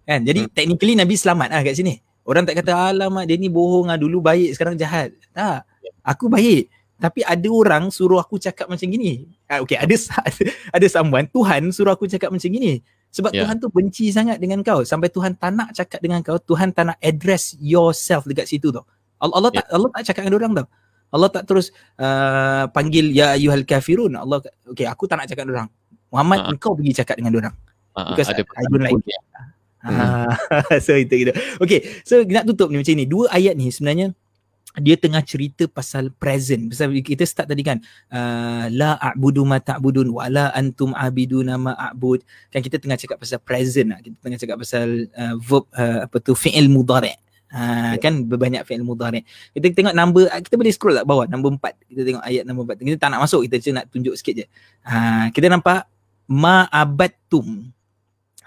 Kan? 0.07 0.23
Jadi 0.23 0.47
hmm. 0.47 0.53
technically 0.55 0.95
Nabi 0.95 1.19
selamat 1.19 1.49
lah 1.51 1.61
kat 1.67 1.75
sini. 1.75 1.99
Orang 2.23 2.47
tak 2.47 2.63
kata 2.63 2.95
alamak 2.95 3.27
dia 3.27 3.35
ni 3.35 3.51
bohong 3.51 3.91
lah 3.91 3.99
dulu 3.99 4.23
baik 4.23 4.55
sekarang 4.55 4.79
jahat. 4.79 5.11
Tak. 5.35 5.67
Aku 6.07 6.31
baik. 6.31 6.71
Tapi 7.03 7.21
ada 7.27 7.49
orang 7.51 7.91
suruh 7.91 8.23
aku 8.23 8.39
cakap 8.39 8.71
macam 8.71 8.87
gini. 8.87 9.27
Ha, 9.51 9.59
okay 9.59 9.75
ada 9.75 9.95
ada 10.77 10.87
someone 10.87 11.27
Tuhan 11.27 11.75
suruh 11.75 11.91
aku 11.91 12.07
cakap 12.07 12.31
macam 12.31 12.47
gini. 12.47 12.79
Sebab 13.17 13.33
yeah. 13.33 13.49
Tuhan 13.49 13.57
tu 13.57 13.73
benci 13.73 14.13
sangat 14.13 14.37
dengan 14.37 14.61
kau 14.61 14.85
sampai 14.85 15.09
Tuhan 15.09 15.41
tak 15.41 15.57
nak 15.57 15.73
cakap 15.73 16.05
dengan 16.05 16.21
kau, 16.21 16.37
Tuhan 16.37 16.77
tak 16.77 16.93
nak 16.93 16.99
address 17.01 17.57
yourself 17.57 18.29
dekat 18.29 18.45
situ 18.45 18.69
tau. 18.69 18.85
Allah, 19.17 19.41
Allah 19.41 19.51
yeah. 19.57 19.65
tak 19.65 19.67
Allah 19.73 19.89
tak 19.97 20.03
cakap 20.13 20.23
dengan 20.29 20.37
orang 20.37 20.53
tau. 20.53 20.69
Allah 21.17 21.29
tak 21.33 21.43
terus 21.49 21.73
uh, 21.97 22.69
panggil 22.77 23.09
ya 23.17 23.33
ayyuhal 23.33 23.65
kafirun. 23.65 24.21
Allah 24.21 24.45
okey 24.69 24.85
aku 24.85 25.09
tak 25.09 25.17
nak 25.17 25.33
cakap 25.33 25.49
dengan 25.49 25.65
orang. 25.65 25.69
Muhammad 26.13 26.39
uh-huh. 26.45 26.53
engkau 26.53 26.73
pergi 26.77 26.93
cakap 26.93 27.17
dengan 27.17 27.33
orang. 27.41 27.55
Uh-huh. 27.97 28.13
Because 28.13 28.29
ada 28.29 28.45
I, 28.45 28.61
I 28.61 28.65
don't 28.69 28.85
like. 28.85 29.01
Hmm. 29.87 30.29
so 30.85 30.93
itu 30.99 31.15
gitu. 31.25 31.33
Okay, 31.63 32.03
so 32.05 32.21
nak 32.27 32.45
tutup 32.45 32.69
ni 32.69 32.83
macam 32.83 32.95
ni. 33.01 33.07
Dua 33.09 33.33
ayat 33.33 33.57
ni 33.57 33.73
sebenarnya 33.73 34.13
dia 34.77 34.97
tengah 35.01 35.25
cerita 35.25 35.65
pasal 35.67 36.13
present 36.13 36.69
pasal 36.69 36.93
kita 37.01 37.25
start 37.25 37.49
tadi 37.49 37.65
kan 37.65 37.81
uh, 38.13 38.69
la 38.69 39.01
a'budu 39.01 39.43
ma 39.49 39.57
ta'budun 39.57 40.13
wa 40.13 40.29
la 40.29 40.53
antum 40.53 40.93
abiduna 40.93 41.57
ma 41.57 41.73
a'bud 41.73 42.21
kan 42.53 42.61
kita 42.61 42.77
tengah 42.77 43.01
cakap 43.01 43.17
pasal 43.17 43.41
present 43.41 43.93
lah. 43.93 43.99
kita 44.05 44.17
tengah 44.21 44.39
cakap 44.41 44.57
pasal 44.61 45.09
uh, 45.17 45.35
verb 45.41 45.65
uh, 45.73 46.05
apa 46.05 46.17
tu 46.21 46.37
fi'il 46.37 46.69
mudhari 46.69 47.17
Ha, 47.47 47.95
kan 48.03 48.27
berbanyak 48.27 48.67
fi'il 48.67 48.83
mudhari. 48.83 49.23
Kita 49.55 49.71
tengok 49.71 49.95
number 49.95 50.27
kita 50.43 50.59
boleh 50.59 50.73
scroll 50.75 50.99
tak 50.99 51.07
bawah 51.07 51.31
number 51.31 51.55
4. 51.55 51.89
Kita 51.95 52.03
tengok 52.03 52.23
ayat 52.27 52.43
number 52.43 52.75
4. 52.75 52.83
Kita 52.83 52.99
tak 52.99 53.09
nak 53.15 53.21
masuk 53.23 53.47
kita 53.47 53.63
cuma 53.63 53.75
nak 53.81 53.87
tunjuk 53.95 54.15
sikit 54.19 54.35
je. 54.43 54.47
Ha, 54.83 55.31
kita 55.31 55.47
nampak 55.47 55.87
ma 56.27 56.67
abattum. 56.67 57.71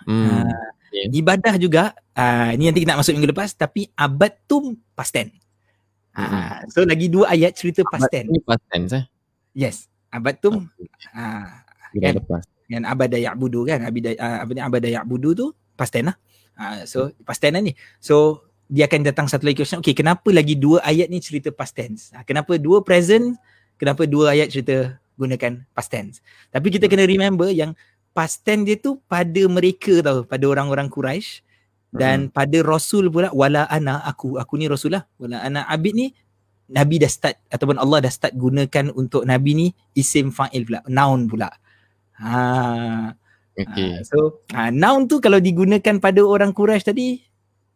Hmm. 0.04 0.28
Ha, 0.28 0.44
yeah. 0.92 1.08
ibadah 1.16 1.56
juga 1.56 1.96
uh, 2.12 2.52
ni 2.60 2.68
nanti 2.68 2.84
kita 2.84 2.92
nak 2.92 3.00
masuk 3.02 3.16
minggu 3.16 3.32
lepas 3.32 3.50
tapi 3.56 3.88
abattum 3.96 4.76
past 4.94 5.16
tense. 5.16 5.49
Ha, 6.20 6.28
hmm. 6.28 6.68
so 6.68 6.84
lagi 6.84 7.08
dua 7.08 7.32
ayat 7.32 7.56
cerita 7.56 7.82
past 7.88 8.12
tense. 8.12 8.28
Ini 8.28 8.40
past 8.44 8.64
tense 8.68 8.92
eh? 8.92 9.04
Yes. 9.56 9.88
Abattum 10.12 10.68
ha, 11.16 11.64
kan? 11.96 12.14
lepas. 12.20 12.44
Yang 12.68 12.84
abada 12.86 13.18
ya'budu 13.18 13.64
kan? 13.66 13.80
Abida, 13.88 14.14
uh, 14.20 14.38
apa 14.44 14.52
ni 14.52 14.62
abada 14.62 14.88
ya'budu 14.92 15.30
tu 15.32 15.48
past 15.80 15.96
tense 15.96 16.12
lah. 16.12 16.18
Uh, 16.60 16.84
so 16.84 17.00
past 17.24 17.40
tense 17.40 17.56
lah 17.56 17.64
ni. 17.64 17.72
So 18.04 18.44
dia 18.68 18.86
akan 18.86 19.08
datang 19.08 19.26
satu 19.32 19.48
lagi 19.48 19.64
question. 19.64 19.80
Okay, 19.80 19.96
kenapa 19.96 20.28
lagi 20.30 20.60
dua 20.60 20.84
ayat 20.84 21.08
ni 21.08 21.24
cerita 21.24 21.50
past 21.56 21.74
tense? 21.74 22.12
Ha, 22.12 22.28
kenapa 22.28 22.60
dua 22.60 22.84
present? 22.84 23.40
Kenapa 23.80 24.04
dua 24.04 24.36
ayat 24.36 24.52
cerita 24.52 25.00
gunakan 25.16 25.64
past 25.72 25.90
tense? 25.90 26.20
Tapi 26.52 26.68
kita 26.68 26.92
kena 26.92 27.08
remember 27.08 27.48
yang 27.48 27.72
past 28.12 28.44
tense 28.44 28.68
dia 28.68 28.76
tu 28.76 29.00
pada 29.08 29.42
mereka 29.48 30.04
tau, 30.04 30.28
pada 30.28 30.46
orang-orang 30.52 30.92
Quraisy 30.92 31.48
dan 31.90 32.30
hmm. 32.30 32.34
pada 32.34 32.58
Rasul 32.62 33.10
pula 33.10 33.34
wala 33.34 33.66
ana 33.66 34.02
aku 34.06 34.38
aku 34.38 34.58
ni 34.58 34.70
Rasul 34.70 34.98
lah. 34.98 35.04
Wala 35.18 35.42
ana 35.42 35.66
abid 35.66 35.94
ni 35.98 36.08
Nabi 36.70 37.02
dah 37.02 37.10
start 37.10 37.42
ataupun 37.50 37.82
Allah 37.82 38.06
dah 38.06 38.14
start 38.14 38.38
gunakan 38.38 38.94
untuk 38.94 39.26
Nabi 39.26 39.52
ni 39.58 39.68
isim 39.98 40.30
fa'il 40.30 40.70
pula, 40.70 40.86
noun 40.86 41.26
pula. 41.26 41.50
Ha. 42.22 43.16
Okay. 43.60 44.00
Ha, 44.00 44.06
so 44.06 44.46
ha, 44.54 44.70
noun 44.70 45.10
tu 45.10 45.18
kalau 45.20 45.42
digunakan 45.42 45.98
pada 45.98 46.22
orang 46.22 46.54
Quraisy 46.54 46.86
tadi 46.86 47.08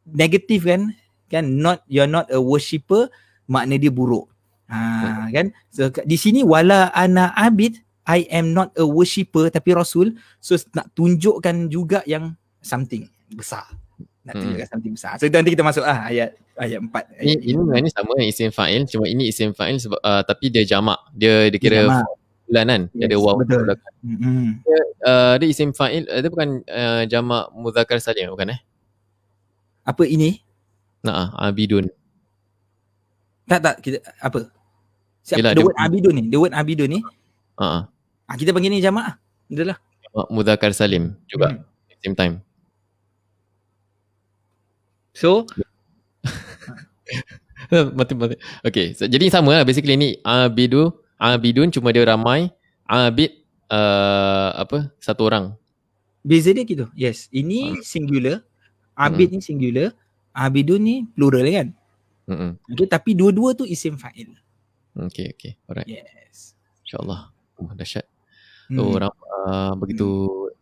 negatif 0.08 0.68
kan 0.68 0.92
kan 1.32 1.46
not 1.48 1.82
you're 1.88 2.10
not 2.10 2.28
a 2.30 2.40
worshipper 2.40 3.08
makna 3.48 3.80
dia 3.80 3.92
buruk 3.92 4.30
ha 4.68 5.28
kan 5.32 5.52
so 5.72 5.90
di 6.04 6.16
sini 6.20 6.44
wala 6.44 6.92
ana 6.94 7.32
abid 7.34 7.80
i 8.06 8.28
am 8.30 8.52
not 8.52 8.70
a 8.76 8.86
worshipper 8.86 9.48
tapi 9.48 9.72
rasul 9.74 10.14
so 10.44 10.60
nak 10.76 10.92
tunjukkan 10.94 11.72
juga 11.72 12.04
yang 12.06 12.36
something 12.60 13.08
besar 13.34 13.66
nak 14.24 14.34
tunjukkan 14.40 14.64
hmm. 14.64 14.72
something 14.72 14.94
besar 14.96 15.20
so 15.20 15.28
nanti 15.28 15.52
kita 15.52 15.64
masuk 15.68 15.84
ah 15.84 16.08
ayat 16.08 16.36
ayat 16.56 16.80
4 16.80 17.24
ini 17.24 17.34
ini, 17.54 17.60
ini 17.60 17.90
sama 17.92 18.14
isim 18.24 18.50
fa'il 18.56 18.88
cuma 18.88 19.06
ini 19.08 19.28
isim 19.28 19.52
fa'il 19.52 19.80
sebab 19.84 20.00
uh, 20.00 20.24
tapi 20.24 20.48
dia 20.48 20.64
jamak 20.64 21.00
dia 21.12 21.52
dia 21.52 21.60
kira 21.60 21.82
bulan 22.48 22.66
kan 22.68 22.82
yes, 22.92 23.00
dia 23.00 23.06
ada 23.12 23.18
waw 23.20 23.36
betul. 23.40 23.68
Mm-hmm. 24.04 24.48
Dia, 24.64 24.80
uh, 25.04 25.34
dia 25.40 25.48
isim 25.52 25.70
fa'il 25.76 26.08
uh, 26.08 26.20
dia 26.24 26.30
bukan 26.32 26.64
uh, 26.68 27.04
jamak 27.08 27.52
muzakkar 27.52 28.00
saja 28.00 28.28
bukan 28.32 28.56
eh 28.56 28.60
apa 29.84 30.04
ini? 30.08 30.40
Nah, 31.04 31.36
abidun. 31.36 31.92
Tak 33.44 33.60
tak 33.60 33.76
kita 33.84 34.00
apa? 34.24 34.48
Siapa 35.24 35.40
Yelah, 35.40 35.52
the 35.56 35.64
word 35.68 35.80
abidun 35.80 36.14
ni? 36.16 36.24
The 36.32 36.40
word 36.40 36.56
abidun 36.56 36.88
ni? 36.88 37.00
Ha. 37.60 37.64
Uh-huh. 37.64 37.82
Ah 38.24 38.36
kita 38.40 38.56
panggil 38.56 38.72
ni 38.72 38.80
jamaah. 38.80 39.20
Itulah. 39.52 39.76
Jamak 40.08 40.28
mudzakkar 40.32 40.72
salim 40.72 41.20
juga. 41.28 41.60
Hmm. 41.60 41.68
Same 42.00 42.16
time. 42.16 42.34
So 45.14 45.46
mati 47.98 48.14
mati. 48.18 48.36
Okay, 48.66 48.94
so, 48.94 49.08
jadi 49.08 49.30
sama 49.32 49.62
lah 49.62 49.66
basically 49.66 49.96
ni 49.96 50.10
abidu, 50.22 50.92
abidun 51.18 51.72
cuma 51.72 51.94
dia 51.94 52.06
ramai, 52.06 52.52
abid 52.86 53.32
uh, 53.72 54.54
apa? 54.58 54.92
Satu 55.00 55.30
orang. 55.30 55.56
Beza 56.24 56.56
dia 56.56 56.64
gitu. 56.64 56.88
Yes, 56.96 57.28
ini 57.34 57.80
hmm. 57.80 57.84
singular, 57.84 58.44
Abid 58.94 59.34
hmm. 59.34 59.42
ni 59.42 59.42
singular, 59.42 59.90
abidun 60.32 60.82
ni 60.82 60.96
plural 61.10 61.46
kan? 61.50 61.68
Hmm. 62.30 62.54
Okay, 62.70 62.88
tapi 62.88 63.18
dua-dua 63.18 63.58
tu 63.58 63.66
isim 63.66 63.98
fa'il. 63.98 64.32
Okay, 64.94 65.34
okay. 65.34 65.58
Alright. 65.66 65.90
Yes. 65.90 66.54
InsyaAllah. 66.86 67.34
Oh, 67.58 67.74
dahsyat. 67.74 68.06
Hmm. 68.70 68.78
So, 68.78 68.82
orang 69.02 69.14
uh, 69.44 69.74
begitu 69.82 70.08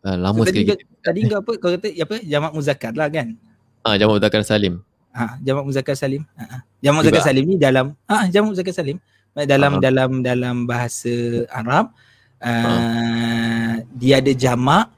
hmm. 0.00 0.08
uh, 0.08 0.16
lama 0.18 0.40
so, 0.42 0.48
sekali. 0.48 0.66
Tadi, 0.72 0.84
tadi 1.04 1.20
kau 1.28 1.38
apa? 1.44 1.52
Kau 1.60 1.70
kata 1.76 1.88
apa? 1.92 2.16
Jamak 2.24 2.52
muzakkar 2.56 2.92
lah 2.96 3.08
kan? 3.12 3.36
Ah, 3.82 3.94
jamak 3.98 4.14
muzakkar 4.18 4.42
salim. 4.46 4.82
Ah, 5.12 5.36
jamak 5.42 5.64
muzakkar 5.66 5.94
salim. 5.98 6.22
Ah, 6.38 6.58
ah. 6.58 6.60
jamak 6.82 7.06
muzakkar 7.06 7.22
salim 7.22 7.44
ni 7.46 7.56
dalam 7.56 7.94
ah 8.10 8.26
jamak 8.26 8.58
muzakkar 8.58 8.74
salim 8.74 8.98
dalam 9.32 9.78
uh 9.78 9.80
dalam 9.80 10.10
dalam 10.20 10.56
bahasa 10.68 11.46
Arab 11.48 11.94
uh, 12.42 12.68
uh. 12.68 13.74
dia 13.96 14.20
ada 14.20 14.32
jamak 14.36 14.92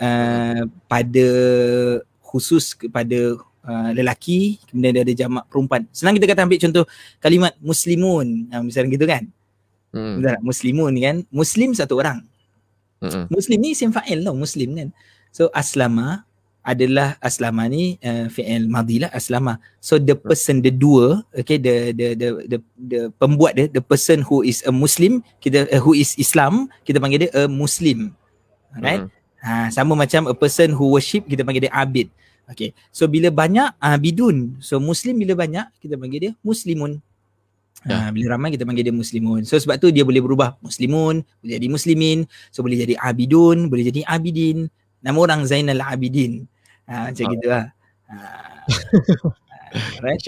uh, 0.00 0.62
pada 0.88 1.28
khusus 2.24 2.72
kepada 2.72 3.36
uh, 3.66 3.90
lelaki 3.92 4.56
kemudian 4.70 4.92
dia 4.96 5.02
ada 5.04 5.14
jamak 5.14 5.44
perempuan 5.52 5.84
senang 5.92 6.16
kita 6.16 6.32
kata 6.32 6.48
ambil 6.48 6.58
contoh 6.62 6.84
kalimat 7.20 7.52
muslimun 7.60 8.48
uh, 8.48 8.62
misalnya 8.64 8.90
gitu 8.96 9.04
kan 9.04 9.28
hmm. 9.92 10.14
Betul 10.22 10.40
muslimun 10.40 10.92
kan 10.96 11.16
muslim 11.28 11.76
satu 11.76 12.00
orang 12.00 12.24
hmm. 13.04 13.28
muslim 13.28 13.58
ni 13.60 13.76
isim 13.76 13.92
fa'il 13.92 14.24
tau 14.24 14.32
muslim 14.32 14.72
kan 14.72 14.88
so 15.28 15.52
aslama 15.52 16.24
adalah 16.64 17.20
aslama 17.20 17.68
ni 17.68 18.00
uh, 18.00 18.26
fi'il 18.32 18.72
madhi 18.72 19.04
lah 19.04 19.12
aslama 19.12 19.60
so 19.84 20.00
the 20.00 20.16
person 20.16 20.64
the 20.64 20.72
dua 20.72 21.20
okay 21.36 21.60
the 21.60 21.92
the 21.92 22.16
the 22.16 22.28
the, 22.48 22.58
the 22.80 23.00
pembuat 23.20 23.52
dia 23.52 23.68
the 23.68 23.84
person 23.84 24.24
who 24.24 24.40
is 24.40 24.64
a 24.64 24.72
muslim 24.72 25.20
kita 25.44 25.68
uh, 25.68 25.80
who 25.84 25.92
is 25.92 26.16
islam 26.16 26.72
kita 26.88 26.96
panggil 26.96 27.28
dia 27.28 27.30
a 27.36 27.44
muslim 27.44 28.16
right 28.80 29.04
hmm. 29.04 29.12
ha 29.44 29.68
sama 29.68 29.92
macam 29.92 30.24
a 30.24 30.34
person 30.34 30.72
who 30.72 30.96
worship 30.96 31.28
kita 31.28 31.44
panggil 31.44 31.68
dia 31.68 31.74
abid 31.76 32.08
Okay. 32.44 32.76
So 32.92 33.08
bila 33.08 33.32
banyak 33.32 33.76
uh, 33.80 33.96
bidun. 33.96 34.60
So 34.60 34.76
muslim 34.76 35.16
bila 35.16 35.32
banyak 35.32 35.64
kita 35.80 35.96
panggil 35.96 36.20
dia 36.20 36.32
muslimun. 36.44 37.00
Ya. 37.84 38.08
Uh, 38.08 38.10
bila 38.16 38.36
ramai 38.36 38.52
kita 38.52 38.68
panggil 38.68 38.84
dia 38.84 38.94
muslimun. 38.94 39.44
So 39.48 39.56
sebab 39.56 39.80
tu 39.80 39.88
dia 39.92 40.04
boleh 40.04 40.20
berubah 40.20 40.56
muslimun, 40.60 41.24
boleh 41.40 41.52
jadi 41.56 41.68
muslimin, 41.68 42.28
so 42.52 42.64
boleh 42.64 42.80
jadi 42.80 42.96
abidun, 43.00 43.68
boleh 43.68 43.84
jadi 43.88 44.04
abidin. 44.08 44.68
Nama 45.04 45.16
orang 45.20 45.44
Zainal 45.44 45.84
Abidin. 45.84 46.48
Uh, 46.84 47.10
macam 47.10 47.24
oh. 47.24 47.32
gitu 47.36 47.46
lah. 47.48 47.64
Uh, 49.74 50.06
right? 50.06 50.20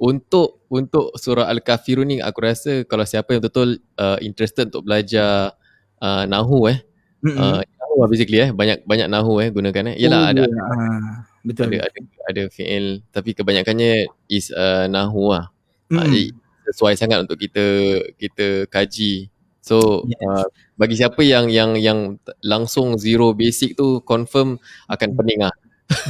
Untuk 0.00 0.64
untuk 0.72 1.12
surah 1.20 1.52
Al-Kafirun 1.52 2.08
ni 2.08 2.16
aku 2.22 2.38
rasa 2.40 2.86
kalau 2.88 3.04
siapa 3.04 3.36
yang 3.36 3.44
betul 3.44 3.76
uh, 4.00 4.16
interested 4.24 4.72
untuk 4.72 4.88
belajar 4.88 5.52
uh, 6.00 6.24
Nahu 6.24 6.72
eh. 6.72 6.80
Mm-hmm. 7.20 7.36
Uh, 7.36 7.60
Nahu 7.60 7.94
lah 8.00 8.08
basically 8.08 8.40
eh. 8.40 8.50
Banyak 8.56 8.88
banyak 8.88 9.08
Nahu 9.12 9.44
eh 9.44 9.52
gunakan 9.52 9.92
eh. 9.92 9.94
Yalah 10.00 10.20
oh, 10.22 10.30
ada. 10.32 10.42
Uh 10.48 11.26
betul 11.46 11.70
ada 11.70 11.86
ada, 11.86 12.00
ada 12.26 12.42
fi'il 12.50 13.06
tapi 13.14 13.30
kebanyakannya 13.32 14.10
is 14.26 14.50
uh, 14.50 14.90
nahu 14.90 15.30
lah 15.30 15.46
mm. 15.88 15.98
uh, 16.02 16.10
sesuai 16.74 16.98
sangat 16.98 17.22
untuk 17.22 17.38
kita 17.38 17.62
kita 18.18 18.66
kaji 18.66 19.30
so 19.62 20.02
yes. 20.10 20.18
uh, 20.26 20.46
bagi 20.74 20.98
siapa 20.98 21.22
yang 21.22 21.46
yang 21.46 21.78
yang 21.78 22.18
langsung 22.42 22.98
zero 22.98 23.30
basic 23.30 23.78
tu 23.78 24.02
confirm 24.02 24.58
akan 24.90 25.14
pening 25.14 25.46
lah 25.46 25.54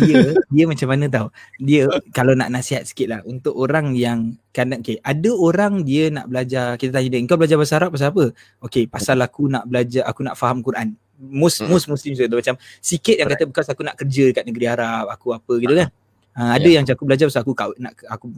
dia 0.00 0.34
dia 0.54 0.64
macam 0.64 0.88
mana 0.88 1.04
tau? 1.08 1.26
Dia 1.60 1.88
kalau 2.16 2.32
nak 2.32 2.48
nasihat 2.48 2.88
sikit 2.88 3.06
lah 3.12 3.20
untuk 3.28 3.52
orang 3.56 3.92
yang 3.92 4.36
kan 4.50 4.72
okay, 4.72 4.96
ada 5.04 5.30
orang 5.36 5.84
dia 5.84 6.08
nak 6.08 6.32
belajar 6.32 6.80
kita 6.80 6.96
tanya 6.96 7.08
dia 7.12 7.20
kau 7.28 7.36
belajar 7.36 7.56
bahasa 7.60 7.74
Arab 7.76 7.90
pasal 7.92 8.08
apa? 8.12 8.24
Okay 8.64 8.84
pasal 8.88 9.20
aku 9.20 9.48
nak 9.52 9.64
belajar 9.68 10.02
aku 10.08 10.20
nak 10.24 10.36
faham 10.38 10.64
Quran. 10.64 10.96
Mus 11.16 11.60
hmm. 11.60 11.68
mus 11.72 11.84
muslim 11.88 12.12
juga 12.12 12.28
tu 12.28 12.38
macam 12.40 12.54
sikit 12.80 13.16
yang 13.16 13.28
kata 13.28 13.48
bekas 13.48 13.66
aku 13.72 13.80
nak 13.80 13.96
kerja 13.96 14.32
dekat 14.32 14.44
negeri 14.44 14.66
Arab 14.68 15.08
aku 15.08 15.32
apa 15.32 15.52
gitu 15.60 15.72
kan 15.72 15.88
Ha, 16.36 16.60
ada 16.60 16.68
yeah. 16.68 16.76
yang 16.76 16.84
aku 16.84 17.08
belajar 17.08 17.32
pasal 17.32 17.40
aku 17.48 17.56
kau 17.56 17.72
nak 17.80 17.96
aku 18.12 18.28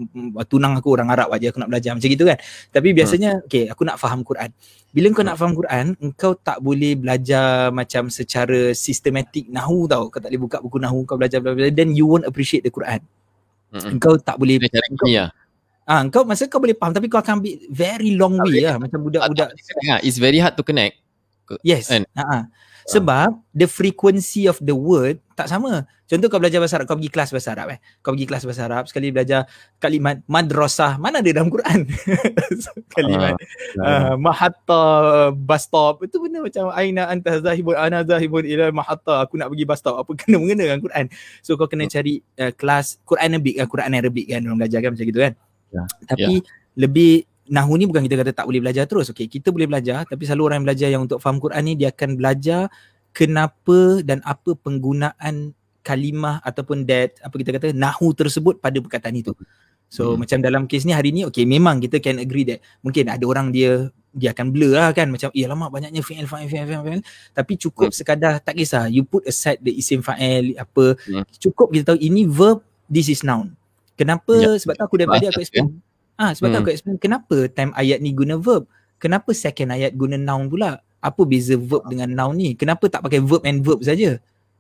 tunang 0.47 0.79
aku 0.79 0.95
orang 0.95 1.11
Arab 1.11 1.35
aja 1.35 1.51
aku 1.51 1.59
nak 1.59 1.67
belajar 1.67 1.99
macam 1.99 2.07
gitu 2.07 2.23
kan. 2.31 2.39
Tapi 2.71 2.95
biasanya 2.95 3.43
hmm. 3.43 3.47
okey 3.51 3.65
aku 3.75 3.83
nak 3.83 3.99
faham 3.99 4.23
Quran. 4.23 4.55
Bila 4.95 5.07
kau 5.11 5.27
hmm. 5.27 5.27
nak 5.27 5.37
faham 5.37 5.55
Quran, 5.59 5.87
engkau 5.99 6.33
tak 6.39 6.63
boleh 6.63 6.95
belajar 6.95 7.75
macam 7.75 8.07
secara 8.07 8.71
sistematik 8.71 9.51
nahu 9.51 9.91
tau. 9.91 10.07
Kau 10.15 10.23
tak 10.23 10.31
boleh 10.31 10.43
buka 10.47 10.63
buku 10.63 10.79
nahu 10.79 11.03
kau 11.11 11.19
belajar 11.19 11.43
belajar 11.43 11.75
then 11.75 11.91
you 11.91 12.07
won't 12.07 12.23
appreciate 12.23 12.63
the 12.63 12.71
Quran. 12.71 13.03
Hmm. 13.75 13.99
Engkau 13.99 14.15
tak 14.15 14.39
boleh 14.39 14.63
ya. 15.11 15.35
Ah, 15.83 15.99
ha, 15.99 16.03
engkau 16.07 16.23
masa 16.23 16.47
kau 16.47 16.63
boleh 16.63 16.79
faham 16.79 16.95
tapi 16.95 17.11
kau 17.11 17.19
akan 17.19 17.43
ambil 17.43 17.59
very 17.67 18.15
long 18.15 18.39
way 18.47 18.63
lah 18.63 18.79
macam 18.79 19.03
budak-budak. 19.03 19.59
It's 20.07 20.23
very 20.23 20.39
hard 20.39 20.55
to 20.55 20.63
connect. 20.63 21.03
Yes. 21.67 21.91
Ha. 21.91 21.99
Uh-huh. 21.99 22.43
Sebab 22.89 23.37
the 23.53 23.69
frequency 23.69 24.49
of 24.49 24.57
the 24.65 24.73
word 24.73 25.21
tak 25.37 25.53
sama. 25.53 25.85
Contoh 26.09 26.33
kau 26.33 26.41
belajar 26.41 26.57
bahasa 26.57 26.81
Arab, 26.81 26.89
kau 26.89 26.97
pergi 26.97 27.13
kelas 27.13 27.31
bahasa 27.37 27.53
Arab 27.53 27.69
eh. 27.77 27.79
Kau 28.01 28.17
pergi 28.17 28.25
kelas 28.25 28.43
bahasa 28.49 28.63
Arab, 28.65 28.89
sekali 28.89 29.13
belajar 29.13 29.45
kalimat 29.77 30.25
madrasah, 30.25 30.97
mana 30.97 31.21
ada 31.21 31.29
dalam 31.29 31.53
Quran? 31.53 31.85
kalimat 32.97 33.37
uh, 33.77 33.85
uh, 33.85 34.15
mahatta 34.17 34.83
bus 35.37 35.69
stop. 35.69 36.01
Itu 36.01 36.17
benda 36.25 36.41
macam 36.41 36.73
aina 36.73 37.13
anta 37.13 37.45
zahibun 37.45 37.77
ana 37.77 38.09
zahibun 38.09 38.49
ila 38.49 38.73
mahatta. 38.73 39.29
Aku 39.29 39.37
nak 39.37 39.53
pergi 39.53 39.69
bus 39.69 39.79
stop. 39.85 40.01
Apa 40.01 40.11
kena 40.17 40.41
mengena 40.41 40.65
dengan 40.65 40.81
Quran? 40.81 41.13
So 41.45 41.61
kau 41.61 41.69
kena 41.69 41.85
cari 41.93 42.25
uh, 42.41 42.57
kelas 42.57 43.05
Quran 43.05 43.37
Arabic, 43.37 43.55
uh, 43.61 43.69
Quran 43.69 43.93
Arabic 43.93 44.27
kan 44.33 44.41
orang 44.49 44.59
belajar 44.65 44.81
kan 44.81 44.91
macam 44.97 45.07
gitu 45.13 45.21
kan. 45.21 45.33
Yeah. 45.69 45.87
Tapi 46.09 46.35
yeah. 46.41 46.57
lebih 46.81 47.29
Nahu 47.49 47.81
ni 47.81 47.85
bukan 47.89 48.05
kita 48.05 48.17
kata 48.21 48.33
tak 48.37 48.45
boleh 48.45 48.61
belajar 48.61 48.85
terus. 48.85 49.09
Okay, 49.13 49.27
kita 49.27 49.49
boleh 49.49 49.69
belajar 49.69 50.05
tapi 50.05 50.29
selalu 50.29 50.43
orang 50.45 50.57
yang 50.61 50.67
belajar 50.69 50.89
yang 50.93 51.03
untuk 51.09 51.19
faham 51.19 51.41
Quran 51.41 51.63
ni 51.65 51.73
dia 51.75 51.89
akan 51.91 52.11
belajar 52.21 52.69
kenapa 53.17 54.05
dan 54.05 54.21
apa 54.23 54.53
penggunaan 54.55 55.57
kalimah 55.81 56.45
ataupun 56.45 56.85
that 56.85 57.17
apa 57.25 57.35
kita 57.41 57.51
kata 57.57 57.67
nahu 57.73 58.13
tersebut 58.13 58.61
pada 58.61 58.77
perkataan 58.77 59.17
itu. 59.17 59.33
So 59.89 60.13
hmm. 60.13 60.17
macam 60.21 60.39
dalam 60.45 60.63
kes 60.69 60.85
ni 60.85 60.93
hari 60.93 61.17
ni 61.17 61.25
okay 61.25 61.49
memang 61.49 61.81
kita 61.81 61.97
can 62.05 62.21
agree 62.21 62.45
that 62.45 62.61
mungkin 62.85 63.09
ada 63.09 63.25
orang 63.25 63.49
dia 63.49 63.89
dia 64.13 64.37
akan 64.37 64.53
blur 64.53 64.77
lah 64.77 64.93
kan 64.93 65.09
macam 65.09 65.33
eh 65.33 65.49
lama 65.49 65.73
banyaknya 65.73 66.05
fi'il 66.05 66.29
fa'il 66.29 66.49
fi'il 66.49 66.69
fa'il 66.69 67.01
tapi 67.33 67.53
cukup 67.57 67.89
hmm. 67.89 67.97
sekadar 67.97 68.41
tak 68.41 68.57
kisah 68.57 68.89
you 68.93 69.05
put 69.05 69.25
aside 69.25 69.61
the 69.65 69.73
isim 69.73 70.05
fa'il 70.05 70.57
apa 70.61 70.97
hmm. 71.09 71.25
cukup 71.41 71.73
kita 71.73 71.95
tahu 71.95 71.99
ini 72.01 72.29
verb 72.29 72.61
this 72.89 73.09
is 73.09 73.25
noun 73.25 73.57
kenapa 73.97 74.33
ya. 74.37 74.57
sebab 74.61 74.77
tu 74.77 74.85
aku 74.85 74.95
daripada 75.01 75.33
aku 75.33 75.41
explain 75.41 75.81
ah 76.19 76.31
ha, 76.31 76.33
sebab 76.35 76.51
hmm. 76.51 76.59
aku 76.61 76.69
explain 76.75 76.99
kenapa 76.99 77.37
time 77.49 77.71
ayat 77.79 78.03
ni 78.03 78.11
guna 78.11 78.35
verb? 78.37 78.67
Kenapa 78.99 79.31
second 79.31 79.71
ayat 79.71 79.95
guna 79.95 80.19
noun 80.19 80.51
pula? 80.51 80.83
Apa 80.99 81.23
beza 81.23 81.55
verb 81.55 81.87
dengan 81.87 82.11
noun 82.11 82.35
ni? 82.35 82.59
Kenapa 82.59 82.91
tak 82.91 83.07
pakai 83.07 83.23
verb 83.23 83.47
and 83.47 83.63
verb 83.63 83.81
saja? 83.87 84.19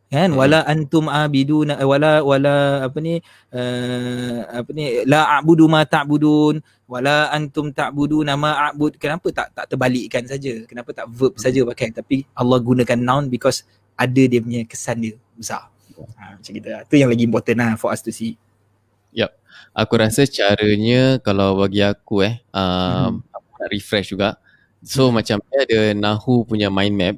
Kan? 0.09 0.33
Hmm. 0.33 0.41
wala 0.41 0.65
antum 0.65 1.05
abiduna 1.05 1.85
wala 1.85 2.25
wala 2.25 2.89
apa 2.89 2.97
ni 2.97 3.21
uh, 3.53 4.41
apa 4.41 4.71
ni 4.73 5.05
la 5.05 5.37
a'budu 5.37 5.69
ma 5.69 5.85
ta'budun 5.85 6.65
wala 6.89 7.29
antum 7.29 7.69
ta'buduna 7.75 8.33
ma 8.39 8.73
a'bud. 8.73 8.97
Kenapa 8.97 9.29
tak 9.35 9.53
tak 9.53 9.69
terbalikkan 9.69 10.25
saja? 10.25 10.65
Kenapa 10.65 10.97
tak 10.97 11.13
verb 11.13 11.37
hmm. 11.37 11.43
saja 11.43 11.61
pakai? 11.67 11.93
Tapi 11.93 12.25
Allah 12.33 12.57
gunakan 12.57 12.99
noun 13.03 13.29
because 13.29 13.69
ada 13.99 14.23
dia 14.25 14.41
punya 14.41 14.65
kesan 14.65 15.03
dia 15.05 15.13
besar. 15.37 15.69
Ha, 15.99 16.39
macam 16.39 16.53
gitu 16.55 16.69
lah. 16.71 16.87
tu 16.87 16.95
yang 16.95 17.11
lagi 17.11 17.27
important 17.27 17.59
lah 17.59 17.75
for 17.75 17.91
us 17.91 18.01
to 18.01 18.15
see. 18.15 18.39
Yep 19.13 19.35
aku 19.75 19.95
rasa 19.99 20.27
caranya 20.27 21.23
kalau 21.23 21.59
bagi 21.61 21.83
aku 21.85 22.27
eh 22.27 22.41
um, 22.55 23.19
hmm. 23.23 23.35
aku 23.35 23.49
nak 23.59 23.71
refresh 23.73 24.09
juga 24.13 24.39
so 24.83 25.09
hmm. 25.09 25.23
macam 25.23 25.37
dia 25.51 25.59
ada 25.67 25.81
nahu 25.95 26.47
punya 26.47 26.69
mind 26.69 26.97
map 26.97 27.17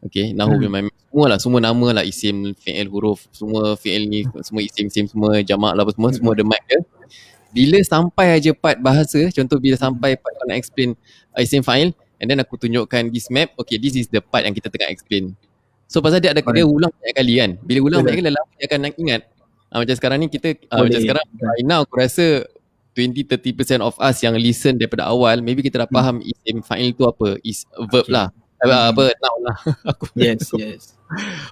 Okay, 0.00 0.32
Nahu 0.32 0.56
hmm. 0.56 0.72
memang 0.72 0.96
semua 1.12 1.26
lah, 1.28 1.36
semua 1.36 1.60
nama 1.60 2.00
lah 2.00 2.04
isim, 2.08 2.56
fi'il, 2.56 2.88
huruf, 2.88 3.28
semua 3.36 3.76
fi'il 3.76 4.08
ni, 4.08 4.24
semua 4.40 4.64
isim-isim, 4.64 5.04
semua 5.04 5.44
jamak 5.44 5.76
lah 5.76 5.84
apa 5.84 5.92
semua, 5.92 6.08
hmm. 6.08 6.16
semua 6.16 6.32
ada 6.32 6.44
mic 6.46 6.62
dia. 6.64 6.80
Bila 7.52 7.78
sampai 7.84 8.40
aja 8.40 8.50
part 8.56 8.80
bahasa, 8.80 9.28
contoh 9.28 9.60
bila 9.60 9.76
sampai 9.76 10.16
part 10.16 10.32
nak 10.48 10.56
explain 10.56 10.96
uh, 11.36 11.44
isim 11.44 11.60
fa'il, 11.60 11.92
and 12.16 12.32
then 12.32 12.40
aku 12.40 12.56
tunjukkan 12.56 13.12
this 13.12 13.28
map, 13.28 13.52
okay 13.60 13.76
this 13.76 13.92
is 13.92 14.08
the 14.08 14.24
part 14.24 14.48
yang 14.48 14.56
kita 14.56 14.72
tengah 14.72 14.88
explain. 14.88 15.36
So 15.84 16.00
pasal 16.00 16.24
dia 16.24 16.32
ada 16.32 16.40
dia 16.40 16.64
ulang 16.64 16.94
banyak 16.94 17.14
kali 17.18 17.34
kan. 17.36 17.50
Bila 17.60 17.78
ulang 17.82 18.00
banyak 18.06 18.24
kali 18.24 18.30
lama 18.30 18.50
dia 18.56 18.66
akan 18.70 18.78
nak 18.86 18.94
ingat. 18.96 19.22
Uh, 19.70 19.86
macam 19.86 19.94
sekarang 19.94 20.18
ni 20.18 20.26
kita, 20.26 20.58
uh, 20.70 20.82
macam 20.82 21.00
sekarang, 21.00 21.24
right 21.38 21.66
now 21.66 21.86
aku 21.86 22.02
rasa 22.02 22.42
20-30% 22.98 23.78
of 23.80 23.94
us 24.02 24.18
yang 24.20 24.34
listen 24.34 24.76
daripada 24.76 25.06
awal, 25.06 25.38
maybe 25.40 25.62
kita 25.62 25.86
dah 25.86 25.88
hmm. 25.88 25.96
faham 25.96 26.16
hmm. 26.18 26.30
isim 26.30 26.56
fa'il 26.60 26.90
tu 26.92 27.06
apa, 27.06 27.38
is 27.46 27.64
verb 27.90 28.06
okay. 28.06 28.14
lah 28.14 28.28
apa, 28.60 28.76
apa 28.92 29.04
now 29.16 29.34
lah 29.40 29.56
aku 29.90 30.04
yes 30.20 30.52
yes 30.60 30.82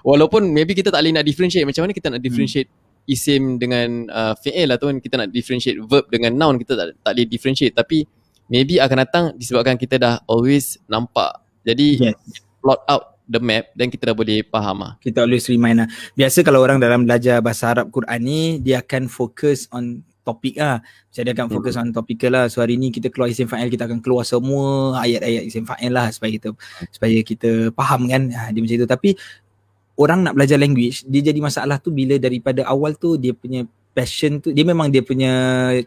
walaupun 0.05 0.45
maybe 0.53 0.77
kita 0.77 0.93
tak 0.93 1.01
boleh 1.01 1.13
nak 1.17 1.25
differentiate 1.25 1.65
macam 1.65 1.89
mana 1.89 1.93
kita 1.97 2.07
nak 2.13 2.21
differentiate 2.21 2.69
hmm. 2.69 3.13
isim 3.13 3.57
dengan 3.57 4.05
uh, 4.13 4.33
fi'il 4.37 4.69
atau 4.69 4.93
kita 4.93 5.15
nak 5.17 5.29
differentiate 5.33 5.81
verb 5.81 6.05
dengan 6.13 6.37
noun 6.37 6.61
kita 6.61 6.77
tak, 6.77 6.87
tak 7.01 7.11
boleh 7.17 7.25
differentiate 7.25 7.73
tapi 7.73 8.05
maybe 8.49 8.77
akan 8.77 8.97
datang 9.01 9.25
disebabkan 9.33 9.75
kita 9.77 9.97
dah 9.97 10.21
always 10.29 10.77
nampak 10.85 11.33
jadi 11.65 12.13
yes. 12.13 12.45
plot 12.61 12.81
out 12.85 13.18
the 13.29 13.37
map 13.37 13.69
dan 13.77 13.93
kita 13.93 14.11
dah 14.11 14.17
boleh 14.17 14.41
faham 14.49 14.81
lah. 14.81 14.93
Kita 14.97 15.23
always 15.23 15.45
remind 15.45 15.85
lah. 15.85 15.87
Biasa 16.17 16.41
kalau 16.41 16.65
orang 16.65 16.81
dalam 16.81 17.05
belajar 17.05 17.39
bahasa 17.45 17.69
Arab 17.69 17.93
Quran 17.93 18.19
ni, 18.25 18.41
dia 18.57 18.81
akan 18.81 19.05
fokus 19.05 19.69
on 19.69 20.01
topik 20.25 20.57
lah. 20.57 20.81
Macam 20.81 21.21
dia 21.21 21.33
akan 21.37 21.47
fokus 21.53 21.73
hmm. 21.77 21.81
on 21.81 21.87
topikal 21.93 22.31
lah. 22.33 22.45
So 22.49 22.65
hari 22.65 22.75
ni 22.81 22.89
kita 22.89 23.13
keluar 23.13 23.29
isim 23.29 23.45
fa'il, 23.45 23.69
kita 23.69 23.85
akan 23.85 24.01
keluar 24.01 24.25
semua 24.25 24.97
ayat-ayat 25.05 25.43
isim 25.45 25.63
fa'il 25.63 25.93
lah 25.93 26.09
supaya 26.09 26.33
kita 26.33 26.49
supaya 26.89 27.17
kita 27.21 27.49
faham 27.77 28.09
kan. 28.09 28.33
Ha, 28.33 28.49
dia 28.49 28.59
macam 28.65 28.75
itu. 28.81 28.89
Tapi 28.89 29.09
orang 29.99 30.19
nak 30.25 30.33
belajar 30.33 30.57
language, 30.57 31.05
dia 31.05 31.21
jadi 31.21 31.39
masalah 31.39 31.77
tu 31.77 31.93
bila 31.93 32.17
daripada 32.17 32.65
awal 32.65 32.97
tu 32.97 33.13
dia 33.15 33.37
punya 33.37 33.69
passion 33.99 34.39
tu, 34.39 34.55
dia 34.55 34.63
memang 34.63 34.87
dia 34.87 35.03
punya 35.03 35.31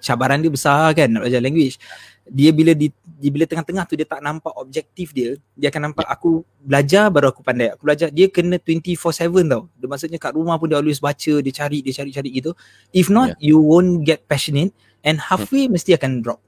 cabaran 0.05 0.45
dia 0.45 0.53
besar 0.53 0.93
kan 0.93 1.09
nak 1.09 1.25
belajar 1.25 1.41
language 1.41 1.81
dia 2.29 2.55
bila 2.55 2.71
di, 2.77 2.93
di 2.93 3.29
bila 3.33 3.49
tengah-tengah 3.49 3.83
tu 3.89 3.99
dia 3.99 4.07
tak 4.07 4.23
nampak 4.23 4.55
objektif 4.55 5.11
dia 5.11 5.35
dia 5.59 5.73
akan 5.73 5.91
nampak 5.91 6.07
aku 6.07 6.47
belajar 6.63 7.11
baru 7.11 7.33
aku 7.33 7.43
pandai 7.43 7.75
aku 7.75 7.83
belajar 7.83 8.13
dia 8.15 8.31
kena 8.31 8.61
24/7 8.61 9.51
tau 9.51 9.67
dia 9.75 9.87
maksudnya 9.91 10.19
kat 10.23 10.33
rumah 10.37 10.55
pun 10.61 10.71
dia 10.71 10.79
always 10.79 11.03
baca 11.03 11.35
dia 11.43 11.53
cari 11.53 11.83
dia 11.83 11.93
cari-cari 11.97 12.31
gitu 12.31 12.55
if 12.95 13.11
not 13.11 13.35
yeah. 13.41 13.53
you 13.53 13.59
won't 13.59 14.07
get 14.07 14.23
passionate 14.31 14.71
and 15.03 15.19
halfway 15.19 15.67
hmm. 15.67 15.75
mesti 15.75 15.99
akan 15.99 16.23
drop 16.23 16.39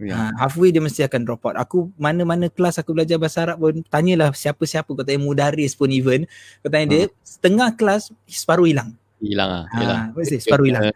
yeah. 0.00 0.32
ha, 0.32 0.48
halfway 0.48 0.72
dia 0.72 0.80
mesti 0.80 1.04
akan 1.04 1.20
drop 1.28 1.44
out 1.44 1.60
aku 1.60 1.92
mana-mana 2.00 2.48
kelas 2.48 2.80
aku 2.80 2.96
belajar 2.96 3.20
bahasa 3.20 3.44
Arab 3.44 3.60
pun 3.60 3.84
tanyalah 3.92 4.32
siapa-siapa 4.32 4.88
kau 4.88 5.04
tanya 5.04 5.20
mudaris 5.20 5.76
pun 5.76 5.92
even 5.92 6.24
kau 6.64 6.72
tanya 6.72 6.88
hmm. 6.88 6.92
dia 6.96 7.02
setengah 7.20 7.68
kelas 7.76 8.08
separuh 8.24 8.64
hilang 8.64 8.96
hilang 9.22 9.50
ah 9.50 9.64
ha, 9.70 10.10
mesti 10.14 10.42
separuh 10.42 10.66
hilang? 10.66 10.90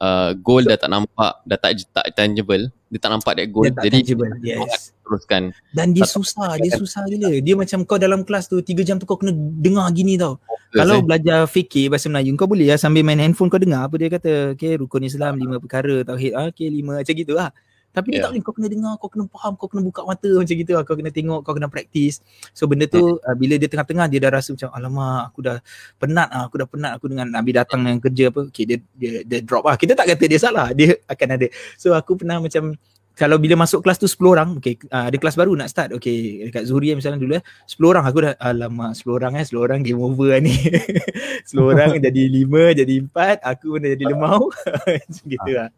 Uh, 0.00 0.32
goal 0.40 0.64
dah 0.64 0.80
tak 0.80 0.88
nampak 0.88 1.44
dah 1.44 1.58
tak 1.60 1.84
tak 1.92 2.06
tangible. 2.16 2.72
Dia 2.88 2.98
tak 2.98 3.10
nampak 3.12 3.36
that 3.36 3.48
goal. 3.52 3.68
Dia 3.68 3.84
jadi 3.84 4.00
tangible. 4.00 4.32
yes. 4.40 4.96
teruskan. 5.04 5.42
Dan 5.76 5.92
dia 5.92 6.08
tak 6.08 6.16
susah 6.16 6.56
dia 6.56 6.72
susah 6.72 7.04
gila 7.04 7.36
dia. 7.42 7.54
Macam 7.58 7.84
kau 7.84 8.00
dalam 8.00 8.24
kelas 8.24 8.48
tu 8.48 8.62
3 8.64 8.80
jam 8.80 8.96
tu 8.96 9.04
kau 9.04 9.20
kena 9.20 9.36
dengar 9.36 9.90
gini 9.92 10.16
tau. 10.16 10.40
Focus, 10.40 10.72
kalau 10.72 10.96
eh. 10.98 11.04
belajar 11.04 11.38
fikir 11.50 11.92
bahasa 11.92 12.08
Melayu 12.08 12.32
kau 12.38 12.48
boleh 12.48 12.72
ya 12.72 12.80
sambil 12.80 13.04
main 13.04 13.20
handphone 13.20 13.52
kau 13.52 13.60
dengar 13.60 13.90
apa 13.90 13.94
dia 14.00 14.08
kata. 14.08 14.56
Okey 14.56 14.80
rukun 14.80 15.04
Islam 15.04 15.36
lima 15.36 15.60
perkara 15.60 16.00
tauhid. 16.00 16.32
Ah, 16.32 16.48
okey 16.48 16.72
lima 16.72 17.04
macam 17.04 17.14
gitu 17.14 17.36
lah 17.36 17.52
tapi 17.90 18.14
yeah. 18.14 18.22
dia 18.22 18.24
tak 18.26 18.30
boleh 18.30 18.42
kau 18.46 18.54
kena 18.54 18.68
dengar, 18.70 18.92
kau 19.02 19.10
kena 19.10 19.24
faham, 19.26 19.52
kau 19.58 19.66
kena 19.66 19.82
buka 19.82 20.00
mata 20.06 20.30
macam 20.30 20.54
gitu 20.54 20.72
lah. 20.78 20.82
Kau 20.86 20.94
kena 20.94 21.10
tengok, 21.10 21.40
kau 21.42 21.54
kena 21.58 21.66
praktis. 21.66 22.22
So 22.54 22.70
benda 22.70 22.86
tu 22.86 23.18
yeah. 23.18 23.26
uh, 23.26 23.36
bila 23.36 23.58
dia 23.58 23.66
tengah-tengah 23.66 24.06
dia 24.06 24.18
dah 24.22 24.30
rasa 24.30 24.54
macam 24.54 24.70
alamak 24.70 25.34
aku 25.34 25.40
dah 25.42 25.56
penat 25.98 26.28
ah, 26.30 26.46
aku 26.46 26.54
dah 26.62 26.68
penat 26.70 26.92
aku 26.94 27.06
dengan 27.10 27.26
Nabi 27.26 27.50
datang 27.50 27.82
yang 27.86 27.98
kerja 27.98 28.30
apa. 28.30 28.46
Okay 28.54 28.64
dia, 28.66 28.78
dia, 28.94 29.26
dia 29.26 29.38
drop 29.42 29.66
lah. 29.66 29.74
Kita 29.74 29.98
tak 29.98 30.06
kata 30.14 30.24
dia 30.30 30.38
salah, 30.38 30.70
dia 30.70 30.94
akan 31.10 31.28
ada. 31.34 31.46
So 31.74 31.90
aku 31.98 32.14
pernah 32.22 32.38
macam 32.38 32.78
kalau 33.18 33.36
bila 33.36 33.52
masuk 33.52 33.84
kelas 33.84 34.00
tu 34.00 34.08
10 34.08 34.32
orang, 34.32 34.48
okay, 34.56 34.80
uh, 34.88 35.12
ada 35.12 35.16
kelas 35.20 35.36
baru 35.36 35.52
nak 35.52 35.68
start, 35.68 35.92
okay, 35.92 36.48
dekat 36.48 36.64
Zuria 36.64 36.96
misalnya 36.96 37.20
dulu 37.20 37.36
eh, 37.36 37.44
10 37.68 37.84
orang, 37.84 38.04
aku 38.08 38.18
dah, 38.24 38.32
alamak, 38.40 38.96
10 38.96 39.12
orang 39.12 39.32
eh, 39.36 39.44
10 39.44 39.60
orang 39.60 39.78
game 39.84 40.00
over 40.00 40.32
lah 40.32 40.40
ni. 40.40 40.56
10 41.52 41.52
orang 41.60 42.00
jadi 42.06 42.22
5, 42.48 42.80
jadi 42.80 42.94
4, 43.12 43.44
aku 43.44 43.76
pun 43.76 43.78
dah 43.84 43.90
jadi 43.92 44.04
lemau. 44.08 44.48
macam 45.04 45.24
gitu 45.26 45.50
lah. 45.52 45.68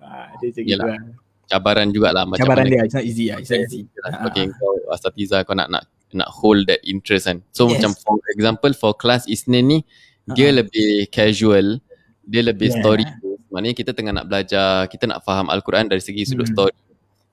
Uh, 0.00 0.26
dia 0.40 0.46
macam 0.48 0.64
gitu 0.64 0.80
lah 0.80 1.02
cabaran 1.48 1.88
jugalah 1.90 2.28
macam 2.28 2.44
cabaran 2.44 2.68
mana 2.68 2.72
dia 2.76 2.82
it's 2.84 2.96
not 2.96 3.06
easy 3.08 3.24
lah 3.32 3.38
it's 3.40 3.50
not 3.50 3.64
easy 3.64 3.82
okay 4.28 4.44
uh-huh. 4.46 4.60
kau 4.60 4.92
asatiza 4.92 5.42
kau 5.48 5.56
nak 5.56 5.72
nak 5.72 5.88
nak 6.12 6.28
hold 6.28 6.68
that 6.68 6.80
interest 6.84 7.28
kan 7.28 7.40
so 7.52 7.66
yes. 7.66 7.80
macam 7.80 7.92
for 7.96 8.16
example 8.36 8.72
for 8.76 8.92
class 8.92 9.24
Isnin 9.24 9.64
ni 9.66 9.78
uh-huh. 9.80 10.36
dia 10.36 10.52
lebih 10.52 11.08
casual 11.08 11.80
dia 12.28 12.42
lebih 12.44 12.68
yeah. 12.68 12.78
story 12.84 13.04
maknanya 13.48 13.76
kita 13.76 13.90
tengah 13.96 14.12
nak 14.12 14.28
belajar 14.28 14.84
kita 14.92 15.08
nak 15.08 15.24
faham 15.24 15.48
Al-Quran 15.48 15.88
dari 15.88 16.04
segi 16.04 16.28
sudut 16.28 16.44
hmm. 16.48 16.54
story 16.54 16.76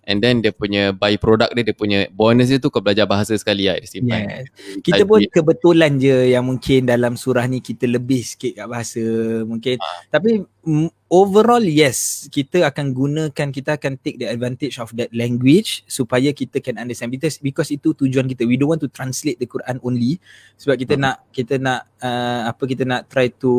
and 0.06 0.22
then 0.22 0.40
dia 0.40 0.54
punya 0.54 0.94
by 0.94 1.18
product 1.18 1.52
dia 1.58 1.66
dia 1.66 1.76
punya 1.76 2.00
bonus 2.14 2.54
dia 2.54 2.62
tu 2.62 2.70
kau 2.70 2.82
belajar 2.82 3.10
bahasa 3.10 3.34
sekali 3.36 3.66
lah 3.66 3.82
simpan 3.84 4.26
yes. 4.26 4.46
kita 4.86 5.04
pun 5.04 5.26
kebetulan 5.28 5.98
je 5.98 6.32
yang 6.32 6.46
mungkin 6.46 6.86
dalam 6.86 7.18
surah 7.18 7.46
ni 7.50 7.60
kita 7.60 7.90
lebih 7.90 8.22
sikit 8.22 8.64
kat 8.64 8.68
bahasa 8.70 9.04
mungkin 9.44 9.82
ha. 9.82 10.10
tapi 10.14 10.46
overall 11.10 11.62
yes 11.62 12.26
kita 12.34 12.66
akan 12.66 12.94
gunakan 12.94 13.48
kita 13.54 13.78
akan 13.78 14.02
take 14.02 14.18
the 14.18 14.26
advantage 14.26 14.82
of 14.82 14.90
that 14.98 15.10
language 15.14 15.86
supaya 15.86 16.34
kita 16.34 16.58
can 16.62 16.82
understand 16.82 17.14
because, 17.14 17.38
because 17.38 17.70
itu 17.70 17.94
tujuan 17.94 18.26
kita 18.26 18.46
we 18.46 18.58
don't 18.58 18.74
want 18.74 18.82
to 18.82 18.90
translate 18.90 19.38
the 19.38 19.46
Quran 19.46 19.78
only 19.86 20.18
sebab 20.58 20.82
kita 20.82 20.98
hmm. 20.98 21.04
nak 21.06 21.16
kita 21.30 21.62
nak 21.62 21.86
uh, 22.02 22.50
apa 22.50 22.64
kita 22.66 22.84
nak 22.86 23.06
try 23.10 23.30
to 23.30 23.54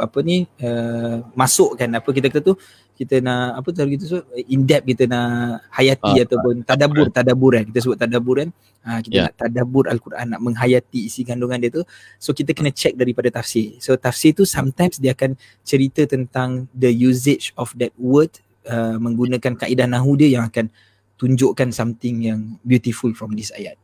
apa 0.00 0.18
ni 0.24 0.48
uh, 0.64 1.20
masukkan 1.36 1.88
apa 1.92 2.08
kita 2.12 2.32
kata 2.32 2.52
tu 2.52 2.54
kita 2.96 3.20
nak 3.20 3.60
apa 3.60 3.68
tu 3.70 3.84
kita 3.84 4.04
sebut? 4.08 4.24
In 4.48 4.64
depth 4.64 4.88
kita 4.88 5.04
nak 5.04 5.60
hayati 5.68 6.12
uh, 6.16 6.24
ataupun 6.24 6.54
tadabbur 6.64 7.06
tadabbur 7.12 7.52
kan 7.60 7.64
kita 7.68 7.78
sebut 7.84 7.98
tadabbur 8.00 8.40
kan 8.40 8.48
ha, 8.88 9.04
kita 9.04 9.12
yeah. 9.12 9.26
nak 9.28 9.34
tadabbur 9.36 9.84
al-Quran 9.92 10.26
nak 10.32 10.40
menghayati 10.40 11.04
isi 11.04 11.22
kandungan 11.28 11.60
dia 11.60 11.70
tu. 11.70 11.84
So 12.16 12.32
kita 12.32 12.56
kena 12.56 12.72
check 12.72 12.96
daripada 12.96 13.28
tafsir. 13.28 13.76
So 13.84 14.00
tafsir 14.00 14.32
tu 14.32 14.48
sometimes 14.48 14.96
dia 14.96 15.12
akan 15.12 15.36
cerita 15.60 16.08
tentang 16.08 16.72
the 16.72 16.88
usage 16.88 17.52
of 17.60 17.76
that 17.76 17.92
word 18.00 18.32
uh, 18.64 18.96
menggunakan 18.96 19.60
kaedah 19.60 19.84
nahu 19.84 20.16
dia 20.16 20.40
yang 20.40 20.48
akan 20.48 20.72
tunjukkan 21.20 21.72
something 21.76 22.24
yang 22.24 22.40
beautiful 22.64 23.12
from 23.12 23.36
this 23.36 23.52
ayat. 23.52 23.76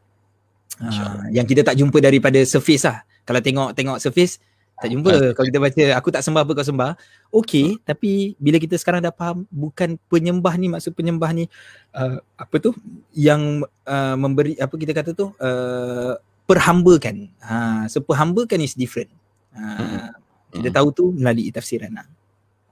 Uh, 0.81 1.29
yang 1.31 1.45
kita 1.45 1.61
tak 1.63 1.77
jumpa 1.77 2.01
daripada 2.01 2.41
surface 2.49 2.89
lah. 2.89 3.05
Kalau 3.23 3.39
tengok 3.39 3.77
tengok 3.77 4.03
surface 4.03 4.41
tak 4.83 4.91
jumpa. 4.91 5.11
Uh, 5.15 5.31
kalau 5.33 5.47
kita 5.47 5.61
baca 5.63 5.83
aku 5.95 6.09
tak 6.11 6.23
sembah 6.27 6.43
apa 6.43 6.53
kau 6.59 6.67
sembah. 6.67 6.93
Okey 7.31 7.79
uh, 7.79 7.83
tapi 7.87 8.35
bila 8.43 8.59
kita 8.59 8.75
sekarang 8.75 9.01
dah 9.01 9.15
faham 9.15 9.47
bukan 9.49 9.95
penyembah 10.11 10.55
ni 10.59 10.67
maksud 10.67 10.93
penyembah 10.99 11.31
ni 11.31 11.47
uh, 11.95 12.19
apa 12.35 12.55
tu 12.59 12.75
yang 13.15 13.63
uh, 13.87 14.17
memberi 14.19 14.59
apa 14.59 14.75
kita 14.75 14.93
kata 14.93 15.11
tu 15.15 15.31
uh, 15.39 16.19
perhambakan. 16.51 17.31
Ha 17.47 17.87
so 17.87 18.03
perhambakan 18.03 18.59
is 18.61 18.75
different. 18.75 19.15
Ha, 19.55 19.63
uh, 19.63 20.09
kita 20.51 20.69
uh, 20.69 20.75
tahu 20.75 20.89
tu 20.91 21.05
melalui 21.15 21.55
tafsiran 21.55 21.95
lah 21.95 22.07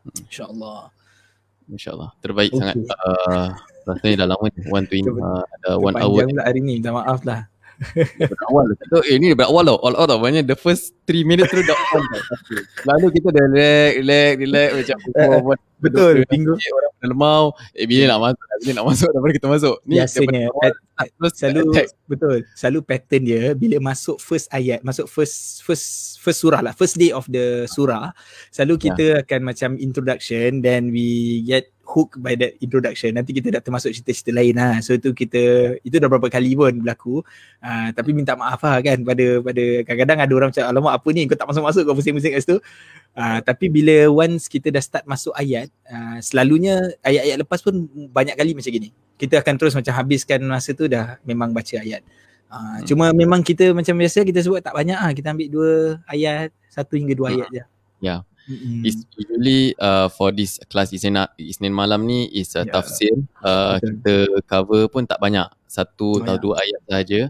insyaallah. 0.06 0.90
Insyaallah. 1.70 2.10
Terbaik 2.18 2.50
okay. 2.50 2.58
sangat. 2.58 2.76
Uh, 2.98 3.48
rasanya 3.86 4.14
dah 4.24 4.28
lama 4.34 4.46
ni. 4.50 4.60
120 4.66 5.06
uh, 5.22 5.44
ada 5.46 5.70
1 5.78 6.02
hour. 6.02 6.18
hari 6.42 6.60
ni. 6.64 6.82
Minta 6.82 6.90
maaf 6.94 7.22
lah 7.22 7.49
awal 8.48 8.66
tu 8.76 9.00
eh 9.08 9.16
ni 9.16 9.32
awal 9.32 9.64
tau. 9.64 9.78
All 9.80 9.96
out 9.96 10.08
tau. 10.12 10.20
Banyak 10.20 10.44
the 10.44 10.56
first 10.56 10.92
3 11.08 11.24
minutes 11.24 11.50
tu 11.50 11.62
dah 11.64 11.78
on 11.96 12.04
tau. 12.04 12.22
Lalu 12.94 13.06
kita 13.20 13.28
dah 13.32 13.44
relax 13.50 13.90
relax 14.00 14.32
relax 14.40 14.68
macam 14.76 14.96
Betul, 15.80 16.14
bingo. 16.28 16.54
Orang 16.54 16.92
pada 17.00 17.06
lemau, 17.08 17.42
eh 17.72 17.88
bila 17.88 18.04
nak 18.12 18.20
masuk, 18.20 18.46
bila 18.60 18.72
nak 18.76 18.86
masuk, 18.92 19.08
daripada 19.10 19.32
kita 19.32 19.48
masuk. 19.48 19.76
Ni 19.88 19.94
Biasanya, 19.96 20.42
terus 21.16 21.32
selalu, 21.32 21.62
betul, 22.04 22.36
selalu 22.52 22.78
pattern 22.84 23.22
dia, 23.24 23.42
bila 23.56 23.76
masuk 23.80 24.20
first 24.20 24.46
ayat, 24.52 24.84
masuk 24.84 25.08
first 25.08 25.64
first 25.64 26.20
first 26.20 26.38
surah 26.44 26.60
lah, 26.60 26.76
first 26.76 27.00
day 27.00 27.08
of 27.10 27.24
the 27.32 27.64
surah, 27.72 28.12
selalu 28.52 28.76
ya. 28.76 28.82
kita 28.92 29.04
yeah. 29.16 29.20
akan 29.24 29.40
macam 29.48 29.70
introduction, 29.80 30.60
then 30.60 30.92
we 30.92 31.40
get 31.48 31.72
hook 31.90 32.14
by 32.22 32.38
that 32.38 32.54
introduction 32.62 33.10
nanti 33.18 33.34
kita 33.34 33.50
dah 33.50 33.58
termasuk 33.58 33.90
cerita-cerita 33.90 34.30
lain 34.30 34.54
lah 34.54 34.78
so 34.78 34.94
itu 34.94 35.10
kita 35.10 35.74
itu 35.82 35.98
dah 35.98 36.06
berapa 36.06 36.30
kali 36.30 36.54
pun 36.54 36.70
berlaku 36.78 37.18
uh, 37.66 37.88
tapi 37.90 38.14
minta 38.14 38.38
maaf 38.38 38.62
lah 38.62 38.78
kan 38.78 39.02
pada 39.02 39.42
pada 39.42 39.64
kadang-kadang 39.82 40.18
ada 40.22 40.32
orang 40.38 40.50
macam 40.54 40.64
alamak 40.70 40.92
apa 41.02 41.08
ni 41.10 41.26
kau 41.26 41.34
tak 41.34 41.48
masuk-masuk 41.50 41.82
kau 41.82 41.94
pusing-pusing 41.98 42.32
kat 42.38 42.42
situ 42.46 42.56
uh, 43.16 43.38
tapi 43.42 43.70
bila 43.70 44.10
once 44.10 44.46
kita 44.46 44.70
dah 44.70 44.82
start 44.82 45.04
masuk 45.06 45.34
ayat 45.34 45.70
uh, 45.88 46.18
selalunya 46.20 46.94
ayat-ayat 47.02 47.36
lepas 47.42 47.60
pun 47.62 47.86
banyak 48.10 48.34
kali 48.34 48.52
macam 48.54 48.70
gini 48.70 48.90
kita 49.20 49.40
akan 49.40 49.54
terus 49.60 49.74
macam 49.76 49.92
habiskan 49.94 50.40
masa 50.46 50.72
tu 50.72 50.88
dah 50.90 51.20
memang 51.26 51.54
baca 51.54 51.80
ayat 51.80 52.02
uh, 52.50 52.80
hmm. 52.80 52.86
cuma 52.86 53.10
memang 53.14 53.40
kita 53.40 53.72
macam 53.72 53.94
biasa 53.96 54.26
kita 54.26 54.40
sebut 54.42 54.60
tak 54.60 54.74
banyak 54.76 54.98
lah 54.98 55.12
kita 55.14 55.32
ambil 55.32 55.48
dua 55.48 55.72
ayat 56.10 56.50
satu 56.70 56.98
hingga 56.98 57.14
dua 57.16 57.28
hmm. 57.30 57.36
ayat 57.36 57.48
je 57.50 57.58
ya 57.58 57.66
yeah. 58.00 58.20
Mm-hmm. 58.50 58.82
It's 58.82 59.06
usually 59.14 59.78
uh, 59.78 60.10
for 60.10 60.34
this 60.34 60.58
class 60.66 60.90
Isnin, 60.90 61.14
Isnin 61.38 61.70
malam 61.70 62.02
ni 62.02 62.26
is 62.34 62.58
a 62.58 62.66
yeah. 62.66 62.72
tafsir. 62.74 63.14
Uh. 63.38 63.78
Kita 63.78 64.42
cover 64.50 64.90
pun 64.90 65.06
tak 65.06 65.22
banyak. 65.22 65.46
Satu 65.70 66.18
oh, 66.18 66.22
atau 66.24 66.34
yeah. 66.34 66.42
dua 66.42 66.54
ayat 66.58 66.80
saja. 66.90 67.20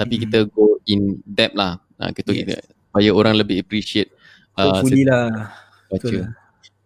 Tapi 0.00 0.16
mm-hmm. 0.16 0.30
kita 0.32 0.38
go 0.48 0.80
in 0.88 1.20
depth 1.28 1.56
lah. 1.58 1.76
Uh, 2.00 2.10
kita, 2.16 2.32
yes. 2.32 2.38
kita, 2.40 2.54
supaya 2.64 3.10
orang 3.12 3.34
lebih 3.36 3.60
appreciate. 3.60 4.08
Uh, 4.58 4.64
Hopefully 4.70 5.02
lah. 5.06 5.54
Baca. 5.90 6.06
Betul. 6.06 6.24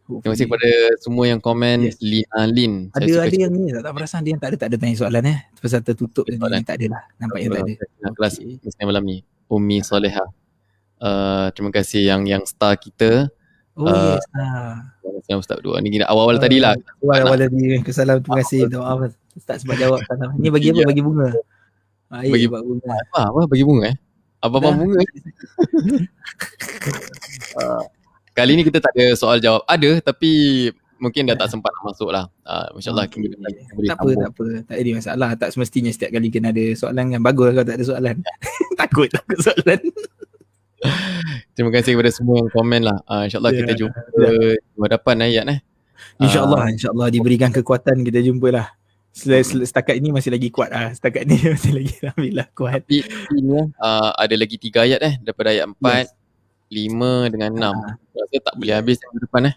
Terima 0.05 0.37
kasih 0.37 0.45
kepada 0.45 0.69
semua 1.01 1.25
yang 1.25 1.41
komen 1.41 1.89
yes. 1.89 1.97
Lin 2.05 2.29
uh, 2.37 2.45
Lin. 2.45 2.73
Ada 2.93 3.25
ada 3.25 3.37
yang 3.41 3.53
ni 3.57 3.73
tak, 3.73 3.89
tak 3.89 3.93
perasan 3.97 4.21
dia 4.21 4.37
tak 4.37 4.49
ada 4.53 4.57
tak 4.61 4.69
ada 4.69 4.77
tanya 4.77 4.95
soalan 5.01 5.25
eh. 5.33 5.39
Pasal 5.57 5.81
tertutup 5.81 6.29
ni 6.29 6.37
tak 6.61 6.77
ada 6.77 6.87
lah. 6.93 7.03
Nampak 7.17 7.39
yang 7.41 7.51
tak 7.57 7.63
ada. 7.65 8.13
Kelas 8.13 8.35
okay. 8.37 8.85
Malam 8.85 9.03
ni. 9.09 9.17
Umi 9.49 9.81
Soleha. 9.81 10.25
Uh, 11.01 11.49
terima 11.57 11.73
kasih 11.73 12.05
yang 12.05 12.29
yang 12.29 12.45
star 12.45 12.77
kita. 12.77 13.33
Oh 13.81 13.89
uh, 13.89 14.21
yes. 14.21 14.25
Ha. 14.37 15.35
Ustaz 15.41 15.57
berdua. 15.57 15.81
Ni 15.81 15.89
kira 15.89 16.05
awal-awal 16.05 16.37
uh, 16.37 16.43
tadi 16.45 16.61
lah. 16.61 16.77
Awal-awal 17.01 17.49
tadi. 17.49 17.81
Kesalam 17.81 18.21
terima 18.21 18.45
kasih. 18.45 18.69
Doa 18.69 18.85
apa. 18.85 19.07
Ustaz 19.33 19.65
sebab 19.65 19.77
jawab 19.81 20.05
salam. 20.05 20.37
Ni 20.37 20.53
bagi 20.53 20.69
apa? 20.77 20.85
Ya. 20.85 20.87
Bagi 20.93 21.01
bunga. 21.01 21.29
Baik, 22.13 22.31
bagi 22.31 22.49
bunga. 22.53 22.93
Apa? 23.09 23.21
Apa? 23.33 23.41
Bagi 23.49 23.65
bunga 23.65 23.85
eh? 23.89 23.97
Apa-apa 24.45 24.77
bunga? 24.77 25.01
uh, 27.57 27.83
kali 28.37 28.53
ni 28.61 28.63
kita 28.69 28.85
tak 28.85 28.93
ada 28.93 29.17
soal 29.17 29.41
jawab. 29.41 29.65
Ada 29.65 30.05
tapi 30.05 30.33
mungkin 31.01 31.25
dah 31.25 31.37
tak 31.37 31.49
sempat 31.49 31.73
nak 31.73 31.85
masuk 31.93 32.13
lah. 32.13 32.29
Uh, 32.45 32.77
Masya 32.77 32.91
Allah. 32.93 33.05
Okay. 33.09 33.33
Tak 33.89 33.97
apa, 33.97 34.11
tak 34.13 34.31
apa. 34.37 34.47
Tak 34.69 34.77
ada 34.77 34.91
masalah. 34.93 35.31
Tak 35.41 35.49
semestinya 35.57 35.91
setiap 35.91 36.11
kali 36.13 36.29
kena 36.29 36.53
ada 36.53 36.65
soalan 36.77 37.09
kan. 37.09 37.21
Bagus 37.25 37.57
kalau 37.57 37.67
tak 37.67 37.77
ada 37.81 37.85
soalan. 37.85 38.17
takut, 38.81 39.09
takut 39.09 39.39
soalan. 39.41 39.81
Terima 41.57 41.71
kasih 41.73 41.97
kepada 41.97 42.13
semua 42.13 42.45
yang 42.45 42.51
komen 42.53 42.81
lah. 42.85 42.99
Uh, 43.09 43.25
InsyaAllah 43.25 43.53
yeah. 43.57 43.61
kita 43.65 43.73
jumpa 43.81 44.01
yeah. 44.21 44.55
hadapan 44.85 45.17
ayat 45.25 45.45
eh. 45.49 45.59
InsyaAllah, 46.21 46.61
uh, 46.61 46.69
insyaAllah 46.69 47.09
diberikan 47.09 47.49
kekuatan 47.49 48.05
kita 48.05 48.21
jumpa 48.21 48.49
lah. 48.53 48.67
Setakat 49.15 49.95
ini 49.95 50.11
masih 50.11 50.35
lagi 50.35 50.51
kuat 50.51 50.75
lah. 50.75 50.91
Setakat 50.91 51.23
ni 51.23 51.39
masih 51.55 51.73
lagi 51.73 51.95
Alhamdulillah 52.03 52.47
kuat. 52.51 52.83
Tapi 52.83 53.07
ini 53.39 53.63
uh, 53.79 54.11
ada 54.19 54.35
lagi 54.35 54.59
tiga 54.59 54.83
ayat 54.83 55.01
eh. 55.07 55.15
Daripada 55.23 55.55
ayat 55.55 55.71
empat, 55.71 56.11
lima 56.75 57.31
dengan 57.31 57.51
enam. 57.55 57.75
Uh, 57.79 57.95
Rasa 58.19 58.37
tak 58.43 58.55
boleh 58.59 58.75
habis 58.75 58.99
yang 58.99 59.23
depan 59.23 59.55
eh. 59.55 59.57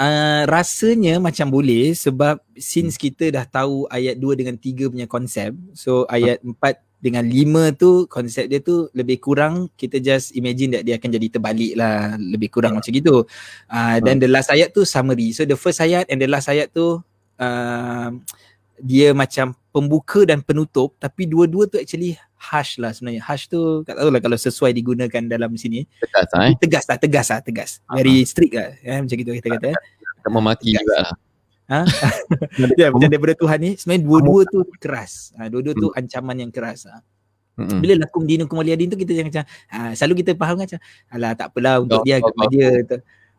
Uh, 0.00 0.48
rasanya 0.48 1.20
macam 1.20 1.52
boleh 1.52 1.92
sebab 1.92 2.40
since 2.56 2.96
kita 2.96 3.28
dah 3.28 3.44
tahu 3.44 3.84
ayat 3.92 4.16
2 4.16 4.32
dengan 4.32 4.56
3 4.56 4.88
punya 4.88 5.04
konsep 5.04 5.52
so 5.76 6.08
ayat 6.08 6.40
4 6.40 6.56
dengan 7.04 7.20
lima 7.20 7.68
tu 7.76 8.08
konsep 8.08 8.48
dia 8.48 8.64
tu 8.64 8.88
lebih 8.96 9.20
kurang 9.20 9.68
kita 9.76 10.00
just 10.00 10.32
imagine 10.32 10.72
that 10.72 10.88
dia 10.88 10.96
akan 10.96 11.20
jadi 11.20 11.26
terbalik 11.36 11.72
lah 11.76 12.16
lebih 12.16 12.48
kurang 12.48 12.76
yeah. 12.76 12.80
macam 12.80 12.92
gitu 12.96 13.16
uh, 13.68 13.96
dan 14.00 14.16
the 14.16 14.24
last 14.24 14.48
ayat 14.48 14.72
tu 14.72 14.88
summary 14.88 15.36
so 15.36 15.44
the 15.44 15.52
first 15.52 15.84
ayat 15.84 16.08
and 16.08 16.16
the 16.16 16.28
last 16.28 16.48
ayat 16.48 16.72
tu 16.72 16.96
uh, 17.36 18.08
dia 18.82 19.14
macam 19.14 19.54
pembuka 19.70 20.26
dan 20.26 20.42
penutup 20.42 20.96
tapi 20.98 21.28
dua-dua 21.30 21.70
tu 21.70 21.78
actually 21.78 22.18
harsh 22.40 22.80
lah 22.80 22.90
sebenarnya 22.90 23.22
harsh 23.22 23.46
tu 23.46 23.84
tak 23.86 24.00
tahu 24.00 24.08
lah 24.10 24.20
kalau 24.20 24.34
sesuai 24.34 24.72
digunakan 24.72 25.22
dalam 25.28 25.54
sini 25.54 25.86
tegas 26.00 26.28
lah 26.32 26.42
eh? 26.48 26.54
tegas 26.58 26.84
lah 26.88 26.96
tegas 26.98 27.26
lah 27.30 27.40
tegas 27.44 27.70
very 27.92 28.24
strict 28.26 28.54
lah 28.56 28.74
eh? 28.82 28.98
macam 28.98 29.16
gitu 29.16 29.30
kita 29.36 29.48
kata 29.60 29.66
eh? 29.72 29.78
kita 30.20 30.28
memaki 30.32 30.74
juga 30.74 30.96
lah 31.06 31.14
Ha? 31.70 31.86
ya, 32.82 32.90
macam 32.90 33.06
daripada 33.06 33.38
Tuhan 33.38 33.58
ni 33.62 33.70
sebenarnya 33.78 34.02
dua-dua 34.02 34.40
tu 34.50 34.66
keras. 34.82 35.30
Ha, 35.38 35.46
dua-dua 35.46 35.78
tu 35.78 35.86
hmm. 35.86 35.98
ancaman 36.02 36.36
yang 36.42 36.50
keras. 36.50 36.90
Ha. 36.90 36.98
Hmm. 37.62 37.78
Bila 37.78 37.94
lakum 37.94 38.26
dinu 38.26 38.50
kumaliadin 38.50 38.90
tu 38.90 38.98
kita 38.98 39.14
jangan 39.14 39.30
macam 39.30 39.44
ha, 39.70 39.78
selalu 39.94 40.14
kita 40.26 40.34
faham 40.34 40.58
kan 40.58 40.66
macam 40.66 40.80
alah 41.14 41.32
tak 41.38 41.46
apalah 41.54 41.74
untuk 41.78 42.02
oh, 42.02 42.04
dia 42.06 42.18
kepada 42.18 42.42
oh, 42.42 42.50
dia 42.50 42.68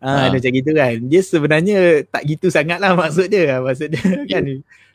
tu. 0.01 0.07
Ha, 0.09 0.27
ha. 0.27 0.33
macam 0.33 0.49
gitu 0.49 0.71
kan. 0.73 0.95
Dia 1.05 1.21
sebenarnya 1.21 1.77
tak 2.09 2.23
gitu 2.25 2.49
sangatlah 2.49 2.97
maksud 3.01 3.29
dia. 3.29 3.61
Maksud 3.61 3.87
dia 3.93 4.09
kan. 4.33 4.43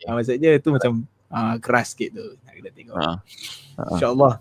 Ha, 0.02 0.08
maksud 0.18 0.36
dia 0.42 0.52
tu 0.58 0.74
macam 0.74 1.06
ha, 1.30 1.54
keras 1.62 1.94
sikit 1.94 2.18
tu. 2.18 2.26
Kita 2.42 2.70
tengok. 2.74 2.96
Ha. 2.98 3.10
Ha. 3.78 3.82
InsyaAllah. 3.94 4.34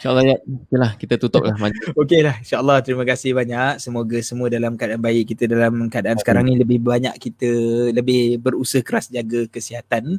InsyaAllah 0.00 0.24
ya. 0.24 0.36
Okay 0.40 0.78
lah, 0.80 0.90
kita 0.96 1.14
tutup 1.20 1.44
lah. 1.44 1.52
Okey 2.00 2.24
lah. 2.24 2.40
InsyaAllah 2.40 2.80
terima 2.80 3.04
kasih 3.04 3.36
banyak. 3.36 3.76
Semoga 3.76 4.16
semua 4.24 4.48
dalam 4.48 4.72
keadaan 4.80 5.04
baik. 5.04 5.36
Kita 5.36 5.44
dalam 5.44 5.92
keadaan 5.92 6.16
okay. 6.16 6.24
sekarang 6.24 6.48
ni 6.48 6.56
lebih 6.56 6.80
banyak 6.80 7.12
kita 7.20 7.50
lebih 7.92 8.40
berusaha 8.40 8.80
keras 8.80 9.12
jaga 9.12 9.44
kesihatan 9.52 10.16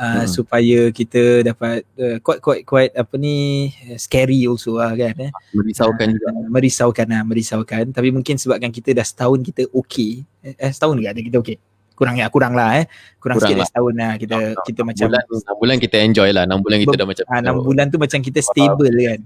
uh, 0.00 0.24
hmm. 0.24 0.32
supaya 0.32 0.88
kita 0.88 1.44
dapat 1.44 1.84
uh, 2.00 2.16
quite 2.24 2.40
quite 2.40 2.64
quite 2.64 2.92
apa 2.96 3.14
ni 3.20 3.68
scary 4.00 4.48
also 4.48 4.80
lah 4.80 4.96
kan 4.96 5.28
eh. 5.28 5.32
Merisaukan 5.52 6.08
uh, 6.08 6.12
juga. 6.16 6.28
Merisaukan 6.48 7.06
lah, 7.12 7.22
merisaukan. 7.28 7.84
Tapi 7.92 8.08
mungkin 8.08 8.40
sebabkan 8.40 8.72
kita 8.72 8.96
dah 8.96 9.04
setahun 9.04 9.44
kita 9.44 9.68
okey. 9.76 10.24
Eh 10.40 10.72
setahun 10.72 10.96
ke 10.96 11.04
ada 11.04 11.20
kita 11.20 11.36
okey? 11.44 11.60
Kurang 11.98 12.14
ya 12.14 12.30
kurang 12.30 12.54
lah 12.54 12.78
eh. 12.78 12.86
Kurang, 13.18 13.42
kurang 13.42 13.50
sikit 13.50 13.56
lah. 13.58 13.66
setahun 13.66 13.94
lah 13.98 14.12
kita 14.14 14.34
no, 14.38 14.46
no, 14.54 14.62
kita 14.62 14.80
6 14.86 14.88
macam 14.94 15.06
bulan, 15.10 15.24
6 15.26 15.62
bulan 15.66 15.76
kita 15.82 15.96
enjoy 15.98 16.28
lah. 16.30 16.44
6 16.46 16.62
bulan 16.62 16.78
kita 16.86 16.94
dah 16.94 17.06
macam 17.10 17.24
ha, 17.26 17.34
6 17.42 17.66
bulan 17.66 17.84
tu 17.90 17.98
macam 17.98 18.18
kita 18.22 18.38
stable 18.38 18.94
uh, 18.94 19.04
kan 19.10 19.20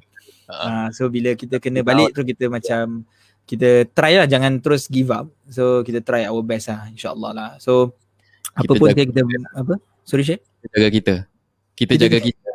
uh, 0.49 0.87
so 0.97 1.13
bila 1.13 1.37
kita 1.37 1.61
kena 1.61 1.85
balik 1.85 2.17
tu 2.17 2.25
kita 2.25 2.49
macam 2.49 3.05
kita 3.47 3.91
try 3.91 4.17
lah 4.19 4.27
jangan 4.31 4.63
terus 4.63 4.87
give 4.87 5.11
up. 5.11 5.27
So 5.51 5.83
kita 5.83 6.01
try 6.03 6.27
our 6.27 6.41
best 6.41 6.71
lah 6.71 6.89
insyaallah 6.89 7.31
lah. 7.35 7.51
So 7.59 7.95
apa 8.55 8.73
pun 8.73 8.89
kita, 8.93 9.09
kita. 9.09 9.23
apa? 9.57 9.75
Sorry 10.07 10.25
Syed? 10.27 10.41
Kita 10.63 10.77
jaga 10.79 10.91
kita. 10.93 11.15
Kita 11.75 11.95
jaga. 11.99 12.19
kita. 12.21 12.51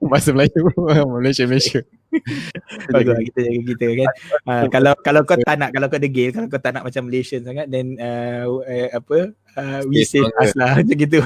Bahasa 0.10 0.30
Melayu 0.32 0.60
Malaysia 1.16 1.44
Malaysia 1.48 1.80
Bagus 2.94 3.16
kita 3.32 3.38
jaga 3.44 3.60
kita 3.74 3.86
kan? 3.92 4.08
Uh, 4.46 4.64
Kalau 4.70 4.92
kalau 5.02 5.20
kau 5.26 5.36
tak 5.36 5.56
nak 5.58 5.70
Kalau 5.74 5.86
kau 5.90 6.00
degil 6.00 6.30
Kalau 6.32 6.46
kau 6.48 6.60
tak 6.60 6.72
nak 6.76 6.84
macam 6.86 7.02
Malaysian 7.06 7.42
sangat 7.42 7.66
Then 7.68 7.98
uh, 7.98 8.46
uh, 8.62 8.88
Apa 8.94 9.34
uh, 9.58 9.80
We 9.90 10.06
save 10.06 10.30
us 10.38 10.54
lah 10.54 10.74
Macam 10.80 10.96
gitu. 10.96 11.20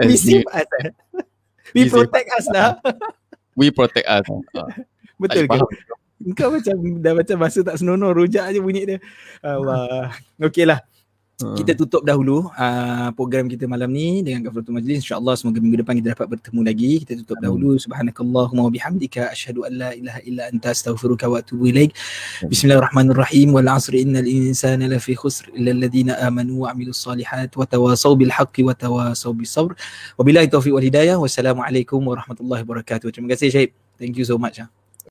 We 0.00 0.14
save 0.16 0.46
us. 0.52 0.66
Lah 0.68 0.90
We 1.76 1.88
protect 1.92 2.28
us 2.32 2.46
lah. 2.48 2.68
We 3.58 3.68
protect 3.68 4.06
us. 4.08 4.24
Betul 5.20 5.44
ke? 5.48 5.58
Kau 6.36 6.48
macam 6.52 6.76
Dah 7.00 7.12
macam 7.12 7.36
masa 7.40 7.60
tak 7.60 7.76
senonoh 7.80 8.12
Rujak 8.12 8.48
je 8.52 8.60
bunyi 8.60 8.84
dia. 8.84 8.98
Allah. 9.44 10.12
Okay 10.40 10.64
lah 10.64 10.80
Hmm. 11.36 11.52
Kita 11.52 11.76
tutup 11.76 12.00
dahulu 12.00 12.48
uh, 12.48 13.12
program 13.12 13.44
kita 13.44 13.68
malam 13.68 13.92
ni 13.92 14.24
dengan 14.24 14.40
kafaratul 14.48 14.72
majlis. 14.72 15.04
Insyaallah 15.04 15.36
semoga 15.36 15.60
minggu 15.60 15.84
depan 15.84 16.00
kita 16.00 16.16
dapat 16.16 16.32
bertemu 16.32 16.60
lagi. 16.64 16.92
Kita 17.04 17.12
tutup 17.20 17.36
dahulu. 17.44 17.76
Subhanakallahumma 17.76 18.64
wa 18.64 18.72
bihamdika 18.72 19.28
asyhadu 19.36 19.68
an 19.68 19.72
la 19.76 19.90
ilaha 19.92 20.24
illa 20.24 20.48
anta 20.48 20.72
astaghfiruka 20.72 21.28
wa 21.28 21.44
atubu 21.44 21.68
ilaik. 21.68 21.92
Bismillahirrahmanirrahim. 22.40 23.52
Wal 23.52 23.68
'asri 23.68 24.08
innal 24.08 24.24
insana 24.24 24.88
lafi 24.88 25.12
khusr 25.12 25.52
illa 25.52 25.76
alladhina 25.76 26.16
amanu 26.24 26.64
wa 26.64 26.72
'amilus 26.72 27.04
salihat 27.04 27.52
wa 27.52 27.68
tawasaw 27.68 28.16
bil 28.16 28.32
haqqi 28.32 28.64
wa 28.64 28.72
tawasaw 28.72 29.36
bis 29.36 29.52
sabr. 29.52 29.76
Wabillahi 30.16 30.48
taufiq 30.48 30.72
wal 30.72 30.88
hidayah. 30.88 31.20
Wassalamu 31.20 31.60
alaikum 31.60 32.00
warahmatullahi 32.00 32.64
wabarakatuh. 32.64 33.12
Terima 33.12 33.36
kasih 33.36 33.52
Syed. 33.52 33.70
Thank 34.00 34.16
you 34.16 34.24
so 34.24 34.40
much 34.40 34.56
ah. 34.64 34.72